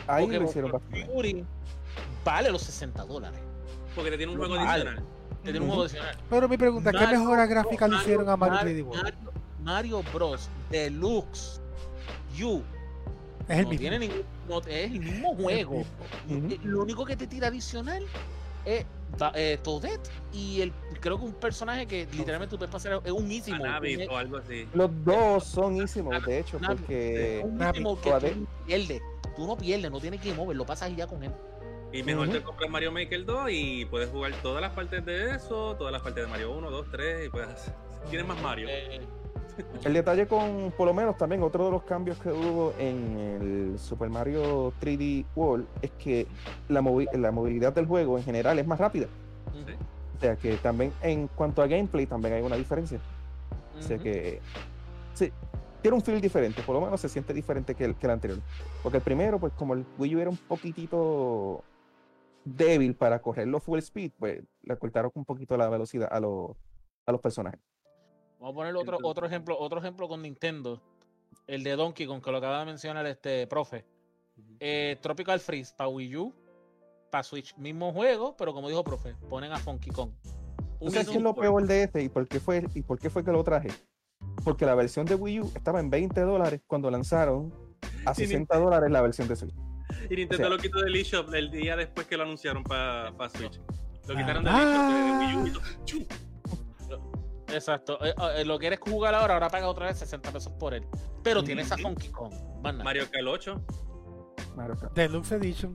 Ahí 0.06 0.24
Porque 0.24 0.38
lo 0.40 0.44
hicieron. 0.46 0.72
Fury 1.06 1.44
vale 2.24 2.50
los 2.50 2.62
60 2.62 3.04
dólares. 3.04 3.40
Porque 3.94 4.10
te 4.10 4.18
tiene 4.18 4.32
un 4.32 4.38
juego 4.38 4.56
Vale. 4.56 4.68
adicional. 4.82 5.04
Te 5.42 5.50
tiene 5.52 5.60
un 5.60 5.66
juego 5.68 5.82
adicional. 5.84 6.16
pero 6.28 6.48
mi 6.48 6.56
pregunta, 6.58 6.90
¿qué 6.90 6.98
Mario- 6.98 7.18
mejora 7.20 7.46
gráfica 7.46 7.86
le 7.86 7.92
Mario- 7.92 8.02
hicieron 8.04 8.28
a 8.28 8.36
Mario 8.36 8.54
Mario- 8.56 8.74
3D 8.74 8.82
World? 8.82 9.02
Mario, 9.02 9.32
Mario 9.62 10.02
Bros. 10.12 10.50
Deluxe 10.70 11.60
U. 12.42 12.62
Es 13.48 13.58
el 13.58 13.62
no 13.64 13.68
mismo. 13.70 13.80
tiene 13.80 13.98
ningún, 14.00 14.22
no- 14.48 14.58
es 14.58 14.90
el 14.90 15.00
mismo 15.00 15.34
juego. 15.36 15.76
Ujú. 15.76 15.86
Eh, 16.50 16.60
Lo 16.64 16.82
único 16.82 17.06
que 17.06 17.16
te 17.16 17.26
tira 17.28 17.46
adicional 17.48 18.04
es 18.66 18.84
eh, 19.34 19.58
Toadette 19.62 20.10
y 20.32 20.60
el, 20.60 20.72
creo 21.00 21.18
que 21.18 21.24
un 21.24 21.32
personaje 21.32 21.86
que 21.86 22.06
literalmente 22.12 22.50
tú 22.50 22.58
puedes 22.58 22.72
pasar 22.72 23.00
es 23.04 23.12
un 23.12 23.30
o 24.10 24.16
algo 24.16 24.36
así. 24.36 24.68
Los 24.74 24.90
dos 25.04 25.44
son 25.44 25.76
ísimos, 25.76 26.22
de 26.26 26.40
hecho, 26.40 26.58
Navi. 26.58 26.74
porque. 26.76 27.40
un 27.44 27.56
Navi, 27.56 27.78
que 27.78 27.82
tú 27.82 27.88
no 27.88 27.96
pierdes. 27.96 29.02
Tú 29.36 29.46
no 29.46 29.56
pierdes, 29.56 29.90
no 29.90 30.00
tienes 30.00 30.20
que 30.20 30.34
mover, 30.34 30.56
lo 30.56 30.66
pasas 30.66 30.90
y 30.90 30.96
ya 30.96 31.06
con 31.06 31.22
él. 31.22 31.32
Y 31.92 32.02
mejor 32.02 32.28
te 32.28 32.42
compras 32.42 32.68
Mario 32.68 32.92
Maker 32.92 33.24
2 33.24 33.50
y 33.50 33.84
puedes 33.86 34.10
jugar 34.10 34.32
todas 34.42 34.60
las 34.60 34.72
partes 34.72 35.04
de 35.06 35.30
eso, 35.30 35.76
todas 35.78 35.92
las 35.92 36.02
partes 36.02 36.24
de 36.24 36.30
Mario 36.30 36.52
1, 36.52 36.70
2, 36.70 36.86
3 36.90 37.26
y 37.26 37.28
puedes. 37.30 37.72
Tienes 38.10 38.26
más 38.26 38.40
Mario. 38.42 38.68
Eh, 38.68 39.00
El 39.84 39.92
detalle 39.94 40.26
con, 40.26 40.72
por 40.76 40.86
lo 40.86 40.94
menos 40.94 41.16
también 41.16 41.42
otro 41.42 41.64
de 41.66 41.70
los 41.70 41.82
cambios 41.84 42.18
que 42.18 42.30
hubo 42.30 42.72
en 42.78 43.18
el 43.18 43.78
Super 43.78 44.10
Mario 44.10 44.72
3D 44.80 45.24
World 45.36 45.66
es 45.82 45.90
que 45.92 46.26
la, 46.68 46.80
movi- 46.82 47.10
la 47.16 47.30
movilidad 47.30 47.72
del 47.72 47.86
juego 47.86 48.18
en 48.18 48.24
general 48.24 48.58
es 48.58 48.66
más 48.66 48.78
rápida. 48.78 49.06
ujú, 49.46 49.72
O 50.16 50.20
sea 50.20 50.36
que 50.36 50.56
también 50.56 50.92
en 51.02 51.28
cuanto 51.28 51.62
a 51.62 51.66
gameplay 51.66 52.06
también 52.06 52.34
hay 52.34 52.42
una 52.42 52.56
diferencia. 52.56 52.98
O 53.78 53.82
sea 53.82 53.98
que 53.98 54.40
sí, 55.14 55.30
tiene 55.82 55.96
un 55.96 56.02
feel 56.02 56.20
diferente, 56.20 56.62
por 56.62 56.74
lo 56.74 56.80
menos 56.80 57.00
se 57.00 57.08
siente 57.08 57.32
diferente 57.32 57.74
que 57.74 57.84
el, 57.84 57.94
que 57.94 58.06
el 58.06 58.12
anterior. 58.12 58.38
Porque 58.82 58.98
el 58.98 59.04
primero, 59.04 59.38
pues 59.38 59.52
como 59.52 59.74
el 59.74 59.84
Wii 59.98 60.16
U 60.16 60.20
era 60.20 60.30
un 60.30 60.36
poquitito 60.38 61.62
débil 62.44 62.94
para 62.94 63.20
correrlo 63.20 63.60
full 63.60 63.78
speed, 63.78 64.12
pues 64.18 64.42
le 64.62 64.76
cortaron 64.78 65.10
un 65.14 65.24
poquito 65.24 65.56
la 65.56 65.68
velocidad 65.68 66.08
a, 66.10 66.18
los 66.20 66.50
a 67.06 67.12
los 67.12 67.20
personajes. 67.20 67.60
Vamos 68.38 68.52
a 68.52 68.54
poner 68.54 68.74
otro, 68.76 68.96
Entonces- 68.96 69.10
otro 69.10 69.26
ejemplo, 69.26 69.58
otro 69.58 69.78
ejemplo 69.78 70.08
con 70.08 70.22
Nintendo. 70.22 70.80
El 71.46 71.62
de 71.62 71.76
Donkey 71.76 72.06
Kong, 72.06 72.22
que 72.22 72.30
lo 72.30 72.38
acaba 72.38 72.60
de 72.60 72.66
mencionar 72.66 73.06
este 73.06 73.46
profe. 73.46 73.84
Eh, 74.60 74.96
Tropical 75.00 75.40
Freeze 75.40 75.72
para 75.76 75.88
Wii 75.88 76.16
U, 76.16 76.34
para 77.10 77.22
Switch, 77.22 77.56
mismo 77.56 77.92
juego, 77.92 78.36
pero 78.36 78.52
como 78.52 78.68
dijo 78.68 78.82
profe, 78.84 79.14
ponen 79.30 79.52
a 79.52 79.58
Funky 79.58 79.90
Kong. 79.90 80.10
¿Tú 80.80 80.90
sabes 80.90 81.08
qué 81.08 81.16
es 81.16 81.22
lo 81.22 81.34
peor 81.34 81.66
de 81.66 81.84
este 81.84 82.02
y 82.02 82.08
por 82.08 82.26
qué 82.28 82.40
fue, 82.40 82.66
y 82.74 82.82
por 82.82 82.98
qué 82.98 83.08
fue 83.08 83.24
que 83.24 83.32
lo 83.32 83.42
traje? 83.44 83.68
Porque 84.44 84.66
la 84.66 84.74
versión 84.74 85.06
de 85.06 85.14
Wii 85.14 85.40
U 85.40 85.52
estaba 85.54 85.80
en 85.80 85.88
20 85.88 86.20
dólares 86.22 86.60
cuando 86.66 86.90
lanzaron 86.90 87.52
a 88.04 88.12
Y 88.16 88.20
ni- 88.22 88.26
60 88.26 88.58
dólares 88.58 88.90
la 88.90 89.00
versión 89.00 89.28
de 89.28 89.36
Switch. 89.36 89.54
Y 90.10 90.16
Nintendo 90.16 90.34
O 90.34 90.36
sea- 90.36 90.48
lo 90.50 90.58
quitó 90.58 90.80
del 90.80 90.94
eShop 90.96 91.32
el 91.32 91.50
día 91.50 91.76
después 91.76 92.06
que 92.06 92.16
lo 92.16 92.24
anunciaron 92.24 92.62
para 92.64 93.12
Switch. 93.30 93.60
Lo 94.06 94.14
quitaron 94.16 94.44
del 94.44 94.52
Ah. 94.54 94.60
eShop 94.62 94.92
de 94.92 95.26
Wii 95.26 95.36
U 95.36 95.46
y 95.46 95.50
todo. 95.52 95.62
¡Chu! 95.84 96.06
Exacto. 97.52 97.98
Eh, 98.04 98.14
eh, 98.36 98.44
lo 98.44 98.58
quieres 98.58 98.78
jugar 98.80 99.14
ahora, 99.14 99.34
ahora 99.34 99.48
paga 99.48 99.68
otra 99.68 99.86
vez 99.86 99.98
60 99.98 100.30
pesos 100.32 100.52
por 100.58 100.74
él. 100.74 100.84
Pero 101.22 101.42
tienes 101.44 101.70
a. 101.72 101.76
Funky 101.78 102.08
Kong. 102.08 102.32
Mario 102.62 103.04
Kart 103.10 103.26
8. 103.26 103.64
Mario 104.56 104.76
Kart. 104.76 104.94
Deluxe 104.94 105.32
Edition. 105.32 105.74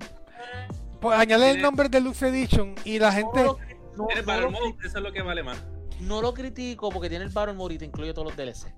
Pues 0.99 1.18
añade 1.18 1.52
el 1.52 1.61
nombre 1.61 1.89
Deluxe 1.89 2.23
Edition 2.23 2.76
y 2.84 2.99
la 2.99 3.11
gente. 3.11 3.43
No, 3.43 3.57
no, 3.98 4.07
Battle 4.26 4.41
lo, 4.41 4.52
Mode, 4.52 4.76
eso 4.85 4.98
es 4.98 5.03
lo 5.03 5.11
que 5.11 5.22
vale 5.22 5.43
más. 5.43 5.64
no 5.99 6.22
lo 6.22 6.34
critico 6.34 6.89
porque 6.89 7.10
tiene 7.10 7.26
el 7.26 7.31
Battle 7.31 7.53
Mode 7.53 7.76
y 7.76 7.77
te 7.77 7.85
incluye 7.85 8.14
todos 8.14 8.27
los 8.27 8.35
DLC. 8.38 8.73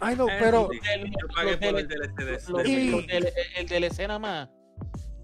Ay, 0.00 0.14
no, 0.16 0.28
Eh, 0.28 0.36
pero. 0.38 0.68
el- 0.70 1.10
Yo 1.10 1.28
pagué 1.34 1.50
los 1.52 1.56
por 1.60 1.78
el 1.80 1.88
DLC 1.88 2.24
de 2.24 2.32
de- 3.90 4.06
nada 4.08 4.18
más 4.18 4.48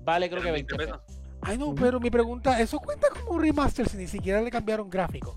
vale 0.04 0.28
creo 0.30 0.42
que 0.42 0.50
20 0.50 0.74
pesos. 0.76 0.98
Ay, 1.42 1.58
no, 1.58 1.74
pero 1.74 1.98
mi 2.00 2.10
pregunta, 2.10 2.60
¿eso 2.60 2.78
cuenta 2.78 3.08
como 3.10 3.32
un 3.32 3.40
remaster 3.42 3.88
si 3.88 3.96
ni 3.96 4.06
siquiera 4.06 4.40
le 4.40 4.50
cambiaron 4.50 4.88
gráficos? 4.88 5.36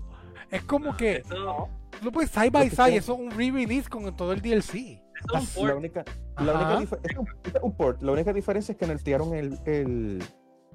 Es 0.50 0.62
como 0.62 0.96
que, 0.96 1.16
Eso, 1.18 1.68
no 2.02 2.12
pues 2.12 2.30
side 2.30 2.50
by 2.50 2.68
que 2.70 2.76
side, 2.76 2.96
eso 2.96 3.14
es 3.14 3.18
un 3.20 3.30
re-release 3.30 3.88
con 3.88 4.14
todo 4.16 4.32
el 4.32 4.40
DLC. 4.40 4.74
eso 4.74 5.38
es 5.38 5.56
un 5.56 5.66
La 5.66 5.72
port. 5.72 5.76
única, 5.78 6.04
la 6.38 6.42
única 6.52 6.68
Ajá. 6.68 6.78
dife- 6.80 7.00
es 7.02 7.16
un, 7.18 7.28
es 7.44 7.62
un 7.62 7.76
port. 7.76 8.02
La 8.02 8.12
única 8.12 8.32
diferencia 8.32 8.72
es 8.72 8.78
que 8.78 8.86
necesitaron 8.86 9.34
el, 9.34 9.58
el, 9.66 10.22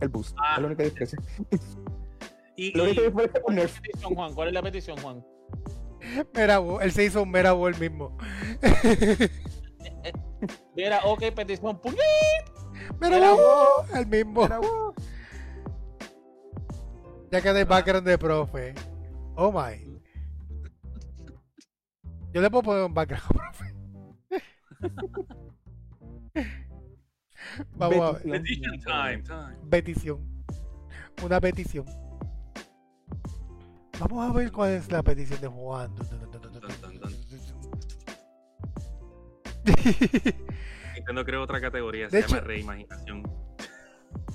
el 0.02 0.10
boost. 0.10 0.36
Ah. 0.42 0.54
Es 0.56 0.62
la 0.62 0.68
única 0.68 0.84
diferencia. 0.84 1.20
Y, 2.58 2.78
La 2.78 2.84
única 2.84 3.02
y- 3.02 3.06
diferencia 3.06 3.40
es 3.40 3.44
un 3.46 3.54
¿Cuál 3.54 3.58
es 3.58 3.64
nerf. 3.64 3.76
la 3.76 3.82
petición, 3.82 4.16
Juan? 4.16 4.34
¿Cuál 4.34 4.48
es 4.50 4.54
la 4.54 4.62
petición, 4.62 4.98
Juan? 5.00 5.26
Mera, 6.34 6.60
él 6.82 6.92
se 6.92 7.06
hizo 7.06 7.22
un 7.24 7.30
Mera 7.32 7.52
el 7.52 7.80
mismo. 7.80 8.18
Mira, 10.76 11.00
ok, 11.06 11.24
petición. 11.36 11.80
Mera 13.00 13.20
Mera 13.20 13.34
el 13.96 14.08
mismo. 14.08 14.46
Era, 14.46 14.60
uh, 14.60 14.94
Ya 17.32 17.42
quedé 17.42 17.64
background 17.64 18.06
de 18.08 18.18
profe. 18.18 18.74
Oh 19.44 19.52
my. 19.52 19.76
Yo 22.32 22.42
le 22.42 22.50
puedo 22.52 22.62
poner 22.62 22.84
un 22.84 22.94
background, 22.94 23.26
profe. 23.28 23.74
Vamos 27.76 27.98
a 28.02 28.12
ver. 28.20 28.22
Petition 28.42 28.80
time, 28.82 29.24
time. 29.24 29.58
Petición. 29.68 30.46
Una 31.24 31.42
petición. 31.42 31.86
Vamos 34.00 34.30
a 34.30 34.32
ver 34.32 34.52
cuál 34.52 34.74
es 34.74 34.92
la 34.92 35.02
petición 35.02 35.42
de 35.42 35.48
Juan. 35.48 35.92
Nintendo 40.96 41.26
creó 41.26 41.42
otra 41.44 41.60
categoría, 41.60 42.06
De 42.10 42.22
se 42.22 42.28
llama 42.28 42.38
hecho- 42.38 42.46
reimaginación. 42.48 43.24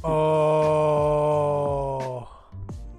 oh. 0.03 1.85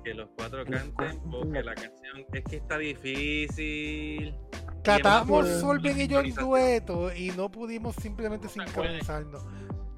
Que 0.08 0.14
los 0.14 0.30
cuatro 0.38 0.64
canten 0.64 1.20
porque 1.30 1.62
la 1.62 1.76
canción 1.76 2.26
es 2.32 2.44
que 2.46 2.56
está 2.56 2.78
difícil. 2.78 4.34
Tratamos 4.82 5.46
Solven 5.60 6.00
y 6.00 6.08
yo 6.08 6.22
en 6.22 6.34
dueto 6.34 7.14
y 7.14 7.32
no 7.32 7.52
pudimos 7.52 7.94
simplemente 7.98 8.48
sincronizarnos. 8.48 9.46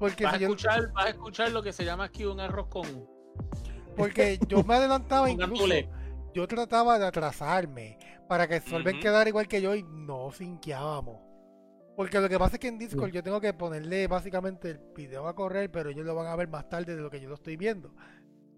Porque, 0.00 0.24
Vas 0.24 0.34
a, 0.34 0.38
si 0.38 0.42
yo, 0.42 0.48
escuchar, 0.48 0.92
vas 0.92 1.06
a 1.06 1.08
escuchar 1.10 1.52
lo 1.52 1.62
que 1.62 1.72
se 1.72 1.84
llama 1.84 2.04
aquí 2.04 2.24
un 2.24 2.40
arroz 2.40 2.66
con, 2.66 3.06
porque 3.96 4.40
yo 4.48 4.64
me 4.64 4.74
adelantaba 4.74 5.30
incluso. 5.30 5.66
Yo 6.34 6.48
trataba 6.48 6.98
de 6.98 7.06
atrasarme 7.06 7.96
para 8.28 8.48
que 8.48 8.60
Solven 8.60 8.96
Ujú. 8.96 9.02
quedara 9.02 9.28
igual 9.28 9.46
que 9.46 9.62
yo 9.62 9.76
y 9.76 9.84
no 9.84 10.32
sinqueábamos. 10.32 11.20
Porque 11.94 12.18
lo 12.18 12.28
que 12.28 12.38
pasa 12.38 12.56
es 12.56 12.60
que 12.60 12.68
en 12.68 12.78
Discord 12.78 13.12
yo 13.12 13.22
tengo 13.22 13.40
que 13.40 13.52
ponerle 13.52 14.08
básicamente 14.08 14.70
el 14.70 14.80
video 14.96 15.28
a 15.28 15.36
correr, 15.36 15.70
pero 15.70 15.90
ellos 15.90 16.04
lo 16.04 16.16
van 16.16 16.26
a 16.26 16.34
ver 16.34 16.48
más 16.48 16.68
tarde 16.68 16.96
de 16.96 17.02
lo 17.02 17.10
que 17.10 17.20
yo 17.20 17.28
lo 17.28 17.36
estoy 17.36 17.56
viendo. 17.56 17.94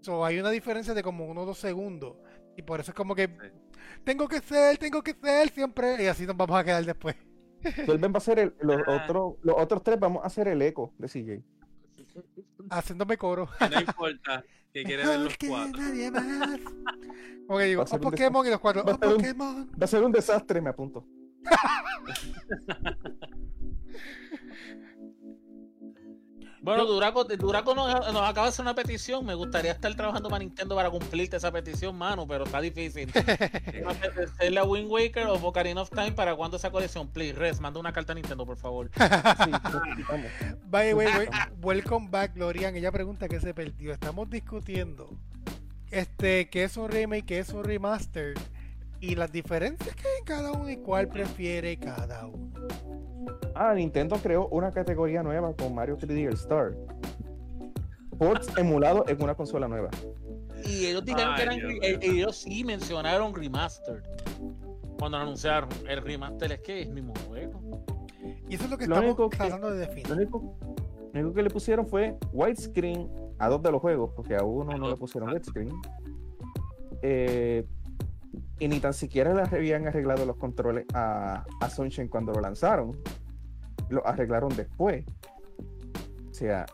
So, 0.03 0.24
hay 0.24 0.39
una 0.39 0.51
diferencia 0.51 0.93
de 0.95 1.03
como 1.03 1.24
uno 1.27 1.41
o 1.43 1.47
dos 1.47 1.59
segundos. 1.59 2.16
Y 2.57 2.62
por 2.62 2.81
eso 2.81 2.91
es 2.91 2.95
como 2.95 3.15
que 3.15 3.31
tengo 4.05 4.29
que 4.29 4.41
ser, 4.41 4.77
tengo 4.79 5.03
que 5.03 5.15
ser 5.15 5.49
siempre. 5.51 6.03
Y 6.03 6.07
así 6.07 6.27
nos 6.27 6.37
vamos 6.37 6.57
a 6.59 6.65
quedar 6.65 6.85
después. 6.85 7.16
Kelvin 7.87 8.12
va 8.12 8.19
a 8.19 8.20
ser 8.20 8.39
el, 8.41 8.55
los, 8.61 8.81
Ah. 8.87 9.05
otros, 9.05 9.35
los 9.43 9.55
otros 9.57 9.83
tres, 9.83 9.99
vamos 9.99 10.23
a 10.24 10.27
hacer 10.27 10.49
el 10.49 10.61
eco 10.61 10.93
de 10.99 11.09
CJ. 11.09 11.43
Haciéndome 12.70 13.16
coro. 13.16 13.49
No 13.61 13.81
importa 13.81 14.45
que 14.73 14.83
quiere 14.85 15.07
ver 15.07 15.20
los 15.20 15.35
cuatro. 15.49 15.81
nadie 15.81 16.11
más. 16.11 16.61
Como 17.47 17.59
que 17.59 17.65
digo, 17.65 17.85
oh 17.91 18.01
Pokémon 18.01 18.47
y 18.47 18.51
los 18.51 18.61
cuatro, 18.61 18.85
Va 18.85 18.93
oh 18.95 18.99
ser 18.99 19.09
un- 19.09 19.16
Pokémon. 19.16 19.70
Va 19.81 19.85
a 19.85 19.87
ser 19.87 20.03
un 20.05 20.12
desastre, 20.12 20.61
me 20.61 20.70
apunto. 20.70 21.07
Bueno, 26.62 26.84
Duraco, 26.84 27.24
Duraco 27.24 27.74
nos, 27.74 27.89
nos 28.12 28.22
acaba 28.22 28.47
de 28.47 28.51
hacer 28.51 28.62
una 28.62 28.74
petición. 28.74 29.26
Me 29.26 29.34
gustaría 29.34 29.72
estar 29.72 29.93
trabajando 29.97 30.28
para 30.28 30.44
Nintendo 30.44 30.76
para 30.76 30.90
cumplirte 30.90 31.36
esa 31.36 31.51
petición, 31.51 31.97
mano, 31.97 32.24
pero 32.26 32.44
está 32.44 32.60
difícil. 32.60 33.10
¿Es 34.40 34.52
la 34.52 34.62
Wind 34.62 34.89
Waker 34.89 35.26
o 35.26 35.34
Ocarina 35.34 35.82
of 35.82 35.90
Time 35.90 36.12
para 36.12 36.36
cuándo 36.36 36.56
esa 36.56 36.70
colección? 36.70 37.09
Please, 37.09 37.32
Res, 37.34 37.60
manda 37.60 37.80
una 37.80 37.93
carta 37.93 38.12
a 38.12 38.14
Nintendo, 38.14 38.47
por 38.47 38.56
favor. 38.56 38.90
Sí, 39.43 39.51
necesitamos. 39.51 40.26
By 40.66 40.89
the 40.89 40.94
way, 40.94 41.06
way, 41.06 41.28
welcome 41.60 42.09
back, 42.10 42.34
Glorian. 42.34 42.76
Ella 42.76 42.93
pregunta 42.93 43.28
qué 43.28 43.40
se 43.40 43.55
perdió. 43.55 43.93
Estamos 43.93 44.30
discutiendo 44.30 45.10
este 45.90 46.48
qué 46.48 46.64
es 46.64 46.76
un 46.76 46.90
remake, 46.90 47.24
qué 47.26 47.39
es 47.40 47.48
un 47.51 47.64
remaster 47.64 48.34
y 49.01 49.16
las 49.16 49.32
diferencias 49.32 49.94
que 49.97 50.06
hay 50.06 50.18
en 50.18 50.24
cada 50.24 50.52
uno 50.52 50.70
y 50.70 50.76
cuál 50.76 51.09
prefiere 51.09 51.76
cada 51.76 52.26
uno. 52.26 52.52
Ah, 53.55 53.74
Nintendo 53.74 54.16
creó 54.16 54.49
una 54.49 54.70
categoría 54.70 55.23
nueva 55.23 55.55
con 55.55 55.74
Mario 55.74 55.97
3D 55.99 56.27
All 56.28 56.35
Star. 56.35 56.74
Ports 58.19 58.49
emulados 58.57 59.09
en 59.09 59.23
una 59.23 59.35
consola 59.35 59.66
nueva. 59.69 59.90
Y 60.65 60.86
ellos 60.86 61.05
dijeron 61.05 61.35
que 61.35 61.43
eran. 61.43 61.57
Dios 61.59 61.73
eh, 61.82 61.99
ellos 62.03 62.36
sí 62.36 62.65
mencionaron 62.65 63.35
remastered. 63.35 64.03
Cuando 64.99 65.19
lo 65.19 65.24
anunciaron, 65.24 65.69
el 65.89 66.01
remaster 66.03 66.53
es 66.53 66.61
que 66.61 66.82
es 66.82 66.86
el 66.89 66.94
mismo 66.94 67.12
juego. 67.28 67.61
Y 68.49 68.55
eso 68.55 68.65
es 68.65 68.70
lo 68.70 68.78
que 68.78 68.86
Lo 68.86 68.94
estamos 68.94 69.11
único 69.19 69.28
que- 69.31 69.36
tratando 69.39 69.70
de 69.70 69.81
Lo 69.81 69.86
definir. 69.89 70.12
único, 70.12 70.57
lo 71.12 71.20
único 71.20 71.35
que 71.35 71.43
le 71.43 71.51
pusieron 71.51 71.86
fue 71.89 72.16
widescreen 72.32 73.11
a 73.39 73.49
dos 73.49 73.61
de 73.62 73.73
los 73.73 73.81
juegos, 73.81 74.12
porque 74.15 74.36
a 74.36 74.44
uno 74.44 74.77
no 74.78 74.89
le 74.89 74.97
pusieron 74.97 75.31
widescreen. 75.31 75.73
Eh, 77.03 77.66
y 78.62 78.68
ni 78.68 78.78
tan 78.78 78.94
siquiera 78.94 79.34
le 79.34 79.43
habían 79.43 79.89
arreglado 79.89 80.24
los 80.24 80.36
controles 80.36 80.86
a, 80.94 81.44
a 81.60 81.68
Sunshine 81.68 82.06
cuando 82.06 82.32
lo 82.32 82.40
lanzaron. 82.40 82.97
Lo 83.89 84.06
arreglaron 84.06 84.55
después. 84.55 85.05
O 86.30 86.32
sea, 86.32 86.66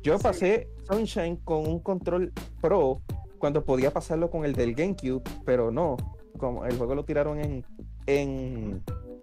yo 0.00 0.16
pasé 0.20 0.68
Sunshine 0.88 1.38
con 1.38 1.66
un 1.66 1.80
control 1.80 2.32
Pro 2.60 3.02
cuando 3.38 3.64
podía 3.64 3.92
pasarlo 3.92 4.30
con 4.30 4.44
el 4.44 4.52
del 4.52 4.76
GameCube, 4.76 5.24
pero 5.44 5.72
no. 5.72 5.96
Como 6.38 6.64
el 6.64 6.78
juego 6.78 6.94
lo 6.94 7.04
tiraron 7.04 7.40
en, 7.40 7.64
en, 8.06 8.80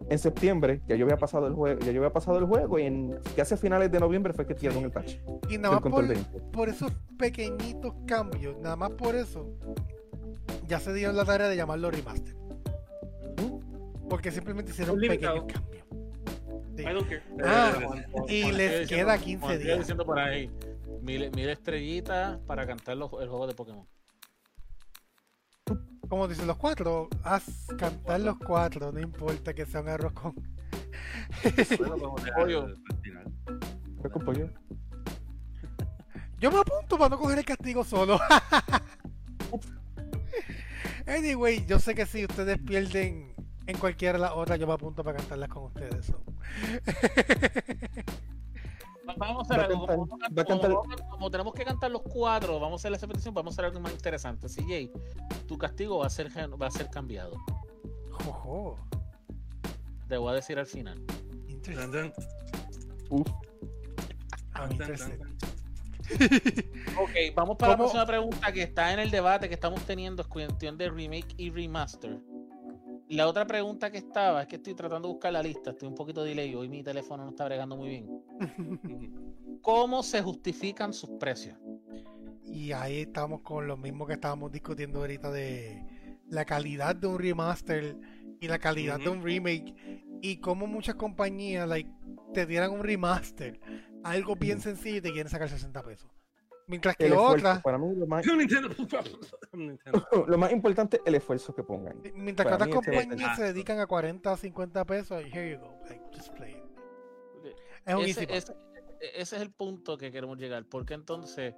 en 0.10 0.19
septiembre, 0.19 0.82
ya 0.86 0.98
yo 0.98 1.06
había 1.06 1.18
pasado 1.18 1.48
el 1.48 1.53
juego, 1.53 1.80
ya 1.80 1.94
yo 1.94 2.02
había 2.02 2.11
pasado 2.11 2.40
el 2.40 2.45
juego 2.45 2.78
y 2.78 2.84
en 2.84 3.19
casi 3.38 3.53
a 3.53 3.57
finales 3.57 3.90
de 3.90 4.02
noviembre 4.02 4.34
fue 4.34 4.45
que 4.45 4.53
tiraron 4.53 4.84
el 4.84 4.91
patch 4.91 5.15
Y 5.49 5.57
nada 5.57 5.80
más 5.80 5.94
por 6.52 6.68
esos 6.68 6.91
pequeñitos 7.18 7.94
cambios, 8.06 8.57
nada 8.60 8.76
más 8.76 8.91
por 8.91 9.15
eso, 9.15 9.48
ya 10.68 10.80
se 10.80 10.94
dieron 10.94 11.15
la 11.15 11.26
tarea 11.26 11.48
de 11.48 11.56
llamarlo 11.56 11.91
remaster. 11.91 12.36
Porque 14.10 14.32
simplemente 14.32 14.72
hicieron 14.72 14.98
pequeños 14.99 15.45
cambios. 15.52 15.86
Sí. 16.76 16.84
I 16.84 16.94
don't 16.94 17.07
care. 17.10 17.24
Ah, 17.44 17.74
Eh, 18.30 18.34
y 18.36 18.41
Juan 18.44 18.57
les 18.57 18.88
queda 18.88 19.14
diciendo- 19.15 19.24
15 19.24 19.40
Juan 19.40 19.53
sigue 19.53 19.64
días. 19.65 19.80
diciendo 19.80 20.06
por 20.06 20.19
ahí, 20.19 20.52
mil, 21.02 21.32
mil 21.32 21.49
estrellitas 21.49 22.38
para 22.48 22.65
cantar 22.68 22.95
los- 22.98 23.11
el 23.14 23.28
juego 23.28 23.48
de 23.48 23.53
Pokémon. 23.56 23.88
Como 26.07 26.28
dicen 26.30 26.48
los 26.48 26.56
cuatro, 26.57 27.10
haz 27.24 27.44
cantar 27.78 28.22
los 28.22 28.38
cuatro, 28.38 28.91
no 28.94 28.99
importa 29.02 29.53
que 29.53 29.65
sea 29.65 29.82
un 29.82 29.90
arroz 29.90 30.14
con. 30.14 30.34
Pollo. 32.38 32.68
Fue 34.02 34.10
con 34.11 34.24
pollo. 34.24 34.49
Yo 36.40 36.52
me 36.52 36.60
apunto 36.60 36.98
para 36.98 37.10
no 37.10 37.18
coger 37.18 37.40
el 37.40 37.45
castigo 37.45 37.84
solo. 37.84 38.19
anyway, 41.08 41.66
yo 41.66 41.80
sé 41.80 41.96
que 41.96 42.06
si 42.06 42.26
ustedes 42.26 42.60
pierden 42.62 43.34
en 43.66 43.78
cualquiera 43.78 44.14
de 44.14 44.20
las 44.20 44.32
otras, 44.34 44.60
yo 44.60 44.68
me 44.68 44.74
apunto 44.74 45.04
para 45.04 45.18
cantarlas 45.18 45.50
con 45.50 45.64
ustedes. 45.66 46.06
so. 46.06 46.22
Vamos 49.18 49.50
a 49.50 49.54
hacer 49.56 49.66
algo. 49.72 49.88
cantar- 49.88 49.96
Como, 49.98 50.08
va 50.36 50.42
a 50.42 50.46
cantar- 50.46 50.72
como- 50.74 51.10
como 51.10 51.32
tenemos 51.32 51.54
que 51.54 51.64
cantar 51.66 51.92
los 51.92 52.02
cuatro, 52.02 52.60
vamos 52.60 52.80
a 52.80 52.88
hacer 52.88 52.94
esa 52.98 53.08
petición, 53.08 53.34
vamos 53.34 53.54
a 53.54 53.56
hacer 53.56 53.66
algo 53.66 53.80
más 53.80 53.94
interesante. 53.94 54.48
CJ, 54.50 54.92
tu 55.48 55.58
castigo 55.58 56.00
va 56.00 56.08
a 56.08 56.10
ser, 56.10 56.30
va 56.62 56.68
a 56.68 56.72
ser 56.72 56.90
cambiado. 56.90 57.36
Jojo, 58.12 58.78
Te 60.08 60.18
voy 60.18 60.32
a 60.32 60.36
decir 60.36 60.58
al 60.60 60.66
final. 60.68 61.02
Interesante. 61.50 62.14
Uf, 63.10 63.28
I'm 64.56 64.72
interested. 64.72 65.20
Ok, 66.98 67.12
vamos 67.36 67.58
para 67.58 67.74
la 67.74 67.78
próxima 67.78 68.06
pregunta 68.06 68.52
que 68.52 68.64
está 68.64 68.94
en 68.94 69.00
el 69.00 69.12
debate 69.12 69.48
que 69.48 69.56
estamos 69.56 69.82
teniendo, 69.86 70.22
es 70.22 70.28
cuestión 70.28 70.78
de 70.78 70.90
remake 70.90 71.34
y 71.38 71.50
remaster. 71.50 72.20
La 73.10 73.28
otra 73.28 73.48
pregunta 73.48 73.90
que 73.90 74.00
estaba, 74.00 74.42
es 74.42 74.48
que 74.48 74.58
estoy 74.58 74.76
tratando 74.76 75.08
de 75.08 75.14
buscar 75.14 75.32
la 75.32 75.42
lista, 75.42 75.72
estoy 75.72 75.88
un 75.88 75.96
poquito 75.96 76.24
delay, 76.24 76.54
hoy 76.56 76.68
mi 76.68 76.84
teléfono 76.84 77.24
no 77.24 77.30
está 77.30 77.46
bregando 77.46 77.78
muy 77.78 77.90
bien. 77.90 78.22
¿Cómo 79.62 80.04
se 80.04 80.22
justifican 80.22 80.94
sus 80.94 81.12
precios? 81.12 81.58
Y 82.44 82.72
ahí 82.72 83.02
estamos 83.02 83.42
con 83.42 83.68
lo 83.68 83.78
mismo 83.78 84.06
que 84.06 84.14
estábamos 84.14 84.52
discutiendo 84.52 85.00
ahorita 85.00 85.32
de 85.32 85.86
la 86.30 86.46
calidad 86.46 86.96
de 86.96 87.08
un 87.08 87.20
remaster 87.20 87.98
y 88.40 88.48
la 88.48 88.60
calidad 88.60 89.00
de 89.00 89.10
un 89.10 89.24
remake 89.24 89.74
y 90.22 90.38
cómo 90.38 90.68
muchas 90.68 90.96
compañías 90.96 91.68
like, 91.68 91.90
te 92.34 92.46
dieran 92.46 92.72
un 92.72 92.84
remaster, 92.84 93.60
algo 94.03 94.36
bien 94.36 94.61
sencillo 94.61 94.98
y 94.98 95.02
te 95.02 95.11
quieren 95.11 95.30
sacar 95.30 95.49
60 95.49 95.82
pesos. 95.84 96.10
Mientras 96.68 96.98
que 96.98 97.11
otras, 97.14 97.61
para 97.61 97.78
mí 97.78 97.95
lo 97.95 98.06
más, 98.07 98.26
lo 100.28 100.38
más 100.38 100.52
importante 100.52 100.98
es 100.98 101.03
el 101.06 101.15
esfuerzo 101.15 101.56
que 101.56 101.64
pongan. 101.64 102.02
mientras 102.14 102.48
que 102.48 102.53
otras 102.53 102.69
compañías 102.69 103.38
se 103.38 103.44
dedican 103.44 103.80
a 103.80 103.88
40 103.88 104.34
o 104.34 104.38
50 104.38 104.86
pesos, 104.86 105.24
here 105.32 105.52
you 105.52 105.60
go, 105.60 105.80
like, 105.88 106.02
just 106.14 106.34
play 106.36 106.52
it. 106.52 106.64
Es 107.86 107.95
un 107.95 108.02
ese- 108.02 108.28
ese 108.30 109.36
es 109.38 109.41
el 109.41 109.52
punto 109.52 109.98
que 109.98 110.11
queremos 110.11 110.38
llegar. 110.38 110.65
Porque 110.65 110.94
entonces, 110.94 111.56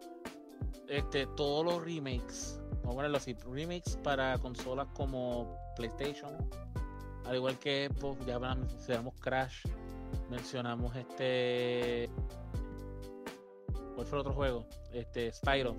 este, 0.88 1.26
todos 1.36 1.66
los 1.66 1.84
remakes, 1.84 2.62
vamos 2.84 2.94
a 2.94 2.96
ponerlo 2.96 3.18
así, 3.18 3.36
remakes 3.52 3.98
para 4.04 4.38
consolas 4.38 4.88
como 4.94 5.58
PlayStation, 5.76 6.36
al 7.26 7.36
igual 7.36 7.58
que 7.58 7.90
Xbox, 7.96 8.26
ya 8.26 8.40
mencionamos 8.40 9.16
Crash, 9.20 9.66
mencionamos 10.30 10.96
este. 10.96 12.10
¿Cuál 13.96 14.08
fue 14.08 14.18
el 14.18 14.22
otro 14.22 14.34
juego? 14.34 14.66
Este, 14.94 15.32
Spyro. 15.32 15.76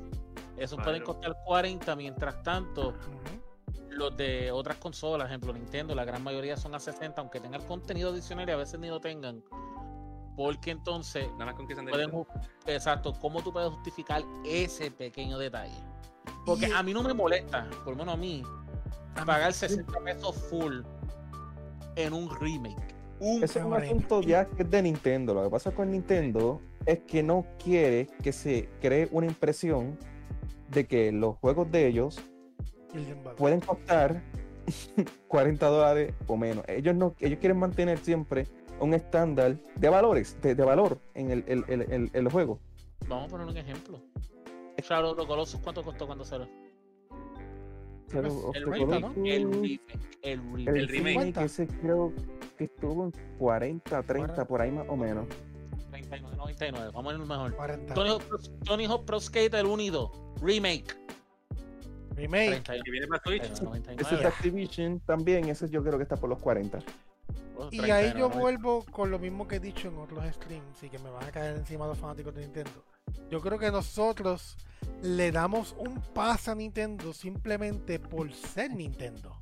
Esos 0.56 0.78
pueden 0.82 1.02
costar 1.02 1.34
40, 1.46 1.96
mientras 1.96 2.42
tanto, 2.42 2.94
los 3.88 4.14
de 4.16 4.50
otras 4.50 4.76
consolas, 4.76 5.28
ejemplo 5.28 5.52
Nintendo, 5.52 5.94
la 5.94 6.04
gran 6.04 6.22
mayoría 6.22 6.56
son 6.56 6.74
a 6.74 6.80
60, 6.80 7.18
aunque 7.20 7.40
tengan 7.40 7.62
contenido 7.62 8.10
adicional 8.10 8.48
y 8.48 8.52
a 8.52 8.56
veces 8.56 8.78
ni 8.78 8.88
lo 8.88 9.00
tengan. 9.00 9.42
Porque 10.36 10.70
entonces 10.70 11.30
Nada 11.32 11.46
más 11.46 11.54
con 11.54 11.66
que 11.66 11.74
pueden 11.74 12.26
exacto, 12.66 13.14
¿cómo 13.20 13.42
tú 13.42 13.52
puedes 13.52 13.70
justificar 13.70 14.22
ese 14.44 14.90
pequeño 14.90 15.38
detalle? 15.38 15.76
Porque 16.46 16.66
a 16.66 16.82
mí 16.82 16.92
no 16.92 17.02
me 17.02 17.14
molesta, 17.14 17.68
por 17.84 17.94
lo 17.94 17.96
menos 17.96 18.14
a 18.14 18.16
mí, 18.16 18.42
pagar 19.26 19.52
sí. 19.52 19.68
60 19.68 20.00
pesos 20.00 20.36
full 20.48 20.82
en 21.96 22.12
un 22.12 22.30
remake. 22.40 22.99
Un 23.20 23.44
Ese 23.44 23.58
es 23.58 23.64
un 23.64 23.74
asunto 23.74 24.20
ya 24.22 24.46
que 24.46 24.62
es 24.62 24.70
de 24.70 24.82
Nintendo. 24.82 25.34
Lo 25.34 25.44
que 25.44 25.50
pasa 25.50 25.70
con 25.72 25.90
Nintendo 25.90 26.60
es 26.86 27.00
que 27.00 27.22
no 27.22 27.44
quiere 27.62 28.06
que 28.22 28.32
se 28.32 28.68
cree 28.80 29.08
una 29.12 29.26
impresión 29.26 29.98
de 30.70 30.86
que 30.86 31.12
los 31.12 31.36
juegos 31.36 31.70
de 31.70 31.86
ellos 31.86 32.18
pueden 33.36 33.60
costar 33.60 34.22
40 35.28 35.66
dólares 35.66 36.14
o 36.26 36.36
menos. 36.36 36.64
Ellos 36.68 36.94
no, 36.94 37.14
ellos 37.20 37.38
quieren 37.38 37.58
mantener 37.58 37.98
siempre 37.98 38.46
un 38.80 38.94
estándar 38.94 39.56
de 39.76 39.88
valores, 39.90 40.40
de, 40.40 40.54
de 40.54 40.64
valor 40.64 40.98
en 41.14 41.30
el, 41.30 41.44
el, 41.46 41.64
el, 41.68 41.82
el- 41.92 42.10
el 42.12 42.28
juego. 42.30 42.58
Vamos 43.08 43.26
a 43.26 43.28
poner 43.28 43.46
un 43.48 43.56
ejemplo. 43.56 44.00
Shadow 44.82 45.10
of 45.12 45.18
the 45.18 45.26
Colossus, 45.26 45.60
¿cuánto 45.60 45.82
costó 45.82 46.06
cuando 46.06 46.24
salió? 46.24 46.48
Shadow 48.12 48.48
of 48.48 48.56
El 48.56 48.64
the 48.64 48.70
remake, 48.70 49.04
el 49.04 49.44
remake, 49.50 49.80
el 50.22 50.38
remake. 50.40 50.68
el 50.68 50.76
el 50.76 50.88
remake. 50.88 51.16
remake, 51.16 51.44
ese 51.44 51.66
creo 51.66 52.12
que 52.58 52.64
estuvo 52.64 53.04
en 53.04 53.12
40, 53.38 54.02
30, 54.02 54.44
por 54.46 54.60
ahí 54.60 54.70
más 54.70 54.86
o 54.88 54.96
menos. 54.96 55.26
39, 55.90 56.36
99, 56.36 56.90
vamos 56.94 57.12
a 57.12 57.16
ir 57.16 57.22
mejor. 57.26 57.54
40. 57.56 57.94
Tony 57.94 58.10
Hawk, 58.10 58.22
Pro- 58.24 58.38
Tony 58.64 58.86
Hawk 58.86 59.04
Pro 59.04 59.20
Skater 59.20 59.64
1 59.66 59.82
y 59.82 59.90
2, 59.90 60.10
remake. 60.42 60.96
Remake. 62.16 62.60
31, 62.64 62.82
Que 62.84 62.90
viene 62.90 63.06
para 63.06 63.22
Switch. 63.22 63.60
99. 63.62 64.02
Ese 64.02 64.14
es 64.16 64.24
Activision 64.24 65.00
también, 65.00 65.48
ese 65.48 65.68
yo 65.70 65.82
creo 65.82 65.96
que 65.96 66.02
está 66.02 66.16
por 66.16 66.28
los 66.28 66.38
40. 66.40 66.78
Oh, 67.56 67.68
Y 67.70 67.80
ahí 67.90 68.10
39, 68.12 68.18
yo 68.18 68.30
vuelvo 68.30 68.84
con 68.90 69.10
lo 69.10 69.18
mismo 69.18 69.46
que 69.46 69.56
he 69.56 69.60
dicho 69.60 69.88
en 69.88 69.98
otros 69.98 70.24
streams 70.34 70.82
y 70.82 70.88
que 70.88 70.98
me 70.98 71.10
van 71.10 71.24
a 71.24 71.30
caer 71.30 71.56
encima 71.56 71.86
los 71.86 71.98
fanáticos 71.98 72.34
de 72.34 72.42
Nintendo. 72.42 72.84
Yo 73.30 73.40
creo 73.40 73.58
que 73.58 73.70
nosotros 73.70 74.56
le 75.02 75.30
damos 75.32 75.74
un 75.78 76.00
paso 76.14 76.52
a 76.52 76.54
Nintendo 76.54 77.12
simplemente 77.12 77.98
por 77.98 78.32
ser 78.32 78.72
Nintendo. 78.72 79.36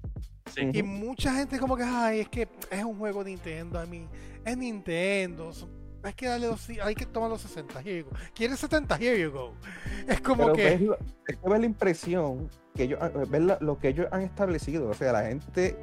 Sí. 0.55 0.71
Y 0.73 0.83
mucha 0.83 1.35
gente 1.35 1.59
como 1.59 1.77
que, 1.77 1.83
ay, 1.85 2.21
es 2.21 2.29
que 2.29 2.49
es 2.71 2.83
un 2.85 2.99
juego 2.99 3.23
de 3.23 3.31
Nintendo, 3.31 3.79
a 3.79 3.87
mí 3.87 4.07
es 4.45 4.57
Nintendo. 4.57 5.53
so- 5.53 5.69
Hay 6.03 6.13
que 6.15 6.27
darle 6.27 6.47
los, 6.49 6.69
hay 6.83 6.95
que 6.95 7.05
tomar 7.07 7.29
los 7.29 7.43
60, 7.43 7.81
here 7.81 7.99
you 7.99 8.05
go. 8.07 8.13
¿Quieres 8.35 8.59
70? 8.61 8.97
Here 8.97 9.21
you 9.21 9.31
go. 9.31 9.53
Es 10.09 10.21
como 10.23 10.45
Pero 10.45 10.53
que... 10.55 10.65
ves, 10.65 10.81
lo- 10.81 10.99
es 11.27 11.37
que 11.37 11.49
ves 11.49 11.61
la 11.61 11.67
impresión 11.67 12.49
que 12.75 12.85
ellos, 12.85 12.99
ves 13.29 13.43
lo 13.61 13.79
que 13.79 13.89
ellos 13.89 14.07
han 14.11 14.23
establecido. 14.23 14.89
O 14.89 14.95
sea, 14.95 15.13
la 15.13 15.27
gente 15.27 15.77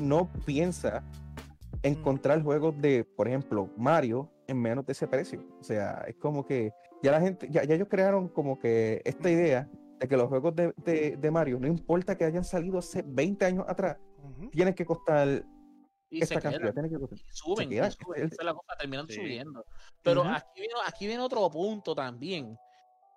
no 0.00 0.30
piensa 0.44 1.02
encontrar 1.84 2.42
juegos 2.42 2.74
de, 2.80 3.04
por 3.04 3.28
ejemplo, 3.28 3.70
Mario 3.76 4.30
en 4.48 4.60
menos 4.60 4.84
de 4.86 4.92
ese 4.92 5.06
precio. 5.06 5.40
O 5.60 5.62
sea, 5.62 6.04
es 6.08 6.16
como 6.16 6.44
que 6.44 6.72
ya 7.02 7.12
la 7.12 7.20
gente, 7.20 7.46
ya, 7.50 7.62
ya 7.64 7.74
ellos 7.74 7.88
crearon 7.88 8.28
como 8.28 8.58
que 8.58 9.00
esta 9.04 9.30
idea 9.30 9.68
de 10.00 10.08
que 10.08 10.16
los 10.16 10.28
juegos 10.28 10.54
de, 10.56 10.72
de- 10.84 11.16
de 11.16 11.30
Mario, 11.30 11.60
no 11.60 11.66
importa 11.68 12.16
que 12.16 12.24
hayan 12.24 12.44
salido 12.44 12.78
hace 12.78 13.02
20 13.06 13.44
años 13.44 13.64
atrás, 13.68 13.98
Ujú. 14.22 14.50
tienen 14.50 14.74
que 14.74 14.84
costar 14.84 15.44
Y 16.10 16.22
esta 16.22 16.40
cantidad. 16.40 16.72
Tienen 16.72 16.90
que 16.90 16.98
costar. 16.98 17.18
y 17.18 17.22
suben, 17.32 17.66
y 17.68 17.74
queda, 17.74 17.90
suben, 17.90 18.24
esa 18.24 18.36
es 18.38 18.44
la 18.44 18.54
cosa, 18.54 18.76
terminan 18.78 19.06
Sí. 19.08 19.14
subiendo. 19.16 19.64
Pero 20.02 20.22
aquí, 20.24 20.60
viene, 20.60 20.74
aquí 20.86 21.06
viene 21.06 21.22
otro 21.22 21.48
punto 21.50 21.94
también. 21.94 22.56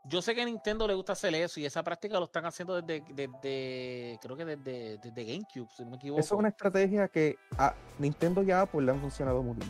Yo 0.10 0.22
sé 0.22 0.34
que 0.34 0.42
a 0.42 0.46
Nintendo 0.46 0.88
le 0.88 0.94
gusta 0.94 1.14
hacer 1.14 1.34
eso 1.36 1.60
y 1.60 1.66
esa 1.66 1.84
práctica 1.84 2.18
lo 2.18 2.26
están 2.26 2.46
haciendo 2.46 2.82
desde, 2.82 3.04
desde 3.14 4.18
creo 4.22 4.38
que 4.38 4.46
desde, 4.46 4.98
desde 5.00 5.24
GameCube, 5.26 5.68
si 5.76 5.84
no 5.84 5.92
me 5.92 5.96
equivoco. 5.98 6.22
Eso 6.22 6.36
es 6.36 6.40
una 6.40 6.50
estrategia 6.50 7.08
que 7.10 7.36
a 7.58 7.74
Nintendo 8.00 8.42
y 8.44 8.52
a 8.52 8.62
Apple 8.62 8.82
le 8.84 8.92
han 8.92 9.00
funcionado 9.00 9.44
muy 9.44 9.56
bien. 9.56 9.70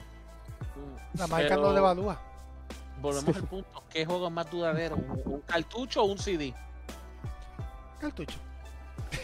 Mm, 0.76 1.18
La 1.18 1.28
marca 1.28 1.56
no 1.56 1.62
pero 1.62 1.74
le 1.74 1.80
evalúa. 1.80 2.22
Volvemos 3.02 3.36
al 3.36 3.44
punto. 3.44 3.84
¿Qué 3.90 4.06
juego 4.06 4.28
es 4.28 4.34
más 4.34 4.50
duradero? 4.50 4.96
¿Un, 4.96 5.22
un 5.26 5.42
cartucho 5.42 6.04
o 6.04 6.06
un 6.06 6.18
CD? 6.18 6.54
Cartucho. 8.00 8.38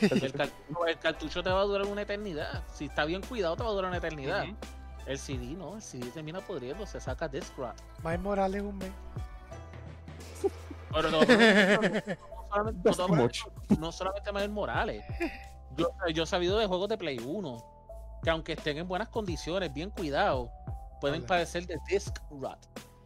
El 0.01 0.33
cartucho, 0.33 0.85
el 0.87 0.99
cartucho 0.99 1.43
te 1.43 1.49
va 1.49 1.61
a 1.61 1.65
durar 1.65 1.85
una 1.85 2.01
eternidad. 2.01 2.63
Si 2.73 2.85
está 2.85 3.05
bien 3.05 3.21
cuidado, 3.21 3.55
te 3.55 3.63
va 3.63 3.69
a 3.69 3.73
durar 3.73 3.89
una 3.89 3.97
eternidad. 3.97 4.45
El 5.05 5.19
CD 5.19 5.47
no, 5.47 5.75
el 5.75 5.81
CD 5.81 6.09
termina 6.11 6.39
podriendo, 6.39 6.85
se 6.85 6.99
saca 6.99 7.27
disc 7.27 7.53
wrap. 7.57 7.75
Miles 8.03 8.19
Morales 8.21 8.61
un 8.61 8.77
mes. 8.77 8.91
Pero 10.93 11.09
no, 11.11 11.19
no, 12.63 12.63
no, 12.63 12.71
no 12.83 12.93
solamente, 12.93 13.39
no, 13.79 13.91
solamente 13.91 14.31
Miles 14.31 14.49
Morales. 14.49 15.03
Yo, 15.75 15.89
yo 16.13 16.23
he 16.23 16.27
sabido 16.27 16.57
de 16.59 16.67
juegos 16.67 16.87
de 16.89 16.97
Play 16.97 17.19
1 17.19 17.73
que 18.23 18.29
aunque 18.29 18.53
estén 18.53 18.77
en 18.77 18.87
buenas 18.87 19.09
condiciones, 19.09 19.73
bien 19.73 19.89
cuidados, 19.89 20.49
pueden 21.01 21.19
Hola. 21.21 21.27
padecer 21.27 21.65
de 21.67 21.77
disc 21.89 22.17
rot. 22.29 22.57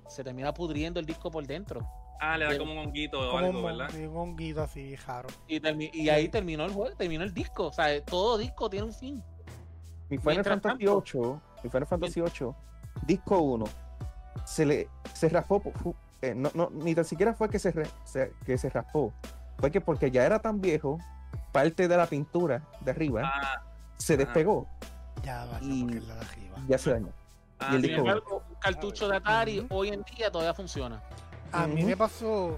Se 0.08 0.24
termina 0.24 0.54
pudriendo 0.54 1.00
el 1.00 1.06
disco 1.06 1.32
por 1.32 1.46
dentro. 1.48 1.82
Ah, 2.20 2.38
le 2.38 2.46
da 2.46 2.58
como 2.58 2.72
un 2.74 2.78
honguito 2.80 3.20
o 3.20 3.32
Como 3.32 3.38
algo, 3.40 3.60
un, 3.60 3.66
¿verdad? 3.66 3.90
sí, 3.92 4.06
un 4.06 4.18
honguito 4.18 4.62
así, 4.64 4.96
jaro. 4.98 5.30
Y, 5.48 6.10
ahí 6.10 6.30
terminó 6.30 6.66
el 6.66 6.72
juego, 6.72 6.96
terminó 6.96 7.24
el 7.24 7.34
disco. 7.34 7.68
O 7.68 7.74
sea, 7.74 8.04
todo 8.04 8.38
disco 8.38 8.70
tiene 8.70 8.86
un 8.88 8.94
fin. 8.94 9.24
Mi 10.10 10.18
Final 10.18 10.36
Mientras 10.36 10.62
Fantasy 10.62 10.86
tanto- 10.86 10.98
8, 10.98 11.42
mi 11.64 11.70
Final 11.70 11.88
Fantasy 11.88 12.22
8, 12.22 12.56
disco 13.06 13.40
1, 13.40 13.66
se 14.46 14.66
le 14.66 14.90
se 15.14 15.30
raspó, 15.30 15.62
eh, 16.22 16.34
no, 16.36 16.50
no, 16.54 16.70
ni 16.72 16.96
tan 16.96 17.06
siquiera 17.06 17.34
fue 17.34 17.50
que 17.50 17.60
se, 17.60 17.72
re- 17.72 17.90
se- 18.04 18.34
que 18.46 18.58
se 18.58 18.70
raspó, 18.70 19.14
fue 19.60 19.72
que 19.72 19.82
porque 19.82 20.10
ya 20.12 20.26
era 20.26 20.40
tan 20.40 20.60
viejo, 20.62 21.00
parte 21.52 21.88
de 21.88 21.98
la 21.98 22.06
pintura 22.08 22.62
de 22.82 22.92
arriba 22.92 23.22
Ah, 23.26 23.62
se 23.98 24.16
despegó 24.18 24.68
Ya 25.24 25.46
va, 25.46 25.60
Y- 25.62 25.84
porque 25.84 25.98
es 25.98 26.08
la 26.08 26.16
de 26.16 26.22
arriba. 26.22 26.58
ya 26.68 26.78
se 26.78 26.92
dañó. 26.92 27.10
ah, 27.60 27.76
Y 27.76 27.82
disco- 27.82 28.00
embargo, 28.00 28.44
un 28.50 28.56
cartucho 28.56 29.08
de 29.08 29.18
Atari 29.18 29.66
hoy 29.70 29.90
en 29.90 30.04
día 30.04 30.32
todavía 30.32 30.54
funciona. 30.54 31.02
A 31.52 31.66
mí 31.68 31.84
me 31.84 31.96
pasó, 31.98 32.58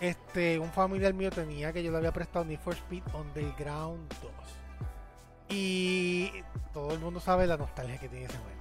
este, 0.00 0.58
un 0.58 0.70
familiar 0.70 1.14
mío 1.14 1.30
tenía 1.30 1.72
que 1.72 1.82
yo 1.82 1.90
le 1.90 1.96
había 1.98 2.12
prestado 2.12 2.44
Need 2.44 2.60
for 2.60 2.74
Speed 2.74 3.02
Underground 3.14 4.08
2. 4.22 4.30
Y 5.48 6.30
todo 6.72 6.92
el 6.92 7.00
mundo 7.00 7.18
sabe 7.20 7.46
la 7.46 7.56
nostalgia 7.56 7.98
que 7.98 8.08
tiene 8.08 8.26
ese 8.26 8.36
juego. 8.38 8.60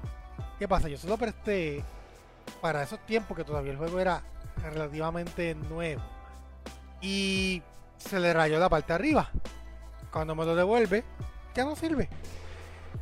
¿Qué 0.58 0.68
pasa? 0.68 0.88
Yo 0.90 0.98
se 0.98 1.08
lo 1.08 1.18
presté 1.18 1.84
para 2.62 2.84
esos 2.84 3.00
tiempos 3.06 3.36
que 3.38 3.44
todavía 3.44 3.72
el 3.72 3.78
juego 3.78 4.00
era 4.00 4.24
relativamente 4.62 5.56
nuevo. 5.56 6.02
Y 7.02 7.62
se 7.98 8.20
le 8.20 8.34
rayó 8.34 8.60
la 8.60 8.70
parte 8.70 8.88
de 8.94 8.96
arriba. 8.96 9.30
Cuando 10.12 10.36
me 10.36 10.46
lo 10.46 10.56
devuelve, 10.56 11.04
ya 11.56 11.66
no 11.66 11.76
sirve. 11.76 12.10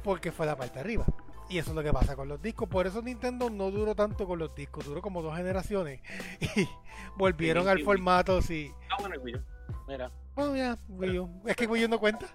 Porque 0.03 0.32
fue 0.32 0.45
la 0.45 0.56
parte 0.56 0.76
de 0.76 0.80
arriba. 0.82 1.06
Y 1.49 1.57
eso 1.60 1.69
es 1.72 1.76
lo 1.76 1.84
que 1.84 1.94
pasa 1.94 2.15
con 2.15 2.28
los 2.28 2.41
discos. 2.41 2.68
Por 2.68 2.88
eso 2.88 3.02
Nintendo 3.02 3.49
no 3.49 3.72
duró 3.72 3.95
tanto 3.95 4.28
con 4.28 4.38
los 4.40 4.53
discos. 4.53 4.86
Duró 4.86 5.02
como 5.02 5.22
dos 5.22 5.36
generaciones. 5.36 6.02
Y 6.56 6.68
volvieron 7.15 7.64
Sí, 7.64 7.69
al 7.69 7.78
sí, 7.78 7.84
formato, 7.84 8.41
sí. 8.41 8.72
Ah, 8.91 8.98
bueno, 8.99 9.15
Wii. 9.22 9.41
Mira, 9.88 10.11
Bueno, 10.36 10.56
ya, 10.56 10.78
Wii 10.90 11.19
U. 11.19 11.41
Es 11.45 11.56
que 11.56 11.68
Wii 11.68 11.86
U 11.86 11.88
no 11.88 11.99
cuenta. 11.99 12.26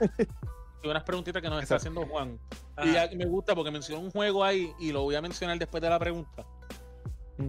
hay 0.82 0.90
unas 0.90 1.02
preguntitas 1.04 1.40
que 1.42 1.48
nos 1.48 1.62
está 1.62 1.76
haciendo 1.76 2.06
Juan. 2.06 2.38
Ah, 2.76 2.84
Y 2.86 2.92
ya 2.92 3.08
me 3.14 3.26
gusta 3.26 3.54
porque 3.54 3.70
mencionó 3.70 4.00
un 4.02 4.10
juego 4.10 4.44
ahí 4.44 4.72
y 4.78 4.92
lo 4.92 5.02
voy 5.02 5.14
a 5.14 5.22
mencionar 5.22 5.58
después 5.58 5.82
de 5.82 5.90
la 5.90 5.98
pregunta. 5.98 6.44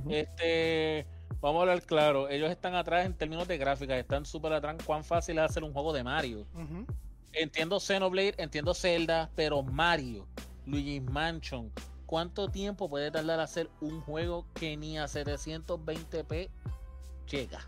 Este, 0.09 1.05
vamos 1.41 1.59
a 1.59 1.61
hablar 1.61 1.81
claro. 1.83 2.29
Ellos 2.29 2.49
están 2.49 2.75
atrás 2.75 3.05
en 3.05 3.13
términos 3.13 3.47
de 3.47 3.57
gráficas, 3.57 3.97
están 3.97 4.25
súper 4.25 4.53
atrás. 4.53 4.75
¿Cuán 4.85 5.03
fácil 5.03 5.37
es 5.37 5.45
hacer 5.45 5.63
un 5.63 5.73
juego 5.73 5.93
de 5.93 6.03
Mario? 6.03 6.45
Entiendo 7.33 7.79
Xenoblade, 7.79 8.35
entiendo 8.37 8.73
Zelda, 8.73 9.29
pero 9.35 9.63
Mario, 9.63 10.27
Luigi's 10.65 11.03
Mansion, 11.03 11.71
¿cuánto 12.05 12.47
tiempo 12.49 12.89
puede 12.89 13.09
tardar 13.09 13.39
hacer 13.39 13.69
un 13.81 14.01
juego 14.01 14.45
que 14.53 14.77
ni 14.77 14.97
a 14.97 15.05
720p 15.05 16.49
llega? 17.31 17.59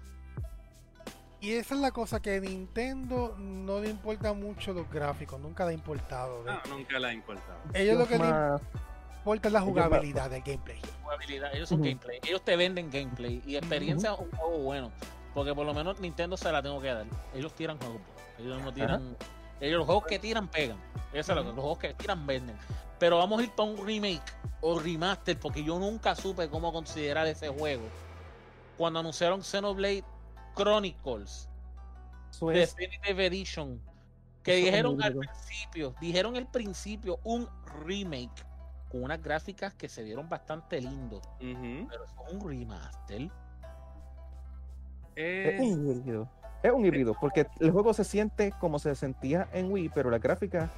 Y 1.45 1.53
esa 1.53 1.75
es 1.75 1.81
la 1.81 1.91
cosa 1.91 2.19
que 2.19 2.41
Nintendo 2.41 3.35
no 3.37 3.79
le 3.79 3.89
importa 3.89 4.33
mucho 4.33 4.73
los 4.73 4.89
gráficos. 4.89 5.39
Nunca 5.39 5.63
le 5.63 5.71
ha 5.71 5.73
importado. 5.75 6.43
no, 6.43 6.75
nunca 6.75 6.97
le 6.97 7.07
ha 7.07 7.13
importado. 7.13 7.59
Ellos 7.71 7.99
lo 7.99 8.07
que 8.07 8.17
le 8.17 8.25
importa 9.17 9.49
es 9.49 9.53
la 9.53 9.61
jugabilidad 9.61 10.31
del 10.31 10.41
gameplay. 10.41 10.81
Jugabilidad, 11.03 11.53
ellos 11.53 11.69
son 11.69 11.83
gameplay, 11.83 12.19
ellos 12.23 12.41
te 12.43 12.55
venden 12.55 12.89
gameplay 12.89 13.43
y 13.45 13.57
experiencia 13.57 14.13
es 14.13 14.19
un 14.19 14.31
juego 14.31 14.57
bueno, 14.57 14.91
porque 15.35 15.53
por 15.53 15.67
lo 15.67 15.75
menos 15.75 15.99
Nintendo 15.99 16.35
se 16.35 16.51
la 16.51 16.63
tengo 16.63 16.81
que 16.81 16.87
dar. 16.87 17.05
Ellos 17.35 17.53
tiran 17.53 17.77
juegos, 17.77 18.01
ellos 18.39 18.59
no 18.63 18.73
tiran, 18.73 19.15
ellos 19.61 19.77
los 19.77 19.85
juegos 19.85 20.05
que 20.07 20.17
tiran 20.17 20.47
pegan, 20.47 20.77
eso 21.13 21.31
es 21.31 21.35
lo 21.35 21.43
que 21.43 21.49
los 21.49 21.59
juegos 21.59 21.77
que 21.77 21.93
tiran 21.93 22.25
venden. 22.25 22.55
Pero 22.97 23.19
vamos 23.19 23.39
a 23.39 23.43
ir 23.43 23.51
para 23.51 23.69
un 23.69 23.85
remake 23.85 24.33
o 24.61 24.79
remaster, 24.79 25.39
porque 25.39 25.63
yo 25.63 25.77
nunca 25.77 26.15
supe 26.15 26.49
cómo 26.49 26.73
considerar 26.73 27.27
ese 27.27 27.49
juego. 27.49 27.83
Cuando 28.77 28.99
anunciaron 28.99 29.43
Xenoblade 29.43 30.03
Chronicles 30.55 31.49
es- 32.53 32.75
Definitive 32.75 33.25
Edition, 33.27 33.81
que 34.43 34.51
Eso 34.57 34.59
es 34.59 34.65
dijeron 34.71 35.03
al 35.03 35.15
principio, 35.15 35.95
dijeron 36.01 36.35
al 36.35 36.47
principio 36.51 37.19
un 37.23 37.47
remake 37.85 38.43
con 38.89 39.03
unas 39.03 39.21
gráficas 39.21 39.73
que 39.73 39.89
se 39.89 40.03
vieron 40.03 40.29
bastante 40.29 40.79
lindos, 40.81 41.21
Ujú. 41.41 41.87
pero 41.89 42.03
es 42.05 42.11
un 42.33 42.47
remaster. 42.49 43.21
es 43.21 43.31
Eh, 45.15 45.57
un 45.61 45.87
híbrido. 45.97 46.29
Es 46.61 46.71
un 46.71 46.85
híbrido, 46.85 47.15
porque 47.19 47.47
el 47.59 47.71
juego 47.71 47.93
se 47.93 48.03
siente 48.03 48.51
como 48.59 48.79
se 48.79 48.95
sentía 48.95 49.47
en 49.53 49.71
Wii, 49.71 49.89
pero 49.93 50.09
las 50.09 50.19
gráficas 50.21 50.69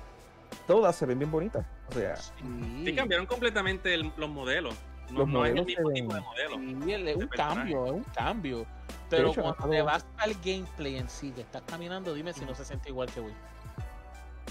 todas 0.68 0.96
se 0.96 1.06
ven 1.06 1.18
bien 1.18 1.32
bonitas. 1.32 1.66
O 1.90 1.94
sea, 1.94 2.16
Sí, 2.18 2.84
sí, 2.86 2.96
cambiaron 2.96 3.26
completamente 3.26 3.94
el- 3.94 4.12
los 4.18 4.30
modelos. 4.30 4.76
No, 5.12 5.20
Los 5.20 5.28
no 5.30 5.46
es 5.46 5.52
el 5.52 5.56
modelos 5.56 5.66
mismo 5.68 5.90
tipo 5.92 6.12
de 6.14 6.22
modelo. 6.22 6.56
sí, 6.86 6.94
es 7.10 7.16
un 7.16 7.28
cambio, 7.30 7.86
es 7.86 7.92
un 7.94 8.04
cambio. 8.16 8.66
Pero 9.10 9.30
hecho, 9.32 9.42
cuando 9.42 9.70
te 9.70 9.82
vas 9.82 10.06
al 10.18 10.34
gameplay 10.44 10.98
en 10.98 11.10
sí, 11.10 11.32
que 11.32 11.42
estás 11.42 11.62
caminando, 11.64 12.14
dime 12.14 12.34
si 12.34 12.44
no 12.46 12.54
se 12.54 12.66
siente 12.66 12.90
igual 12.90 13.10
que 13.12 13.22
Wii. 13.22 13.34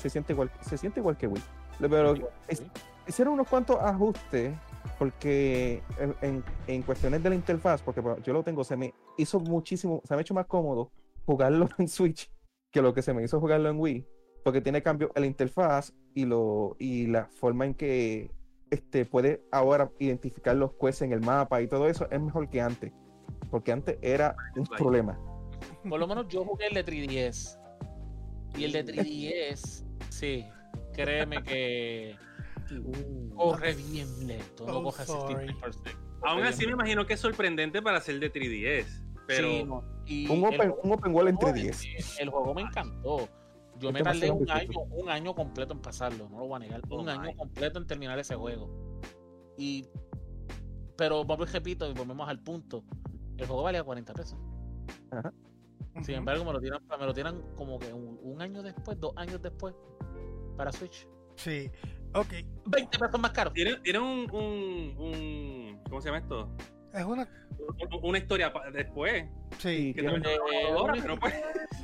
se 0.01 0.11
siente 0.11 0.33
igual, 0.33 0.51
se 0.61 0.79
siente 0.79 1.01
igual 1.01 1.17
que 1.17 1.27
Wii. 1.27 1.43
Pero 1.81 2.15
es- 2.49 2.63
hicieron 3.07 3.35
unos 3.35 3.49
cuantos 3.49 3.79
ajustes 3.81 4.55
porque 4.99 5.83
en, 5.99 6.15
en- 6.23 6.45
en 6.67 6.83
cuestiones 6.83 7.23
de 7.23 7.29
la 7.29 7.35
interfaz, 7.35 7.83
porque 7.83 8.01
bueno, 8.01 8.23
yo 8.23 8.33
lo 8.33 8.43
tengo, 8.43 8.65
se 8.65 8.77
me 8.77 8.95
hizo 9.19 9.41
muchísimo, 9.41 10.01
se 10.05 10.15
me 10.15 10.19
ha 10.19 10.23
hecho 10.23 10.35
más 10.35 10.47
cómodo 10.47 10.91
jugarlo 11.27 11.69
en 11.79 11.89
Switch 11.89 12.31
que 12.71 12.81
lo 12.83 12.95
que 12.95 13.03
se 13.03 13.13
me 13.13 13.23
hizo 13.23 13.41
jugarlo 13.41 13.69
en 13.69 13.79
Wii, 13.79 14.07
porque 14.45 14.61
tiene 14.61 14.83
cambio 14.83 15.11
en 15.15 15.21
la 15.23 15.27
interfaz 15.27 15.93
y 16.15 16.25
lo 16.25 16.77
y 16.79 17.07
la 17.09 17.27
forma 17.27 17.67
en 17.67 17.75
que 17.75 18.31
este 18.71 19.05
puede 19.05 19.43
ahora 19.53 19.91
identificar 19.99 20.57
los 20.57 20.73
quests 20.75 21.03
en 21.03 21.13
el 21.13 21.21
mapa 21.21 21.61
y 21.63 21.69
todo 21.69 21.89
eso 21.89 22.09
es 22.11 22.21
mejor 22.21 22.49
que 22.49 22.61
antes, 22.61 22.93
porque 23.51 23.73
antes 23.73 23.99
era 24.03 24.37
un 24.57 24.65
problema. 24.65 25.19
Por 25.89 26.01
lo 26.01 26.07
menos 26.07 26.27
yo 26.29 26.45
jugué 26.45 26.67
el 26.67 26.75
de 26.75 26.85
3DS. 26.85 27.59
Y 28.57 28.65
el 28.65 28.73
de 28.73 28.85
3DS, 28.85 29.85
sí, 30.09 30.45
créeme 30.95 31.43
que 31.43 32.17
corre 33.37 33.75
bien 33.75 34.27
lento, 34.27 34.67
no 34.67 34.79
Oh, 34.79 34.83
coge 34.85 35.05
sorry. 35.05 35.35
60 35.49 35.61
por 35.61 35.75
segundo. 35.75 36.07
Aún 36.25 36.43
así 36.45 36.59
bien 36.65 36.71
me 36.77 36.83
imagino 36.83 37.07
que 37.07 37.15
es 37.15 37.21
sorprendente 37.21 37.83
para 37.83 38.01
ser 38.01 38.19
de 38.19 38.33
3DS. 38.33 39.03
Pero 39.27 39.49
Sí, 39.49 39.65
no, 39.65 39.85
y 40.07 40.27
Un 40.29 40.39
el 40.39 40.45
open, 40.45 40.57
juego- 40.59 40.81
un 40.85 40.93
open 40.93 41.15
world 41.15 41.29
en 41.31 41.37
juego, 41.37 41.57
3DS. 41.57 41.85
eh, 41.85 41.97
El 42.21 42.31
juego 42.31 42.55
me 42.55 42.63
encantó. 42.63 43.29
Yo 43.79 43.89
Es 43.89 43.95
me 43.95 44.03
tardé 44.03 44.31
un 44.31 44.51
año, 44.51 44.81
un 44.91 45.09
año 45.09 45.35
completo 45.35 45.73
en 45.75 45.81
pasarlo, 45.81 46.29
no 46.29 46.39
lo 46.41 46.47
voy 46.47 46.57
a 46.57 46.59
negar. 46.61 46.81
Oh 46.89 46.99
un 47.01 47.05
my. 47.07 47.11
año 47.13 47.37
completo 47.37 47.79
en 47.79 47.87
terminar 47.87 48.19
ese 48.19 48.35
juego. 48.35 49.01
Y 49.59 49.87
pero 50.97 51.25
y 51.25 51.45
repito 51.45 51.89
y 51.89 51.93
volvemos 51.93 52.29
al 52.29 52.41
punto. 52.43 52.85
El 53.37 53.47
juego 53.47 53.63
valía 53.63 53.85
40 53.85 54.15
pesos. 54.15 54.39
Sin 55.97 56.01
Ujú. 56.03 56.13
embargo, 56.13 56.45
me 56.45 56.53
lo 56.53 56.61
tiran, 56.61 56.81
me 56.99 57.07
lo 57.07 57.13
tiran 57.13 57.43
como 57.57 57.79
que 57.79 57.93
un, 57.93 58.19
un 58.23 58.41
año 58.41 58.63
después, 58.63 58.99
dos 58.99 59.13
años 59.17 59.41
después, 59.43 59.75
para 60.57 60.73
Switch. 60.73 61.07
Sí. 61.37 61.71
Ok. 62.15 62.33
20 62.67 62.99
pesos 62.99 63.21
más 63.21 63.31
caro. 63.33 63.53
tiene, 63.53 63.77
tiene 63.81 63.99
un, 63.99 64.31
un, 64.31 64.95
un- 64.99 65.81
¿Cómo 65.89 66.01
se 66.01 66.09
llama 66.09 66.19
esto? 66.19 66.49
Es 66.97 67.05
una. 67.05 67.29
Un- 67.59 68.01
Una 68.09 68.19
historia 68.19 68.53
después. 68.73 69.25
Sí. 69.59 69.93
Que 69.95 70.01
tiene- 70.03 70.21
pero 71.03 71.19
pues. 71.19 71.35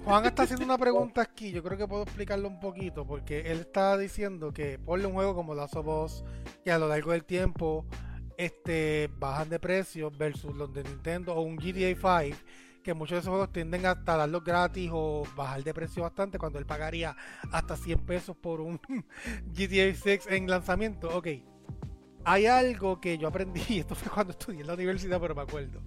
Juan 0.05 0.25
está 0.27 0.43
haciendo 0.45 0.65
una 0.65 0.79
pregunta 0.79 1.23
aquí, 1.23 1.53
yo 1.53 1.63
creo 1.63 1.77
que 1.79 1.87
puedo 1.87 2.03
explicarlo 2.03 2.49
un 2.49 2.59
poquito, 2.61 3.07
porque 3.07 3.41
él 3.53 3.61
está 3.61 3.97
diciendo 3.99 4.53
que 4.53 4.79
ponle 4.79 5.07
un 5.07 5.13
juego 5.15 5.35
como 5.35 5.55
Last 5.55 5.77
of 5.77 5.87
Us, 5.87 6.25
que 6.65 6.73
a 6.73 6.79
lo 6.79 6.89
largo 6.89 7.13
del 7.13 7.25
tiempo 7.25 7.87
este 8.39 9.09
bajan 9.19 9.49
de 9.51 9.61
precio 9.61 10.11
versus 10.11 10.55
los 10.57 10.73
de 10.73 10.83
Nintendo 10.85 11.35
o 11.35 11.43
un 11.43 11.57
GTA 11.57 11.95
5 11.95 12.37
que 12.83 12.95
muchos 12.95 13.15
de 13.15 13.19
esos 13.21 13.29
juegos 13.31 13.53
tienden 13.53 13.87
hasta 13.87 14.17
darlos 14.17 14.43
gratis 14.43 14.91
o 14.93 15.23
bajar 15.37 15.63
de 15.63 15.73
precio 15.73 16.03
bastante 16.03 16.37
cuando 16.39 16.59
él 16.59 16.67
pagaría 16.67 17.15
hasta 17.53 17.77
100 17.77 18.01
pesos 18.01 18.37
por 18.37 18.61
un 18.61 18.81
GTA 19.55 19.95
6 19.95 20.27
en 20.29 20.49
lanzamiento. 20.51 21.17
Ok, 21.17 21.29
hay 22.25 22.47
algo 22.47 23.01
que 23.01 23.19
yo 23.19 23.29
aprendí, 23.29 23.63
esto 23.79 23.95
fue 23.95 24.11
cuando 24.11 24.33
estudié 24.33 24.61
en 24.61 24.67
la 24.67 24.75
universidad, 24.75 25.21
pero 25.21 25.35
me 25.35 25.43
acuerdo. 25.43 25.81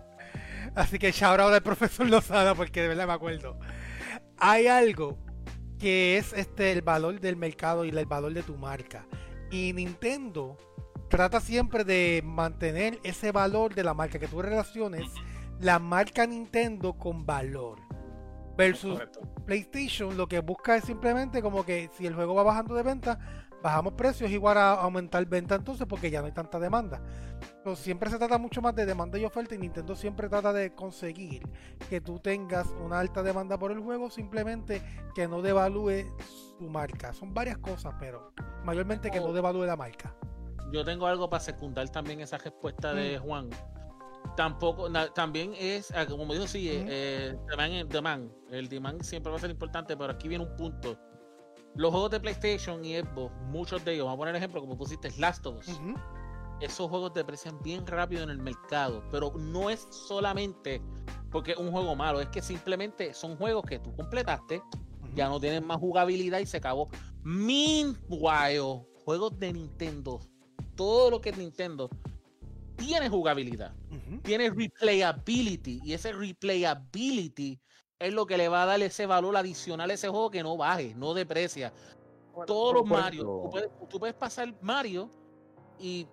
Así 0.74 1.00
que 1.00 1.12
shout 1.12 1.40
out 1.40 1.54
al 1.54 1.62
profesor 1.62 2.10
Lozada 2.10 2.56
porque 2.56 2.82
de 2.82 2.90
verdad 2.90 3.08
me 3.08 3.14
acuerdo. 3.14 3.60
Hay 4.38 4.68
algo 4.68 5.18
que 5.80 6.18
es 6.18 6.34
este 6.34 6.72
el 6.72 6.82
valor 6.82 7.20
del 7.20 7.36
mercado 7.36 7.86
y 7.86 7.90
el 7.90 8.06
valor 8.06 8.34
de 8.34 8.44
tu 8.44 8.58
marca. 8.58 9.06
Y 9.52 9.74
Nintendo 9.74 10.58
trata 11.10 11.40
siempre 11.40 11.84
de 11.84 12.22
mantener 12.26 13.00
ese 13.04 13.32
valor 13.32 13.76
de 13.76 13.84
la 13.84 13.94
marca 13.94 14.20
que 14.20 14.28
tú 14.28 14.42
relaciones 14.42 15.06
la 15.60 15.80
marca 15.80 16.26
Nintendo 16.26 16.94
con 16.94 17.26
valor. 17.26 17.80
Versus 18.58 18.94
Correcto. 18.94 19.22
PlayStation 19.46 20.16
lo 20.16 20.28
que 20.28 20.40
busca 20.40 20.78
es 20.78 20.86
simplemente 20.86 21.42
como 21.42 21.66
que 21.66 21.90
si 21.98 22.08
el 22.08 22.16
juego 22.16 22.36
va 22.36 22.44
bajando 22.44 22.74
de 22.74 22.84
venta, 22.84 23.20
bajamos 23.66 23.94
precios 23.94 24.30
igual 24.30 24.60
a 24.60 24.74
aumentar 24.74 25.26
venta 25.26 25.56
entonces 25.56 25.88
porque 25.90 26.12
ya 26.12 26.20
no 26.22 26.28
hay 26.28 26.32
tanta 26.34 26.60
demanda. 26.60 27.02
Pero 27.64 27.76
siempre 27.76 28.12
se 28.12 28.20
trata 28.20 28.38
mucho 28.38 28.62
más 28.62 28.76
de 28.76 28.86
demanda 28.86 29.18
y 29.18 29.26
oferta 29.26 29.56
y 29.56 29.58
Nintendo 29.58 29.96
siempre 29.96 30.30
trata 30.30 30.54
de 30.54 30.76
conseguir 30.76 31.42
que 31.90 32.00
tú 32.00 32.20
tengas 32.20 32.68
una 32.80 33.00
alta 33.00 33.24
demanda 33.24 33.58
por 33.58 33.72
el 33.72 33.80
juego, 33.80 34.12
simplemente 34.12 34.84
que 35.16 35.28
no 35.28 35.42
devalúe 35.42 36.06
su 36.60 36.70
marca. 36.70 37.12
Son 37.12 37.34
varias 37.34 37.58
cosas, 37.58 37.96
pero 38.00 38.34
mayormente 38.64 39.10
que 39.10 39.20
no 39.20 39.28
Oh. 39.28 39.34
devalúe 39.34 39.66
la 39.66 39.76
marca. 39.76 40.16
Yo 40.72 40.86
tengo 40.86 41.08
algo 41.08 41.28
para 41.28 41.40
secundar 41.44 41.90
también 41.90 42.20
esa 42.22 42.38
respuesta 42.38 42.94
de 42.94 43.18
Juan. 43.18 43.50
Tampoco, 44.38 44.90
na- 44.90 45.12
también 45.14 45.54
es, 45.58 45.92
ah, 45.96 46.06
como 46.06 46.32
dijo, 46.34 46.46
sí, 46.48 46.70
eh, 46.70 46.78
Ujú. 46.82 46.88
eh, 46.92 47.38
demand, 47.50 47.92
demand. 47.92 48.32
El 48.52 48.70
demand 48.70 49.02
siempre 49.02 49.32
va 49.32 49.38
a 49.38 49.42
ser 49.42 49.50
importante, 49.50 49.98
pero 49.98 50.12
aquí 50.14 50.28
viene 50.28 50.44
un 50.46 50.56
punto. 50.56 51.00
Los 51.76 51.92
juegos 51.92 52.12
de 52.12 52.20
PlayStation 52.20 52.84
y 52.86 52.98
Xbox, 52.98 53.36
muchos 53.48 53.84
de 53.84 53.94
ellos, 53.94 54.06
vamos 54.06 54.16
a 54.16 54.20
poner 54.20 54.36
ejemplo, 54.36 54.62
como 54.62 54.78
pusiste 54.78 55.12
Last 55.18 55.46
of 55.46 55.58
Us, 55.58 55.80
esos 56.62 56.90
juegos 56.90 57.14
deprecian 57.14 57.62
bien 57.62 57.86
rápido 57.86 58.24
en 58.24 58.30
el 58.30 58.38
mercado, 58.38 59.04
pero 59.12 59.34
no 59.38 59.70
es 59.70 59.86
solamente 59.92 60.82
porque 61.32 61.52
es 61.52 61.58
un 61.58 61.72
juego 61.72 61.96
malo, 61.96 62.22
es 62.22 62.30
que 62.30 62.42
simplemente 62.42 63.14
son 63.14 63.36
juegos 63.36 63.66
que 63.66 63.80
tú 63.80 63.94
completaste, 63.96 64.62
ya 65.14 65.28
no 65.28 65.40
tienen 65.40 65.68
más 65.68 65.78
jugabilidad 65.78 66.40
y 66.40 66.46
se 66.46 66.58
acabó. 66.58 66.90
Meanwhile, 67.24 68.86
juegos 69.04 69.38
de 69.38 69.52
Nintendo, 69.52 70.22
todo 70.76 71.12
lo 71.12 71.20
que 71.20 71.32
es 71.32 71.38
Nintendo, 71.38 71.90
tiene 72.78 73.10
jugabilidad, 73.10 73.74
tiene 74.24 74.50
replayability 74.50 75.82
y 75.84 75.94
ese 75.94 76.14
replayability 76.14 77.60
es 78.00 78.14
lo 78.14 78.26
que 78.26 78.38
le 78.38 78.50
va 78.50 78.64
a 78.64 78.66
dar 78.66 78.82
ese 78.82 79.06
valor 79.06 79.38
adicional 79.38 79.90
a 79.90 79.94
ese 79.94 80.10
juego 80.10 80.30
que 80.30 80.44
no 80.44 80.58
baje, 80.58 80.94
no 80.96 81.14
deprecia. 81.14 81.74
Todos 82.46 82.74
los. 82.74 82.86
Mario, 82.86 83.24
tú 83.24 83.50
puedes, 83.50 83.70
tú 83.90 84.00
puedes 84.00 84.16
pasar 84.16 84.54
Mario 84.62 85.10
y 85.80 86.06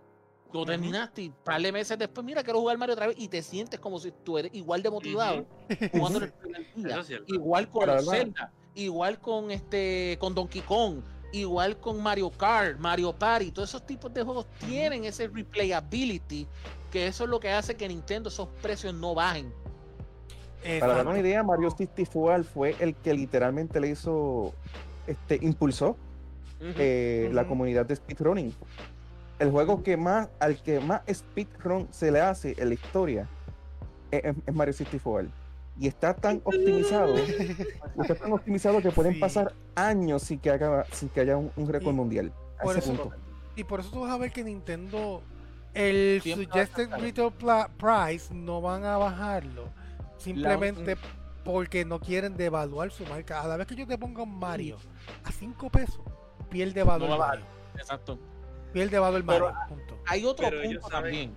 lo 0.52 0.64
terminaste 0.64 1.22
y 1.22 1.28
un 1.28 1.34
par 1.44 1.60
de 1.60 1.72
meses 1.72 1.98
después, 1.98 2.24
mira, 2.24 2.44
quiero 2.44 2.60
jugar 2.60 2.78
Mario 2.78 2.92
otra 2.92 3.06
vez 3.08 3.16
y 3.18 3.26
te 3.26 3.42
sientes 3.42 3.80
como 3.80 3.98
si 3.98 4.12
tú 4.22 4.38
eres 4.38 4.52
igual 4.54 4.82
de 4.82 4.90
motivado 4.90 5.46
jugando 5.90 6.20
el 6.20 6.32
primer 6.32 6.74
día. 6.74 7.00
Es. 7.00 7.10
Igual 7.26 7.68
con 7.68 7.86
La 7.86 7.94
verdad. 7.94 8.12
Zelda, 8.12 8.52
igual 8.74 9.18
con 9.18 9.50
este 9.50 10.16
con 10.20 10.34
Donkey 10.34 10.60
Kong, 10.60 11.02
igual 11.32 11.80
con 11.80 12.00
Mario 12.00 12.30
Kart, 12.30 12.78
Mario 12.78 13.12
Party, 13.12 13.50
todos 13.50 13.70
esos 13.70 13.84
tipos 13.84 14.12
de 14.14 14.22
juegos 14.22 14.46
tienen 14.66 15.04
ese 15.04 15.26
replayability, 15.26 16.46
que 16.92 17.08
eso 17.08 17.24
es 17.24 17.30
lo 17.30 17.40
que 17.40 17.50
hace 17.50 17.74
que 17.74 17.88
Nintendo 17.88 18.28
esos 18.28 18.46
precios 18.60 18.94
no 18.94 19.14
bajen. 19.14 19.52
Para 20.80 20.94
dar 20.94 21.06
una 21.06 21.18
idea, 21.18 21.42
Mario 21.42 21.70
64 21.70 22.44
fue 22.44 22.76
el 22.78 22.94
que 22.94 23.12
literalmente 23.14 23.80
le 23.80 23.88
hizo, 23.88 24.52
este, 25.06 25.38
impulsó 25.42 25.96
eh, 26.60 27.28
la 27.32 27.46
comunidad 27.46 27.84
de 27.86 27.96
speedrunning. 27.96 28.54
El 29.38 29.50
juego 29.50 29.82
que 29.82 29.96
más, 29.96 30.28
al 30.38 30.62
que 30.62 30.78
más 30.78 31.00
speedrun 31.12 31.88
se 31.90 32.12
le 32.12 32.20
hace 32.20 32.54
en 32.58 32.68
la 32.68 32.74
historia 32.74 33.28
es, 34.12 34.22
es- 34.24 34.36
es 34.46 34.54
Mario 34.54 34.72
64. 34.72 35.28
Y 35.80 35.88
está 35.88 36.14
tan 36.14 36.36
optimizado, 36.44 37.14
está 37.16 38.14
tan 38.14 38.32
optimizado 38.32 38.80
que 38.80 38.90
pueden 38.92 39.14
Sí. 39.14 39.20
pasar 39.20 39.54
años 39.74 40.22
sin 40.22 40.38
que, 40.38 40.50
haga, 40.50 40.84
sin 40.92 41.08
que 41.08 41.20
haya 41.20 41.36
un, 41.36 41.50
un 41.56 41.66
récord 41.68 41.92
Y 41.94 41.96
mundial. 41.96 42.32
A 42.58 42.62
por 42.62 42.76
ese 42.76 42.92
eso- 42.92 43.02
punto. 43.02 43.16
Y 43.56 43.64
por 43.64 43.80
eso 43.80 43.90
tú 43.90 44.00
vas 44.02 44.12
a 44.12 44.16
ver 44.18 44.30
que 44.32 44.44
Nintendo, 44.44 45.22
el 45.74 46.22
suggested 46.22 46.88
retail 47.00 47.32
price 47.76 48.32
no 48.32 48.60
van 48.60 48.84
a 48.84 48.96
bajarlo. 48.96 49.64
Simplemente 50.22 50.96
porque 51.44 51.84
no 51.84 52.00
quieren 52.00 52.36
devaluar 52.36 52.90
su 52.90 53.04
marca. 53.06 53.40
A 53.40 53.48
la 53.48 53.56
vez 53.56 53.66
que 53.66 53.74
yo 53.74 53.86
te 53.86 53.98
ponga 53.98 54.22
un 54.22 54.38
Mario 54.38 54.78
a 55.24 55.32
5 55.32 55.70
pesos, 55.70 56.00
pierde 56.48 56.82
valor 56.82 57.08
No 57.08 57.18
va 57.18 57.24
a 57.24 57.28
Mario. 57.28 57.44
Exacto. 57.76 58.18
Pierde 58.72 58.98
valor 58.98 59.24
Pero- 59.26 59.52
Mario. 59.52 59.68
Punto. 59.68 59.98
Hay 60.06 60.24
otro 60.24 60.46
Pero 60.48 60.62
punto 60.62 60.88
también. 60.88 61.36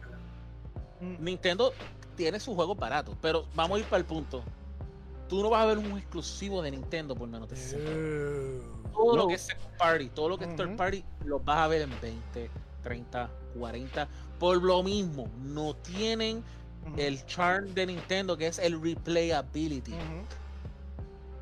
Mm. 1.01 1.23
Nintendo 1.23 1.73
tiene 2.15 2.39
sus 2.39 2.55
juegos 2.55 2.77
baratos, 2.77 3.15
pero 3.21 3.45
vamos 3.55 3.77
a 3.77 3.79
ir 3.79 3.85
para 3.85 3.97
el 3.99 4.05
punto. 4.05 4.43
Tú 5.27 5.41
no 5.41 5.49
vas 5.49 5.63
a 5.63 5.65
ver 5.65 5.79
un 5.79 5.97
exclusivo 5.97 6.61
de 6.61 6.71
Nintendo 6.71 7.15
por 7.15 7.27
menos 7.27 7.49
de 7.49 7.55
60 7.55 7.89
Eh, 7.91 8.61
todo 8.93 9.17
lo 9.17 9.27
que 9.27 9.33
es 9.33 9.41
second 9.41 9.77
party, 9.77 10.09
todo 10.09 10.29
lo 10.29 10.37
que 10.37 10.45
es 10.45 10.55
third 10.55 10.75
party, 10.77 11.03
los 11.25 11.43
vas 11.43 11.57
a 11.57 11.67
ver 11.67 11.81
en 11.81 11.89
20, 11.99 12.49
30, 12.83 13.29
40. 13.57 14.07
Por 14.39 14.61
lo 14.63 14.83
mismo, 14.83 15.27
no 15.41 15.75
tienen 15.75 16.43
el 16.97 17.25
charm 17.25 17.73
de 17.73 17.85
Nintendo 17.87 18.37
que 18.37 18.47
es 18.47 18.59
el 18.59 18.81
replayability. 18.81 19.93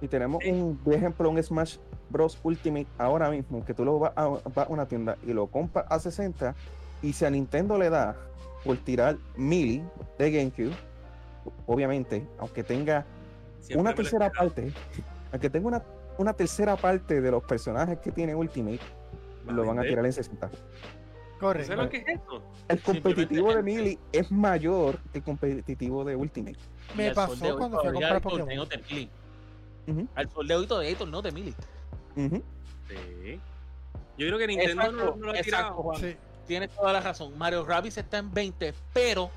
Y 0.01 0.07
tenemos 0.07 0.43
Sí. 0.43 0.49
un 0.51 0.79
de 0.83 0.95
ejemplo, 0.95 1.29
un 1.29 1.41
Smash 1.41 1.77
Bros. 2.09 2.37
Ultimate 2.43 2.87
ahora 2.97 3.29
mismo, 3.29 3.63
que 3.65 3.73
tú 3.73 3.85
lo 3.85 3.99
vas 3.99 4.11
a, 4.15 4.27
vas 4.27 4.67
a 4.67 4.67
una 4.67 4.85
tienda 4.87 5.17
y 5.25 5.33
lo 5.33 5.47
compras 5.47 5.85
a 5.89 5.99
60, 5.99 6.53
y 7.01 7.13
si 7.13 7.25
a 7.25 7.29
Nintendo 7.29 7.77
le 7.77 7.89
da 7.89 8.15
por 8.63 8.77
tirar 8.77 9.17
Melee 9.35 9.83
de 10.19 10.31
GameCube, 10.31 10.75
obviamente, 11.65 12.27
aunque 12.37 12.63
tenga 12.63 13.05
Siempre 13.59 13.81
una 13.81 13.95
tercera 13.95 14.29
parte, 14.31 14.73
aunque 15.31 15.49
tenga 15.49 15.67
una, 15.67 15.83
una 16.17 16.33
tercera 16.33 16.75
parte 16.75 17.21
de 17.21 17.31
los 17.31 17.43
personajes 17.43 17.97
que 17.99 18.11
tiene 18.11 18.35
Ultimate, 18.35 18.79
lo 19.47 19.65
van 19.65 19.79
a 19.79 19.83
tirar 19.83 20.05
en 20.05 20.13
60. 20.13 20.49
Correcto. 21.43 21.67
¿Sabes 21.73 21.83
lo 21.85 21.89
que 21.89 21.97
es 21.97 22.07
esto? 22.07 22.43
El 22.67 22.81
competitivo 22.81 23.53
de 23.53 23.63
Melee 23.63 23.99
es 24.11 24.31
mayor 24.31 24.99
que 25.11 25.17
el 25.19 25.23
competitivo 25.23 26.03
de 26.03 26.15
Ultimate. 26.15 26.57
Me 26.95 27.11
pasó 27.13 27.57
cuando 27.57 27.79
fui 27.79 27.89
a 27.89 27.91
comprar 27.93 28.21
Pokémon. 28.21 28.67
Al 30.15 30.29
sol 30.31 30.47
de 30.47 30.55
hoy 30.55 30.67
todavía 30.67 30.89
hay 30.89 30.95
torneos 30.95 31.23
de 31.23 31.31
Melee. 31.31 31.53
Sí. 32.15 33.39
Yo 34.17 34.27
creo 34.27 34.37
que 34.37 34.47
Nintendo 34.47 34.91
no, 34.91 35.15
lo 35.15 35.31
ha 35.31 35.41
tirado. 35.41 35.91
Tienes 36.47 36.69
toda 36.71 36.93
la 36.93 36.99
razón. 36.99 37.37
Mario 37.37 37.65
Rabbids 37.65 37.97
está 37.97 38.17
en 38.17 38.33
20, 38.33 38.73
pero 38.93 39.29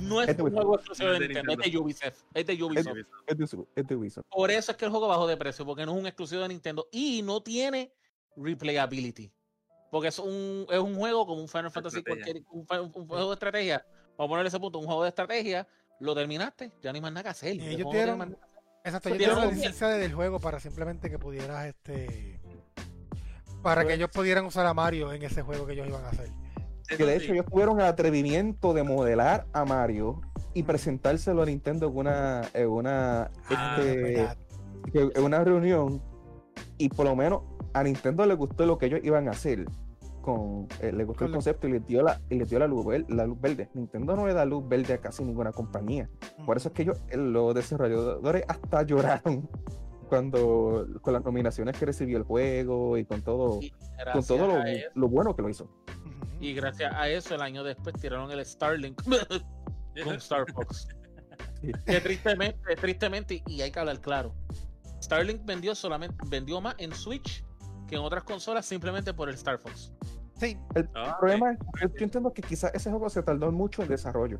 no 0.00 0.22
es 0.22 0.38
un 0.38 0.52
juego 0.52 0.76
exclusivo 0.76 1.10
de 1.10 1.20
Nintendo, 1.20 1.52
es 1.52 1.72
de. 1.72 1.78
Ubisoft. 1.78 2.22
Es 2.34 2.46
de 2.46 2.62
Ubisoft. 2.62 2.96
Es 3.26 3.36
de, 3.36 3.44
Ubi- 3.44 3.66
es 3.74 3.86
de 3.86 3.96
Ubisoft. 3.96 4.24
Por 4.30 4.50
eso 4.50 4.70
es 4.70 4.76
que 4.78 4.84
el 4.84 4.90
juego 4.92 5.08
bajó 5.08 5.26
de 5.26 5.36
precio, 5.36 5.66
porque 5.66 5.84
no 5.84 5.92
es 5.94 5.98
un 6.00 6.06
exclusivo 6.06 6.42
de 6.42 6.48
Nintendo 6.48 6.86
y 6.92 7.22
no 7.22 7.42
tiene 7.42 7.92
replayability. 8.36 9.32
Porque 9.90 10.08
es 10.08 10.18
un, 10.18 10.66
es 10.70 10.78
un 10.78 10.96
juego 10.96 11.26
como 11.26 11.40
un 11.40 11.48
Final 11.48 11.70
Fantasy, 11.70 12.02
cualquier, 12.02 12.42
un, 12.50 12.66
juego 12.66 13.28
de 13.28 13.34
estrategia. 13.34 13.86
Vamos 14.16 14.28
a 14.28 14.28
ponerle 14.28 14.48
ese 14.48 14.60
punto, 14.60 14.78
un 14.78 14.86
juego 14.86 15.02
de 15.02 15.10
estrategia, 15.10 15.66
lo 16.00 16.14
terminaste, 16.14 16.72
ya 16.82 16.90
no 16.92 16.96
hay 16.96 17.00
más 17.02 17.12
nada 17.12 17.22
que 17.22 17.28
hacer. 17.28 17.56
No. 17.56 18.36
Exacto, 18.84 19.08
Eso 19.08 19.16
yo 19.16 19.18
tiene 19.18 19.34
tengo 19.34 19.46
la 19.46 19.52
licencia 19.52 19.88
del 19.88 20.14
juego 20.14 20.38
para 20.38 20.60
simplemente 20.60 21.10
que 21.10 21.18
pudieras 21.18 21.66
este 21.66 22.40
para 23.62 23.80
que 23.82 23.86
Pues- 23.86 23.96
ellos 23.96 24.10
pudieran 24.12 24.44
usar 24.44 24.64
a 24.64 24.74
Mario 24.74 25.12
en 25.12 25.22
ese 25.24 25.42
juego 25.42 25.66
que 25.66 25.72
ellos 25.72 25.88
iban 25.88 26.04
a 26.04 26.08
hacer. 26.10 26.30
Que 26.88 27.04
de 27.04 27.16
hecho 27.16 27.32
ellos 27.32 27.46
tuvieron 27.46 27.80
el 27.80 27.86
atrevimiento 27.86 28.72
de 28.72 28.84
modelar 28.84 29.44
a 29.52 29.64
Mario 29.64 30.20
y 30.54 30.62
presentárselo 30.62 31.42
a 31.42 31.46
Nintendo 31.46 31.88
en 31.88 31.96
una, 31.96 32.42
en 32.54 32.68
una, 32.68 33.30
Ah, 33.50 33.76
este, 33.80 34.28
en 34.94 35.24
una 35.24 35.42
reunión 35.42 36.00
y 36.78 36.88
por 36.88 37.06
lo 37.06 37.16
menos 37.16 37.42
a 37.72 37.82
Nintendo 37.82 38.24
le 38.26 38.34
gustó 38.34 38.66
lo 38.66 38.78
que 38.78 38.86
ellos 38.86 39.00
iban 39.02 39.28
a 39.28 39.32
hacer. 39.32 39.64
Con, 40.22 40.66
eh, 40.80 40.90
le 40.92 41.04
gustó 41.04 41.20
Con 41.20 41.26
el 41.26 41.32
la- 41.32 41.36
concepto 41.36 41.68
y 41.68 41.72
les 41.72 41.86
dio 41.86 42.02
la, 42.02 42.20
y 42.28 42.34
les 42.36 42.50
dio 42.50 42.58
la 42.58 42.66
luz, 42.66 42.84
la 43.08 43.26
luz 43.26 43.40
verde. 43.40 43.68
Nintendo 43.74 44.16
no 44.16 44.26
le 44.26 44.34
da 44.34 44.44
luz 44.44 44.68
verde 44.68 44.94
a 44.94 44.98
casi 44.98 45.22
ninguna 45.24 45.52
compañía. 45.52 46.08
Por 46.44 46.56
eso 46.56 46.68
es 46.68 46.74
que 46.74 46.82
ellos, 46.82 46.98
eh, 47.10 47.16
los 47.16 47.54
desarrolladores 47.54 48.44
hasta 48.48 48.82
lloraron 48.82 49.48
cuando 50.08 50.86
con 51.02 51.12
las 51.12 51.24
nominaciones 51.24 51.76
que 51.78 51.86
recibió 51.86 52.16
el 52.18 52.24
juego 52.24 52.96
y 52.98 53.04
con 53.04 53.22
todo, 53.22 53.60
Y 53.62 53.72
con 54.12 54.24
todo 54.24 54.48
lo, 54.94 55.08
bueno 55.08 55.34
que 55.36 55.42
lo 55.42 55.48
hizo. 55.48 55.68
Y 56.40 56.54
gracias 56.54 56.92
a 56.94 57.08
eso, 57.08 57.34
el 57.34 57.42
año 57.42 57.62
después 57.64 57.94
tiraron 58.00 58.30
el 58.30 58.44
Starlink 58.44 59.00
con 60.04 60.14
Star 60.16 60.44
Fox. 60.52 60.88
Sí. 61.62 61.72
que 61.86 62.00
tristemente, 62.00 62.76
tristemente, 62.76 63.42
y 63.46 63.62
hay 63.62 63.70
que 63.70 63.78
hablar 63.80 64.00
claro, 64.00 64.34
Starlink 65.02 65.44
vendió 65.44 65.74
solamente, 65.74 66.16
vendió 66.28 66.60
más 66.60 66.74
en 66.78 66.92
Switch 66.92 67.44
que 67.88 67.96
en 67.96 68.02
otras 68.02 68.24
consolas 68.24 68.66
simplemente 68.66 69.14
por 69.14 69.28
el 69.28 69.34
Star 69.36 69.58
Fox. 69.58 69.92
Sí, 70.34 70.58
El 70.74 70.88
Ah, 70.94 71.16
problema 71.18 71.52
es, 71.52 71.58
yo, 71.80 71.88
yo 71.88 72.04
entiendo 72.04 72.32
que 72.32 72.42
quizás 72.42 72.70
ese 72.74 72.90
juego 72.90 73.08
se 73.08 73.22
tardó 73.22 73.50
mucho 73.52 73.82
en 73.82 73.88
desarrollo. 73.88 74.38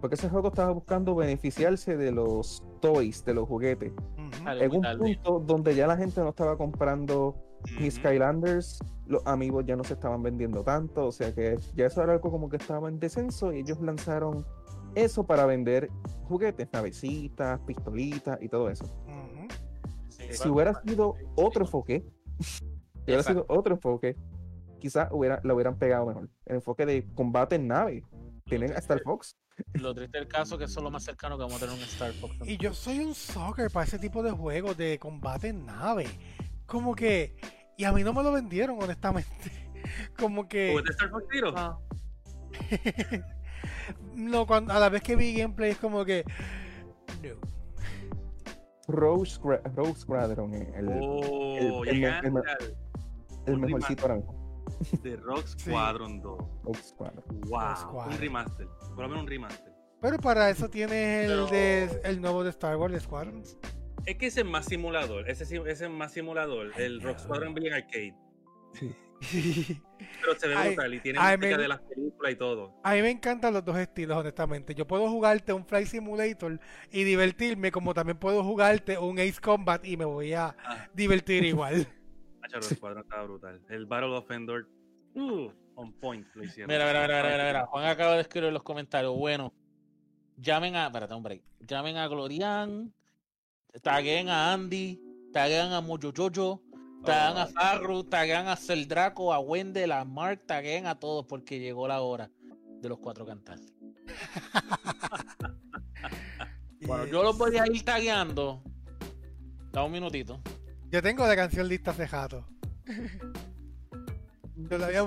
Porque 0.00 0.14
ese 0.14 0.28
juego 0.28 0.48
estaba 0.48 0.72
buscando 0.72 1.14
beneficiarse 1.14 1.96
de 1.96 2.12
los 2.12 2.62
toys, 2.80 3.24
de 3.24 3.34
los 3.34 3.48
juguetes. 3.48 3.92
En 4.16 4.70
un 4.74 4.82
tarde. 4.82 4.98
punto 4.98 5.40
donde 5.40 5.74
ya 5.74 5.86
la 5.86 5.96
gente 5.96 6.20
no 6.20 6.28
estaba 6.30 6.56
comprando 6.56 7.28
ok. 7.28 7.70
mis 7.80 7.94
Ujú. 7.98 8.06
Skylanders, 8.06 8.78
los 9.06 9.26
amigos 9.26 9.64
ya 9.66 9.74
no 9.76 9.84
se 9.84 9.94
estaban 9.94 10.22
vendiendo 10.22 10.62
tanto, 10.62 11.06
o 11.06 11.12
sea 11.12 11.34
que 11.34 11.58
ya 11.74 11.86
eso 11.86 12.02
era 12.02 12.12
algo 12.12 12.30
como 12.30 12.48
que 12.48 12.56
estaba 12.58 12.88
en 12.88 12.98
descenso 13.00 13.52
y 13.52 13.60
ellos 13.60 13.80
lanzaron 13.80 14.46
eso 14.94 15.24
para 15.26 15.44
vender 15.46 15.90
juguetes, 16.28 16.68
navecitas, 16.72 17.58
pistolitas 17.60 18.38
y 18.40 18.48
todo 18.48 18.70
eso. 18.70 18.84
Si 20.30 20.48
hubiera 20.48 20.80
sido 20.82 21.16
otro 21.36 21.64
enfoque, 21.64 22.04
si 22.40 22.64
hubiera 23.04 23.22
sido 23.22 23.46
otro 23.48 23.74
enfoque, 23.74 24.16
quizás 24.80 25.08
hubiera, 25.12 25.40
lo 25.42 25.54
hubieran 25.54 25.78
pegado 25.78 26.06
mejor. 26.06 26.28
El 26.44 26.56
enfoque 26.56 26.86
de 26.86 27.06
combate 27.14 27.56
en 27.56 27.68
nave. 27.68 28.04
Tienen 28.44 28.72
hasta 28.72 28.94
el 28.94 29.00
Fox. 29.00 29.36
Lo 29.74 29.92
triste 29.94 30.18
del 30.18 30.28
caso 30.28 30.54
es 30.54 30.58
que 30.58 30.64
eso 30.66 30.78
es 30.80 30.84
lo 30.84 30.90
más 30.90 31.02
cercano 31.02 31.36
que 31.36 31.42
vamos 31.42 31.56
a 31.56 31.66
tener 31.66 31.74
un 31.74 31.82
Star 31.82 32.12
Fox. 32.12 32.34
Y 32.44 32.56
yo 32.58 32.72
soy 32.74 33.00
un 33.00 33.14
soccer 33.14 33.70
para 33.70 33.86
ese 33.86 33.98
tipo 33.98 34.22
de 34.22 34.30
juegos 34.30 34.76
de 34.76 34.98
combate 34.98 35.48
en 35.48 35.66
nave. 35.66 36.06
Como 36.66 36.94
que. 36.94 37.36
Y 37.76 37.84
a 37.84 37.92
mí 37.92 38.04
no 38.04 38.12
me 38.12 38.22
lo 38.22 38.32
vendieron, 38.32 38.80
honestamente. 38.80 39.30
Como 40.18 40.46
que. 40.46 40.70
¿Jugaste 40.70 40.92
Star 40.92 41.10
Fox 41.10 41.24
Zero? 41.32 41.52
Ah, 41.56 41.78
No, 44.14 44.46
cuando, 44.46 44.72
a 44.72 44.78
la 44.78 44.88
vez 44.88 45.02
que 45.02 45.16
vi 45.16 45.34
gameplay 45.34 45.72
es 45.72 45.78
como 45.78 46.04
que. 46.04 46.24
No. 47.22 47.34
Rogue, 48.88 49.26
Squad- 49.26 49.60
Rogue 49.74 49.94
Squadron, 49.94 50.54
eh, 50.54 50.72
el, 50.76 50.88
Oh, 50.88 51.84
el- 51.84 52.04
el- 52.04 52.04
el- 52.04 52.42
el 53.46 53.54
un 53.54 53.60
mejorcito 53.60 54.02
ahora 54.02 54.16
mismo. 54.16 54.68
de 55.02 55.16
Rock 55.16 55.46
Squadron 55.46 56.20
2. 56.20 56.38
Rogue 56.64 56.82
Squadron. 56.82 57.24
Wow, 57.46 57.76
Squadron. 57.76 58.12
un 58.14 58.18
remaster. 58.20 58.68
Por 58.94 58.98
lo 58.98 59.08
menos 59.08 59.22
un 59.24 59.28
remaster. 59.28 59.72
Pero 60.00 60.18
para 60.18 60.50
eso 60.50 60.68
tienes 60.68 61.24
el 61.24 61.30
Pero- 61.30 61.46
de 61.46 62.00
el 62.04 62.20
nuevo 62.20 62.44
de 62.44 62.50
Star 62.50 62.76
Wars, 62.76 62.92
de 62.92 63.00
Squadrons. 63.00 63.58
Es 64.04 64.16
que 64.18 64.26
ese 64.26 64.40
es 64.42 64.46
más 64.46 64.66
simulador. 64.66 65.28
Ese, 65.28 65.44
sí- 65.46 65.56
ese 65.66 65.84
es 65.86 65.90
más 65.90 66.12
simulador. 66.12 66.70
El 66.78 67.00
Rock 67.00 67.18
Squadron 67.18 67.54
bien 67.54 67.72
arcade. 67.72 68.14
Pero 69.20 70.38
se 70.38 70.48
ve 70.48 70.54
Ay, 70.56 70.68
brutal 70.74 70.94
y 70.94 71.00
tiene 71.00 71.18
música 71.18 71.36
me- 71.38 71.56
de 71.62 71.68
las 71.68 71.80
películas 71.80 72.32
y 72.32 72.36
todo. 72.36 72.74
A 72.82 72.94
mí 72.94 73.02
me 73.02 73.10
encantan 73.10 73.52
los 73.54 73.64
dos 73.64 73.76
estilos, 73.78 74.16
honestamente. 74.16 74.74
Yo 74.74 74.86
puedo 74.86 75.08
jugarte 75.08 75.52
un 75.52 75.64
Flight 75.66 75.86
Simulator 75.88 76.60
y 76.90 77.04
divertirme, 77.04 77.70
como 77.72 77.94
también 77.94 78.18
puedo 78.18 78.42
jugarte 78.44 78.98
un 78.98 79.18
Ace 79.18 79.40
Combat 79.40 79.84
y 79.86 79.96
me 79.96 80.04
voy 80.04 80.32
a 80.34 80.54
Ah. 80.64 80.88
divertir 80.94 81.44
igual. 81.44 81.86
Estaba 82.42 83.22
brutal. 83.24 83.60
El 83.68 83.86
Battle 83.86 84.16
of 84.16 84.30
Endor. 84.30 84.68
Uh, 85.14 85.48
on 85.74 85.92
point 85.94 86.26
lo 86.34 86.44
hicieron. 86.44 86.68
Mira, 86.72 86.86
mira, 86.86 87.02
mira, 87.02 87.22
mira, 87.22 87.46
mira. 87.46 87.66
Juan 87.66 87.86
acaba 87.86 88.14
de 88.14 88.20
escribir 88.20 88.48
en 88.48 88.54
los 88.54 88.62
comentarios. 88.62 89.16
Bueno, 89.16 89.52
llamen 90.36 90.76
a. 90.76 90.86
Espérate, 90.86 91.14
un 91.14 91.22
break. 91.22 91.42
Llamen 91.60 91.96
a 91.96 92.06
Glorian. 92.06 92.92
Taguen 93.82 94.28
a 94.28 94.52
Andy. 94.52 95.00
Taguen 95.32 95.72
a 95.72 95.80
Mojojojo. 95.80 96.62
Taguen 97.04 97.38
a 97.38 97.46
Farru. 97.46 98.04
Taguen 98.04 98.48
a 98.48 98.56
Celdraco. 98.56 99.32
A 99.32 99.38
Wendell. 99.40 99.92
A 99.92 100.04
Mark. 100.04 100.42
Taguen 100.46 100.86
a 100.86 100.98
todos 100.98 101.26
porque 101.26 101.58
llegó 101.60 101.86
la 101.88 102.00
hora 102.00 102.30
de 102.80 102.88
los 102.88 102.98
cuatro 102.98 103.26
cantar. 103.26 103.58
Bueno, 106.86 107.06
yo 107.06 107.22
los 107.24 107.36
voy 107.36 107.56
a 107.56 107.64
ir 107.66 107.84
tagueando. 107.84 108.62
Da 109.72 109.82
un 109.82 109.90
minutito. 109.90 110.40
Yo 110.90 111.02
tengo 111.02 111.26
la 111.26 111.34
canción 111.34 111.66
lista 111.68 111.90
hace 111.90 112.06
jato. 112.06 112.46
Yo 114.56 114.78
la 114.78 114.86
había. 114.86 115.04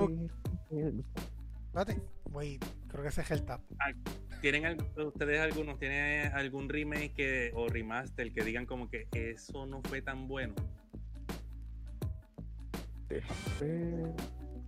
Espérate, 1.68 2.02
voy, 2.30 2.60
creo 2.88 3.02
que 3.04 3.10
ese 3.10 3.22
es 3.22 3.32
el 3.32 3.46
tap. 3.46 3.62
¿Tienen 4.42 4.66
al- 4.66 4.78
ustedes 5.06 5.40
algunos 5.40 5.80
tienen 5.80 6.34
algún 6.34 6.68
remake 6.70 7.14
que- 7.14 7.52
o 7.56 7.68
remaster 7.68 8.32
que 8.34 8.44
digan 8.44 8.66
como 8.66 8.90
que 8.90 9.08
eso 9.14 9.66
no 9.66 9.82
fue 9.82 10.02
tan 10.02 10.28
bueno? 10.28 10.54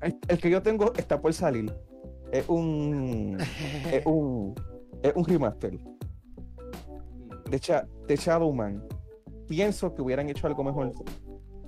El, 0.01 0.17
el 0.27 0.37
que 0.39 0.49
yo 0.49 0.61
tengo 0.61 0.93
está 0.95 1.21
por 1.21 1.33
salir. 1.33 1.73
Es 2.31 2.47
un. 2.49 3.37
es 3.91 4.05
un. 4.05 4.55
Es 5.03 5.13
un 5.15 5.25
remaster 5.25 5.77
de, 7.49 7.59
Cha- 7.59 7.87
de 8.07 8.15
Shadowman. 8.15 8.83
Pienso 9.47 9.93
que 9.93 10.01
hubieran 10.01 10.29
hecho 10.29 10.47
algo 10.47 10.63
mejor. 10.63 10.91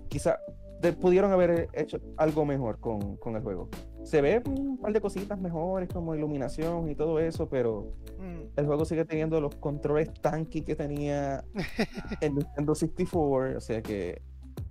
Quizá 0.07 0.37
de- 0.81 0.93
pudieron 0.93 1.31
haber 1.31 1.67
hecho 1.73 1.97
algo 2.17 2.45
mejor 2.45 2.79
con, 2.79 3.17
con 3.17 3.35
el 3.35 3.41
juego. 3.41 3.69
Se 4.03 4.21
ve 4.21 4.41
un 4.45 4.77
par 4.77 4.93
de 4.93 5.01
cositas 5.01 5.39
mejores, 5.39 5.89
como 5.89 6.13
iluminación 6.15 6.89
y 6.89 6.95
todo 6.95 7.19
eso, 7.19 7.47
pero 7.49 7.93
Mm, 8.19 8.43
el 8.55 8.65
juego 8.67 8.85
sigue 8.85 9.03
teniendo 9.03 9.41
los 9.41 9.55
controles 9.55 10.13
tanky 10.21 10.61
que 10.61 10.75
tenía 10.75 11.43
en 12.21 12.35
Nintendo 12.35 12.73
64, 12.75 13.57
o 13.57 13.59
sea 13.59 13.81
que 13.81 14.21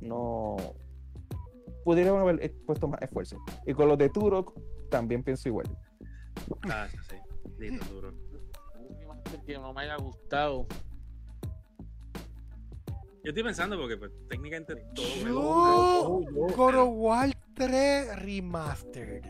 no 0.01 0.57
pudieron 1.85 2.21
haber 2.21 2.53
puesto 2.67 2.89
más 2.89 3.01
esfuerzo. 3.03 3.39
Y 3.67 3.75
con 3.75 3.89
los 3.89 3.99
de 3.99 4.09
Turok 4.09 4.53
también 4.91 5.23
pienso 5.23 5.49
igual. 5.49 5.67
Ah, 6.69 6.87
sí, 6.91 6.97
sí. 7.09 7.17
Listo, 7.59 7.85
duro. 7.95 8.13
Un 8.79 8.99
remaster 8.99 9.41
que 9.45 9.59
no 9.59 9.73
me 9.73 9.83
haya 9.83 9.97
gustado. 9.97 10.67
Yo 13.25 13.29
estoy 13.29 13.45
pensando 13.45 13.79
porque 13.79 13.97
pues, 13.97 14.11
técnicamente 14.29 14.75
todo 14.95 15.07
me 15.25 15.31
gusta. 15.31 16.57
God 16.57 16.75
of 16.75 16.89
War 16.93 17.31
3 17.55 18.17
Remastered. 18.17 19.25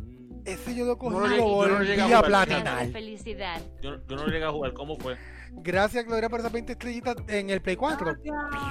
Mm. 0.00 0.40
Ese 0.44 0.74
yo 0.74 0.84
lo 0.84 0.98
cogí 0.98 1.14
No 1.14 1.26
lo 1.26 1.68
no 1.78 2.16
a 2.16 2.18
a 2.18 2.22
platinar. 2.22 2.88
felicidad. 2.88 3.60
Yo, 3.80 4.04
yo 4.06 4.16
no 4.16 4.26
llegué 4.26 4.44
a 4.44 4.50
jugar. 4.50 4.72
¿Cómo 4.72 4.96
fue? 4.96 5.16
Gracias, 5.52 6.04
Gloria, 6.04 6.28
por 6.28 6.40
esas 6.40 6.52
20 6.52 6.72
estrellitas 6.72 7.16
en 7.28 7.50
el 7.50 7.62
Play 7.62 7.76
4. 7.76 8.16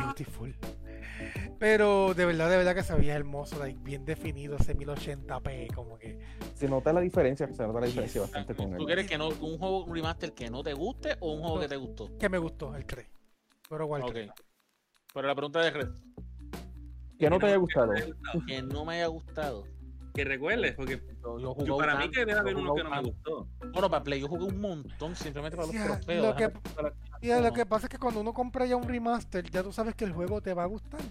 Beautiful. 0.04 0.56
Pero 1.60 2.14
de 2.14 2.26
verdad, 2.26 2.50
de 2.50 2.58
verdad 2.58 2.76
que 2.76 2.84
se 2.84 2.94
veía 2.96 3.16
hermoso, 3.16 3.58
like, 3.60 3.80
bien 3.82 4.06
definido 4.06 4.56
ese 4.58 4.76
1080p, 4.76 5.74
como 5.74 5.98
que. 5.98 6.20
Se 6.54 6.68
nota 6.68 6.92
la 6.94 7.02
diferencia, 7.02 7.48
se 7.52 7.66
nota 7.66 7.80
la 7.80 7.86
diferencia 7.86 8.22
Yes. 8.22 8.32
bastante 8.32 8.56
con 8.56 8.72
¿Tú 8.72 8.82
él. 8.82 8.86
quieres 8.86 9.08
que 9.08 9.18
no, 9.18 9.30
un 9.30 9.58
juego 9.58 9.86
un 9.86 9.94
remaster 9.96 10.34
que 10.34 10.50
no 10.50 10.64
te 10.64 10.74
guste 10.74 11.16
o 11.20 11.34
un 11.34 11.40
juego 11.42 11.56
No. 11.56 11.62
que 11.62 11.68
te 11.68 11.76
gustó? 11.78 12.18
Que 12.18 12.30
me 12.30 12.38
gustó 12.38 12.76
el 12.76 12.86
3. 12.86 13.08
God 13.70 13.82
of 13.82 13.90
War 13.90 14.02
Ok. 14.04 14.12
3. 14.12 14.32
Pero 15.14 15.28
la 15.28 15.36
pregunta 15.36 15.62
de 15.62 15.72
Red, 15.72 15.90
Que 17.18 17.30
no 17.30 17.40
te 17.40 17.46
haya 17.46 17.56
gustado. 17.56 17.94
Que, 18.46 18.62
no 18.62 18.84
me 18.84 18.96
haya 18.96 19.08
gustado. 19.08 19.64
Que 20.14 20.24
recuerdes, 20.26 20.76
porque 20.76 20.98
Yo, 21.24 21.40
yo 21.40 21.40
yo, 21.40 21.54
jugué 21.54 21.72
para 21.86 21.96
mí 21.96 22.04
tanto, 22.04 22.12
que 22.14 22.26
debe 22.26 22.40
haber 22.40 22.56
uno 22.58 22.74
que 22.76 22.84
no 22.84 22.90
me 22.90 23.02
gustó. 23.02 23.48
Bueno, 23.74 23.90
para 23.90 24.04
Play 24.04 24.20
yo 24.22 24.28
jugué 24.28 24.44
un 24.46 24.60
montón 24.62 25.16
simplemente 25.16 25.56
para 25.58 25.68
los 25.68 25.76
Sí, 25.76 25.82
trofeos. 25.84 26.26
lo 26.26 26.36
que- 26.36 26.44
déjame 26.48 26.60
buscar 26.64 26.86
aquí. 26.88 26.98
Y 27.22 27.28
lo 27.30 27.42
No. 27.42 27.54
que 27.54 27.66
pasa 27.66 27.86
es 27.88 27.90
que 27.90 27.98
cuando 27.98 28.20
uno 28.22 28.34
compra 28.34 28.66
ya 28.66 28.76
un 28.76 28.84
remaster, 28.88 29.50
ya 29.50 29.64
tú 29.64 29.72
sabes 29.74 29.96
que 29.96 30.04
el 30.06 30.12
juego 30.14 30.42
te 30.42 30.54
va 30.54 30.64
a 30.64 30.68
gustar. 30.68 31.02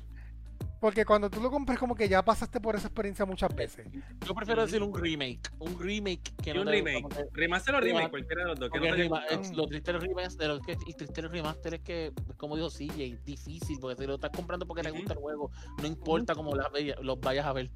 Porque 0.80 1.04
cuando 1.06 1.30
tú 1.30 1.40
lo 1.40 1.50
compras, 1.50 1.78
como 1.78 1.94
que 1.94 2.08
ya 2.08 2.22
pasaste 2.22 2.60
por 2.60 2.76
esa 2.76 2.88
experiencia 2.88 3.24
muchas 3.24 3.54
veces. 3.54 3.86
Yo 4.26 4.34
prefiero 4.34 4.62
decir 4.62 4.82
un 4.82 4.94
remake. 4.94 5.40
Un 5.58 5.78
remake 5.78 6.34
que 6.42 6.52
no 6.52 6.60
un 6.60 6.66
te 6.66 6.72
remake. 6.72 7.28
Remaster 7.32 7.74
o 7.76 7.80
remake, 7.80 8.10
cualquiera 8.10 8.42
de 8.42 8.48
los 8.50 8.58
dos. 8.60 8.70
Que 8.70 8.78
no 8.78 8.84
te 8.84 8.90
haya 8.92 9.04
rema- 9.04 9.20
gustado. 9.20 9.40
es- 9.40 9.52
lo 9.56 9.66
triste 9.66 9.92
del 9.92 10.00
remaster, 10.02 10.48
lo 10.48 10.60
que, 10.60 10.72
y 10.86 10.92
triste 10.92 11.22
del 11.22 11.30
remaster 11.30 11.74
es 11.74 11.80
que, 11.80 12.12
como 12.36 12.56
dijo 12.56 12.68
CJ, 12.68 13.02
es 13.14 13.24
difícil 13.24 13.78
porque 13.80 13.96
si 14.02 14.06
lo 14.06 14.16
estás 14.16 14.30
comprando 14.30 14.66
porque 14.66 14.82
te 14.82 14.90
Ujú. 14.90 14.98
gusta 14.98 15.14
el 15.14 15.20
juego, 15.20 15.50
no 15.80 15.86
importa 15.86 16.34
cómo 16.34 16.52
los 16.54 17.20
vayas 17.20 17.46
a 17.46 17.52
ver. 17.54 17.70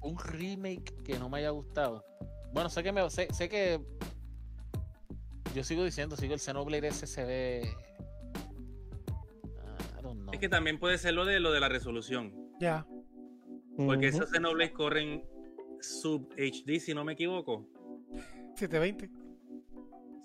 Un 0.00 0.18
remake 0.18 1.02
que 1.02 1.18
no 1.18 1.28
me 1.28 1.38
haya 1.38 1.50
gustado. 1.50 2.04
Bueno, 2.52 2.70
sé 2.70 2.82
que 2.82 2.92
me, 2.92 3.08
sé, 3.10 3.28
sé 3.32 3.48
que 3.48 3.80
yo 5.54 5.64
sigo 5.64 5.84
diciendo, 5.84 6.16
sigo 6.16 6.34
el 6.34 6.40
Xenoblade 6.40 6.88
ese 6.88 7.06
se 7.06 7.24
ve. 7.24 7.74
Es 10.34 10.40
que 10.40 10.48
también 10.48 10.78
puede 10.80 10.98
ser 10.98 11.14
lo 11.14 11.24
de 11.24 11.38
lo 11.38 11.52
de 11.52 11.60
la 11.60 11.68
resolución. 11.68 12.34
Ya. 12.60 12.86
Porque 13.76 14.08
esos 14.08 14.30
Xenoblade 14.30 14.72
corren 14.72 15.24
sub 15.80 16.28
HD, 16.36 16.80
si 16.80 16.92
no 16.94 17.04
me 17.04 17.12
equivoco. 17.12 17.68
720. 18.56 19.08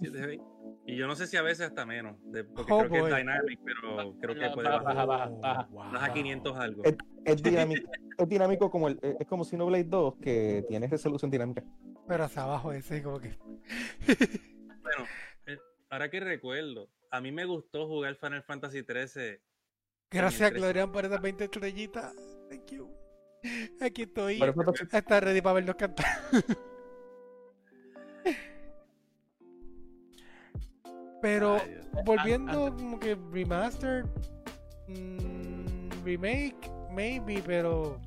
720. 0.02 0.44
Y 0.88 0.96
yo 0.96 1.06
no 1.06 1.16
sé 1.16 1.28
si 1.28 1.38
a 1.38 1.44
veces 1.44 1.68
hasta 1.68 1.86
menos. 1.86 2.18
de- 2.32 2.44
porque 2.44 2.74
Oh, 2.74 2.80
creo 2.80 2.90
que 3.06 3.10
es 3.12 3.16
Dynamic, 3.18 3.60
pero 3.64 4.16
creo 4.20 4.36
que 4.36 4.50
puede 4.56 4.70
Baja, 4.70 4.82
bajar. 4.84 5.08
baja, 5.08 5.30
baja. 5.72 5.92
Baja 5.92 6.14
500 6.14 6.58
algo. 6.58 6.84
Es, 6.84 6.96
es 7.26 7.44
dinámico, 7.44 7.92
es 8.18 8.28
dinámico 8.30 8.72
como 8.72 8.88
el, 8.88 9.00
es 9.20 9.28
como 9.28 9.44
Xenoblade 9.44 9.84
2 9.84 10.16
que 10.22 10.66
tiene 10.68 10.88
resolución 10.88 11.30
dinámica. 11.30 11.64
Pero 12.08 12.24
hacia 12.24 12.42
abajo 12.44 12.72
ese, 12.74 13.04
como 13.04 13.20
que. 13.20 13.38
Bueno, 14.82 15.06
eh, 15.46 15.58
ahora 15.92 16.10
que 16.10 16.20
recuerdo, 16.20 16.90
a 17.12 17.22
mí 17.22 17.32
me 17.32 17.46
gustó 17.46 17.88
jugar 17.88 18.16
Final 18.16 18.42
Fantasy 18.44 18.82
13. 18.82 19.42
Gracias, 20.12 20.50
13. 20.50 20.58
Gloria, 20.58 20.88
por 20.88 21.06
esas 21.06 21.22
20 21.22 21.44
estrellitas. 21.46 22.14
Thank 22.50 22.72
you. 22.72 22.90
Aquí 23.82 24.04
estoy. 24.04 24.42
Está 24.92 25.20
ready 25.20 25.42
para 25.42 25.54
verlos 25.54 25.76
cantar. 25.76 26.06
Pero 31.22 31.56
Ay, 31.56 31.70
Dios. 31.70 31.88
volviendo 32.06 32.76
como 32.76 33.00
que 33.00 33.18
remaster, 33.32 34.06
mm, 34.88 36.04
remake, 36.06 36.72
maybe, 36.92 37.42
pero 37.46 38.00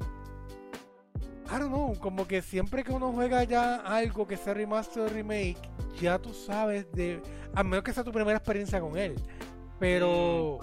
I 1.47 1.59
don't 1.59 1.69
know, 1.69 1.95
como 2.01 2.27
que 2.27 2.41
siempre 2.41 2.83
que 2.83 2.93
uno 2.93 3.13
juega 3.13 3.45
ya 3.45 3.77
algo 3.77 4.27
que 4.27 4.39
sea 4.39 4.55
remaster 4.55 5.03
o 5.03 5.09
remake, 5.09 5.61
ya 6.01 6.19
tú 6.19 6.33
sabes 6.33 6.91
de. 6.93 7.21
A 7.55 7.63
menos 7.63 7.85
que 7.85 7.93
sea 7.93 8.03
tu 8.03 8.13
primera 8.13 8.39
experiencia 8.39 8.81
con 8.81 8.97
él. 8.97 9.15
Pero 9.79 10.59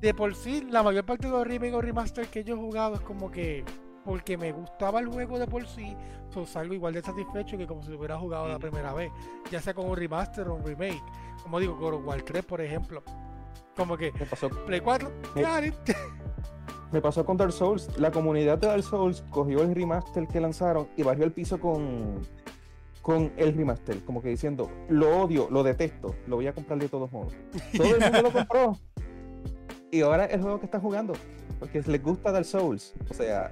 de 0.00 0.14
por 0.14 0.34
sí, 0.34 0.66
la 0.70 0.82
mayor 0.82 1.04
parte 1.04 1.26
de 1.26 1.32
los 1.32 1.46
remake 1.46 1.74
o 1.74 1.80
remaster 1.80 2.26
que 2.28 2.42
yo 2.44 2.54
he 2.54 2.58
jugado 2.58 2.94
es 2.94 3.00
como 3.00 3.30
que 3.30 3.64
porque 4.04 4.38
me 4.38 4.50
gustaba 4.52 4.98
el 5.00 5.08
juego 5.08 5.38
de 5.38 5.46
por 5.46 5.66
sí, 5.66 5.94
so 6.32 6.46
salgo 6.46 6.72
igual 6.72 6.94
de 6.94 7.02
satisfecho 7.02 7.58
que 7.58 7.66
como 7.66 7.82
si 7.82 7.90
lo 7.90 7.98
hubiera 7.98 8.18
jugado 8.18 8.48
la 8.48 8.58
primera 8.58 8.94
vez, 8.94 9.10
ya 9.50 9.60
sea 9.60 9.74
con 9.74 9.86
un 9.88 9.96
remaster 9.96 10.48
o 10.48 10.54
un 10.54 10.64
remake. 10.64 11.02
Como 11.42 11.60
digo, 11.60 11.76
God 11.76 11.94
of 11.94 12.06
War 12.06 12.22
3, 12.22 12.44
por 12.44 12.60
ejemplo. 12.60 13.02
Como 13.76 13.96
que 13.96 14.10
Me 14.12 14.26
pasó, 14.26 14.48
Play 14.66 14.80
4, 14.80 15.10
Me- 15.34 15.42
me 16.92 17.00
pasó 17.00 17.24
con 17.24 17.36
Dark 17.36 17.52
Souls. 17.52 17.88
La 17.98 18.10
comunidad 18.10 18.58
de 18.58 18.66
Dark 18.66 18.82
Souls 18.82 19.22
cogió 19.30 19.62
el 19.62 19.74
remaster 19.74 20.26
que 20.26 20.40
lanzaron 20.40 20.88
y 20.96 21.02
bajó 21.02 21.22
el 21.22 21.32
piso 21.32 21.60
con, 21.60 22.20
con 23.02 23.32
el 23.36 23.54
remaster. 23.54 24.02
Como 24.04 24.20
que 24.22 24.28
diciendo, 24.30 24.70
lo 24.88 25.22
odio, 25.22 25.48
lo 25.50 25.62
detesto, 25.62 26.14
lo 26.26 26.36
voy 26.36 26.46
a 26.48 26.52
comprar 26.54 26.78
de 26.78 26.88
todos 26.88 27.12
modos. 27.12 27.34
Todo 27.76 27.96
el 27.96 28.00
mundo 28.00 28.22
lo 28.22 28.32
compró. 28.32 28.78
Y 29.90 30.00
ahora 30.02 30.26
es 30.26 30.34
el 30.34 30.42
juego 30.42 30.58
que 30.60 30.66
están 30.66 30.80
jugando. 30.80 31.14
Porque 31.58 31.82
les 31.82 32.02
gusta 32.02 32.32
Dark 32.32 32.44
Souls. 32.44 32.94
O 33.08 33.14
sea, 33.14 33.50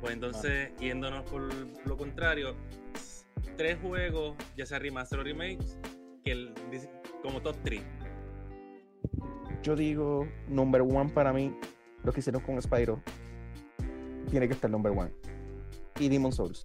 Pues 0.00 0.12
entonces, 0.12 0.70
yéndonos 0.78 1.22
por 1.30 1.42
lo 1.86 1.96
contrario, 1.96 2.54
tres 3.56 3.78
juegos, 3.82 4.36
ya 4.56 4.64
sea 4.64 4.78
remaster 4.78 5.18
o 5.18 5.24
remakes, 5.24 5.76
que 6.24 6.32
el- 6.32 6.54
como 7.22 7.40
top 7.42 7.56
3. 7.64 7.82
yo 9.62 9.74
digo, 9.74 10.26
number 10.48 10.82
one 10.82 11.10
para 11.10 11.32
mí, 11.32 11.52
lo 12.04 12.12
que 12.12 12.20
hicieron 12.20 12.40
con 12.42 12.60
Spyro. 12.62 13.02
Tiene 14.30 14.46
que 14.46 14.54
estar 14.54 14.70
number 14.70 14.92
one. 14.92 15.10
Y 15.98 16.08
Demon 16.08 16.32
Souls. 16.32 16.64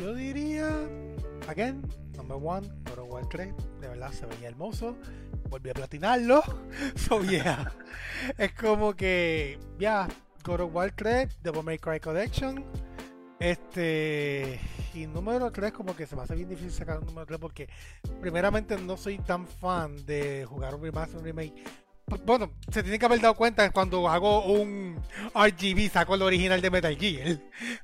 Yo 0.00 0.14
diría, 0.14 0.70
again, 1.48 1.82
number 2.20 2.36
one, 2.36 2.66
of 2.90 3.08
War 3.08 3.26
3, 3.26 3.52
de 3.80 3.88
verdad 3.88 4.12
se 4.12 4.26
veía 4.26 4.48
hermoso. 4.48 4.96
Volví 5.48 5.70
a 5.70 5.74
platinarlo. 5.74 6.42
So 6.96 7.22
yeah. 7.22 7.72
es 8.36 8.52
como 8.52 8.94
que, 8.94 9.58
ya, 9.78 10.06
God 10.44 10.60
of 10.60 10.74
War 10.74 10.92
3, 10.94 11.42
Devil 11.42 11.62
May 11.62 11.78
Cry 11.78 11.98
Collection. 11.98 12.64
Este, 13.38 14.60
y 14.94 15.06
número 15.06 15.50
3, 15.50 15.72
como 15.72 15.96
que 15.96 16.06
se 16.06 16.14
me 16.14 16.22
hace 16.22 16.34
bien 16.34 16.48
difícil 16.48 16.72
sacar 16.72 16.98
un 16.98 17.06
número 17.06 17.26
3 17.26 17.40
porque, 17.40 17.68
primeramente, 18.20 18.76
no 18.76 18.96
soy 18.96 19.18
tan 19.18 19.46
fan 19.46 20.04
de 20.04 20.44
jugar 20.44 20.74
un 20.74 20.82
remaster, 20.82 21.18
un 21.18 21.24
remake. 21.24 21.64
Bueno, 22.26 22.52
se 22.70 22.82
tienen 22.82 22.98
que 22.98 23.06
haber 23.06 23.20
dado 23.20 23.34
cuenta 23.34 23.70
cuando 23.70 24.08
hago 24.08 24.44
un 24.44 25.00
RGB, 25.34 25.90
saco 25.90 26.16
el 26.16 26.22
original 26.22 26.60
de 26.60 26.70
Metal 26.70 26.96
Gear. 26.96 27.38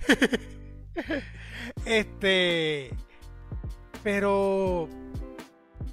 Este. 1.85 2.91
Pero. 4.07 4.89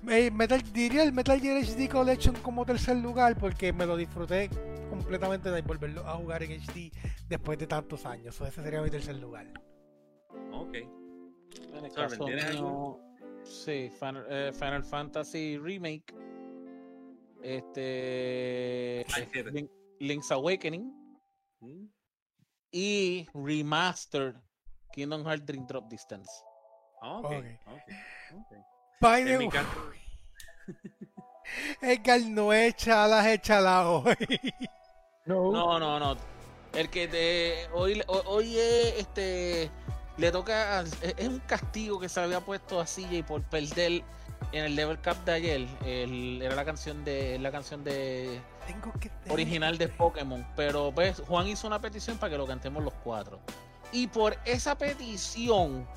eh, 0.08 0.30
Metal, 0.30 0.62
diría 0.72 1.02
el 1.02 1.14
Metal 1.14 1.40
Gear 1.42 1.58
HD 1.64 1.90
Collection 1.90 2.36
como 2.44 2.64
tercer 2.64 2.98
lugar 2.98 3.36
porque 3.40 3.74
me 3.74 3.88
lo 3.88 3.98
disfruté 3.98 4.52
completamente 4.88 5.50
de 5.50 5.64
volverlo 5.64 6.08
a 6.08 6.14
jugar 6.18 6.44
en 6.44 6.52
HD 6.62 6.92
después 7.28 7.58
de 7.58 7.66
tantos 7.66 8.06
años. 8.06 8.36
So, 8.36 8.46
ese 8.46 8.62
sería 8.62 8.84
mi 8.84 8.92
tercer 8.92 9.16
lugar. 9.16 9.48
Ok. 10.52 10.76
En 10.76 11.86
el 11.86 11.90
Sorben, 11.92 12.10
caso 12.10 12.26
¿tienes 12.26 12.54
mío, 12.54 13.00
sí, 13.44 13.90
Final, 14.00 14.26
eh, 14.30 14.52
Final 14.54 14.84
Fantasy 14.84 15.58
Remake, 15.58 16.14
este. 17.42 19.06
Link- 19.52 19.72
Link's 20.00 20.32
Awakening 20.32 20.94
Mm. 21.62 21.86
y 22.72 23.28
Remastered 23.34 24.36
Kingdom 24.92 25.24
Hearts 25.26 25.46
Dream 25.48 25.66
Drop 25.66 25.90
Distance. 25.90 26.30
Ok. 27.04 27.26
Ok. 27.26 27.34
ok, 27.68 27.82
ok. 28.38 28.58
By 29.02 29.24
the 29.26 29.34
En 29.34 29.40
mi 29.40 29.46
way, 29.48 29.50
caso, 29.50 29.70
Edgar 31.82 32.22
no 32.22 32.54
echa 32.54 33.08
las 33.08 33.26
echalas 33.28 33.86
hoy. 33.86 34.54
No. 35.26 35.52
No, 35.52 35.80
no, 35.80 36.00
no. 36.00 36.18
El 36.74 36.90
que 36.90 37.08
de, 37.08 37.68
hoy, 37.74 38.02
hoy, 38.08 38.58
es, 38.58 38.96
este 39.00 39.70
le 40.18 40.32
toca 40.32 40.82
es 40.82 40.98
es 41.18 41.28
un 41.28 41.40
castigo 41.40 42.00
que 42.00 42.08
se 42.10 42.20
había 42.20 42.40
puesto 42.40 42.80
a 42.80 42.86
CJ 42.86 43.24
por 43.28 43.42
perder 43.44 44.04
en 44.52 44.64
el 44.66 44.76
level 44.76 45.00
cap 45.02 45.18
de 45.26 45.32
ayer. 45.34 45.68
El- 45.86 46.42
era 46.42 46.56
la 46.56 46.66
canción 46.66 47.04
de 47.04 47.38
la 47.40 47.52
canción 47.52 47.84
de 47.84 48.40
Tengo 48.68 48.92
que. 49.00 49.12
original 49.30 49.78
de 49.78 49.88
Pokémon. 49.90 50.46
Pero 50.56 50.92
pues 50.94 51.22
Juan 51.28 51.48
hizo 51.48 51.68
una 51.68 51.80
petición 51.80 52.18
para 52.18 52.32
que 52.32 52.38
lo 52.38 52.48
cantemos 52.48 52.84
los 52.84 52.94
cuatro. 53.04 53.40
Y 53.92 54.08
por 54.08 54.36
esa 54.46 54.76
petición, 54.78 55.88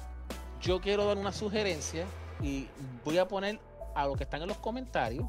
yo 0.66 0.80
quiero 0.80 1.06
dar 1.06 1.16
una 1.16 1.32
sugerencia 1.32 2.04
y 2.42 2.68
voy 3.04 3.18
a 3.18 3.28
poner 3.28 3.60
a 3.94 4.06
lo 4.06 4.16
que 4.16 4.24
están 4.24 4.42
en 4.42 4.48
los 4.48 4.58
comentarios. 4.58 5.24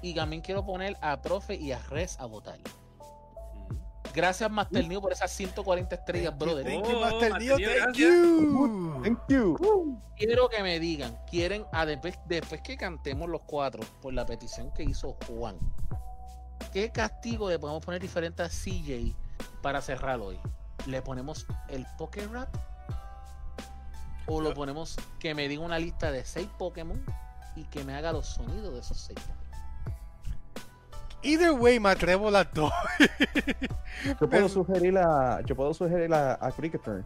Y 0.00 0.14
también 0.14 0.40
quiero 0.40 0.64
poner 0.64 0.96
a 1.02 1.20
Profe 1.20 1.54
y 1.54 1.72
a 1.72 1.78
Res 1.90 2.18
a 2.18 2.24
votar. 2.24 2.58
Gracias, 4.14 4.50
Master 4.50 4.86
Neo, 4.86 5.02
por 5.02 5.12
esas 5.12 5.30
140 5.32 5.94
estrellas, 5.94 6.38
brother. 6.38 6.64
Thank 6.64 6.84
Oh, 6.86 6.90
you, 6.90 7.00
Master 7.00 7.30
Master 7.30 7.42
Neo, 7.42 7.58
Neo, 7.58 7.84
thank 7.84 7.96
you. 7.96 9.00
Thank 9.02 9.18
you. 9.28 10.00
Quiero 10.16 10.48
que 10.48 10.62
me 10.62 10.78
digan, 10.78 11.18
quieren, 11.28 11.66
a 11.72 11.84
después, 11.84 12.18
después 12.26 12.62
que 12.62 12.76
cantemos 12.76 13.28
los 13.28 13.42
cuatro 13.42 13.82
por 14.00 14.14
la 14.14 14.24
petición 14.24 14.70
que 14.72 14.84
hizo 14.84 15.16
Juan, 15.26 15.58
¿qué 16.72 16.90
castigo 16.90 17.50
le 17.50 17.58
podemos 17.58 17.84
poner 17.84 18.00
diferente 18.00 18.42
a 18.42 18.48
CJ 18.48 19.14
para 19.60 19.82
cerrar 19.82 20.20
hoy? 20.20 20.38
¿Le 20.86 21.02
ponemos 21.02 21.44
el 21.68 21.84
Poké 21.98 22.26
Rap? 22.28 22.54
¿O 24.26 24.40
lo 24.40 24.54
ponemos 24.54 24.96
que 25.18 25.34
me 25.34 25.48
diga 25.48 25.62
una 25.62 25.78
lista 25.78 26.10
de 26.10 26.24
seis 26.24 26.48
Pokémon 26.58 27.04
y 27.56 27.64
que 27.64 27.84
me 27.84 27.94
haga 27.94 28.12
los 28.12 28.26
sonidos 28.26 28.72
de 28.74 28.80
esos 28.80 28.98
seis 28.98 29.18
Pokémon? 29.20 29.44
Either 31.22 31.52
way, 31.52 31.80
me 31.80 31.88
atrevo 31.90 32.30
las 32.30 32.52
dos. 32.52 32.70
Yo 34.20 34.28
puedo 34.28 34.48
sugerir 34.48 34.98
a, 34.98 35.40
yo 35.46 35.56
puedo 35.56 35.72
sugerir 35.72 36.12
a, 36.12 36.34
a 36.40 36.52
Cricketer. 36.52 37.02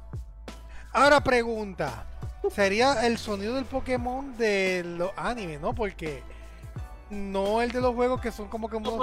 Ahora 0.92 1.22
pregunta. 1.22 2.04
Sería 2.50 3.06
el 3.06 3.18
sonido 3.18 3.54
del 3.54 3.64
Pokémon 3.64 4.36
de 4.36 4.82
los 4.84 5.10
animes, 5.16 5.60
¿no? 5.60 5.74
Porque 5.74 6.22
no 7.10 7.62
el 7.62 7.70
de 7.72 7.80
los 7.80 7.94
juegos 7.94 8.20
que 8.20 8.32
son 8.32 8.48
como 8.48 8.68
que 8.68 8.76
Vamos 8.76 8.94
a 8.94 8.98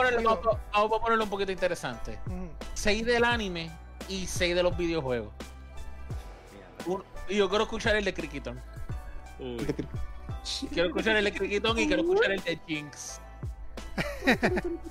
ponerlo, 0.99 1.23
un 1.23 1.29
poquito 1.29 1.51
interesante. 1.51 2.19
Ujú. 2.27 2.49
Seis 2.73 3.05
del 3.05 3.23
anime 3.23 3.71
y 4.09 4.25
seis 4.27 4.55
de 4.55 4.63
los 4.63 4.75
videojuegos. 4.75 5.33
Un- 6.87 7.03
y 7.29 7.35
yo 7.37 7.49
quiero 7.49 7.63
escuchar 7.65 7.95
el 7.95 8.05
de. 8.05 8.13
Uy, 9.39 9.75
Quiero 10.71 10.87
escuchar 10.89 11.15
el 11.17 11.25
de 11.25 11.33
Cricketon 11.33 11.77
y 11.79 11.87
quiero 11.87 12.01
escuchar 12.03 12.31
el 12.31 12.41
de 12.43 12.59
Jinx. 12.67 13.21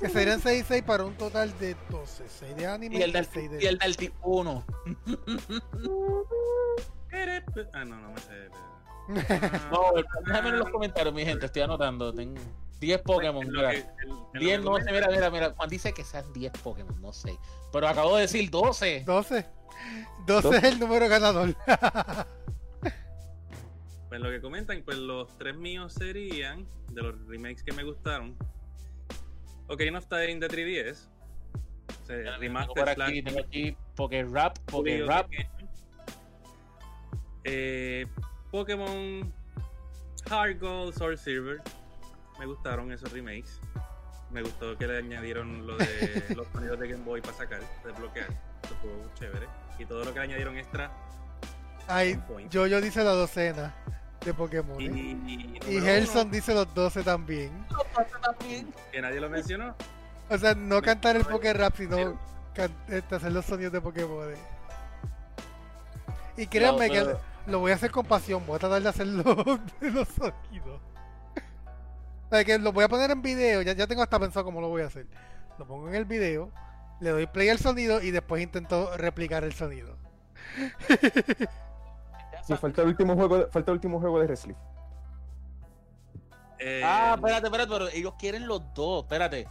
Que 0.00 0.08
serían 0.08 0.40
6 0.40 0.62
y 0.62 0.64
6 0.66 0.82
para 0.82 1.04
un 1.04 1.14
total 1.14 1.56
de 1.58 1.76
12. 1.90 2.24
6 2.28 2.56
de 2.56 2.66
anime 2.66 2.96
Y 2.98 3.02
el 3.02 3.12
del, 3.12 3.24
6 3.26 3.50
de... 3.52 3.62
y 3.62 3.66
el 3.66 3.78
del 3.78 3.96
tipo 3.96 4.16
1. 4.28 4.64
Ah, 7.72 7.84
no, 7.84 7.98
no 8.00 8.10
me 8.12 8.20
sé. 8.20 8.48
No, 9.72 9.92
déjame 10.26 10.50
en 10.50 10.58
los 10.58 10.68
comentarios, 10.70 11.14
mi 11.14 11.24
gente. 11.24 11.46
Estoy 11.46 11.62
anotando. 11.62 12.12
Tengo 12.12 12.40
10 12.80 13.00
Pokémon. 13.02 13.46
Mira. 13.48 13.70
que- 13.70 13.78
en- 13.78 13.86
en 14.02 14.08
lo 14.08 14.30
que 14.32 14.38
10, 14.38 14.60
no 14.62 14.76
sé, 14.76 14.92
mira, 14.92 15.08
mira, 15.08 15.30
mira. 15.30 15.54
Juan 15.56 15.68
dice 15.68 15.92
que 15.92 16.04
sean 16.04 16.30
10 16.32 16.52
Pokémon, 16.62 17.00
no 17.00 17.12
sé. 17.12 17.36
Pero 17.72 17.88
acabo 17.88 18.16
de 18.16 18.22
decir 18.22 18.48
12. 18.50 19.02
12. 19.06 19.46
12 20.28 20.56
es 20.58 20.64
el 20.64 20.78
número 20.78 21.08
ganador. 21.08 21.54
Pues 24.08 24.22
lo 24.22 24.30
que 24.30 24.40
comentan, 24.40 24.82
pues 24.86 24.96
los 24.96 25.36
tres 25.36 25.54
míos 25.54 25.92
serían, 25.92 26.66
de 26.92 27.02
los 27.02 27.26
remakes 27.26 27.62
que 27.62 27.72
me 27.72 27.84
gustaron, 27.84 28.34
Ocarina 29.66 29.98
of 29.98 30.06
Time 30.06 30.36
de 30.36 30.48
3DS, 30.48 31.06
o 32.02 32.06
sea, 32.06 32.16
Tengo 32.16 32.38
remaster 32.38 32.84
por 32.84 32.94
slash 32.94 33.08
aquí, 33.10 33.22
tengo 33.22 33.40
aquí 33.40 33.76
Poké 33.94 34.24
Rap, 34.24 34.58
Poké 34.60 35.04
Rap. 35.04 35.30
Eh, 37.44 38.06
Pokémon 38.50 39.30
Heart 40.30 40.58
Gold, 40.58 40.94
Sword 40.94 41.18
Silver, 41.18 41.60
me 42.38 42.46
gustaron 42.46 42.90
esos 42.90 43.12
remakes. 43.12 43.60
Me 44.30 44.40
gustó 44.40 44.76
que 44.76 44.86
le 44.86 44.98
añadieron 44.98 45.66
lo 45.66 45.76
de 45.76 46.24
los 46.36 46.46
sonidos 46.48 46.78
de 46.78 46.88
Game 46.88 47.04
Boy 47.04 47.20
para 47.20 47.34
sacar, 47.34 47.60
desbloquear. 47.84 48.28
Eso 48.64 48.74
estuvo 48.74 49.14
chévere. 49.14 49.46
Y 49.78 49.84
todo 49.86 50.04
lo 50.04 50.12
que 50.12 50.18
le 50.18 50.24
añadieron 50.24 50.56
extra. 50.56 50.90
Ay, 51.86 52.20
yo 52.50 52.80
dice 52.80 53.02
la 53.02 53.12
docena 53.12 53.74
de 54.24 54.34
Pokémon. 54.34 54.80
Y, 54.80 55.58
y, 55.66 55.76
Helson 55.78 56.22
uno, 56.22 56.30
dice 56.30 56.54
los 56.54 56.72
12 56.74 57.02
también. 57.02 57.50
también. 58.22 58.72
que 58.92 59.00
nadie 59.00 59.20
lo 59.20 59.30
mencionó. 59.30 59.74
O 60.28 60.36
sea, 60.36 60.54
no 60.54 60.82
cantar 60.82 61.16
el 61.16 61.24
Poké 61.24 61.52
Rap, 61.52 61.76
sino 61.76 62.18
hacer 63.10 63.32
los 63.32 63.44
sonidos 63.44 63.72
de 63.72 63.80
Pokémon. 63.80 64.34
Y 66.36 66.46
créanme 66.46 66.88
No, 66.88 66.92
que 66.92 67.16
lo 67.46 67.60
voy 67.60 67.72
a 67.72 67.74
hacer 67.76 67.90
con 67.90 68.04
pasión. 68.04 68.44
Voy 68.46 68.56
a 68.56 68.58
tratar 68.58 68.82
de 68.82 68.88
hacer 68.88 69.06
los, 69.06 69.26
de 69.80 69.90
los 69.90 70.08
sonidos. 70.08 70.80
O 72.26 72.30
sea, 72.30 72.44
que 72.44 72.58
lo 72.58 72.72
voy 72.72 72.84
a 72.84 72.88
poner 72.88 73.10
en 73.10 73.22
video. 73.22 73.62
Ya, 73.62 73.72
ya 73.72 73.86
tengo 73.86 74.02
hasta 74.02 74.20
pensado 74.20 74.44
cómo 74.44 74.60
lo 74.60 74.68
voy 74.68 74.82
a 74.82 74.86
hacer. 74.86 75.06
Lo 75.58 75.66
pongo 75.66 75.88
en 75.88 75.94
el 75.94 76.04
video. 76.04 76.50
Le 77.00 77.10
doy 77.10 77.26
play 77.26 77.48
al 77.48 77.58
sonido 77.58 78.02
y 78.02 78.10
después 78.10 78.42
intento 78.42 78.96
replicar 78.96 79.44
el 79.44 79.52
sonido. 79.54 79.96
Sí, 82.46 82.56
falta 82.56 82.80
el 82.80 82.88
último 82.88 83.14
juego, 83.14 83.36
de- 83.36 83.46
falta 83.48 83.70
el 83.72 83.74
último 83.76 84.00
juego 84.00 84.20
de 84.20 84.26
Wrestling. 84.26 84.54
Eh, 86.58 86.80
Ah, 86.82 87.12
espérate, 87.16 87.46
espérate, 87.46 87.70
pero 87.70 87.88
ellos 87.88 88.14
quieren 88.18 88.46
los 88.46 88.62
dos, 88.74 89.04
espérate. 89.04 89.46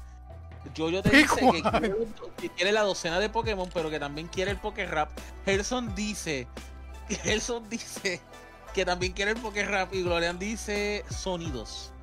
Yo 0.73 1.01
te 1.03 1.09
¿Qué 1.11 1.17
dice 1.17 1.35
que 1.51 1.61
cuál? 1.61 1.79
quiere, 1.81 1.95
que 2.37 2.49
quiere 2.49 2.71
la 2.71 2.81
docena 2.81 3.19
de 3.19 3.29
Pokémon, 3.29 3.69
pero 3.71 3.89
que 3.91 3.99
también 3.99 4.27
quiere 4.27 4.49
el 4.51 4.57
Pokérap. 4.57 5.09
Gerson 5.45 5.93
dice, 5.93 6.47
Gerson 7.09 7.69
dice 7.69 8.19
que 8.73 8.83
también 8.83 9.13
quiere 9.13 9.31
el 9.31 9.37
Pokérap 9.37 9.93
y 9.93 10.01
Glorian 10.01 10.39
dice 10.39 11.05
sonidos. 11.09 11.93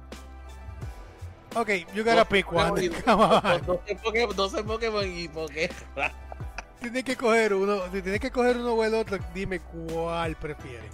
Ok, 1.57 1.69
you 1.95 2.03
gotta 2.05 2.25
pick 2.25 2.51
one. 2.53 2.89
Come 3.05 3.23
on. 3.23 3.61
12 3.65 3.97
Pokémon, 4.03 4.35
12 4.37 4.65
Pokémon 4.65 5.05
y 5.07 5.29
Pokérap. 5.35 5.73
Tienes 6.81 7.05
que 7.05 7.17
coger 7.17 7.55
uno. 7.55 7.81
Si 7.93 8.03
tienes 8.03 8.21
que 8.21 8.31
coger 8.31 8.57
uno 8.57 8.75
o 8.75 8.85
el 8.85 8.95
otro, 8.95 9.19
dime 9.33 9.61
cuál 9.61 10.37
prefieres. 10.37 10.91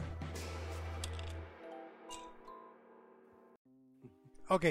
Ok, 4.49 4.65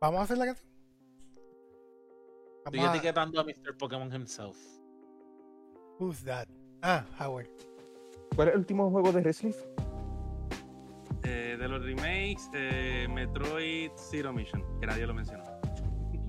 vamos 0.00 0.20
a 0.20 0.24
hacer 0.24 0.38
la 0.38 0.46
canción. 0.46 0.68
Estoy 2.66 2.80
a- 2.80 2.90
etiquetando 2.94 3.40
a 3.40 3.44
Mr. 3.44 3.76
Pokémon 3.78 4.12
himself. 4.12 4.56
Who's 5.98 6.22
that? 6.24 6.46
Ah, 6.82 7.04
Howard. 7.18 7.48
¿Cuál 8.36 8.48
es 8.48 8.54
el 8.54 8.60
último 8.60 8.90
juego 8.90 9.12
de 9.12 9.20
Wrestling? 9.20 9.52
Eh, 11.24 11.56
de 11.58 11.68
los 11.68 11.82
remakes, 11.84 12.48
eh, 12.54 13.06
Metroid 13.10 13.90
Zero 13.96 14.32
Mission, 14.32 14.62
que 14.80 14.86
nadie 14.86 15.06
lo 15.06 15.14
mencionó. 15.14 15.44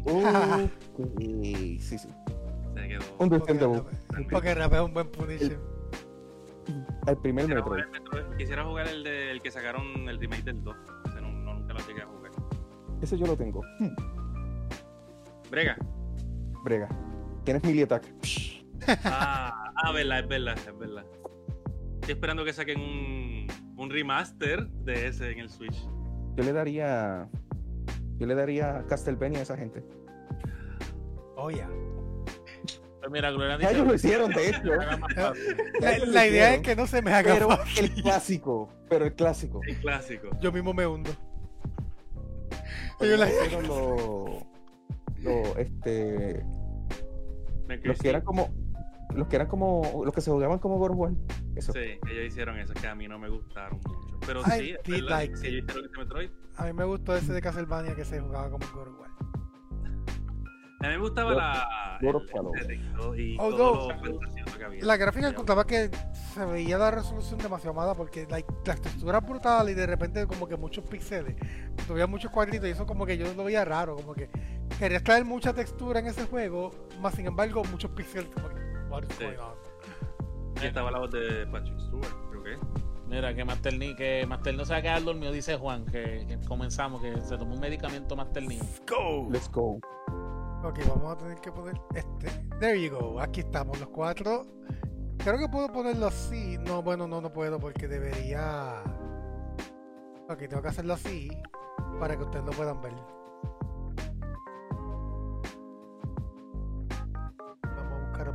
Ok, 0.06 1.20
sí, 1.22 1.80
sí. 1.80 1.98
Se 1.98 2.88
quedó. 2.88 3.02
Understandable. 3.20 3.84
Porque 4.30 4.54
rap 4.56 4.74
es 4.74 4.80
un 4.82 4.94
buen 4.94 5.08
Punisher. 5.12 5.60
El 7.08 7.18
primer 7.18 7.46
Quisiera 7.46 7.62
Metroid. 7.92 8.38
quisiera 8.38 8.64
jugar 8.66 8.88
el, 8.88 9.04
de, 9.04 9.32
el 9.32 9.42
que 9.42 9.52
sacaron 9.52 10.08
el 10.10 10.20
remake 10.20 10.44
del 10.44 10.64
2. 10.64 10.76
Ese 11.10 11.22
no, 11.22 11.30
no- 11.32 11.54
nunca 11.56 11.74
lo 11.74 11.80
llegué 11.88 12.02
a 12.02 12.06
jugar. 12.06 12.32
Ese 13.02 13.18
yo 13.18 13.26
lo 13.28 13.36
tengo. 13.38 13.62
Hmm, 13.80 13.90
Brega. 15.50 15.78
brega. 16.64 16.88
¿Tienes 17.44 17.64
Melee 17.64 17.84
Attack? 17.84 18.06
Ah, 19.06 19.72
ah, 19.76 19.92
verdad, 19.94 20.20
es 20.20 20.28
verdad, 20.28 20.58
es 20.58 20.78
verdad. 20.78 21.06
Estoy 21.96 22.14
esperando 22.14 22.44
que 22.46 22.54
saquen 22.54 22.80
un, 22.80 23.48
un 23.78 23.90
remaster 23.90 24.68
de 24.68 25.08
ese 25.08 25.32
en 25.32 25.40
el 25.40 25.50
Switch. 25.50 25.88
Yo 26.36 26.44
le 26.44 26.54
daría. 26.54 27.30
Yo 28.18 28.28
le 28.28 28.36
daría 28.36 28.86
Castlevania 28.88 29.40
a 29.40 29.44
esa 29.44 29.58
gente. 29.58 29.84
Oh, 31.36 31.50
yeah. 31.50 31.70
Pues 33.00 33.12
mira, 33.12 33.32
Glorian 33.32 33.60
Ya 33.60 33.68
dice 33.70 33.74
ellos 33.76 33.88
lo 33.88 33.96
hicieron, 33.96 34.32
de 34.32 34.50
hecho. 34.50 34.72
La, 35.82 35.98
lo 35.98 36.26
idea 36.26 36.54
es 36.54 36.62
que 36.62 36.76
no 36.76 36.88
se 36.88 37.02
me 37.02 37.12
haga 37.14 37.34
Pero 37.34 37.50
fácil. 37.50 37.86
el 37.86 38.02
clásico. 38.02 38.70
Pero 38.90 39.06
el 39.06 39.14
clásico. 39.14 39.60
El 39.68 39.78
clásico. 39.78 40.30
Yo 40.40 40.52
mismo 40.54 40.74
me 40.74 40.88
hundo. 40.88 41.12
Ellos 43.02 43.20
la-. 43.20 43.30
Los, 45.22 45.58
este. 45.58 46.46
Los 47.84 47.98
que 47.98 48.10
eran 48.10 48.22
como. 48.22 48.50
Los 49.14 49.28
que 49.28 49.36
eran 49.36 49.48
como. 49.48 50.04
Los 50.06 50.14
que 50.14 50.22
se 50.22 50.32
jugaban 50.32 50.60
como 50.60 50.78
God. 50.78 51.14
Eso. 51.56 51.72
Sí, 51.74 51.80
ellos 51.80 52.26
hicieron 52.28 52.58
eso 52.60 52.74
que 52.74 52.88
a 52.88 52.96
mí 52.96 53.08
no 53.08 53.20
me 53.20 53.30
gustaron 53.30 53.80
mucho. 53.86 54.20
Pero 54.26 54.42
I 54.42 54.44
sí, 54.60 54.72
es 54.72 54.84
did 54.84 54.94
verdad, 55.04 55.10
like 55.10 55.38
sí, 55.38 55.48
it. 55.48 55.54
ellos 55.54 55.64
hicieron 55.70 55.86
ese 55.90 55.98
Metroid. 56.00 56.30
A 56.58 56.66
mí 56.66 56.74
me 56.74 56.84
gustó 56.86 57.16
ese 57.16 57.34
de 57.34 57.42
Castlevania 57.42 57.96
que 57.96 58.06
se 58.06 58.20
jugaba 58.20 58.50
como 58.50 58.66
God 58.74 58.88
of 58.88 59.00
War. 59.00 59.10
A 60.80 60.88
mí 60.88 60.96
me 60.96 60.98
gustaba 60.98 61.34
la. 61.34 61.98
el- 62.02 62.08
el 62.10 63.20
y 63.20 63.38
Although- 63.38 63.88
todo 63.88 63.94
lo 63.94 64.58
que 64.58 64.66
había. 64.66 64.84
La 64.84 64.98
gráfica 64.98 65.30
encontraba 65.30 65.66
que 65.66 65.90
se 66.34 66.46
veía 66.46 66.78
la 66.78 66.92
resolución 66.92 67.40
demasiado 67.40 67.74
mala 67.74 67.94
porque 67.96 68.28
like, 68.30 68.52
las 68.66 68.82
texturas 68.82 69.26
brutales 69.26 69.76
y 69.76 69.80
de 69.80 69.86
repente 69.88 70.28
como 70.28 70.46
que 70.48 70.58
muchos 70.58 70.84
píxeles, 70.86 71.36
tuviera 71.88 72.06
muchos 72.08 72.32
cuadritos 72.32 72.68
y 72.68 72.72
eso 72.72 72.86
como 72.86 73.06
que 73.06 73.18
yo 73.18 73.34
lo 73.34 73.44
veía 73.46 73.64
raro, 73.64 73.96
como 73.96 74.14
que 74.14 74.30
quería 74.78 75.02
traer 75.02 75.24
mucha 75.24 75.54
textura 75.54 76.00
en 76.02 76.08
ese 76.08 76.26
juego, 76.26 76.72
más 77.00 77.14
sin 77.16 77.28
embargo 77.28 77.64
muchos 77.72 77.92
píxeles 77.92 78.30
como 78.34 78.50
que, 78.50 78.56
what 78.90 79.04
is 79.04 79.10
Sí. 79.18 79.24
going 79.24 79.38
on? 79.38 79.63
Y 80.62 80.66
estaba 80.66 80.92
la 80.92 81.00
voz 81.00 81.12
de 81.12 81.46
Patrick 81.48 81.80
Stewart, 81.80 82.30
creo 82.30 82.44
que. 82.44 82.58
Mira, 83.08 83.34
que 83.36 83.44
Master 83.46 83.78
Ni, 83.78 83.96
que 83.96 84.26
Master 84.28 84.56
no 84.56 84.66
se 84.66 84.74
va 84.74 84.80
a 84.80 84.82
quedar 84.82 85.04
dormido, 85.04 85.32
dice 85.32 85.58
Juan, 85.58 85.86
que, 85.86 86.26
que 86.28 86.40
comenzamos, 86.48 87.02
que 87.02 87.20
se 87.22 87.38
tomó 87.38 87.54
un 87.54 87.60
medicamento 87.60 88.16
Master 88.16 88.44
Ni. 88.44 88.60
Let's 89.30 89.52
go. 89.52 89.80
Ok, 90.64 90.80
vamos 90.88 91.12
a 91.12 91.18
tener 91.18 91.38
que 91.42 91.52
poner 91.52 91.80
este. 91.94 92.30
There 92.60 92.82
you 92.82 92.98
go, 92.98 93.20
aquí 93.20 93.42
estamos 93.42 93.80
los 93.80 93.90
cuatro. 93.90 94.46
Creo 95.18 95.38
que 95.38 95.48
puedo 95.48 95.72
ponerlo 95.72 96.08
así. 96.08 96.58
No, 96.58 96.82
bueno, 96.82 97.08
no, 97.08 97.22
no 97.22 97.32
puedo 97.32 97.60
porque 97.60 97.88
debería. 97.88 98.82
Ok, 100.30 100.40
tengo 100.50 100.62
que 100.62 100.70
hacerlo 100.70 100.94
así 100.94 101.30
para 102.00 102.16
que 102.16 102.24
ustedes 102.24 102.46
lo 102.46 102.52
puedan 102.52 102.82
ver. 102.82 102.94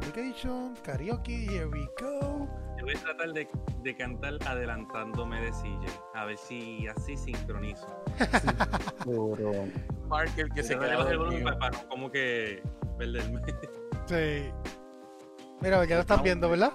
Vamos 0.00 0.16
a 0.16 0.20
buscar 0.20 0.24
applications, 0.24 0.80
karaoke, 0.80 1.46
here 1.46 1.66
we 1.66 1.88
go. 2.00 2.48
Yo 2.78 2.84
voy 2.84 2.94
a 2.94 3.00
tratar 3.02 3.32
de, 3.32 3.48
de 3.82 3.96
cantar 3.96 4.34
adelantándome 4.46 5.40
de 5.40 5.52
silla. 5.52 5.88
A 6.14 6.24
ver 6.26 6.38
si 6.38 6.86
así 6.88 7.16
sincronizo. 7.16 7.86
Pero. 9.04 9.66
Marker 10.08 10.48
que 10.50 10.62
se 10.62 10.74
Yo 10.74 10.80
le 10.80 10.86
queda 10.86 10.98
bajo 10.98 11.10
el 11.10 11.18
volumen 11.18 11.58
para, 11.58 11.78
como 11.88 12.10
que 12.10 12.62
perderme. 12.96 13.40
Sí. 14.06 14.50
Mira, 15.60 15.84
ya 15.84 15.96
lo 15.96 16.00
están 16.02 16.22
viendo, 16.22 16.48
¿verdad? 16.48 16.72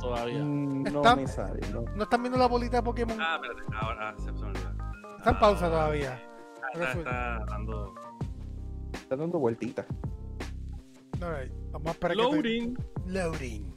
Todavía. 0.00 0.42
mm, 0.42 0.82
No 0.84 0.98
Está- 1.02 1.16
me 1.16 1.26
sale, 1.26 1.60
¿no? 1.72 1.82
No 1.94 2.02
están 2.04 2.22
viendo 2.22 2.38
la 2.38 2.46
bolita 2.46 2.78
de 2.78 2.82
Pokémon. 2.82 3.18
Ah, 3.20 3.38
espérate, 3.40 3.62
ahora 3.80 4.08
ah, 4.08 4.14
se. 4.18 4.30
Está 4.30 5.30
en 5.30 5.38
pausa 5.38 5.66
Ah, 5.66 5.70
todavía. 5.70 6.22
Está, 6.72 6.92
está 6.92 7.44
dando. 7.46 7.94
Está 8.94 9.16
dando 9.16 9.38
vueltitas. 9.38 9.86
Alright, 11.22 11.52
vamos 11.70 11.88
a 11.88 11.90
esperar 11.92 12.16
que. 12.16 12.22
Loading. 12.22 12.76
Loading. 13.06 13.76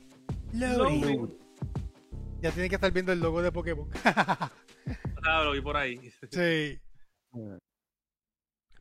Loading. 0.54 1.02
Loading. 1.02 1.38
Ya 2.42 2.52
tienen 2.52 2.70
que 2.70 2.76
estar 2.76 2.92
viendo 2.92 3.12
el 3.12 3.20
logo 3.20 3.42
de 3.42 3.52
Pokémon. 3.52 3.90
Ah, 5.24 5.44
lo 5.44 5.52
vi 5.52 5.62
por 5.62 5.78
ahí. 5.78 6.00
sí. 6.32 6.80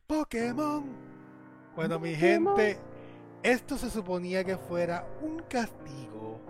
Pokémon. 0.07 0.83
Bueno, 1.75 1.99
mi 1.99 2.15
gente, 2.15 2.79
esto 3.43 3.77
se 3.77 3.91
suponía 3.91 4.43
que 4.43 4.57
fuera 4.57 5.05
un 5.21 5.43
castigo 5.43 6.41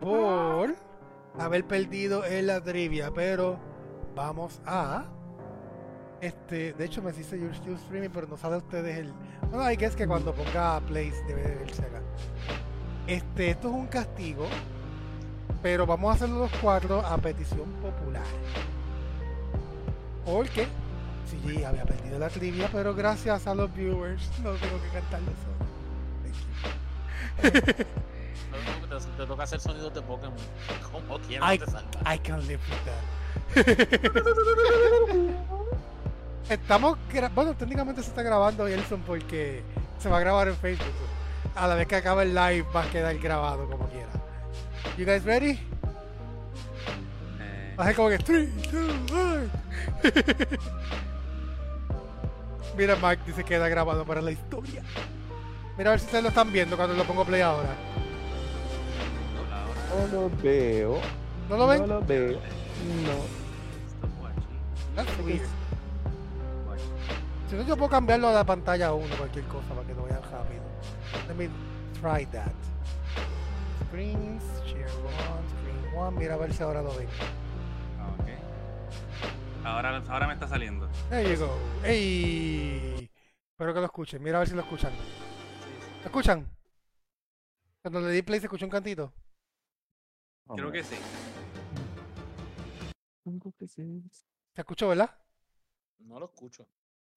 por 0.00 0.76
haber 1.38 1.66
perdido 1.66 2.24
en 2.24 2.46
la 2.46 2.62
trivia, 2.62 3.10
pero 3.12 3.58
vamos 4.14 4.60
a. 4.64 5.10
Este, 6.24 6.72
de 6.72 6.84
hecho 6.86 7.02
me 7.02 7.12
dice 7.12 7.38
You're 7.38 7.54
Still 7.54 7.74
Streaming, 7.74 8.08
pero 8.08 8.26
no 8.26 8.38
sale 8.38 8.54
a 8.54 8.58
ustedes 8.58 8.96
el. 8.96 9.12
Bueno, 9.50 9.62
hay 9.62 9.76
que 9.76 9.84
es 9.84 9.94
que 9.94 10.06
cuando 10.06 10.32
ponga 10.32 10.80
plays 10.80 11.14
debe 11.26 11.42
de 11.42 11.54
verse 11.56 11.82
acá. 11.82 12.00
Este, 13.06 13.50
esto 13.50 13.68
es 13.68 13.74
un 13.74 13.86
castigo, 13.88 14.46
pero 15.62 15.84
vamos 15.84 16.10
a 16.10 16.14
hacerlo 16.14 16.38
los 16.38 16.52
cuatro 16.62 17.00
a 17.00 17.18
petición 17.18 17.70
popular. 17.82 18.22
Porque 20.24 20.66
sí 21.26 21.62
había 21.62 21.84
perdido 21.84 22.18
la 22.18 22.30
trivia, 22.30 22.70
pero 22.72 22.94
gracias 22.94 23.46
a 23.46 23.54
los 23.54 23.70
viewers 23.74 24.26
no 24.42 24.52
tengo 24.52 24.80
que 24.80 24.88
cantarlo 24.94 25.30
solo. 25.42 25.66
You. 27.42 27.50
Te, 27.50 27.60
te 29.18 29.26
toca 29.26 29.42
hacer 29.42 29.60
sonidos 29.60 29.92
de 29.92 30.00
Pokémon. 30.00 30.38
Como 30.90 31.18
quieras 31.18 31.50
Ay. 31.50 31.58
te 31.58 31.66
salva. 31.66 32.14
I 32.14 32.18
can 32.18 32.40
live 32.46 32.62
with 32.70 33.66
that. 33.66 34.26
Estamos 36.48 36.98
gra- 37.12 37.30
bueno, 37.34 37.54
técnicamente 37.54 38.02
se 38.02 38.08
está 38.10 38.22
grabando 38.22 38.66
Elson 38.66 39.00
porque 39.06 39.62
se 39.98 40.08
va 40.08 40.18
a 40.18 40.20
grabar 40.20 40.48
en 40.48 40.56
Facebook. 40.56 40.86
A 41.54 41.66
la 41.66 41.74
vez 41.74 41.86
que 41.86 41.96
acabe 41.96 42.24
el 42.24 42.34
live 42.34 42.66
va 42.74 42.82
a 42.82 42.90
quedar 42.90 43.16
grabado 43.18 43.66
como 43.68 43.88
quiera. 43.88 44.08
You 44.98 45.06
guys 45.06 45.24
ready? 45.24 45.58
Eh, 47.40 47.74
Va 47.78 47.84
a 47.84 47.86
ser 47.88 47.96
como 47.96 48.08
que 48.10 48.18
3, 48.18 48.72
2, 48.72 48.82
1. 49.10 49.40
Mira, 52.76 52.96
Mark 52.96 53.20
dice 53.24 53.42
que 53.44 53.50
queda 53.50 53.68
grabado 53.68 54.04
para 54.04 54.20
la 54.20 54.32
historia. 54.32 54.82
Mira 55.78 55.90
a 55.90 55.92
ver 55.92 56.00
si 56.00 56.06
ustedes 56.06 56.24
lo 56.24 56.28
están 56.28 56.52
viendo 56.52 56.76
cuando 56.76 56.94
lo 56.94 57.04
pongo 57.04 57.24
play 57.24 57.40
ahora. 57.40 57.74
No 60.12 60.20
lo 60.20 60.30
veo. 60.42 60.98
¿No 61.48 61.56
lo 61.56 61.66
ven? 61.68 61.80
No 61.80 61.86
lo 61.86 62.00
veo. 62.02 62.32
No. 62.32 62.38
stopwatch. 63.96 64.44
That's 64.96 65.18
weird. 65.24 65.42
Si 67.48 67.56
no, 67.56 67.62
yo 67.62 67.76
puedo 67.76 67.90
cambiarlo 67.90 68.28
a 68.28 68.32
la 68.32 68.44
pantalla 68.44 68.94
1, 68.94 69.16
cualquier 69.16 69.44
cosa, 69.46 69.68
para 69.68 69.86
que 69.86 69.94
lo 69.94 70.04
vean 70.04 70.22
rápido. 70.22 70.62
Let 71.28 71.34
me 71.34 71.48
try 72.00 72.26
that. 72.26 72.52
Screens, 73.88 74.42
share 74.66 74.88
one, 75.04 75.48
screen 75.50 75.94
one. 75.96 76.18
Mira 76.18 76.34
a 76.34 76.36
ver 76.38 76.52
si 76.52 76.62
ahora 76.62 76.82
lo 76.82 76.94
ven. 76.96 77.08
Ah, 77.98 78.08
ok. 78.18 78.28
Ahora, 79.64 80.02
ahora 80.08 80.26
me 80.26 80.34
está 80.34 80.48
saliendo. 80.48 80.88
There 81.10 81.30
you 81.30 81.38
go. 81.38 81.56
¡Ey! 81.84 83.10
Espero 83.52 83.74
que 83.74 83.80
lo 83.80 83.86
escuchen. 83.86 84.22
Mira 84.22 84.38
a 84.38 84.40
ver 84.40 84.48
si 84.48 84.54
lo 84.54 84.62
escuchan. 84.62 84.92
¿Lo 86.00 86.06
escuchan? 86.06 86.50
Cuando 87.82 88.00
le 88.00 88.10
di 88.10 88.22
play 88.22 88.40
se 88.40 88.46
escuchó 88.46 88.64
un 88.64 88.70
cantito. 88.70 89.12
Creo 90.56 90.72
que 90.72 90.82
sí. 90.82 90.96
Se 94.54 94.60
escuchó, 94.60 94.88
¿verdad? 94.88 95.10
No 95.98 96.18
lo 96.18 96.26
escucho. 96.26 96.66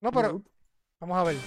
No, 0.01 0.11
pero 0.11 0.41
vamos 0.99 1.17
a 1.17 1.23
ver. 1.23 1.37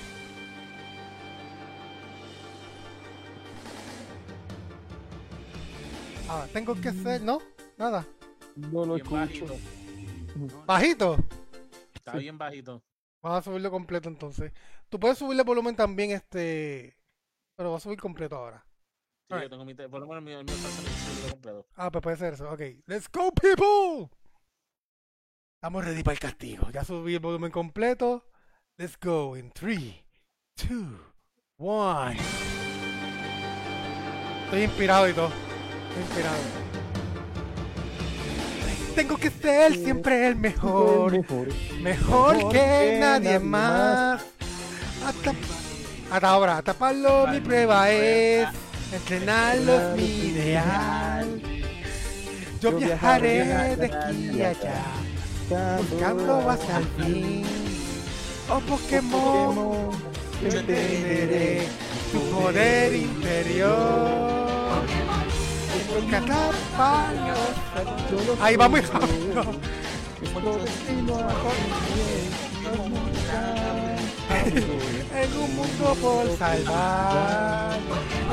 Ah, 6.29 6.47
tengo 6.53 6.75
que 6.75 6.93
ser, 6.93 7.23
¿no? 7.23 7.41
Nada. 7.77 8.07
No 8.57 8.85
lo 8.85 8.95
Bien 8.95 9.07
escucho. 9.07 9.47
bajito. 9.47 10.65
Bajito. 10.67 11.17
Está 11.95 12.17
bien 12.17 12.39
bajito. 12.39 12.83
Vamos 13.23 13.39
a 13.39 13.43
subirlo 13.43 13.71
completo 13.71 14.09
entonces. 14.09 14.53
Tú 14.89 14.99
puedes 14.99 15.19
subirle 15.19 15.43
volumen 15.43 15.77
también, 15.77 16.11
este. 16.13 16.97
Pero 17.57 17.73
va 17.73 17.77
a 17.77 17.81
subir 17.81 18.01
completo 18.01 18.37
ahora. 18.37 18.65
Sí, 19.29 19.37
yo 19.43 19.51
tengo 19.51 19.65
mi 19.65 19.75
por 19.75 20.01
lo 20.01 20.21
menos 20.21 20.45
está 20.47 21.31
completo. 21.31 21.67
Ah, 21.75 21.91
pues 21.91 22.03
puede 22.03 22.17
ser 22.17 22.35
eso. 22.35 22.51
Ok. 22.51 22.61
Let's 22.87 23.09
go, 23.13 23.31
people. 23.33 24.11
Estamos 25.57 25.85
ready 25.85 26.03
para 26.03 26.15
el 26.15 26.21
castigo. 26.21 26.71
Ya 26.71 26.85
subí 26.85 27.15
el 27.15 27.21
volumen 27.21 27.53
completo. 27.53 28.25
Let's 28.81 28.97
go 28.97 29.35
in 29.35 29.51
3, 29.51 29.77
2, 30.57 30.69
1. 31.59 32.17
Estoy 34.45 34.63
inspirado 34.63 35.07
y 35.07 35.13
todo. 35.13 35.31
Estoy 35.89 36.03
inspirado. 36.03 36.39
Tengo 38.95 39.19
que 39.19 39.29
ser 39.29 39.75
siempre 39.75 40.29
el 40.29 40.37
mejor. 40.37 41.13
Mejor 41.83 42.51
que 42.51 42.97
nadie 42.99 43.39
más. 43.39 44.23
Hasta, 45.05 45.35
hasta 46.11 46.29
ahora, 46.31 46.57
hasta 46.57 46.73
Pablo 46.73 47.27
mi 47.27 47.41
prueba 47.41 47.91
es. 47.91 48.49
Entrenarlo 48.95 49.79
es 49.79 49.97
mi 49.99 50.09
ideal. 50.31 51.43
Yo 52.63 52.79
viajaré 52.79 53.77
de 53.77 53.85
aquí 53.85 54.41
a 54.41 54.49
allá. 54.49 55.77
Buscando 55.77 56.49
hasta 56.49 56.79
el 56.79 56.87
fin. 56.87 57.70
Oh 58.53 58.59
Pokémon, 58.69 59.91
yo 60.43 60.59
entenderé 60.59 61.69
tu 62.11 62.19
poder 62.35 62.95
interior. 62.97 64.31
Paño. 66.77 67.35
Ahí 68.41 68.57
va 68.57 68.69
muy 68.69 68.81
rápido. 68.81 69.45
En 75.15 75.31
un 75.39 75.57
mundo 75.57 75.97
por 76.03 76.37
salvar. 76.37 77.79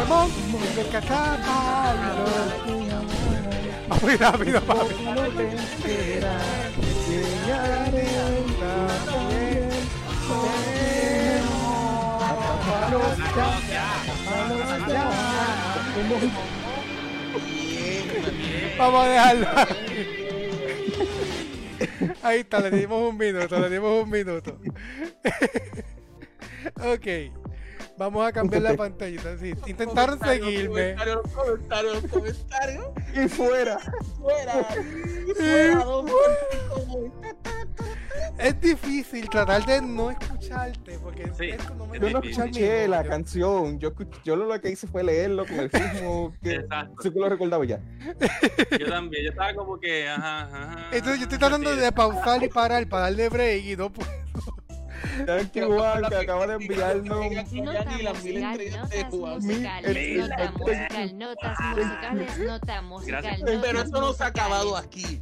Pokémon, 0.08 0.30
de 0.76 0.84
cada 0.90 1.38
paño. 1.46 2.26
Va 3.92 3.96
muy 4.02 4.16
rápido, 4.16 4.62
papi. 4.62 4.96
Vamos 18.78 19.06
a 19.06 19.10
dejarlo. 19.10 19.48
Ahí 22.24 22.40
está, 22.40 22.60
le 22.60 22.72
dimos 22.72 23.10
un 23.10 23.18
minuto, 23.18 23.60
le 23.60 23.70
dimos 23.70 24.04
un 24.04 24.10
minuto. 24.10 24.60
ok, 26.76 27.08
vamos 27.98 28.28
a 28.28 28.32
cambiar 28.32 28.62
la 28.62 28.76
pantallita. 28.76 29.38
Sí, 29.38 29.54
intentaron 29.66 30.20
seguirme. 30.20 30.96
Los 31.06 31.32
comentarios, 31.32 32.04
los 32.04 32.12
comentarios. 32.12 32.86
Y 33.16 33.28
fuera. 33.28 33.80
Fuera. 34.20 34.68
Fuera, 35.36 35.84
dos 35.84 36.12
punticos. 36.12 37.12
Es 38.38 38.62
difícil 38.62 39.28
tratar 39.30 39.66
de 39.66 39.82
no 39.82 40.12
escucharte 40.12 41.00
porque 41.00 41.32
Sí, 41.38 41.50
es 41.50 41.76
no 41.76 41.88
me 41.88 42.00
Yo 42.00 42.10
no 42.12 42.22
escuché 42.22 42.88
la 42.88 43.04
canción. 43.04 43.80
Yo, 43.80 43.94
yo 44.24 44.36
lo 44.36 44.62
que 44.62 44.70
hice 44.70 44.86
fue 44.88 45.04
leerlo 45.04 45.46
con 45.46 45.60
el 45.60 45.70
ritmo 45.72 46.34
que 46.44 46.56
Exacto. 46.56 47.02
sí 47.02 47.12
que 47.12 47.20
lo 47.20 47.30
recordaba 47.30 47.66
ya. 47.66 47.80
Yo 48.80 48.90
también. 48.90 49.24
Yo 49.24 49.30
estaba 49.32 49.54
como 49.56 49.80
que, 49.80 50.08
ajá, 50.08 50.42
ajá. 50.44 50.90
Entonces 50.92 51.18
yo 51.18 51.24
estoy 51.24 51.40
tratando 51.40 51.76
de 51.76 51.92
pausar 51.92 52.44
y 52.44 52.50
parar 52.50 52.88
para 52.88 53.04
darle 53.04 53.30
break 53.30 53.66
y 53.66 53.76
no 53.76 53.92
puedo. 53.92 54.10
Thank 55.26 55.54
you, 55.54 55.74
Juan, 55.74 56.04
que 56.10 56.16
acaba 56.16 56.48
de 56.48 56.54
enviarnos. 56.56 57.06
Nota 57.08 57.40
Aquí 57.82 58.02
las 58.04 58.24
mil 58.24 58.34
musical, 58.36 58.56
estrellas 58.56 58.58
de 58.58 58.72
notas 58.72 59.12
musicales, 59.38 60.24
nota 60.24 60.52
musical, 60.52 61.18
notas 61.18 61.60
musicales, 61.60 62.38
nota 62.40 62.82
musical, 62.82 63.60
Pero 63.62 63.82
eso 63.82 64.02
no 64.02 64.14
se 64.14 64.24
ha 64.24 64.28
acabado 64.28 64.78
aquí. 64.78 65.22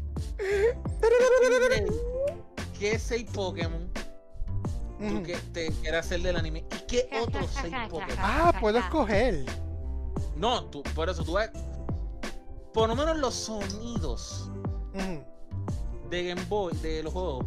¿Qué 2.80 2.99
seis 2.99 3.26
Pokémon 3.34 3.89
tú 4.99 5.06
Ujú. 5.06 5.23
que 5.23 5.35
te 5.53 5.72
quieras 5.81 6.06
hacer 6.06 6.22
del 6.22 6.35
anime? 6.38 6.60
¿Y 6.60 6.85
qué 6.88 7.10
otros 7.22 7.49
seis 7.61 7.73
Pokémon? 7.89 8.15
Ah, 8.19 8.53
puedo 8.60 8.77
escoger. 8.80 9.45
No, 10.35 10.65
tú, 10.65 10.84
por 10.93 11.10
eso 11.10 11.23
tú 11.23 11.34
ves. 11.34 11.49
Por 12.73 12.89
lo 12.89 12.95
menos 12.95 13.18
los 13.18 13.34
sonidos 13.34 14.49
Ujú. 14.93 15.23
de 16.10 16.23
Game 16.27 16.41
Boy, 16.49 16.73
de 16.77 17.03
los 17.03 17.14
juegos, 17.14 17.45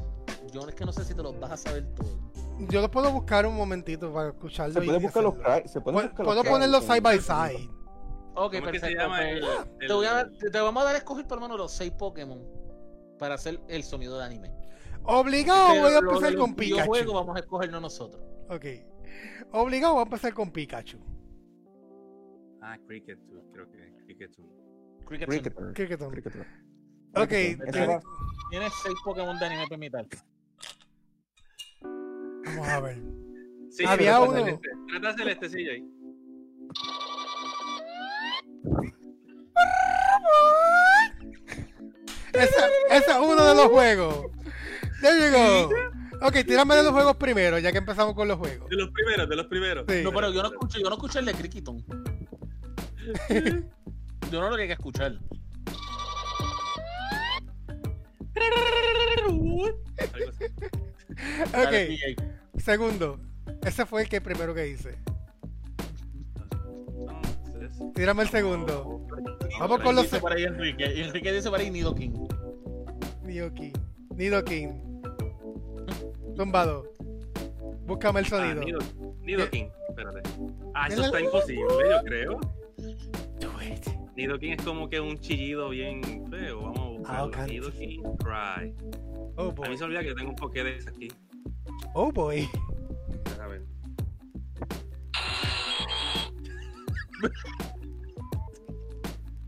yo 0.62 0.68
es 0.68 0.74
que 0.74 0.84
no 0.84 0.92
sé 0.92 1.04
si 1.04 1.14
te 1.14 1.22
los 1.22 1.38
vas 1.38 1.52
a 1.52 1.56
saber 1.56 1.86
todos. 1.94 2.16
Yo 2.68 2.80
lo 2.80 2.90
puedo 2.90 3.10
buscar 3.12 3.46
un 3.46 3.56
momentito 3.56 4.12
para 4.12 4.30
escucharlo. 4.30 4.74
Se 4.74 4.82
puede 4.86 4.98
buscar 4.98 5.22
los 5.22 5.34
se 5.66 5.80
Puedo, 5.80 6.02
buscar 6.02 6.24
puedo 6.24 6.42
los 6.42 6.46
ponerlos 6.48 6.84
side 6.84 7.00
by 7.00 7.18
side. 7.18 7.68
Ok, 8.34 8.34
¿Cómo 8.34 8.46
es 8.52 8.52
que 8.52 8.62
perfecto. 8.62 8.86
se 8.86 8.94
llama 8.94 9.16
pues, 9.18 9.42
el, 9.80 9.86
te, 9.88 9.92
voy 9.92 10.06
a, 10.06 10.12
dar- 10.12 10.30
te- 10.32 10.60
vamos 10.60 10.82
a 10.82 10.86
dar 10.86 10.94
a 10.94 10.98
escoger 10.98 11.26
por 11.26 11.38
lo 11.38 11.42
menos 11.42 11.58
los 11.58 11.72
seis 11.72 11.92
Pokémon 11.92 12.40
para 13.18 13.34
hacer 13.34 13.60
el 13.68 13.82
sonido 13.82 14.18
de 14.18 14.24
anime. 14.24 14.52
Obligado 15.04 15.68
Pero 15.70 15.82
voy 15.82 15.92
a 15.94 15.98
empezar 15.98 16.36
con 16.36 16.54
Pikachu. 16.54 17.12
vamos 17.12 17.36
a 17.36 17.40
escogerlo 17.40 17.80
nosotros. 17.80 18.22
Ok. 18.48 18.64
Obligado 19.52 19.94
voy 19.94 20.00
a 20.00 20.04
empezar 20.04 20.34
con 20.34 20.50
Pikachu. 20.52 20.98
Ah, 22.62 22.76
Cricket, 22.86 23.18
creo 23.52 23.70
que 23.70 23.78
Cricket. 24.04 24.30
Cricket 25.06 25.28
Cricketer. 25.28 25.72
Cricketon. 25.72 26.10
Cricketer. 26.10 26.46
Ok. 27.16 27.28
Tienes 28.50 28.72
seis 28.82 28.96
Pokémon 29.04 29.38
de 29.38 29.46
anime 29.46 29.64
para 29.64 29.74
imitar. 29.76 30.06
Vamos 32.44 32.68
a 32.68 32.80
ver. 32.80 32.98
Sí, 33.70 33.84
Había 33.86 34.18
trata 34.18 34.30
uno. 34.30 35.16
Celeste, 35.16 35.48
sí, 35.48 35.68
ahí. 35.68 35.84
Ese 42.32 43.10
es 43.10 43.18
uno 43.20 43.44
de 43.44 43.54
los 43.54 43.66
juegos. 43.66 44.26
There 45.00 45.18
you 45.18 45.32
go. 45.36 45.70
Ok, 46.26 46.44
tírame 46.46 46.74
de 46.74 46.82
los 46.82 46.92
juegos 46.92 47.16
primero, 47.16 47.58
ya 47.58 47.70
que 47.70 47.78
empezamos 47.78 48.14
con 48.14 48.26
los 48.26 48.38
juegos. 48.38 48.68
De 48.68 48.76
los 48.76 48.90
primeros, 48.90 49.28
de 49.28 49.36
los 49.36 49.46
primeros. 49.46 49.84
Sí. 49.88 50.02
No, 50.02 50.12
pero 50.12 50.32
yo 50.32 50.42
no 50.42 50.48
escucho, 50.48 50.78
yo 50.80 50.88
no 50.88 50.96
escuché 50.96 51.20
el 51.20 51.26
de 51.26 51.34
Cricketon. 51.34 51.84
yo 54.30 54.40
no 54.40 54.50
lo 54.50 54.56
quería 54.56 54.74
escuchar. 54.74 55.18
Algo 59.28 60.30
así. 60.30 60.44
Dale, 61.52 62.14
Ok, 62.14 62.60
segundo. 62.60 63.18
Ese 63.64 63.86
fue 63.86 64.02
el 64.02 64.08
que 64.08 64.20
primero 64.20 64.54
que 64.54 64.68
hice. 64.68 64.98
Entonces, 67.46 67.94
Tírame 67.94 68.22
el 68.22 68.28
segundo. 68.28 69.06
Vamos 69.58 69.80
con 69.80 69.94
los 69.94 70.04
dice 70.04 70.20
por 70.20 70.32
ahí 70.32 70.44
Enrique. 70.44 70.88
Dice 70.88 71.50
por 71.50 71.58
ahí 71.58 71.70
Nidoking. 71.70 72.28
Nidoking. 73.24 73.72
Nidoking. 74.14 75.02
Tumbado. 76.36 76.92
Búscame 77.86 78.20
el 78.20 78.26
ah, 78.26 78.28
sonido. 78.28 78.60
Nido, 78.62 78.78
Nidoking, 79.22 79.70
espérate. 79.88 80.20
Ah, 80.74 80.88
eso 80.88 81.02
está 81.04 81.20
imposible, 81.20 81.64
yo 81.90 82.02
creo. 82.04 82.40
Do 83.40 83.62
it. 83.62 83.86
Nidoking 84.14 84.52
es 84.52 84.62
como 84.62 84.88
que 84.88 85.00
un 85.00 85.18
chillido 85.18 85.70
bien 85.70 86.02
feo. 86.30 86.60
Vamos 86.60 87.08
a 87.08 87.18
Ah, 87.18 87.22
buscarlo. 87.24 87.44
ok. 87.46 87.50
Nidoking 87.50 88.02
Cry. 88.18 88.74
Oh 89.40 89.48
A 89.50 89.52
mí 89.52 89.54
boy. 89.54 89.76
se 89.78 89.84
me 89.84 89.84
olvida 89.86 90.02
que 90.02 90.14
tengo 90.14 90.30
un 90.30 90.36
Pokédex 90.36 90.86
aquí. 90.88 91.08
Oh 91.94 92.10
boy. 92.10 92.48
A 93.40 93.46
ver. 93.46 93.62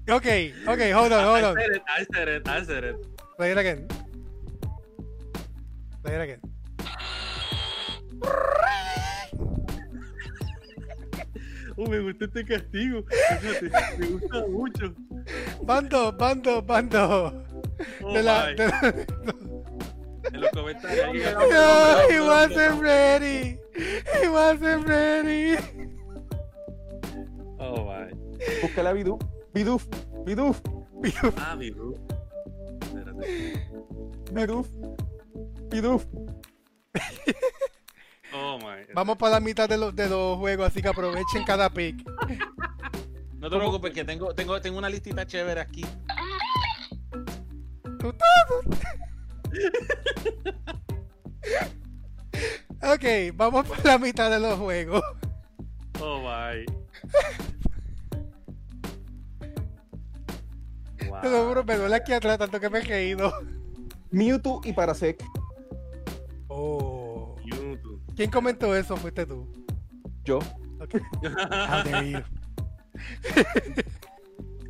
Ok, 0.08 0.26
ok, 0.66 0.80
hold 0.92 1.12
on, 1.12 1.24
hold 1.24 1.38
I 1.38 1.44
on. 1.44 1.54
said 1.56 1.70
it, 1.76 1.82
I 1.86 2.04
said 2.12 2.28
it, 2.28 2.48
I 2.48 2.64
said 2.64 2.84
it. 2.84 2.96
Play 3.36 3.52
it 3.52 3.58
again. 3.58 3.86
Play 6.02 6.14
it 6.16 6.20
again. 6.20 6.40
Oh, 11.76 11.86
me 11.86 11.98
gusta 12.00 12.24
este 12.26 12.44
castigo. 12.44 13.04
Fíjate, 13.40 13.70
me 13.98 14.06
gusta 14.08 14.46
mucho. 14.48 14.94
Bando, 15.64 16.12
bando, 16.12 16.60
bando. 16.62 17.44
Oh, 18.02 18.12
De 18.12 18.22
la, 18.22 18.46
de 18.52 18.66
la- 18.66 18.94
En 20.32 20.40
los 20.40 20.50
comentarios. 20.50 21.06
ahí. 21.06 21.22
No, 21.50 22.08
he 22.08 22.20
wasn't 22.20 22.82
ready. 22.82 23.58
He 24.20 24.28
wasn't 24.28 24.86
ready. 24.86 25.56
Oh, 27.58 27.84
my. 27.84 28.10
Búscale 28.62 28.88
a 28.88 28.92
Bidoof. 28.92 29.20
Bidoof. 29.54 29.86
Bidoof. 30.24 30.60
Ah, 31.38 31.56
Bidu. 31.56 31.94
Espérate. 32.82 33.68
Bidoof. 34.32 34.68
Bidoof. 35.70 36.06
Oh 38.32 38.58
my. 38.58 38.86
Vamos 38.94 39.16
para 39.16 39.34
la 39.34 39.40
mitad 39.40 39.68
de 39.68 39.76
los, 39.76 39.94
de 39.94 40.08
los 40.08 40.38
juegos, 40.38 40.68
así 40.68 40.80
que 40.80 40.88
aprovechen 40.88 41.44
cada 41.44 41.68
pick. 41.70 41.96
No 43.34 43.48
te 43.48 43.56
preocupes, 43.56 43.92
que 43.92 44.04
tengo, 44.04 44.34
tengo, 44.34 44.60
tengo 44.60 44.78
una 44.78 44.88
listita 44.88 45.26
chévere 45.26 45.60
aquí. 45.60 45.84
Ok, 52.82 53.04
vamos 53.34 53.66
por 53.66 53.84
la 53.84 53.98
mitad 53.98 54.30
de 54.30 54.40
los 54.40 54.58
juegos. 54.58 55.02
Oh 56.00 56.20
my. 56.20 56.64
Wow. 61.08 61.20
Te 61.20 61.30
lo 61.30 61.46
juro, 61.46 61.64
me 61.64 61.76
duele 61.76 61.96
aquí 61.96 62.12
atrás 62.12 62.38
tanto 62.38 62.58
que 62.58 62.70
me 62.70 62.78
he 62.78 62.82
reído. 62.82 63.32
Mewtwo 64.10 64.60
y 64.64 64.72
Parasect. 64.72 65.22
Oh. 66.48 67.36
YouTube. 67.44 68.00
¿Quién 68.16 68.30
comentó 68.30 68.74
eso? 68.74 68.96
Fuiste 68.96 69.26
tú. 69.26 69.46
Yo. 70.24 70.38
Ok. 70.80 70.94
How 71.22 71.84
dare 71.84 72.10
you. 72.10 72.18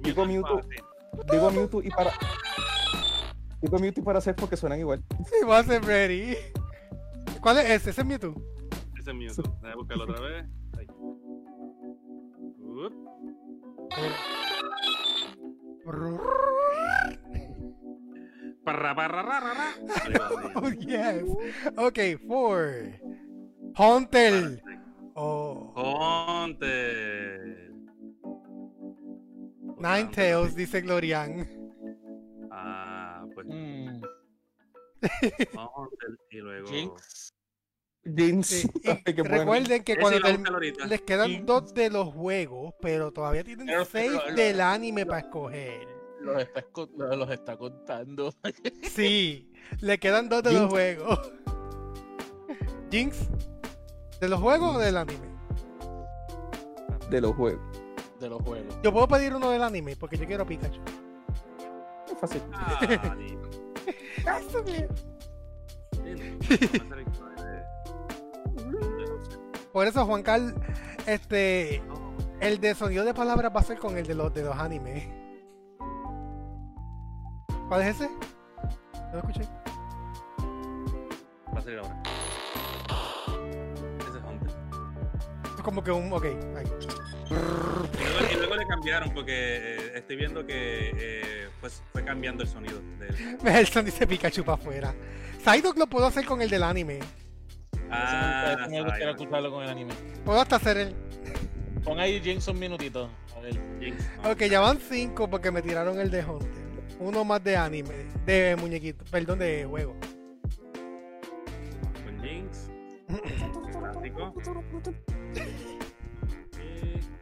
Digo 0.03 0.27
Mewtwo. 0.27 0.61
Digo 1.31 1.51
Mewtwo 1.51 1.83
y 1.83 1.91
para. 1.91 2.11
Digo 3.63 3.79
Mewtwo 3.79 4.03
y 4.03 4.05
Parasect 4.05 4.41
porque 4.41 4.57
suenan 4.57 4.81
igual. 4.81 5.03
Sí, 5.27 5.45
va 5.47 5.59
a 5.59 5.65
ser 5.65 5.85
ready. 5.85 6.37
¿Cuál 7.41 7.59
es 7.59 7.65
ese? 7.71 7.91
¿Ese 7.91 8.01
es 8.01 8.07
Mewtwo? 8.07 8.35
Ese 8.99 9.11
es 9.11 9.17
Mewtwo. 9.17 9.43
Déjame 9.43 9.75
buscarlo 9.77 10.05
otra 10.05 10.21
vez. 10.21 10.47
Ahí. 10.79 10.87
Up. 12.59 12.93
Parra, 18.65 18.95
parra, 18.95 19.23
ra, 19.23 19.41
ra, 19.41 19.55
ra. 19.55 19.75
Ahí 20.05 20.13
va, 20.13 20.29
ahí. 20.29 20.53
Oh, 20.55 20.71
yes. 20.71 21.25
Ok, 21.77 21.99
four. 22.27 23.01
Hauntel. 23.75 24.63
Oh. 25.15 25.73
Ponte. 25.75 27.71
Nine 29.79 30.11
Tails, 30.13 30.55
dice 30.55 30.83
Glorian. 30.83 31.60
Pues 33.43 33.57
Mm, 33.57 34.01
Ponte 35.55 35.97
y 36.31 36.37
luego. 36.39 36.69
Jinx. 36.69 37.33
Y 38.03 39.13
recuerden 39.23 39.85
que 39.85 39.97
cuando 39.99 40.21
les 40.87 41.03
quedan 41.03 41.29
Jinx. 41.31 41.47
dos 41.47 41.75
de 41.75 41.91
los 41.91 42.09
juegos, 42.15 42.75
pero 42.81 43.13
todavía 43.13 43.45
tienen 43.45 43.67
Pero- 43.67 43.85
seis 43.85 44.13
pero- 44.25 44.35
del 44.37 44.61
anime 44.63 45.05
para 45.05 45.19
escoger. 45.21 45.87
Los 46.23 46.41
está, 46.43 46.61
esco- 46.63 46.91
los 47.17 47.31
está 47.31 47.57
contando. 47.59 48.33
Sí, 48.91 49.53
le 49.81 49.99
quedan 49.99 50.29
dos 50.29 50.43
de 50.43 50.53
los 50.53 50.71
juegos. 50.71 51.33
Jinx, 52.91 53.29
¿de 54.21 54.29
los 54.29 54.41
juegos 54.41 54.77
o 54.77 54.79
del 54.79 54.97
anime? 54.97 55.29
De 57.11 57.21
los 57.21 57.35
juegos. 57.37 57.61
de 58.19 58.29
los 58.29 58.43
juegos. 58.43 58.79
Yo 58.83 58.93
puedo 58.93 59.09
pedir 59.09 59.35
uno 59.35 59.51
del 59.51 59.63
anime 59.63 59.97
porque 59.97 60.17
yo 60.19 60.27
quiero 60.27 60.43
a 60.43 60.47
Pikachu. 60.47 60.81
Fácil. 62.21 62.43
Ah, 62.53 62.79
di- 63.19 63.39
Eso 64.47 64.63
bien. 64.63 64.89
di- 66.05 66.15
vamos 66.79 66.93
a 66.93 66.95
hacer 66.95 66.99
el 66.99 67.05
que 67.05 67.13
de- 68.73 69.67
Por 69.73 69.87
eso, 69.87 70.05
Juan 70.07 70.23
Carl, 70.23 70.55
este, 71.07 71.83
el 72.41 72.61
de 72.61 72.75
sonido 72.75 73.05
de 73.05 73.15
palabras 73.15 73.53
va 73.55 73.61
a 73.61 73.65
ser 73.65 73.79
con 73.79 73.97
el 73.97 74.07
de 74.07 74.15
los 74.15 74.33
de 74.35 74.43
los 74.43 74.57
animes. 74.57 75.09
¿Cuál 77.69 77.83
es 77.83 77.97
ese? 78.01 78.09
No 78.11 79.13
lo 79.13 79.19
escuché. 79.21 79.43
Va 81.55 81.59
a 81.59 81.63
salir 81.63 81.79
ahora. 81.79 82.03
Ese 84.01 84.19
es 84.19 84.25
Hunter. 84.25 84.51
Es 85.57 85.63
como 85.63 85.83
que 85.85 85.91
un. 85.93 86.13
Ok, 86.13 86.25
ahí. 86.25 86.67
Y 87.31 87.33
luego, 87.33 88.33
y 88.33 88.37
luego 88.37 88.57
le 88.57 88.67
cambiaron 88.67 89.15
porque 89.15 89.33
eh, 89.33 89.93
estoy 89.95 90.17
viendo 90.17 90.45
que 90.45 90.91
eh, 90.97 91.40
pues 91.61 91.83
fue 91.93 92.05
cambiando 92.05 92.43
el 92.43 92.49
sonido 92.49 92.81
del. 92.99 93.39
Nelson 93.43 93.85
dice 93.85 94.07
Pikachu 94.07 94.45
para 94.45 94.61
afuera. 94.61 94.95
Psyduck 95.45 95.77
lo 95.79 95.87
puedo 95.87 96.07
hacer 96.07 96.25
con 96.25 96.43
el 96.43 96.51
del 96.51 96.63
anime. 96.63 97.01
Ah, 97.91 98.57
Eso 98.59 98.71
me 98.71 98.83
gustaría 98.83 99.11
escucharlo 99.11 99.51
con 99.51 99.63
el 99.65 99.69
anime. 99.71 99.95
Puedo 100.25 100.41
hasta 100.41 100.57
hacer 100.57 100.77
el. 100.77 100.95
Pon 101.85 101.99
ahí 101.99 102.21
Jinx 102.21 102.47
un 102.49 102.59
minutito. 102.59 103.11
A 103.37 103.41
ver. 103.41 103.59
Jinx, 103.81 104.05
no. 104.23 104.31
Ok, 104.31 104.43
ya 104.45 104.61
van 104.61 104.79
cinco 104.79 105.29
porque 105.29 105.51
me 105.51 105.63
tiraron 105.63 105.99
el 105.99 106.11
de 106.11 106.25
Hunter. 106.25 106.49
Uno 106.99 107.25
más 107.25 107.43
de 107.43 107.57
anime, 107.57 107.95
de 108.27 108.57
muñequito, 108.61 109.05
perdón, 109.11 109.39
de 109.39 109.65
juego. 109.65 109.97
Con 112.05 112.23
Jinx. 112.23 112.69
Clásico. 113.73 114.35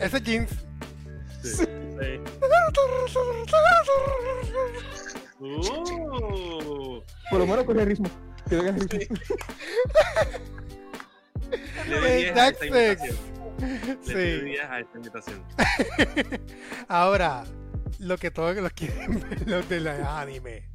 Ese 0.00 0.16
es 0.16 0.22
Jinx. 0.22 0.50
Sí. 1.42 1.50
Sí. 1.56 1.64
Uh, 5.40 7.00
Por 7.30 7.38
lo 7.38 7.46
menos 7.46 7.64
coge 7.64 7.80
el 7.80 7.86
ritmo. 7.86 8.08
Que 8.48 8.56
el 8.56 8.88
ritmo. 8.88 9.16
le 11.88 12.16
di 12.16 12.22
10 12.24 12.36
a 12.36 12.48
esta 12.48 12.64
Sí. 14.02 14.14
10 14.14 14.60
a 14.64 14.80
esta 14.80 14.96
invitación. 14.96 15.44
Ahora, 16.88 17.44
lo 17.98 18.16
que 18.16 18.30
todos 18.30 18.56
los 18.56 18.72
quieren 18.72 19.20
ver, 19.30 19.48
los 19.48 19.68
del 19.68 19.88
anime. 19.88 20.68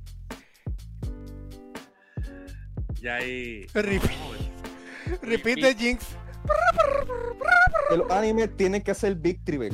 Ya 3.02 3.16
ahí. 3.16 3.66
Repeat. 3.74 4.12
Repeat 5.22 5.60
de 5.60 5.76
Jinx. 5.76 6.06
Que 7.90 7.98
los 7.98 8.10
animes 8.12 8.56
tienen 8.56 8.82
que 8.82 8.92
hacer 8.92 9.16
Big 9.16 9.44
Tribal. 9.44 9.72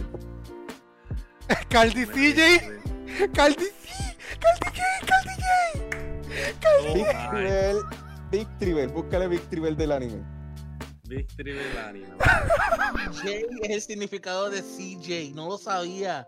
Caldi 1.69 2.05
CJ. 2.05 3.31
Caldi 3.33 3.65
C. 3.65 4.17
Caldi 4.39 4.65
J. 4.75 4.81
Caldi 5.05 5.33
J. 5.41 6.93
Big 6.93 7.05
Oh, 7.07 7.31
my. 7.31 7.39
Tribal. 7.39 7.77
Big 8.31 8.47
Tribal. 8.59 8.87
Búscale 8.89 9.27
Big 9.27 9.41
Tribal 9.49 9.75
del 9.75 9.91
anime. 9.91 10.23
Victory 11.07 11.53
del 11.53 11.77
anime. 11.79 12.07
J 12.17 13.29
es 13.63 13.69
el 13.69 13.81
significado 13.81 14.49
de 14.49 14.61
CJ. 14.61 15.33
No 15.35 15.47
lo 15.47 15.57
sabía. 15.57 16.27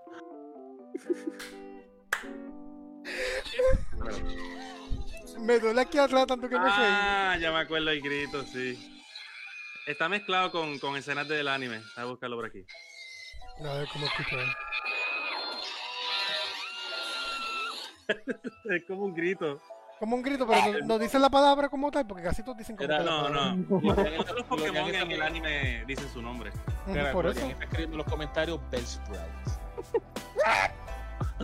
Me 5.39 5.59
duele 5.59 5.81
aquí 5.81 5.97
atrás 5.97 6.27
tanto 6.27 6.47
que 6.49 6.55
me. 6.55 6.65
Ah, 6.65 7.37
ya 7.39 7.51
me 7.51 7.59
acuerdo 7.59 7.89
el 7.89 8.01
grito, 8.01 8.43
sí. 8.43 8.90
Está 9.87 10.07
mezclado 10.09 10.51
con, 10.51 10.77
con 10.79 10.95
escenas 10.95 11.27
del 11.27 11.47
anime. 11.47 11.79
Voy 11.95 12.03
a 12.03 12.05
buscarlo 12.05 12.35
por 12.37 12.45
aquí. 12.45 12.65
A 13.59 13.73
ver 13.73 13.87
cómo 13.91 14.05
escucho 14.05 14.39
él. 14.39 14.47
Es 18.69 18.83
como 18.87 19.05
un 19.05 19.13
grito. 19.13 19.61
Como 19.99 20.15
un 20.17 20.21
grito, 20.21 20.45
pero 20.47 20.79
no, 20.79 20.85
no 20.85 20.99
dice 20.99 21.17
la 21.17 21.29
palabra 21.29 21.69
como 21.69 21.89
tal, 21.91 22.05
porque 22.07 22.23
casi 22.23 22.43
todos 22.43 22.57
dicen 22.57 22.75
como 22.75 22.89
Era- 22.89 22.97
que 22.97 23.03
la 23.05 23.29
No, 23.29 23.53
no. 23.55 23.79
Todos 23.95 24.35
los 24.35 24.43
Pokémon 24.47 24.93
en 24.93 25.11
el 25.11 25.21
anime 25.21 25.85
dicen 25.85 26.09
su 26.11 26.21
nombre. 26.21 26.51
Mira, 26.87 27.11
por 27.13 27.27
eso. 27.27 27.39
está 27.39 27.63
escribiendo 27.63 27.93
en 27.95 27.97
los 27.99 28.07
comentarios 28.07 28.59
Bellsprout. 28.69 29.19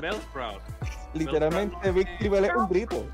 Bellsprout. 0.01 0.61
Literalmente 1.13 1.91
Big 1.91 2.17
Tribal 2.17 2.45
es 2.45 2.55
un 2.55 2.67
grito. 2.67 3.09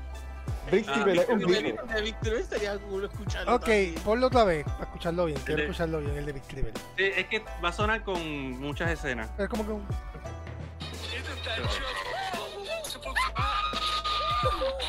Big 0.70 0.84
Ah, 0.88 1.04
es 1.12 1.28
un 1.28 1.38
grito. 1.40 1.82
De 1.86 2.00
Victor 2.02 2.32
estaría 2.34 2.78
cool 2.78 3.04
escucharlo. 3.04 3.54
Ok, 3.54 3.60
también. 3.62 3.94
ponlo 4.04 4.26
otra 4.28 4.44
vez, 4.44 4.64
para 4.64 4.84
escucharlo 4.84 5.26
bien. 5.26 5.38
Quiero 5.44 5.56
de- 5.58 5.62
escucharlo 5.64 6.00
bien, 6.00 6.16
el 6.16 6.26
de 6.26 6.32
Big 6.32 6.42
Tribal. 6.44 6.72
Sí, 6.96 7.04
es 7.16 7.26
que 7.26 7.44
va 7.62 7.68
a 7.68 7.72
sonar 7.72 8.02
con 8.02 8.20
muchas 8.60 8.90
escenas. 8.90 9.28
Es 9.38 9.48
como 9.48 9.64
que 9.66 9.72
un... 9.72 9.86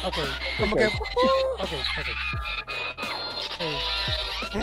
Ok, 0.04 0.16
como 0.60 0.76
que... 0.76 0.86
Ok, 0.86 0.92
ok. 1.60 1.72
Sí. 3.58 4.60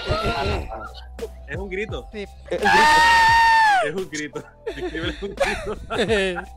Es 1.49 1.57
un 1.57 1.69
grito. 1.69 2.09
Sí. 2.13 2.27
Es 2.51 3.95
un 3.95 4.09
grito. 4.11 4.43
Es 4.67 4.77
un 4.77 4.91
grito. 4.91 5.05
Es 5.07 5.23
un 5.23 5.35
grito. 5.35 6.43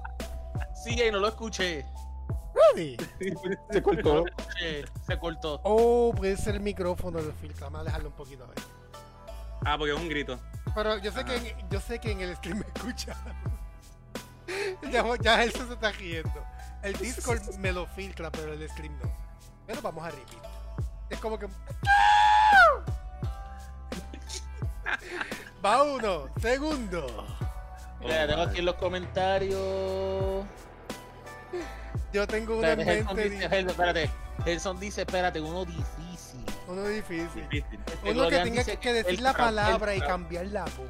CJ, 0.85 1.11
no 1.11 1.19
lo 1.19 1.27
escuché. 1.29 1.85
Ready. 2.55 2.97
Se 3.71 3.81
cortó. 3.81 4.25
escuché. 4.25 4.85
Se 5.05 5.19
cortó. 5.19 5.59
Oh, 5.63 6.13
puede 6.15 6.37
ser 6.37 6.55
el 6.55 6.61
micrófono 6.61 7.21
del 7.21 7.33
filtro. 7.33 7.65
Vamos 7.65 7.81
a 7.81 7.83
dejarlo 7.83 8.09
un 8.09 8.15
poquito 8.15 8.45
a 8.45 8.47
ver. 8.47 8.57
Ah, 9.65 9.77
porque 9.77 9.93
es 9.93 9.99
un 9.99 10.07
grito. 10.09 10.39
Pero 10.73 10.97
yo 10.97 11.11
sé, 11.11 11.25
que 11.25 11.35
Ajá. 11.35 11.47
en, 11.47 11.69
yo 11.69 11.79
sé 11.79 11.99
que 11.99 12.11
en 12.11 12.21
el 12.21 12.35
stream 12.37 12.59
me 12.59 12.65
escucha. 12.73 13.15
ya, 14.91 15.03
ya 15.21 15.43
él 15.43 15.51
se 15.51 15.63
está 15.63 15.91
riendo. 15.91 16.45
El 16.83 16.93
Discord 16.97 17.41
me 17.57 17.71
lo 17.71 17.85
filtra, 17.87 18.31
pero 18.31 18.53
el 18.53 18.69
stream 18.69 18.97
no. 18.99 19.11
Pero 19.65 19.81
vamos 19.81 20.05
a 20.05 20.11
repetir. 20.11 20.39
Es 21.09 21.19
como 21.19 21.39
que. 21.39 21.47
Va 25.65 25.83
uno. 25.83 26.29
Segundo. 26.39 27.07
Mira, 27.99 28.27
tengo 28.27 28.43
aquí 28.43 28.59
en 28.59 28.65
los 28.65 28.75
comentarios. 28.75 30.45
Yo 32.13 32.27
tengo 32.27 32.57
uno 32.57 32.67
en 32.67 32.79
Espérate, 32.79 32.95
Gelson 33.03 33.15
mente. 33.15 33.29
dice, 33.29 33.59
espérate. 33.71 34.09
Gelson 34.45 34.79
dice, 34.79 35.01
espérate, 35.01 35.41
uno 35.41 35.65
difícil. 35.65 36.45
Uno 36.67 36.83
difícil. 36.87 37.47
Difícil. 37.49 37.79
Este, 37.85 38.11
Uno 38.11 38.27
que 38.29 38.37
tenga 38.39 38.63
que 38.63 38.93
decir 38.93 39.21
la 39.21 39.31
Bellsprout, 39.33 39.35
palabra 39.37 39.93
y 39.95 39.99
Bellsprout. 39.99 40.07
cambiar 40.21 40.45
la 40.47 40.63
voz. 40.63 40.89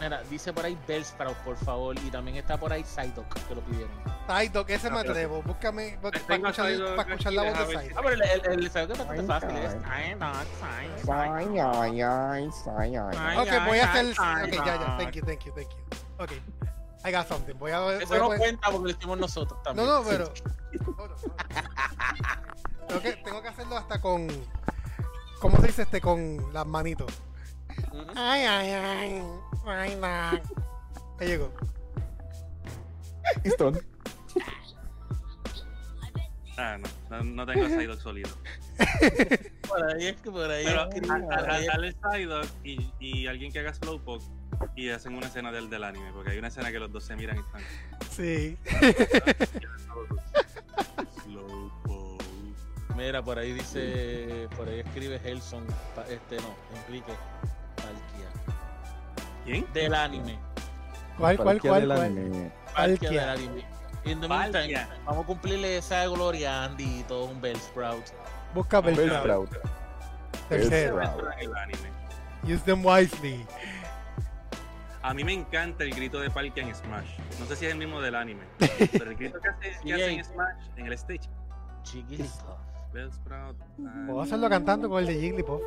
Mira, 0.00 0.22
dice 0.28 0.52
por 0.52 0.64
ahí 0.66 0.76
Bellsprout, 0.86 1.36
por 1.38 1.56
favor. 1.56 1.96
Y 2.04 2.10
también 2.10 2.36
está 2.36 2.58
por 2.58 2.72
ahí 2.72 2.84
Psyduck, 2.84 3.32
que 3.48 3.54
lo 3.54 3.60
pidieron. 3.62 3.90
Psyduck, 4.26 4.68
ese 4.70 4.90
me 4.90 4.96
Ah, 4.96 5.00
pero- 5.02 5.12
atrevo. 5.12 5.42
Búscame 5.42 5.98
para 6.02 6.18
escuchar, 6.18 6.66
Psyduck 6.66 6.96
pa' 6.96 7.02
escuchar 7.02 7.32
la 7.32 7.42
voz 7.44 7.58
de 7.58 7.64
Psyduck. 7.66 7.92
Ah, 7.96 8.00
pero 8.02 8.14
el, 8.14 8.22
el, 8.22 8.46
el 8.64 8.70
Psyduck 8.70 8.90
es 8.90 8.98
bastante 8.98 9.20
Ay, 9.20 9.26
fácil. 9.26 9.50
Es. 9.56 9.72
Psyduck, 9.72 9.84
Psyduck. 11.02 11.08
Ay, 13.18 13.38
Ok, 13.38 13.66
voy 13.66 13.78
a 13.78 13.90
hacer. 13.92 14.06
Ok, 14.10 14.52
ya, 14.52 14.64
ya. 14.64 14.96
Thank 14.98 15.12
you, 15.12 15.22
thank 15.24 15.44
you, 15.44 15.52
thank 15.54 15.68
you. 15.70 16.22
Ok. 16.24 16.32
I 17.04 17.12
got 17.12 17.28
something. 17.28 17.54
Voy 17.54 17.70
a. 17.70 17.98
Eso 17.98 18.06
voy 18.08 18.16
a 18.16 18.20
no 18.20 18.26
poner- 18.26 18.38
cuenta 18.38 18.70
porque 18.70 18.92
lo 18.92 18.98
hicimos 18.98 19.18
nosotros 19.18 19.58
No, 19.58 19.62
también. 19.62 19.86
no, 19.88 20.02
pero. 20.04 20.32
no, 20.86 21.06
no, 21.06 21.08
no. 21.08 21.16
Tengo 22.88 23.00
que, 23.02 23.12
tengo 23.16 23.42
que 23.42 23.48
hacerlo 23.48 23.76
hasta 23.76 24.00
con. 24.00 24.28
¿Cómo 25.40 25.56
se 25.60 25.66
dice 25.68 25.82
este? 25.82 26.00
Con 26.00 26.52
las 26.52 26.66
manitos. 26.66 27.12
Ujú. 27.92 28.04
Ay, 28.16 28.42
ay, 28.42 28.70
ay. 28.70 29.22
Ay, 29.66 29.98
ay. 30.02 30.42
Ahí 31.20 31.26
llegó. 31.28 31.52
Stone. 33.44 33.78
Ah, 36.58 36.78
no, 36.78 36.88
no, 37.18 37.24
no 37.24 37.46
tengo 37.46 37.68
Psyduck 37.68 38.00
sólido. 38.00 38.30
Por 39.68 39.84
ahí 39.94 40.06
es 40.06 40.16
que 40.20 40.30
por 40.30 40.50
ahí 40.50 40.64
Pero 40.64 40.82
escribe, 40.88 41.12
a- 41.12 41.16
a- 41.16 41.76
por 41.76 42.12
Psyduck 42.12 42.46
y, 42.64 42.90
y 43.00 43.26
alguien 43.26 43.52
que 43.52 43.58
haga 43.60 43.74
Slowpoke 43.74 44.22
y 44.74 44.90
hacen 44.90 45.14
una 45.14 45.26
escena 45.26 45.50
del, 45.52 45.68
del 45.70 45.84
anime, 45.84 46.10
porque 46.12 46.30
hay 46.30 46.38
una 46.38 46.48
escena 46.48 46.70
que 46.72 46.78
los 46.78 46.90
dos 46.92 47.04
se 47.04 47.16
miran 47.16 47.36
y 47.36 47.40
están. 47.40 47.62
Sí. 48.10 48.56
Slowpoke. 51.24 52.24
Mira, 52.96 53.22
por 53.22 53.38
ahí 53.38 53.52
dice, 53.52 54.48
por 54.56 54.68
ahí 54.68 54.80
escribe 54.80 55.20
Helson, 55.24 55.64
este 56.08 56.36
no, 56.36 56.54
Enrique 56.86 57.12
Palkia. 57.76 58.30
¿Quién? 59.44 59.66
Del 59.74 59.94
anime. 59.94 60.38
¿Cuál, 61.18 61.36
cuál, 61.36 61.60
cuál, 61.60 61.80
del 61.80 61.88
cuál? 61.90 62.02
anime. 62.02 62.52
Palkia 62.74 63.10
del 63.10 63.28
anime. 63.28 63.64
In 64.04 64.20
the 64.20 64.28
meantime, 64.28 64.86
vamos 65.04 65.24
a 65.24 65.26
cumplirle 65.26 65.78
esa 65.78 66.06
gloria 66.06 66.62
a 66.62 66.64
Andy 66.66 67.00
y 67.00 67.02
todo 67.04 67.24
un 67.24 67.40
Bellsprout. 67.40 68.04
Busca 68.56 68.80
Bellsprout. 68.80 69.50
Bellsprout. 69.50 70.48
Tercero. 70.48 70.96
Bellsprout. 70.96 71.34
El 71.38 71.54
anime. 71.56 71.90
Use 72.44 72.62
them 72.64 72.84
wisely. 72.84 73.44
A 75.02 75.14
mí 75.14 75.22
me 75.22 75.32
encanta 75.34 75.84
el 75.84 75.94
grito 75.94 76.18
de 76.20 76.30
Palkia 76.30 76.64
en 76.64 76.74
Smash. 76.74 77.18
No 77.38 77.46
sé 77.46 77.54
si 77.56 77.66
es 77.66 77.72
el 77.72 77.78
mismo 77.78 78.00
del 78.00 78.14
anime. 78.16 78.42
Pero 78.58 79.10
el 79.10 79.16
grito 79.16 79.38
que 79.40 79.48
hace, 79.48 79.80
que 79.84 80.06
en 80.14 80.24
Smash, 80.24 80.66
en 80.76 80.86
el 80.86 80.92
stage. 80.94 81.28
Chiquito. 81.82 82.24
Puedo 84.06 84.22
hacerlo 84.22 84.48
cantando 84.48 84.88
con 84.88 85.00
el 85.00 85.06
de 85.06 85.14
Jigglypuff. 85.20 85.60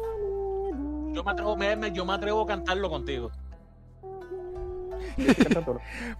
Yo 1.13 1.23
me 1.23 1.31
atrevo, 1.31 1.55
me- 1.55 1.91
yo 1.91 2.05
me 2.05 2.13
atrevo 2.13 2.41
a 2.41 2.47
cantarlo 2.47 2.89
contigo. 2.89 3.31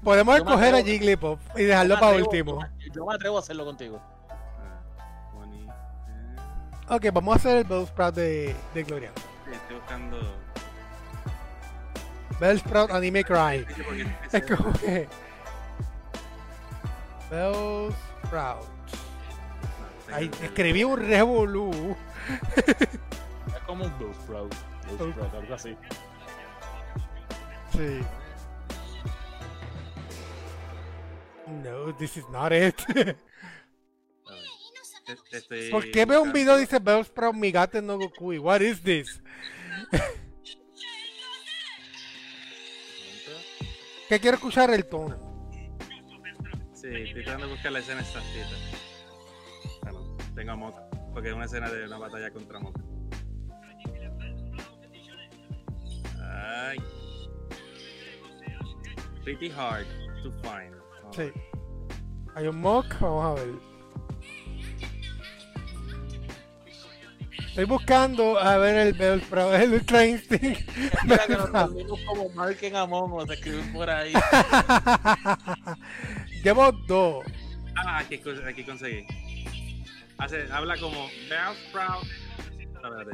Podemos 0.04 0.38
Yo 0.38 0.44
escoger 0.44 0.76
a 0.76 0.78
atrevo- 0.78 0.86
Jigglypuff 0.86 1.40
y 1.58 1.64
dejarlo 1.64 1.96
para 2.00 2.12
atrevo- 2.18 2.26
último. 2.28 2.52
Yo 2.54 2.60
me, 2.60 2.90
yo 2.96 3.06
me 3.06 3.16
atrevo 3.16 3.36
a 3.38 3.40
hacerlo 3.40 3.66
contigo. 3.66 4.02
Ok, 6.92 7.06
vamos 7.14 7.34
a 7.34 7.36
hacer 7.38 7.58
el 7.58 7.64
Bellsprout 7.66 8.16
de, 8.16 8.56
de 8.74 8.84
Gloria. 8.84 9.12
Sí, 9.46 9.52
estoy 9.54 9.76
buscando. 9.76 10.18
Bellsprout 12.40 12.90
Anime 12.90 13.24
Cry. 13.24 13.66
Es 14.32 14.44
como 14.44 14.74
que. 14.74 15.08
Bellsprout. 17.30 18.66
Ahí 20.12 20.32
escribí 20.42 20.84
un 20.84 21.00
revolú. 21.00 21.96
Es 22.66 23.60
como 23.68 23.86
un 23.86 24.00
Bellsprout. 24.00 24.56
Bellsprout, 24.98 25.34
algo 25.36 25.54
así. 25.54 25.78
Sí. 27.72 28.02
No, 31.64 31.94
this 31.98 32.18
is 32.18 32.28
not 32.32 32.52
it. 32.52 32.76
Te- 35.30 35.38
estoy 35.38 35.70
¿Por 35.70 35.90
qué 35.92 36.06
veo 36.06 36.22
un 36.22 36.34
video 36.34 36.58
dice 36.58 36.80
Bellsprout 36.80 37.36
Migate 37.36 37.82
no 37.82 37.98
Goku? 37.98 38.34
What 38.36 38.62
is 38.62 38.82
this? 38.82 39.22
Que 44.10 44.20
quiero 44.20 44.38
escuchar 44.38 44.72
el 44.74 44.86
tono. 44.88 45.16
Sí, 46.74 46.88
estoy 46.88 47.24
tratando 47.24 47.46
de 47.46 47.54
buscar 47.54 47.72
la 47.72 47.78
escena 47.78 48.02
exactita. 48.02 48.50
Bueno, 49.84 50.18
tengo 50.34 50.52
a 50.52 50.90
porque 51.14 51.30
es 51.30 51.36
una 51.36 51.46
escena 51.46 51.70
de 51.70 51.86
una 51.86 52.00
batalla 52.00 52.32
contra 52.32 52.60
Moka. 52.60 52.82
Ay. 56.24 56.80
Pretty 59.24 59.52
hard 59.52 59.86
to 60.24 60.32
find. 60.42 60.76
Sí. 61.12 61.32
Hay 62.34 62.48
un 62.48 62.60
mock, 62.60 62.88
vamos 63.00 63.26
a 63.40 63.44
ver. 63.44 63.69
Estoy 67.50 67.66
buscando 67.66 68.40
a 68.40 68.58
ver 68.58 68.76
el 68.76 68.94
Bellsprout, 68.94 69.54
el 69.56 69.74
Ultra 69.74 70.06
Instinct. 70.06 70.70
Mira 71.04 71.26
que 71.28 71.36
nos 71.36 71.52
dormimos 71.52 72.00
como 72.06 72.30
Mark 72.30 72.58
en 72.62 72.76
Among 72.76 73.14
Us, 73.14 73.30
escriben 73.30 73.74
por 73.74 73.90
ahí. 73.90 74.14
Llevo 76.44 76.72
dos. 76.88 77.26
Ah, 77.76 78.00
aquí, 78.00 78.22
aquí 78.48 78.64
conseguí. 78.64 79.06
Hace, 80.18 80.48
habla 80.52 80.78
como 80.78 81.08
Bounce 81.30 81.62
Sprout. 81.70 82.06
A 82.84 82.90
ver, 82.90 83.08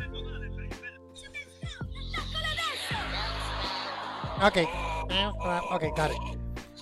Ok. 4.44 4.58
Ok, 5.72 5.84
got 5.98 6.12
it. 6.12 6.18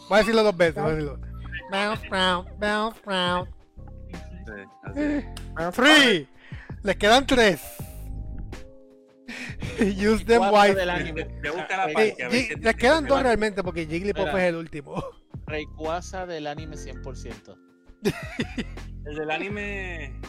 Voy 0.09 0.15
a 0.15 0.17
decirlo 0.17 0.43
dos 0.43 0.57
veces. 0.57 0.75
Voy 0.81 0.91
a 0.91 0.95
decirlo. 0.95 1.19
Bellsprout, 1.71 2.47
Bellsprout. 2.59 3.47
sí, 4.45 4.51
así. 4.83 5.23
Three. 5.81 6.27
Les 6.83 6.95
quedan 6.97 7.25
tres. 7.25 7.61
Use 9.79 10.25
them 10.25 10.43
wisely. 10.51 11.13
les 12.61 12.75
quedan 12.75 13.05
dos 13.05 13.23
realmente 13.23 13.63
porque 13.63 13.85
Jigglypuff 13.85 14.25
Mira. 14.25 14.43
es 14.43 14.49
el 14.49 14.55
último. 14.55 15.03
Rayquaza 15.45 16.25
del 16.25 16.47
anime 16.47 16.75
100%. 16.75 17.57
El 19.05 19.15
del 19.15 19.31
anime 19.31 20.19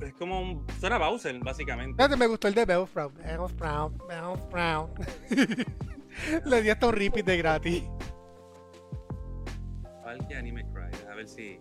es 0.00 0.12
como 0.18 0.40
un. 0.40 0.66
Suena 0.80 0.98
Bowser, 0.98 1.38
básicamente. 1.38 1.94
Fíjate, 1.96 2.16
me 2.16 2.26
gustó 2.26 2.48
el 2.48 2.54
de 2.54 2.64
Bellsprout. 2.64 3.14
Bellsprout, 3.14 4.06
Bellsprout. 4.08 4.90
Le 6.44 6.62
di 6.62 6.70
hasta 6.70 6.86
un 6.88 6.94
repeat 6.94 7.26
de 7.26 7.36
gratis. 7.36 7.82
Parque 10.02 10.34
Anime 10.34 10.64
Cry. 10.72 10.90
A 11.10 11.14
ver 11.14 11.28
si. 11.28 11.60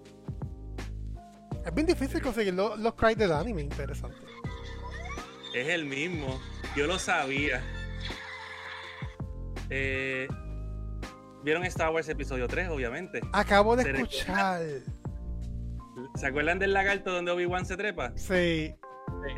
Es 1.66 1.74
bien 1.74 1.86
difícil 1.88 2.22
conseguir 2.22 2.54
lo- 2.54 2.76
los 2.78 2.94
cries 2.96 3.18
del 3.18 3.32
anime, 3.32 3.62
interesante. 3.62 4.18
Es 5.54 5.68
el 5.68 5.86
mismo. 5.86 6.40
Yo 6.76 6.88
lo 6.88 6.98
sabía. 6.98 7.62
Eh, 9.70 10.28
¿Vieron 11.44 11.64
Star 11.66 11.92
Wars 11.92 12.08
Episodio 12.10 12.48
3, 12.48 12.70
obviamente? 12.70 13.22
Acabo 13.34 13.76
de 13.76 13.84
escuchar. 13.92 14.62
¿Se 16.16 16.28
acuerdan 16.28 16.60
del 16.60 16.74
lagarto 16.74 17.12
donde 17.12 17.32
Obi-Wan 17.32 17.66
se 17.66 17.78
trepa? 17.78 18.12
Sí. 18.16 18.74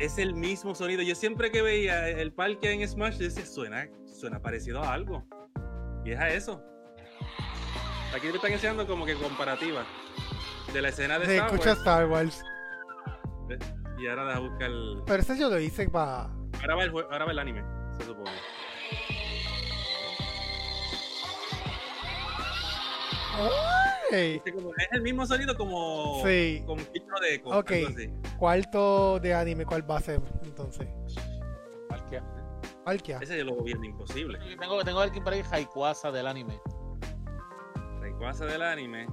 Es 0.00 0.18
el 0.18 0.34
mismo 0.34 0.74
sonido. 0.74 1.02
Yo 1.02 1.14
siempre 1.14 1.50
que 1.50 1.62
veía 1.62 2.08
el 2.08 2.32
parque 2.32 2.72
en 2.72 2.86
Smash, 2.88 3.18
yo 3.18 3.24
decía, 3.24 3.44
suena, 3.46 3.88
suena 4.06 4.40
parecido 4.40 4.82
a 4.82 4.92
algo. 4.92 5.24
Y 6.04 6.12
es 6.12 6.20
a 6.20 6.28
eso. 6.28 6.62
Aquí 8.14 8.28
me 8.28 8.36
están 8.36 8.52
enseñando 8.52 8.86
como 8.86 9.04
que 9.04 9.14
comparativa 9.14 9.84
de 10.72 10.82
la 10.82 10.88
escena 10.88 11.18
de 11.18 11.26
Se 11.26 11.32
Star 11.36 11.46
escucha 11.50 11.68
Wars. 11.70 11.78
Star 11.80 12.06
Wars. 12.06 12.42
Y 13.98 14.06
ahora 14.08 14.24
deja 14.26 14.38
buscar 14.40 14.70
el... 14.70 15.02
Pero 15.06 15.22
ese 15.22 15.38
yo 15.38 15.48
lo 15.50 15.58
hice 15.60 15.88
para. 15.88 16.30
Ahora 16.60 16.74
va 16.76 16.82
el, 16.84 16.92
jue- 16.92 17.06
ahora 17.10 17.24
va 17.26 17.30
el 17.32 17.38
anime, 17.38 17.62
se 17.98 18.04
supone. 18.04 18.30
Hey, 24.10 24.40
Este 24.44 24.50
Es 24.50 24.88
el 24.92 25.02
mismo 25.02 25.26
sonido 25.26 25.56
como 25.56 26.22
Sí. 26.24 26.62
con 26.66 26.78
filtro 26.78 27.18
de 27.20 27.34
eco. 27.34 27.50
Ok. 27.58 27.70
así. 27.88 28.10
cuarto 28.38 29.18
de 29.18 29.34
anime, 29.34 29.64
¿cuál 29.64 29.88
va 29.90 29.96
a 29.98 30.00
ser 30.00 30.20
entonces? 30.42 30.86
Palkia. 31.88 32.22
Palkia. 32.84 33.18
Ese 33.22 33.38
yo 33.38 33.44
lo 33.44 33.54
veo 33.56 33.64
bien 33.64 33.84
imposible. 33.84 34.38
Tengo, 34.58 34.84
tengo 34.84 35.00
alguien 35.00 35.24
por 35.24 35.32
ahí, 35.32 35.42
Rayquaza 35.42 36.12
del 36.12 36.26
anime. 36.26 36.60
Rayquaza 38.00 38.44
del 38.46 38.62
anime. 38.62 39.06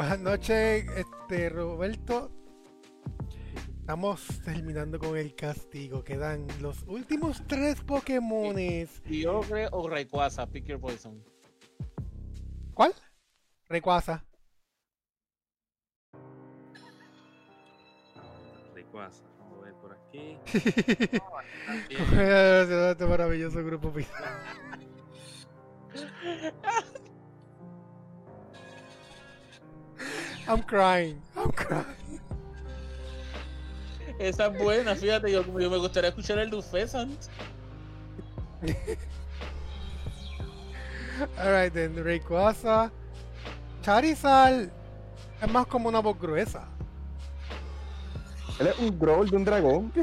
Buenas 0.00 0.20
noches, 0.20 0.86
este 0.96 1.50
Roberto. 1.50 2.32
Estamos 3.80 4.26
terminando 4.42 4.98
con 4.98 5.14
el 5.14 5.34
castigo. 5.34 6.02
Quedan 6.02 6.46
los 6.62 6.84
últimos 6.84 7.46
tres 7.46 7.82
Pokémones. 7.82 9.02
Kyogre 9.02 9.68
o 9.70 9.90
Rayquaza, 9.90 10.46
pick 10.46 10.64
your 10.64 10.80
poison. 10.80 11.22
¿Cuál? 12.72 12.94
Rayquaza. 13.68 14.24
Rayquaza. 18.74 19.22
Vamos 19.38 19.58
a 19.58 19.60
ver 19.66 19.74
por 19.74 19.92
aquí. 19.92 20.38
este 22.16 23.04
maravilloso 23.04 23.62
grupo. 23.62 23.92
I'm 30.48 30.62
crying. 30.62 31.20
I'm 31.36 31.50
crying. 31.52 31.84
Esa 34.18 34.46
es 34.48 34.58
buena, 34.62 34.94
fíjate, 34.94 35.30
yo, 35.32 35.42
yo 35.58 35.70
me 35.70 35.78
gustaría 35.78 36.10
escuchar 36.10 36.38
el 36.38 36.50
Dufesant. 36.50 37.18
Alright, 41.38 41.72
then 41.72 41.94
Rayquaza. 42.02 42.90
Charizard 43.82 44.70
es 45.40 45.50
más 45.50 45.66
como 45.66 45.88
una 45.88 46.00
voz 46.00 46.18
gruesa. 46.18 46.66
Él 48.58 48.66
es 48.66 48.78
un 48.78 48.98
growl 48.98 49.28
de 49.30 49.36
un 49.36 49.44
dragón. 49.44 49.90
que 49.90 50.02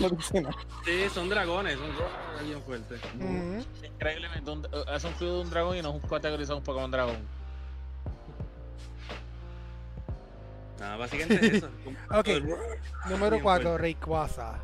no 0.00 0.10
dice 0.10 0.40
nada. 0.40 0.54
Sí, 0.84 1.06
son 1.12 1.28
dragones, 1.28 1.76
son 1.76 1.88
dragones 1.96 2.44
bien 2.44 2.62
fuertes. 2.62 3.00
Ujú. 3.16 3.64
Increíblemente, 3.84 4.48
un- 4.50 4.66
es 4.94 5.04
un 5.04 5.12
fluido 5.14 5.36
de 5.38 5.42
un 5.42 5.50
dragón 5.50 5.76
y 5.76 5.82
no 5.82 5.88
es 5.88 5.94
un 6.02 6.08
categorizado 6.08 6.58
un 6.58 6.64
Pokémon 6.64 6.90
dragón. 6.90 7.16
Nada, 10.78 10.96
básicamente 10.96 11.46
es 11.46 11.54
eso. 11.54 11.70
Ok, 12.10 12.28
Número 13.08 13.30
Bien 13.32 13.42
4, 13.42 13.42
fuerte. 13.42 13.78
Rayquaza. 13.78 14.58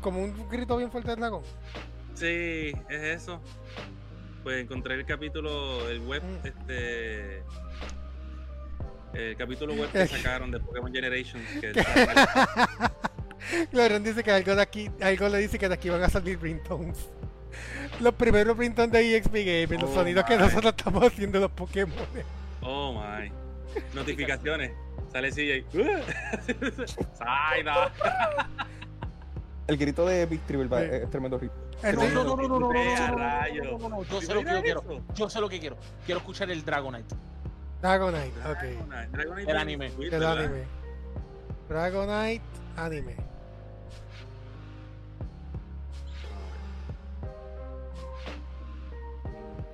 Como 0.00 0.22
un 0.22 0.48
grito 0.48 0.76
bien 0.76 0.90
fuerte 0.90 1.10
del 1.10 1.20
dragón. 1.20 1.42
Sí, 2.14 2.72
es 2.88 3.02
eso. 3.02 3.40
Pues 4.42 4.62
encontré 4.62 4.94
el 4.96 5.06
capítulo, 5.06 5.88
el 5.88 6.00
web, 6.00 6.22
Mm. 6.22 6.46
este. 6.46 7.42
El 9.14 9.36
capítulo 9.36 9.74
web 9.74 9.90
que 9.90 10.06
sacaron 10.08 10.50
de 10.50 10.60
Pokémon 10.60 10.92
Generations. 10.92 11.44
Que 11.60 11.72
dice 14.04 14.22
que 14.22 14.30
algo 14.30 14.54
de 14.54 14.62
aquí, 14.62 14.90
algo 15.00 15.28
le 15.28 15.38
dice 15.38 15.58
que 15.58 15.68
de 15.68 15.74
aquí 15.74 15.88
van 15.90 16.02
a 16.02 16.08
salir 16.08 16.40
ringtones. 16.40 17.08
Los 18.00 18.14
primeros 18.14 18.56
ringtones 18.56 18.92
de 18.92 19.16
EXP 19.16 19.34
Gaming, 19.34 19.80
los 19.80 19.90
Oh 19.90 19.94
sonidos 19.94 20.24
que 20.24 20.36
nosotros 20.36 20.74
estamos 20.76 21.04
haciendo 21.04 21.40
los 21.40 21.50
Pokémon. 21.50 21.94
oh 22.62 22.92
my. 22.94 23.30
Notificaciones. 23.94 24.72
Sale 25.12 25.30
CJ. 25.30 25.64
Saida. 27.14 27.92
El 29.66 29.76
grito 29.76 30.06
de 30.06 30.26
Victory 30.26 30.58
Sí. 30.68 30.74
es 31.04 31.10
tremendo 31.10 31.38
ritmo. 31.38 31.56
Este- 31.82 31.92
No, 31.92 32.02
no, 32.08 32.24
no, 32.24 32.36
no, 32.36 32.36
no, 32.36 32.58
no, 32.58 32.58
no, 32.58 32.58
no, 32.58 32.58
no, 32.58 33.18
no, 33.18 33.78
no, 33.78 33.78
no, 33.78 33.88
no, 33.88 34.02
yo 34.04 34.20
sé 34.20 34.26
¿Sí 34.26 34.32
lo 34.32 34.42
que 34.44 34.50
yo 34.52 34.62
quiero. 34.62 34.84
Yo 35.14 35.30
sé 35.30 35.40
lo 35.40 35.48
que 35.48 35.60
quiero. 35.60 35.76
Quiero 36.06 36.18
escuchar 36.20 36.50
el 36.50 36.64
Dragonite. 36.64 37.14
Dragonite, 37.80 38.38
ok. 38.40 38.62
Dragonite, 38.62 39.08
Dragonite 39.10 39.50
El 39.50 39.56
anime. 39.56 39.86
El 39.86 40.10
¿verdad? 40.10 40.38
anime. 40.38 40.64
Dragonite, 41.68 42.42
anime. 42.76 43.16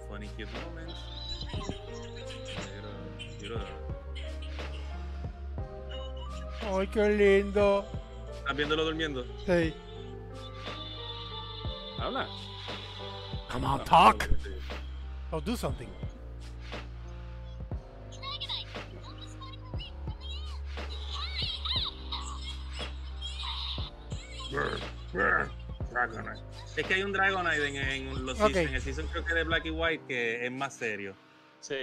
Funny 0.08 0.28
cute 0.36 0.48
moments. 0.64 0.97
Ay, 6.70 6.86
qué 6.88 7.08
lindo. 7.08 7.84
¿Estás 8.38 8.56
viéndolo 8.56 8.84
durmiendo? 8.84 9.24
Sí. 9.46 9.74
Habla. 11.98 12.26
Come 13.50 13.66
on, 13.66 13.84
talk. 13.84 14.28
Or 15.30 15.42
do 15.42 15.56
something. 15.56 15.88
Dragonite. 25.92 26.42
Es 26.76 26.86
que 26.86 26.94
hay 26.94 27.02
un 27.02 27.12
Dragonite 27.12 27.66
en, 27.68 27.76
en 27.76 28.26
los 28.26 28.40
Ok. 28.40 28.48
seasons, 28.48 28.68
en 28.68 28.74
el 28.74 28.82
season 28.82 29.06
creo 29.08 29.24
que 29.24 29.34
de 29.34 29.44
Black 29.44 29.66
y 29.66 29.70
White 29.70 30.04
que 30.06 30.46
es 30.46 30.52
más 30.52 30.74
serio. 30.74 31.14
Sí. 31.60 31.76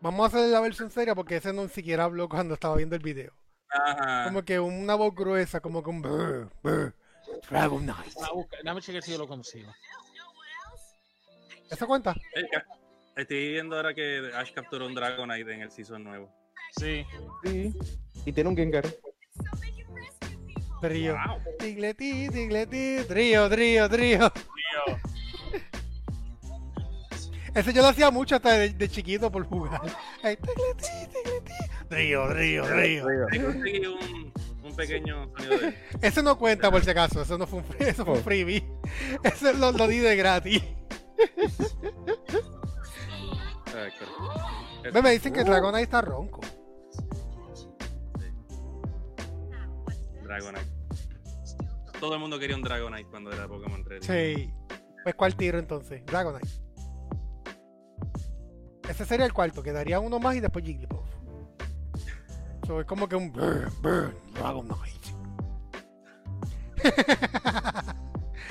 Vamos 0.00 0.24
a 0.24 0.26
hacer 0.38 0.48
la 0.50 0.60
versión 0.60 0.90
seria 0.90 1.14
porque 1.14 1.36
ese 1.36 1.52
no 1.52 1.68
siquiera 1.68 2.04
habló 2.04 2.28
cuando 2.28 2.54
estaba 2.54 2.76
viendo 2.76 2.94
el 2.94 3.02
video. 3.02 3.32
Ajá. 3.70 4.24
Como 4.24 4.44
que 4.44 4.58
una 4.60 4.94
voz 4.94 5.14
gruesa, 5.14 5.60
como 5.60 5.82
que 5.82 5.90
un 5.90 6.02
brr, 6.02 6.48
a 7.50 7.66
buscar- 7.68 8.04
Déjame 8.62 8.80
chequear 8.80 9.02
si 9.02 9.12
yo 9.12 9.18
lo 9.18 9.28
consigo. 9.28 9.70
¿Eso 11.70 11.86
cuenta? 11.86 12.14
Estoy 13.16 13.52
viendo 13.52 13.76
ahora 13.76 13.92
que 13.92 14.30
Ash 14.34 14.52
capturó 14.52 14.86
un 14.86 14.94
Dragonite 14.94 15.52
en 15.52 15.62
el 15.62 15.70
season 15.70 16.02
nuevo. 16.04 16.32
Sí. 16.78 17.04
Sí. 17.44 17.74
Y 18.24 18.32
tiene 18.32 18.48
un 18.48 18.56
Gengar. 18.56 18.84
Trío. 20.80 21.14
Wow. 21.14 21.38
Digleti, 21.58 22.28
digleti, 22.28 23.04
trío, 23.08 23.48
trío, 23.50 23.88
trío. 23.88 24.32
Ese 27.54 27.72
yo 27.72 27.82
lo 27.82 27.88
hacía 27.88 28.10
mucho 28.12 28.36
hasta 28.36 28.52
de, 28.52 28.68
de 28.70 28.88
chiquito 28.88 29.32
por 29.32 29.44
jugar. 29.44 29.80
Ay, 30.22 30.36
tigleti, 30.36 31.10
Trío. 31.88 32.24
Ahí 32.24 33.00
conseguí 33.40 33.86
un, 33.86 34.32
un 34.62 34.76
pequeño 34.76 35.30
sonido 35.36 35.58
de 35.58 35.74
Ese 36.02 36.22
no 36.22 36.36
cuenta 36.38 36.70
por 36.70 36.82
si 36.84 36.90
acaso, 36.90 37.22
eso 37.22 37.38
no 37.38 37.46
fue 37.46 37.60
un, 37.60 37.64
free- 37.64 37.88
eso 37.88 38.04
fue 38.04 38.14
un 38.14 38.22
freebie. 38.22 38.64
Ese 39.24 39.54
lo, 39.54 39.72
lo 39.72 39.86
di 39.88 39.98
de 39.98 40.16
gratis. 40.16 40.62
Ve, 44.92 45.02
Me 45.02 45.10
dicen 45.10 45.32
que 45.32 45.44
Dragonite 45.44 45.82
está 45.82 46.00
ronco. 46.00 46.40
Dragonite. 50.22 50.66
Todo 52.00 52.14
el 52.14 52.20
mundo 52.20 52.38
quería 52.38 52.56
un 52.56 52.62
Dragonite 52.62 53.08
cuando 53.10 53.32
era 53.32 53.48
Pokémon 53.48 53.82
3. 53.82 54.04
Sí. 54.04 54.52
Pues 55.02 55.14
¿cuál 55.14 55.34
tiro 55.36 55.58
entonces? 55.58 56.04
Dragonite. 56.06 56.48
Ese 58.88 59.04
sería 59.04 59.26
el 59.26 59.32
cuarto, 59.32 59.62
quedaría 59.62 60.00
uno 60.00 60.18
más 60.18 60.36
y 60.36 60.40
después 60.40 60.64
Jigglypuff. 60.64 61.06
So, 62.68 62.80
es 62.80 62.86
como 62.86 63.08
que 63.08 63.16
un 63.16 63.32
burn, 63.32 63.72
burn, 63.80 64.14
Dragonite. 64.34 65.08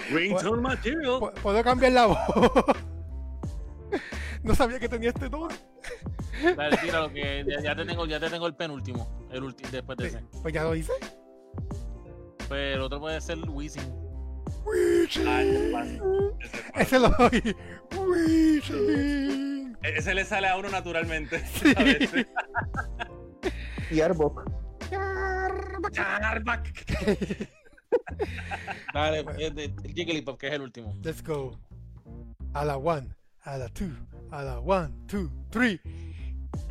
Ringtone 0.09 0.59
material. 0.61 1.19
Pu- 1.21 1.33
¿Puedo 1.35 1.63
cambiar 1.63 1.91
la 1.91 2.05
voz? 2.07 2.17
no 4.43 4.55
sabía 4.55 4.79
que 4.79 4.89
tenía 4.89 5.09
este 5.09 5.29
don. 5.29 5.49
Dale, 6.55 6.77
tíralo 6.77 7.13
que 7.13 7.45
ya, 7.47 7.61
ya 7.61 7.75
te 7.75 7.85
tengo, 7.85 8.07
ya 8.07 8.19
te 8.19 8.27
tengo 8.31 8.47
el 8.47 8.55
penúltimo. 8.55 9.27
El 9.31 9.43
último 9.43 9.69
después 9.71 9.95
de 9.99 10.09
Sí, 10.09 10.15
ese. 10.15 10.25
Pues 10.41 10.51
ya 10.51 10.63
lo 10.63 10.73
hice. 10.73 10.93
Pero 12.49 12.75
el 12.75 12.81
otro 12.81 12.99
puede 12.99 13.21
ser 13.21 13.37
Wizzing. 13.47 13.93
Ah, 15.27 15.43
ese 16.75 16.95
es 16.95 17.01
lo 17.03 17.09
doy. 17.09 17.55
Weezing. 17.95 19.77
E- 19.83 19.97
Ese 19.99 20.15
le 20.15 20.25
sale 20.25 20.47
a 20.47 20.57
uno 20.57 20.69
naturalmente. 20.69 21.45
Sí. 21.45 21.75
Y 23.91 24.01
Arbok. 24.01 24.43
Charbac. 25.91 26.73
Dale, 28.93 29.25
es 29.39 29.55
de 29.55 29.73
Jigglypuff, 29.93 30.37
que 30.37 30.47
es 30.47 30.53
el 30.53 30.61
último. 30.61 30.93
Let's 31.03 31.21
go. 31.23 31.57
A 32.53 32.63
la 32.65 32.77
one, 32.77 33.09
a 33.43 33.57
la 33.57 33.69
two, 33.69 33.91
a 34.31 34.43
la 34.43 34.59
one, 34.59 34.93
two, 35.07 35.29
three. 35.51 35.79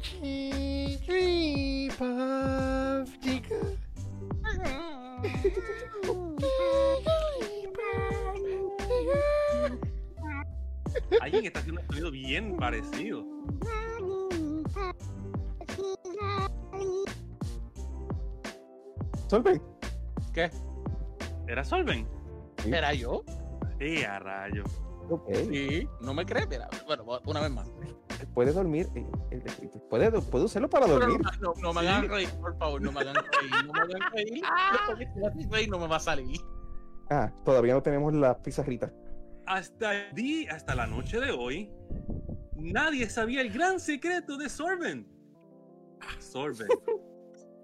Jigglypuff, 0.02 1.98
jiggle. 3.20 3.78
Alguien 11.20 11.46
está 11.46 11.60
haciendo 11.60 11.80
un 11.80 11.86
sonido 11.88 12.10
bien 12.10 12.56
parecido. 12.56 13.24
Solven. 19.28 19.60
¿Qué? 20.32 20.50
¿Era 21.48 21.64
Solven? 21.64 22.06
¿Era 22.64 22.92
yo? 22.94 23.22
Sí, 23.78 24.02
a 24.04 24.18
rayo. 24.18 24.64
Ok. 25.10 25.28
Sí. 25.50 25.88
¿No 26.00 26.14
me 26.14 26.24
crees? 26.24 26.48
Mira, 26.48 26.68
bueno, 26.86 27.04
una 27.26 27.40
vez 27.40 27.50
más. 27.50 27.68
Puede 28.34 28.52
dormir. 28.52 28.88
eh, 28.94 29.06
eh, 29.30 29.70
Puede, 29.90 30.10
puede 30.20 30.44
usarlo 30.44 30.68
para 30.68 30.86
dormir. 30.86 31.20
no, 31.40 31.52
no, 31.54 31.60
no 31.60 31.72
me 31.72 31.80
hagan 31.80 32.08
reír, 32.08 32.28
por 32.40 32.56
favor, 32.58 32.80
no 32.80 32.92
me 32.92 33.00
hagan 33.00 33.14
reír, 33.14 33.66
no 33.66 33.72
me 33.72 33.80
hagan 33.80 34.12
reír. 34.12 34.42
No 35.70 35.78
me 35.78 35.86
va 35.86 35.96
a 35.96 36.00
salir. 36.00 36.40
Ah, 37.10 37.30
todavía 37.44 37.74
no 37.74 37.82
tenemos 37.82 38.12
las 38.14 38.36
pizarritas. 38.38 38.92
Hasta 39.46 39.94
el 39.94 40.14
día, 40.14 40.54
hasta 40.54 40.74
la 40.74 40.86
noche 40.86 41.20
de 41.20 41.30
hoy, 41.30 41.70
nadie 42.56 43.08
sabía 43.08 43.42
el 43.42 43.52
gran 43.52 43.78
secreto 43.78 44.36
de 44.36 44.48
Sorben. 44.48 45.06
Sorben 46.18 46.68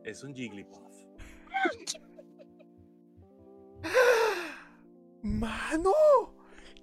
es 0.04 0.22
un 0.24 0.34
Jigglypuff. 0.34 0.80
Mano, 5.22 5.92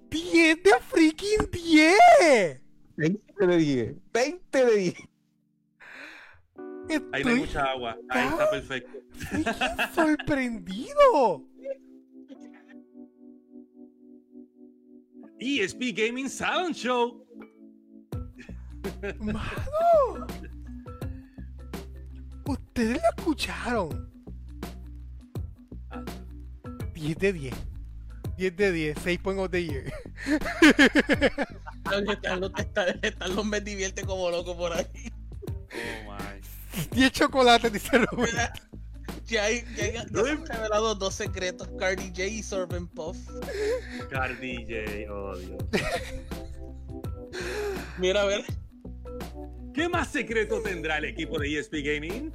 10 0.08 0.62
de 0.62 0.80
freaking 0.80 1.50
10. 1.50 2.60
20 2.96 3.46
de 3.46 3.56
10. 3.56 3.96
20 4.12 4.64
de 4.66 4.76
10. 4.76 4.94
Ahí 7.12 7.22
no 7.22 7.30
hay 7.30 7.36
mucha 7.36 7.64
agua. 7.64 7.96
Ahí 8.08 8.28
está 8.28 8.50
perfecto. 8.50 8.98
sorprendido. 9.94 11.44
ESP 15.38 15.94
Gaming 15.94 16.28
Sound 16.28 16.74
Show. 16.74 17.26
Mano. 19.20 20.26
Ustedes 22.50 23.00
lo 23.02 23.08
escucharon. 23.16 24.10
10 26.94 27.18
de 27.18 27.32
10. 27.32 27.54
10 28.36 28.56
de 28.56 28.72
10. 28.72 28.98
6 29.02 29.18
point 29.20 29.38
of 29.38 29.50
the 29.50 29.64
year. 29.64 29.92
Están 31.84 32.40
los, 32.40 32.50
están, 32.58 32.98
están 33.02 33.34
los 33.36 33.44
me 33.44 33.60
divierte 33.60 34.02
como 34.04 34.30
loco 34.30 34.56
por 34.56 34.72
ahí. 34.72 34.86
Oh 35.72 36.12
my. 36.12 36.40
10 36.92 37.12
chocolates, 37.12 37.72
dice 37.72 37.98
Rubén. 37.98 38.30
Mira, 38.32 38.52
Ya, 39.26 39.44
hay, 39.44 39.64
ya, 39.76 39.84
hay- 39.84 39.92
ya 39.94 40.02
se 40.08 40.30
han 40.30 40.46
revelado 40.46 40.94
dos 40.96 41.14
secretos, 41.14 41.68
Cardi 41.78 42.08
J 42.08 42.24
y 42.26 42.42
Sorben 42.42 42.88
Puff. 42.88 43.16
Cardi 44.10 44.56
J, 44.66 45.12
oh 45.12 45.36
Dios. 45.36 45.62
Mira, 47.98 48.22
a 48.22 48.24
ver. 48.26 48.44
¿Qué 49.74 49.88
más 49.88 50.08
secreto 50.10 50.60
tendrá 50.62 50.98
el 50.98 51.04
equipo 51.04 51.38
de 51.38 51.58
ESP 51.58 51.74
Gaming? 51.84 52.32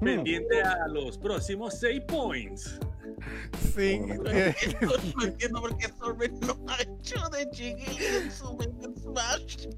Pendiente 0.00 0.62
a 0.62 0.88
los 0.88 1.18
próximos 1.18 1.78
6 1.78 2.00
points. 2.08 2.80
Sí. 3.74 4.00
eh, 4.26 4.54
No 4.80 5.24
entiendo 5.24 5.60
por 5.60 5.76
qué 5.76 5.88
Sorben 5.98 6.40
no 6.40 6.56
ha 6.68 6.80
hecho 6.82 7.16
de 7.30 7.48
Jiggly 7.52 8.04
en 8.22 8.30
su 8.30 8.58
Smash. 9.02 9.68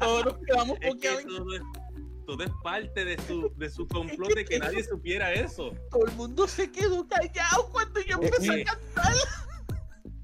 Todos 0.00 0.24
nos 0.26 0.38
quedamos 0.46 0.78
porque 0.84 1.08
que 1.08 1.24
todo, 2.26 2.42
es, 2.42 2.50
parte 2.62 3.04
de 3.04 3.18
su, 3.26 3.52
de 3.56 3.68
su 3.68 3.86
complot 3.88 4.34
de 4.34 4.44
que 4.44 4.58
nadie 4.58 4.82
supiera 4.84 5.32
eso. 5.32 5.72
todo 5.90 6.06
el 6.06 6.12
mundo 6.12 6.46
se 6.46 6.70
quedó 6.70 7.06
callado 7.06 7.70
cuando 7.70 8.00
yo 8.00 8.16
empecé 8.16 8.42
sí. 8.42 8.60
a 8.60 8.64
cantar. 8.64 9.14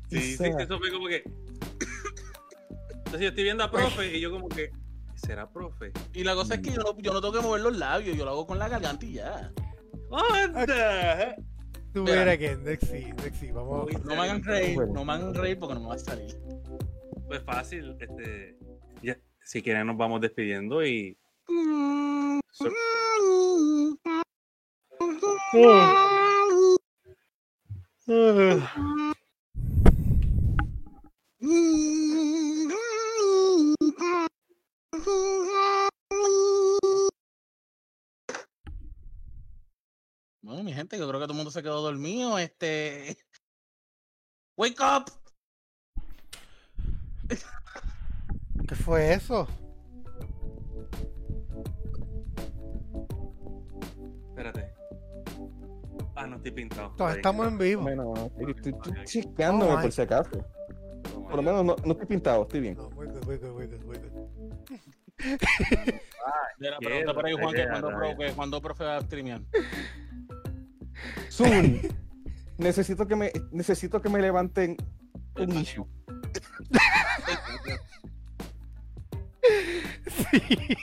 Sí, 0.09 0.37
sí, 0.37 0.45
eso 0.59 0.79
fue 0.79 0.91
como 0.91 1.07
que. 1.09 1.23
Entonces 3.11 3.23
yo 3.25 3.29
estoy 3.31 3.43
viendo 3.43 3.65
a 3.65 3.71
profe 3.73 4.17
y 4.17 4.21
yo 4.21 4.31
como 4.31 4.49
que. 4.49 4.71
¿Será 5.17 5.51
profe? 5.51 5.91
Y 6.15 6.23
la 6.23 6.37
cosa 6.37 6.55
es 6.55 6.61
que 6.61 6.71
yo 6.71 6.77
no, 6.81 6.97
yo 6.99 7.13
no 7.13 7.21
tengo 7.21 7.35
que 7.35 7.41
mover 7.41 7.61
los 7.61 7.77
labios, 7.77 8.17
yo 8.17 8.25
lo 8.25 8.31
hago 8.31 8.47
con 8.47 8.61
la 8.61 8.69
garganta 8.69 9.05
y 9.05 9.15
ya. 9.15 9.53
¡Anda! 10.13 11.35
Again. 11.97 12.63
Next 12.63 12.85
sí, 12.85 13.07
next 13.07 13.41
sí. 13.41 13.51
Vamos. 13.51 13.89
No 14.05 14.15
me 14.15 14.23
hagan 14.23 14.45
reír, 14.45 14.79
no 14.95 15.05
me 15.05 15.13
hagan 15.13 15.35
reír 15.35 15.59
porque 15.59 15.75
no 15.75 15.81
me 15.81 15.89
va 15.89 15.95
a 15.97 15.99
salir. 15.99 16.39
Pues 17.27 17.43
fácil, 17.43 17.97
este. 17.99 18.57
Ya, 19.03 19.19
si 19.43 19.61
quieren 19.61 19.89
nos 19.89 19.97
vamos 19.97 20.21
despidiendo 20.21 20.87
y. 20.87 21.19
So- 22.53 22.71
Bueno, 40.43 40.65
mi 40.65 40.73
gente, 40.73 40.99
yo 40.99 41.09
creo 41.09 41.21
que 41.21 41.27
todo 41.27 41.33
el 41.33 41.37
mundo 41.37 41.51
se 41.51 41.63
quedó 41.63 41.81
dormido. 41.81 42.39
Este. 42.39 43.17
Wake 44.57 44.81
up! 44.81 45.11
¿Qué 48.67 48.75
fue 48.75 49.15
eso? 49.15 49.47
Espérate. 54.29 54.75
Ah, 56.17 56.27
no 56.27 56.37
estoy 56.37 56.51
pintado. 56.51 56.95
Todos 56.97 57.17
estamos 57.17 57.47
en 57.47 57.59
vivo. 57.59 57.83
Bueno, 57.83 58.15
estoy, 58.39 58.75
estoy 58.75 59.05
chisqueándome 59.05 59.73
Oh, 59.73 59.81
por 59.81 59.93
si 59.93 60.03
acaso. 60.03 60.31
Por 61.13 61.37
lo 61.37 61.43
menos 61.43 61.65
no, 61.65 61.77
no 61.85 61.93
estoy 61.93 62.07
pintado, 62.07 62.43
estoy 62.43 62.61
bien. 62.61 62.77
No, 62.77 62.89
we're 62.89 63.13
good, 63.13 63.25
we're 63.25 63.39
good, 63.39 63.85
we're 63.85 64.01
good, 64.01 64.20
Mira, 66.59 66.77
Qué 66.81 66.87
pregunta 66.87 67.15
por 67.15 67.27
ahí, 67.27 67.33
Juan, 67.35 67.55
que 67.55 67.69
cuando, 67.69 67.89
pro, 67.89 68.17
que 68.17 68.33
cuando 68.33 68.61
profe 68.63 68.85
va 68.85 68.97
a 68.97 69.01
streamear. 69.03 69.41
Zoom. 71.31 71.81
necesito 72.59 73.07
que 73.07 73.17
me 73.17 73.33
necesito 73.53 74.01
que 74.03 74.09
me 74.09 74.21
levanten 74.21 74.77
un 75.37 75.57
issue. 75.59 75.87
Sí. 80.07 80.77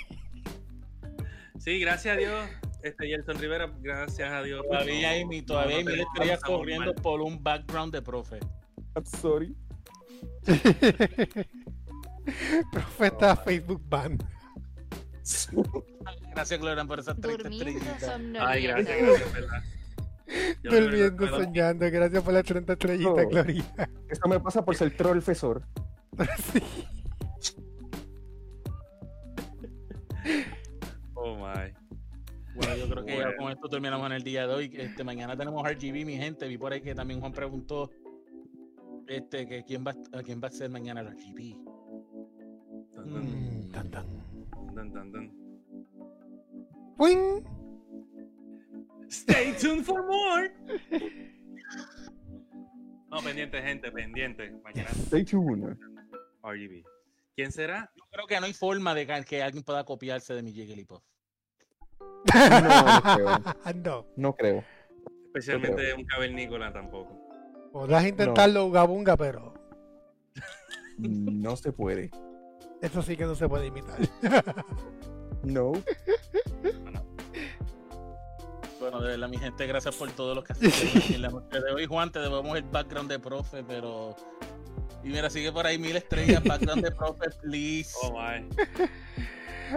Sí, 1.59 1.79
gracias 1.79 2.15
a 2.15 2.19
Dios. 2.19 2.49
Este 2.83 3.07
Yelton 3.07 3.39
Rivera, 3.39 3.71
gracias 3.81 4.31
a 4.31 4.41
Dios. 4.43 4.63
Todavía 4.67 5.09
hay, 5.09 5.23
no- 5.23 5.29
mi- 5.29 5.41
todavía 5.41 5.77
hay 5.77 5.83
no 5.83 5.91
estrellas 5.91 6.35
estamos 6.37 6.59
corriendo 6.59 6.93
mal. 6.93 7.01
por 7.01 7.21
un 7.21 7.43
background 7.43 7.93
de 7.93 8.01
profe. 8.01 8.39
I'm 8.95 9.05
sorry. 9.05 9.55
Profeta 12.71 13.35
Facebook 13.35 13.81
ban. 13.89 14.17
Gracias, 16.33 16.59
Gloria, 16.59 16.85
por 16.85 16.99
esas 16.99 17.19
30 17.19 17.43
Durmiendo 17.49 17.81
estrellitas. 17.81 18.47
Ay, 18.47 18.63
gracias, 18.63 18.97
gracias, 19.01 19.33
¿verdad? 19.33 19.63
Yo 20.63 20.71
Durmiendo, 20.71 21.09
recuerdo- 21.25 21.43
soñando. 21.43 21.91
Gracias 21.91 22.23
por 22.23 22.33
las 22.33 22.43
30 22.43 22.73
estrellitas. 22.73 23.25
Gloria. 23.29 23.65
Esto 24.09 24.29
me 24.29 24.39
pasa 24.39 24.63
por 24.63 24.75
ser 24.75 24.95
troll 24.95 25.21
fesor. 25.21 25.63
Sí. 27.43 27.55
Oh 31.13 31.35
my. 31.35 31.71
Bueno, 32.55 32.75
yo 32.75 32.89
creo 32.89 33.05
que 33.05 33.17
ya 33.17 33.35
con 33.37 33.51
esto 33.51 33.69
terminamos 33.69 34.05
en 34.07 34.13
el 34.13 34.23
día 34.23 34.47
de 34.47 34.53
hoy. 34.53 34.71
Este, 34.75 35.03
mañana 35.03 35.37
tenemos 35.37 35.63
RGB, 35.63 36.05
mi 36.05 36.17
gente. 36.17 36.47
Vi 36.47 36.57
por 36.57 36.73
ahí 36.73 36.81
que 36.81 36.95
también 36.95 37.19
Juan 37.19 37.31
preguntó 37.31 37.91
este, 39.07 39.47
que 39.47 39.63
quién 39.63 39.85
va, 39.85 39.93
a 40.13 40.23
quién 40.23 40.41
va 40.43 40.47
a 40.47 40.51
ser 40.51 40.69
mañana 40.69 41.01
el 41.01 41.07
RGB. 41.07 41.55
Mm. 46.99 47.43
Stay 49.09 49.53
tuned 49.53 49.85
for 49.85 50.03
more. 50.03 50.51
No, 53.09 53.21
pendiente, 53.21 53.61
gente, 53.61 53.89
pendiente. 53.89 54.51
Mañana 54.63 54.89
Stay 54.89 55.23
tuned. 55.23 55.77
RGB. 56.43 56.83
¿Quién 57.35 57.53
será? 57.53 57.89
Yo 57.95 58.03
creo 58.11 58.27
que 58.27 58.39
no 58.39 58.47
hay 58.47 58.53
forma 58.53 58.93
de 58.93 59.07
que, 59.25 59.41
alguien 59.41 59.63
pueda 59.63 59.85
copiarse 59.85 60.33
de 60.33 60.43
mi 60.43 60.51
Jigglypuff. 60.51 61.01
No, 62.33 62.59
no 62.59 63.01
creo. 63.01 63.39
no. 63.83 64.05
No 64.17 64.35
creo. 64.35 64.63
Especialmente 65.27 65.93
un 65.93 66.05
cavernícola 66.05 66.73
tampoco. 66.73 67.17
Podrás 67.71 68.05
intentarlo, 68.05 68.65
Uga 68.65 68.83
Bunga, 68.83 69.15
pero 69.15 69.53
No 70.97 71.55
se 71.55 71.71
puede. 71.71 72.11
Eso 72.81 73.01
sí 73.01 73.15
que 73.17 73.25
no 73.25 73.35
se 73.35 73.47
puede 73.47 73.67
imitar. 73.67 73.97
No. 75.43 75.71
Bueno, 78.79 78.99
de 79.01 79.07
verdad, 79.09 79.29
mi 79.29 79.37
gente, 79.37 79.65
gracias 79.65 79.95
por 79.95 80.11
todo 80.11 80.35
lo 80.35 80.43
que 80.43 80.53
hacen 80.53 80.71
en 81.15 81.21
la 81.21 81.29
noche 81.29 81.59
de 81.59 81.71
hoy. 81.71 81.85
Juan, 81.85 82.11
te 82.11 82.19
debemos 82.19 82.55
el 82.57 82.63
background 82.63 83.09
de 83.09 83.19
profe, 83.19 83.63
pero. 83.63 84.15
Y 85.03 85.09
mira, 85.09 85.29
sigue 85.29 85.51
por 85.51 85.65
ahí 85.65 85.77
mil 85.77 85.95
estrellas, 85.95 86.43
background 86.43 86.83
de 86.83 86.91
profe, 86.91 87.29
please. 87.41 87.91
Oh 88.03 88.11
my. 88.11 88.47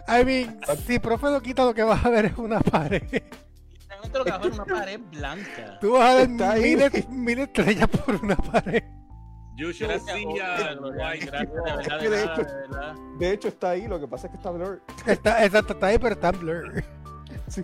I 0.09 0.25
mean, 0.25 0.61
si 0.87 0.99
profe 0.99 1.27
lo 1.31 1.41
quita, 1.41 1.65
lo 1.65 1.75
que 1.75 1.83
vas 1.83 2.05
a 2.05 2.11
ver 2.11 2.27
es 2.27 2.37
una 2.39 2.61
pared. 2.61 3.03
Realmente 3.89 4.19
lo 4.19 4.25
que 4.25 4.31
va 4.31 4.37
a 4.37 4.41
ver 4.41 4.53
es 4.53 4.59
una 4.59 4.65
pared 4.67 5.01
blanca. 5.11 5.79
Tú 5.81 5.93
vas 5.93 6.11
a 6.11 6.15
ver 6.17 6.31
Está 6.31 6.53
ahí. 6.53 6.77
mil, 6.77 7.09
mil 7.11 7.39
estrellas 7.41 7.89
por 7.89 8.17
una 8.17 8.37
pared. 8.37 8.83
You 9.61 9.73
shall 9.73 9.89
Gracias, 9.89 10.17
see 10.17 10.25
Jorge, 10.25 10.41
a 10.43 10.75
Gloria, 10.75 11.11
white 11.11 11.27
gracias, 11.27 11.53
de 11.53 12.23
hecho- 12.23 12.45
de 12.45 12.55
verdad. 12.55 12.95
De 13.19 13.33
hecho 13.33 13.49
está 13.49 13.71
ahí, 13.71 13.87
lo 13.87 14.01
que 14.01 14.09
pasa 14.09 14.27
es 14.27 14.31
que 14.31 14.37
está 14.39 14.51
blur. 14.51 14.81
Está, 15.07 15.45
exacto, 15.45 15.75
está 15.75 15.87
ahí, 15.89 15.99
pero 15.99 16.15
está 16.15 16.29
en 16.31 16.41
blur. 16.41 16.85
Sí. 17.49 17.63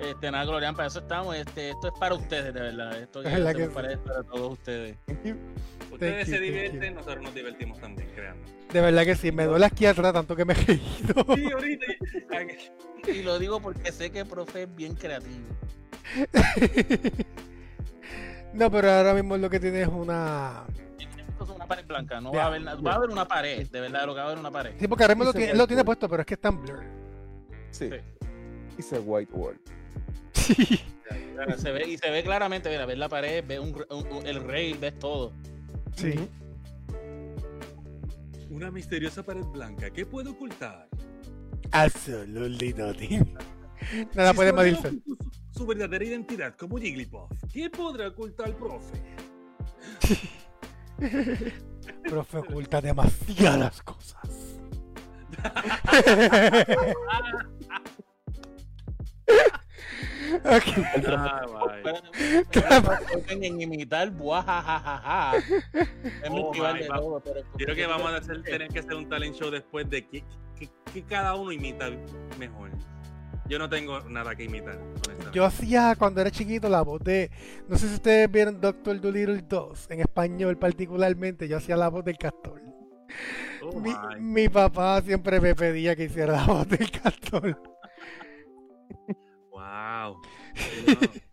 Este, 0.00 0.30
nada, 0.30 0.44
Glorian, 0.44 0.74
para 0.74 0.88
eso 0.88 1.00
estamos. 1.00 1.36
Este, 1.36 1.70
esto 1.70 1.88
es 1.88 1.92
para 1.98 2.14
ustedes, 2.14 2.54
de 2.54 2.60
verdad. 2.60 2.98
Esto 2.98 3.22
Es 3.22 3.54
que 3.56 3.66
para, 3.66 3.98
todos 3.98 4.52
ustedes. 4.52 4.96
Thank 5.06 5.24
you. 5.24 5.36
Ustedes 5.92 6.26
Thank 6.26 6.34
se 6.36 6.40
divierten, 6.40 6.92
you. 6.94 6.94
nosotros 7.00 7.22
nos 7.24 7.34
divertimos 7.34 7.78
también, 7.80 8.08
créanme. 8.14 8.40
De 8.72 8.80
verdad 8.80 9.04
que 9.04 9.14
sí, 9.16 9.30
me 9.32 9.44
duele 9.44 9.66
aquí 9.66 9.84
atrás 9.84 10.12
tanto 10.12 10.34
que 10.36 10.44
me 10.44 10.54
he 10.54 10.56
reído. 10.56 11.26
Sí, 11.36 11.52
ahorita. 11.52 11.86
Y 13.12 13.22
lo 13.22 13.38
digo 13.38 13.60
porque 13.60 13.92
sé 13.92 14.10
que 14.10 14.20
el 14.20 14.26
profe 14.26 14.62
es 14.62 14.74
bien 14.74 14.94
creativo. 14.94 15.46
No, 18.52 18.70
pero 18.70 18.90
ahora 18.90 19.14
mismo 19.14 19.36
lo 19.36 19.48
que 19.48 19.60
tiene 19.60 19.82
es 19.82 19.88
una. 19.88 20.64
Una 21.54 21.66
pared 21.66 21.86
blanca, 21.86 22.20
no 22.20 22.32
va 22.32 22.42
a 22.44 22.46
haber 22.46 22.62
nada. 22.62 22.80
Va 22.80 22.92
a 22.92 22.94
haber 22.96 23.10
una 23.10 23.26
pared, 23.26 23.66
de 23.70 23.80
verdad, 23.80 24.04
lo 24.06 24.12
que 24.14 24.18
va 24.18 24.24
a 24.24 24.26
haber 24.26 24.38
una 24.38 24.50
pared. 24.50 24.74
Sí, 24.78 24.88
porque 24.88 25.04
ahora 25.04 25.14
mismo 25.14 25.24
lo 25.54 25.66
tiene, 25.66 25.78
lo 25.78 25.84
puesto, 25.84 26.08
pero 26.08 26.20
es 26.22 26.26
que 26.26 26.34
está 26.34 26.48
en 26.48 26.60
blur. 26.62 26.82
Sí. 27.70 27.88
Sí. 27.88 27.96
It's 28.78 28.92
a 28.92 29.00
white 29.00 29.32
wall. 29.32 29.58
Sí. 30.32 30.80
Mira, 31.32 31.56
se 31.56 31.72
ve, 31.72 31.88
y 31.88 31.96
se 31.96 32.10
ve 32.10 32.22
claramente, 32.22 32.68
mira, 32.68 32.86
ves 32.86 32.98
la 32.98 33.08
pared, 33.08 33.44
ves 33.46 33.58
un, 33.60 33.74
un- 33.90 34.06
un- 34.12 34.26
el 34.26 34.42
rey, 34.44 34.74
ves 34.74 34.98
todo. 34.98 35.32
Sí. 35.96 36.14
Una 38.50 38.70
misteriosa 38.70 39.22
pared 39.22 39.44
blanca. 39.44 39.90
¿Qué 39.90 40.04
puede 40.04 40.30
ocultar? 40.30 40.88
Absolutely 41.72 42.74
nothing. 42.74 43.34
Nada 44.14 44.30
Si 44.30 44.36
puede 44.36 44.52
medirse. 44.52 44.92
Su, 45.60 45.66
verdadera 45.66 46.02
identidad 46.02 46.54
como 46.56 46.78
Jigglypuff. 46.78 47.30
¿Qué 47.52 47.68
podrá 47.68 48.08
ocultar 48.08 48.48
el 48.48 48.54
profe? 48.54 48.94
Profe 52.08 52.38
oculta 52.38 52.80
demasiadas 52.80 53.82
cosas. 53.82 54.58
Ok. 60.44 60.62
Ah, 61.06 62.98
en 63.28 63.60
imitar 63.60 64.10
buajajajaja. 64.10 65.36
Es 65.36 66.28
Oh, 66.28 66.32
multival 66.32 66.74
my 66.74 66.80
de 66.80 66.88
God. 66.88 66.96
todo, 66.96 67.20
pero 67.20 67.40
Yo 67.40 67.64
creo 67.66 67.76
que 67.76 67.86
vamos 67.86 68.12
a 68.12 68.16
hacer, 68.16 68.42
tener 68.42 68.68
que 68.68 68.78
hacer 68.78 68.94
un 68.94 69.08
talent 69.08 69.34
show 69.36 69.50
después 69.50 69.88
de 69.90 70.06
que, 70.06 70.24
que- 70.58 70.70
que 70.92 71.02
cada 71.04 71.34
uno 71.34 71.52
imita 71.52 71.90
mejor. 72.38 72.70
Yo 73.48 73.58
no 73.58 73.68
tengo 73.68 74.00
nada 74.08 74.34
que 74.36 74.44
imitar. 74.44 74.78
Yo 75.32 75.44
hacía 75.44 75.94
cuando 75.96 76.20
era 76.20 76.30
chiquito 76.30 76.68
la 76.68 76.82
voz 76.82 77.02
de. 77.02 77.30
No 77.68 77.76
sé 77.76 77.88
si 77.88 77.94
ustedes 77.94 78.30
vieron 78.30 78.60
Doctor 78.60 79.00
Dolittle 79.00 79.42
2 79.42 79.90
en 79.90 80.00
español, 80.00 80.56
particularmente. 80.56 81.48
Yo 81.48 81.56
hacía 81.56 81.76
la 81.76 81.88
voz 81.88 82.04
del 82.04 82.18
castor. 82.18 82.60
Oh, 83.62 83.80
Mi, 84.18 84.48
papá 84.48 85.00
siempre 85.02 85.40
me 85.40 85.54
pedía 85.54 85.94
que 85.94 86.04
hiciera 86.04 86.32
la 86.32 86.46
voz 86.46 86.68
del 86.68 86.90
castor. 86.90 87.60
Wow. 89.50 90.20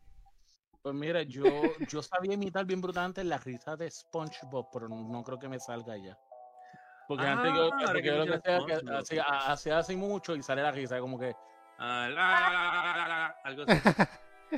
Pues 0.80 0.96
mira, 0.96 1.22
yo, 1.24 1.44
yo 1.90 2.02
sabía 2.02 2.36
imitar 2.36 2.66
bien 2.66 2.80
brutalmente 2.80 3.22
la 3.22 3.38
risa 3.38 3.76
de 3.76 3.92
SpongeBob, 3.92 4.70
pero 4.72 4.88
no, 4.88 4.96
no 5.10 5.22
creo 5.22 5.38
que 5.38 5.50
me 5.50 5.60
salga 5.60 5.98
ya. 5.98 6.18
Porque 7.10 7.26
Ah, 7.26 7.34
antes 7.34 7.54
yo, 7.54 7.70
porque 7.70 8.02
que 8.02 8.08
yo 8.08 8.18
lo 8.20 8.26
que 8.26 8.36
hacía, 8.36 8.98
hacía, 8.98 9.24
hacía 9.24 9.78
así 9.80 9.98
mucho 9.98 10.34
y 10.34 10.42
sale 10.42 10.62
la 10.62 10.72
risa, 10.72 11.02
como 11.02 11.20
que 11.20 11.36
Ah, 11.80 12.08
la, 12.10 12.32
la, 12.32 12.50
la, 12.50 12.72
la, 12.72 12.98
la, 12.98 13.08
la, 13.08 13.36
algo 13.44 13.64
así. 13.68 13.82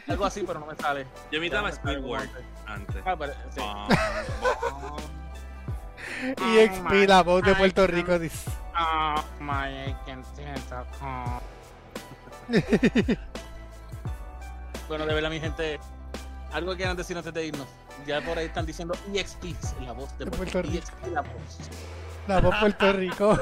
algo 0.08 0.26
así, 0.26 0.44
pero 0.46 0.60
no 0.60 0.66
me 0.66 0.76
sale. 0.76 1.06
Yo 1.32 1.38
imitaba 1.38 1.72
Squidward 1.72 2.30
antes. 2.66 3.04
Ah, 3.06 3.16
pero, 3.18 3.34
sí. 3.52 3.62
Y 6.22 6.68
XP, 6.68 7.08
la 7.08 7.24
voz 7.24 7.44
de 7.44 7.56
Puerto 7.56 7.88
Rico, 7.88 8.18
dice. 8.20 8.50
Oh, 8.78 9.16
my. 9.40 9.96
Bueno, 14.88 15.06
de 15.06 15.14
verdad, 15.14 15.30
mi 15.30 15.40
gente, 15.40 15.80
algo 16.52 16.72
que 16.72 16.78
quieran 16.78 16.98
decir 16.98 17.16
antes 17.16 17.32
de 17.32 17.46
irnos. 17.46 17.68
Ya 18.08 18.22
por 18.22 18.40
ahí 18.40 18.48
están 18.48 18.66
diciendo 18.66 18.96
EXP, 19.14 19.54
la 19.82 19.92
voz 19.92 20.18
de 20.18 20.26
De 20.26 20.32
Puerto 20.32 20.54
Puerto 20.54 20.62
Rico. 20.64 20.78
EXP, 20.78 21.14
la 21.14 21.22
voz. 21.22 21.60
La 22.28 22.42
voz 22.42 22.56
Puerto 22.60 22.94
Rico. 22.94 23.38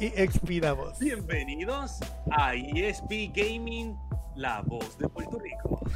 Y 0.00 0.08
XP, 0.08 0.62
la 0.62 0.72
voz. 0.72 0.98
Bienvenidos 0.98 1.98
a 2.32 2.54
ESP 2.54 3.30
Gaming, 3.34 3.96
la 4.34 4.62
voz 4.62 4.96
de 4.98 5.08
Puerto 5.08 5.38
Rico. 5.38 5.80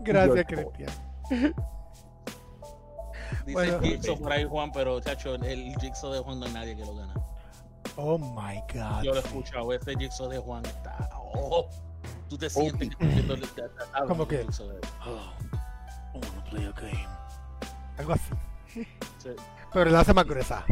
Gracias, 0.00 0.44
Cristian. 0.46 0.90
Dice 3.46 3.52
Bueno. 3.52 3.80
Jigsaw 3.80 4.18
por 4.18 4.32
ahí, 4.32 4.44
Juan, 4.44 4.70
pero, 4.72 5.00
chacho, 5.00 5.34
el 5.36 5.74
Jigsaw 5.80 6.12
de 6.12 6.18
Juan 6.20 6.40
no 6.40 6.46
hay 6.46 6.52
nadie 6.52 6.76
que 6.76 6.84
lo 6.84 6.94
gana. 6.94 7.14
Oh 7.96 8.18
my 8.18 8.60
god. 8.72 9.02
Yo 9.02 9.12
lo 9.12 9.16
he 9.16 9.20
escuchado, 9.20 9.72
ese 9.72 9.96
Jigsaw 9.96 10.28
de 10.28 10.38
Juan 10.38 10.64
está... 10.66 11.08
Oh, 11.34 11.66
tú 12.28 12.36
te 12.36 12.50
sientes 12.50 12.90
que 12.96 13.04
estás 13.04 13.08
viendo 13.14 13.34
el- 13.34 13.40
te- 13.40 13.62
te- 13.62 13.68
te- 13.68 13.82
hablan 13.94 14.08
¿Cómo 14.08 14.26
del 14.26 14.38
qué? 14.40 14.44
Jigsaw 14.44 14.68
de- 14.68 14.80
Oh, 15.06 15.32
I 16.14 16.18
wanna 16.18 16.44
play 16.50 16.64
a 16.66 16.72
game. 16.72 17.06
Algo 17.98 18.12
así. 18.12 18.34
Sí. 19.18 19.30
Pero 19.72 19.90
le 19.90 19.96
hace 19.96 20.12
más 20.14 20.26
gruesa. 20.26 20.64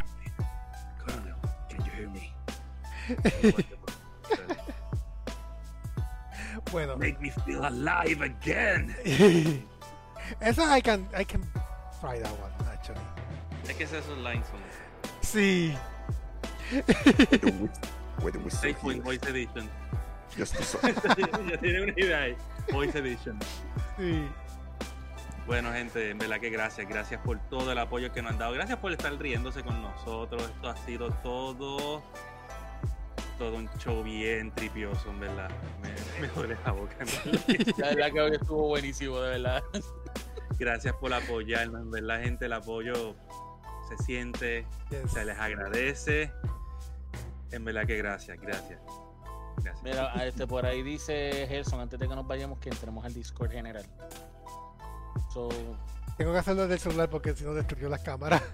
Colonel, 1.96 2.12
can 2.12 3.42
you 3.42 3.50
hear 3.50 3.58
me? 3.58 3.64
Bueno. 6.70 6.96
Make 6.96 7.20
me 7.20 7.30
feel 7.30 7.64
alive 7.66 8.20
again. 8.22 8.94
Esa 10.40 10.62
I 10.62 10.80
can, 10.80 11.06
I 11.14 11.22
can 11.24 11.42
try 12.00 12.18
that 12.18 12.32
one, 12.40 12.50
actually. 12.72 13.00
Es 13.68 13.76
que 13.76 13.84
esos 13.86 14.18
lines 14.22 14.46
son 14.46 14.60
Sí. 15.22 15.76
Whether 18.22 18.40
we're 18.40 18.50
Safe 18.50 18.76
Voice 18.80 19.22
Edition. 19.28 19.68
just 20.36 20.54
the 20.56 20.62
sun. 20.64 20.94
ya 21.48 21.56
tiene 21.58 21.82
una 21.82 21.92
idea 21.92 22.18
ahí. 22.22 22.36
Voice 22.72 22.96
Edition. 22.96 23.38
Sí. 23.96 24.26
Bueno, 25.46 25.72
gente, 25.72 26.10
en 26.10 26.18
verdad 26.18 26.40
que 26.40 26.50
gracias. 26.50 26.88
Gracias 26.88 27.20
por 27.22 27.38
todo 27.48 27.70
el 27.72 27.78
apoyo 27.78 28.12
que 28.12 28.20
nos 28.20 28.32
han 28.32 28.38
dado. 28.38 28.52
Gracias 28.52 28.78
por 28.78 28.90
estar 28.92 29.12
riéndose 29.16 29.62
con 29.62 29.80
nosotros. 29.80 30.42
Esto 30.42 30.68
ha 30.68 30.76
sido 30.78 31.10
todo. 31.22 32.02
Todo 33.38 33.56
un 33.56 33.68
show 33.78 34.02
bien 34.02 34.50
tripioso, 34.52 35.10
en 35.10 35.20
verdad. 35.20 35.50
Me, 35.82 36.20
me 36.26 36.28
duele 36.34 36.56
la 36.64 36.72
boca. 36.72 36.96
en 36.98 37.06
verdad. 37.06 37.74
La 37.76 37.88
verdad 37.90 38.12
que 38.12 38.20
hoy 38.20 38.32
estuvo 38.32 38.68
buenísimo, 38.68 39.20
de 39.20 39.30
verdad. 39.38 39.62
Gracias 40.58 40.94
por 40.96 41.12
apoyarnos, 41.12 41.82
en 41.82 41.90
verdad, 41.90 42.22
gente. 42.22 42.46
El 42.46 42.52
apoyo 42.54 43.14
se 43.88 43.96
siente, 44.04 44.66
Yes. 44.90 45.12
se 45.12 45.24
les 45.24 45.38
agradece. 45.38 46.32
En 47.52 47.64
verdad 47.64 47.86
que 47.86 47.96
gracias, 47.98 48.40
gracias. 48.40 48.80
Gracias. 49.58 49.82
Mira, 49.84 50.12
este 50.26 50.46
por 50.46 50.66
ahí 50.66 50.82
dice 50.82 51.46
Gerson, 51.48 51.80
antes 51.80 51.98
de 52.00 52.08
que 52.08 52.14
nos 52.16 52.26
vayamos, 52.26 52.58
que 52.58 52.70
entremos 52.70 53.04
al 53.04 53.14
Discord 53.14 53.52
general. 53.52 53.84
So, 55.32 55.48
Tengo 56.16 56.32
que 56.32 56.38
hacerlo 56.38 56.66
del 56.68 56.78
celular 56.78 57.08
porque 57.10 57.34
si 57.34 57.44
no 57.44 57.52
destruyó 57.54 57.88
las 57.88 58.00
cámaras. 58.00 58.42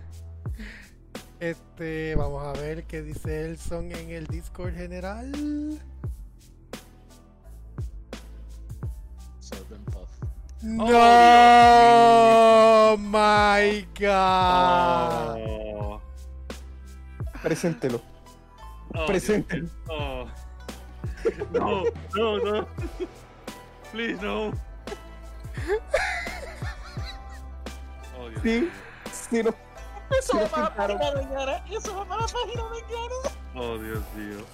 Este, 1.40 2.14
vamos 2.14 2.44
a 2.44 2.52
ver 2.52 2.84
qué 2.84 3.02
dice 3.02 3.46
Elson 3.46 3.90
en 3.90 4.10
el 4.10 4.28
Discord 4.28 4.74
general. 4.76 5.32
Southern 9.40 9.84
Puff. 9.86 10.08
No, 10.62 10.86
my 12.96 13.88
God. 13.98 15.36
Oh, 15.48 16.00
Preséntelo. 17.42 18.00
oh, 18.94 19.06
Preséntelo. 19.06 19.68
oh. 19.88 20.26
No, 21.52 21.82
no, 22.14 22.38
no. 22.38 22.66
Please, 23.90 24.22
no. 24.22 24.52
Dios. 28.40 28.42
Sí, 28.42 28.70
sí, 29.12 29.42
no. 29.42 29.54
Eso 30.18 30.36
va 30.36 30.44
va 30.44 30.74
para 30.74 30.74
para 30.74 30.94
la 30.94 30.94
la 30.94 31.12
página 31.12 31.20
de 31.20 31.34
Gara. 31.34 31.64
Eso 31.70 31.96
va 31.96 32.04
para 32.04 32.20
la 32.22 32.28
página 32.28 32.62
de 32.70 32.80
Gara. 32.82 33.36
Oh, 33.54 33.78
Dios 33.78 34.02
mío. 34.14 34.46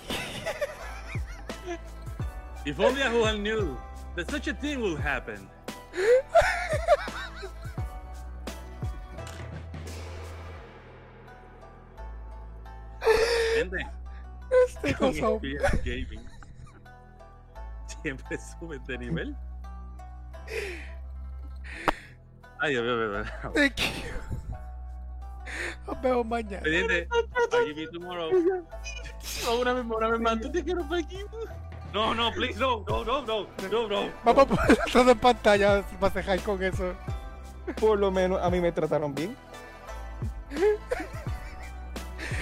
If 2.65 2.79
only 2.81 3.03
everyone 3.03 3.43
knew 3.43 3.77
that 4.17 4.31
such 4.31 4.49
a 4.49 4.55
thing 4.55 4.81
will 4.81 4.97
happen. 4.97 5.49
Gente, 13.57 13.87
Este 14.67 14.95
con 14.95 15.13
cosa. 15.13 15.39
FPS 15.39 15.83
Gaming 15.85 16.29
siempre 18.03 18.39
sube 18.39 18.79
de 18.87 18.99
nivel. 18.99 19.37
Ay, 22.61 22.73
Dios 22.73 22.85
mío, 22.85 23.11
Dios 23.11 23.27
mío. 23.45 23.53
Thank 23.55 23.77
you. 23.79 24.19
Nos 25.87 26.03
vemos 26.03 26.27
mañana. 26.27 26.63
Pendiente. 26.63 27.09
I'll 27.53 27.67
give 27.67 27.79
you 27.81 27.91
tomorrow. 27.91 28.31
No, 29.45 29.61
una 29.61 29.73
vez, 29.73 29.85
una 29.85 30.09
vez 30.09 30.21
más, 30.21 30.41
tú 30.41 30.51
te 30.51 30.63
quiero 30.63 30.87
para 30.89 31.01
aquí. 31.01 31.19
No, 31.95 32.15
no, 32.15 32.31
please, 32.33 32.59
no, 32.59 32.85
no, 32.87 33.05
no, 33.05 33.23
no, 33.23 33.47
no, 33.71 33.89
no. 33.89 34.13
Vamos 34.25 34.45
a 34.45 34.47
poner 34.47 34.79
todo 34.93 35.11
en 35.11 35.19
pantalla 35.19 35.83
para 35.99 36.13
cejar 36.13 36.41
con 36.43 36.63
eso. 36.63 36.95
Por 37.81 37.99
lo 37.99 38.11
menos 38.11 38.41
a 38.43 38.51
mí 38.51 38.61
me 38.61 38.71
trataron 38.73 39.15
bien. 39.15 39.35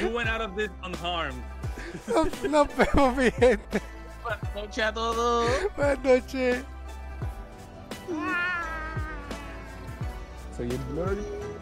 You 0.00 0.08
went 0.08 0.28
out 0.28 0.40
of 0.40 0.56
this 0.56 0.70
unharmed. 0.82 1.42
Nos, 2.08 2.42
nos 2.50 2.68
vemos, 2.76 3.16
mi 3.16 3.30
gente. 3.30 3.80
Buenas 4.22 4.54
noches 4.54 4.84
a 4.84 4.92
todos. 4.92 5.50
Buenas 5.76 5.98
noches. 6.02 6.64
Soy 10.56 10.70
el 10.70 10.78
Blurry. 10.94 11.55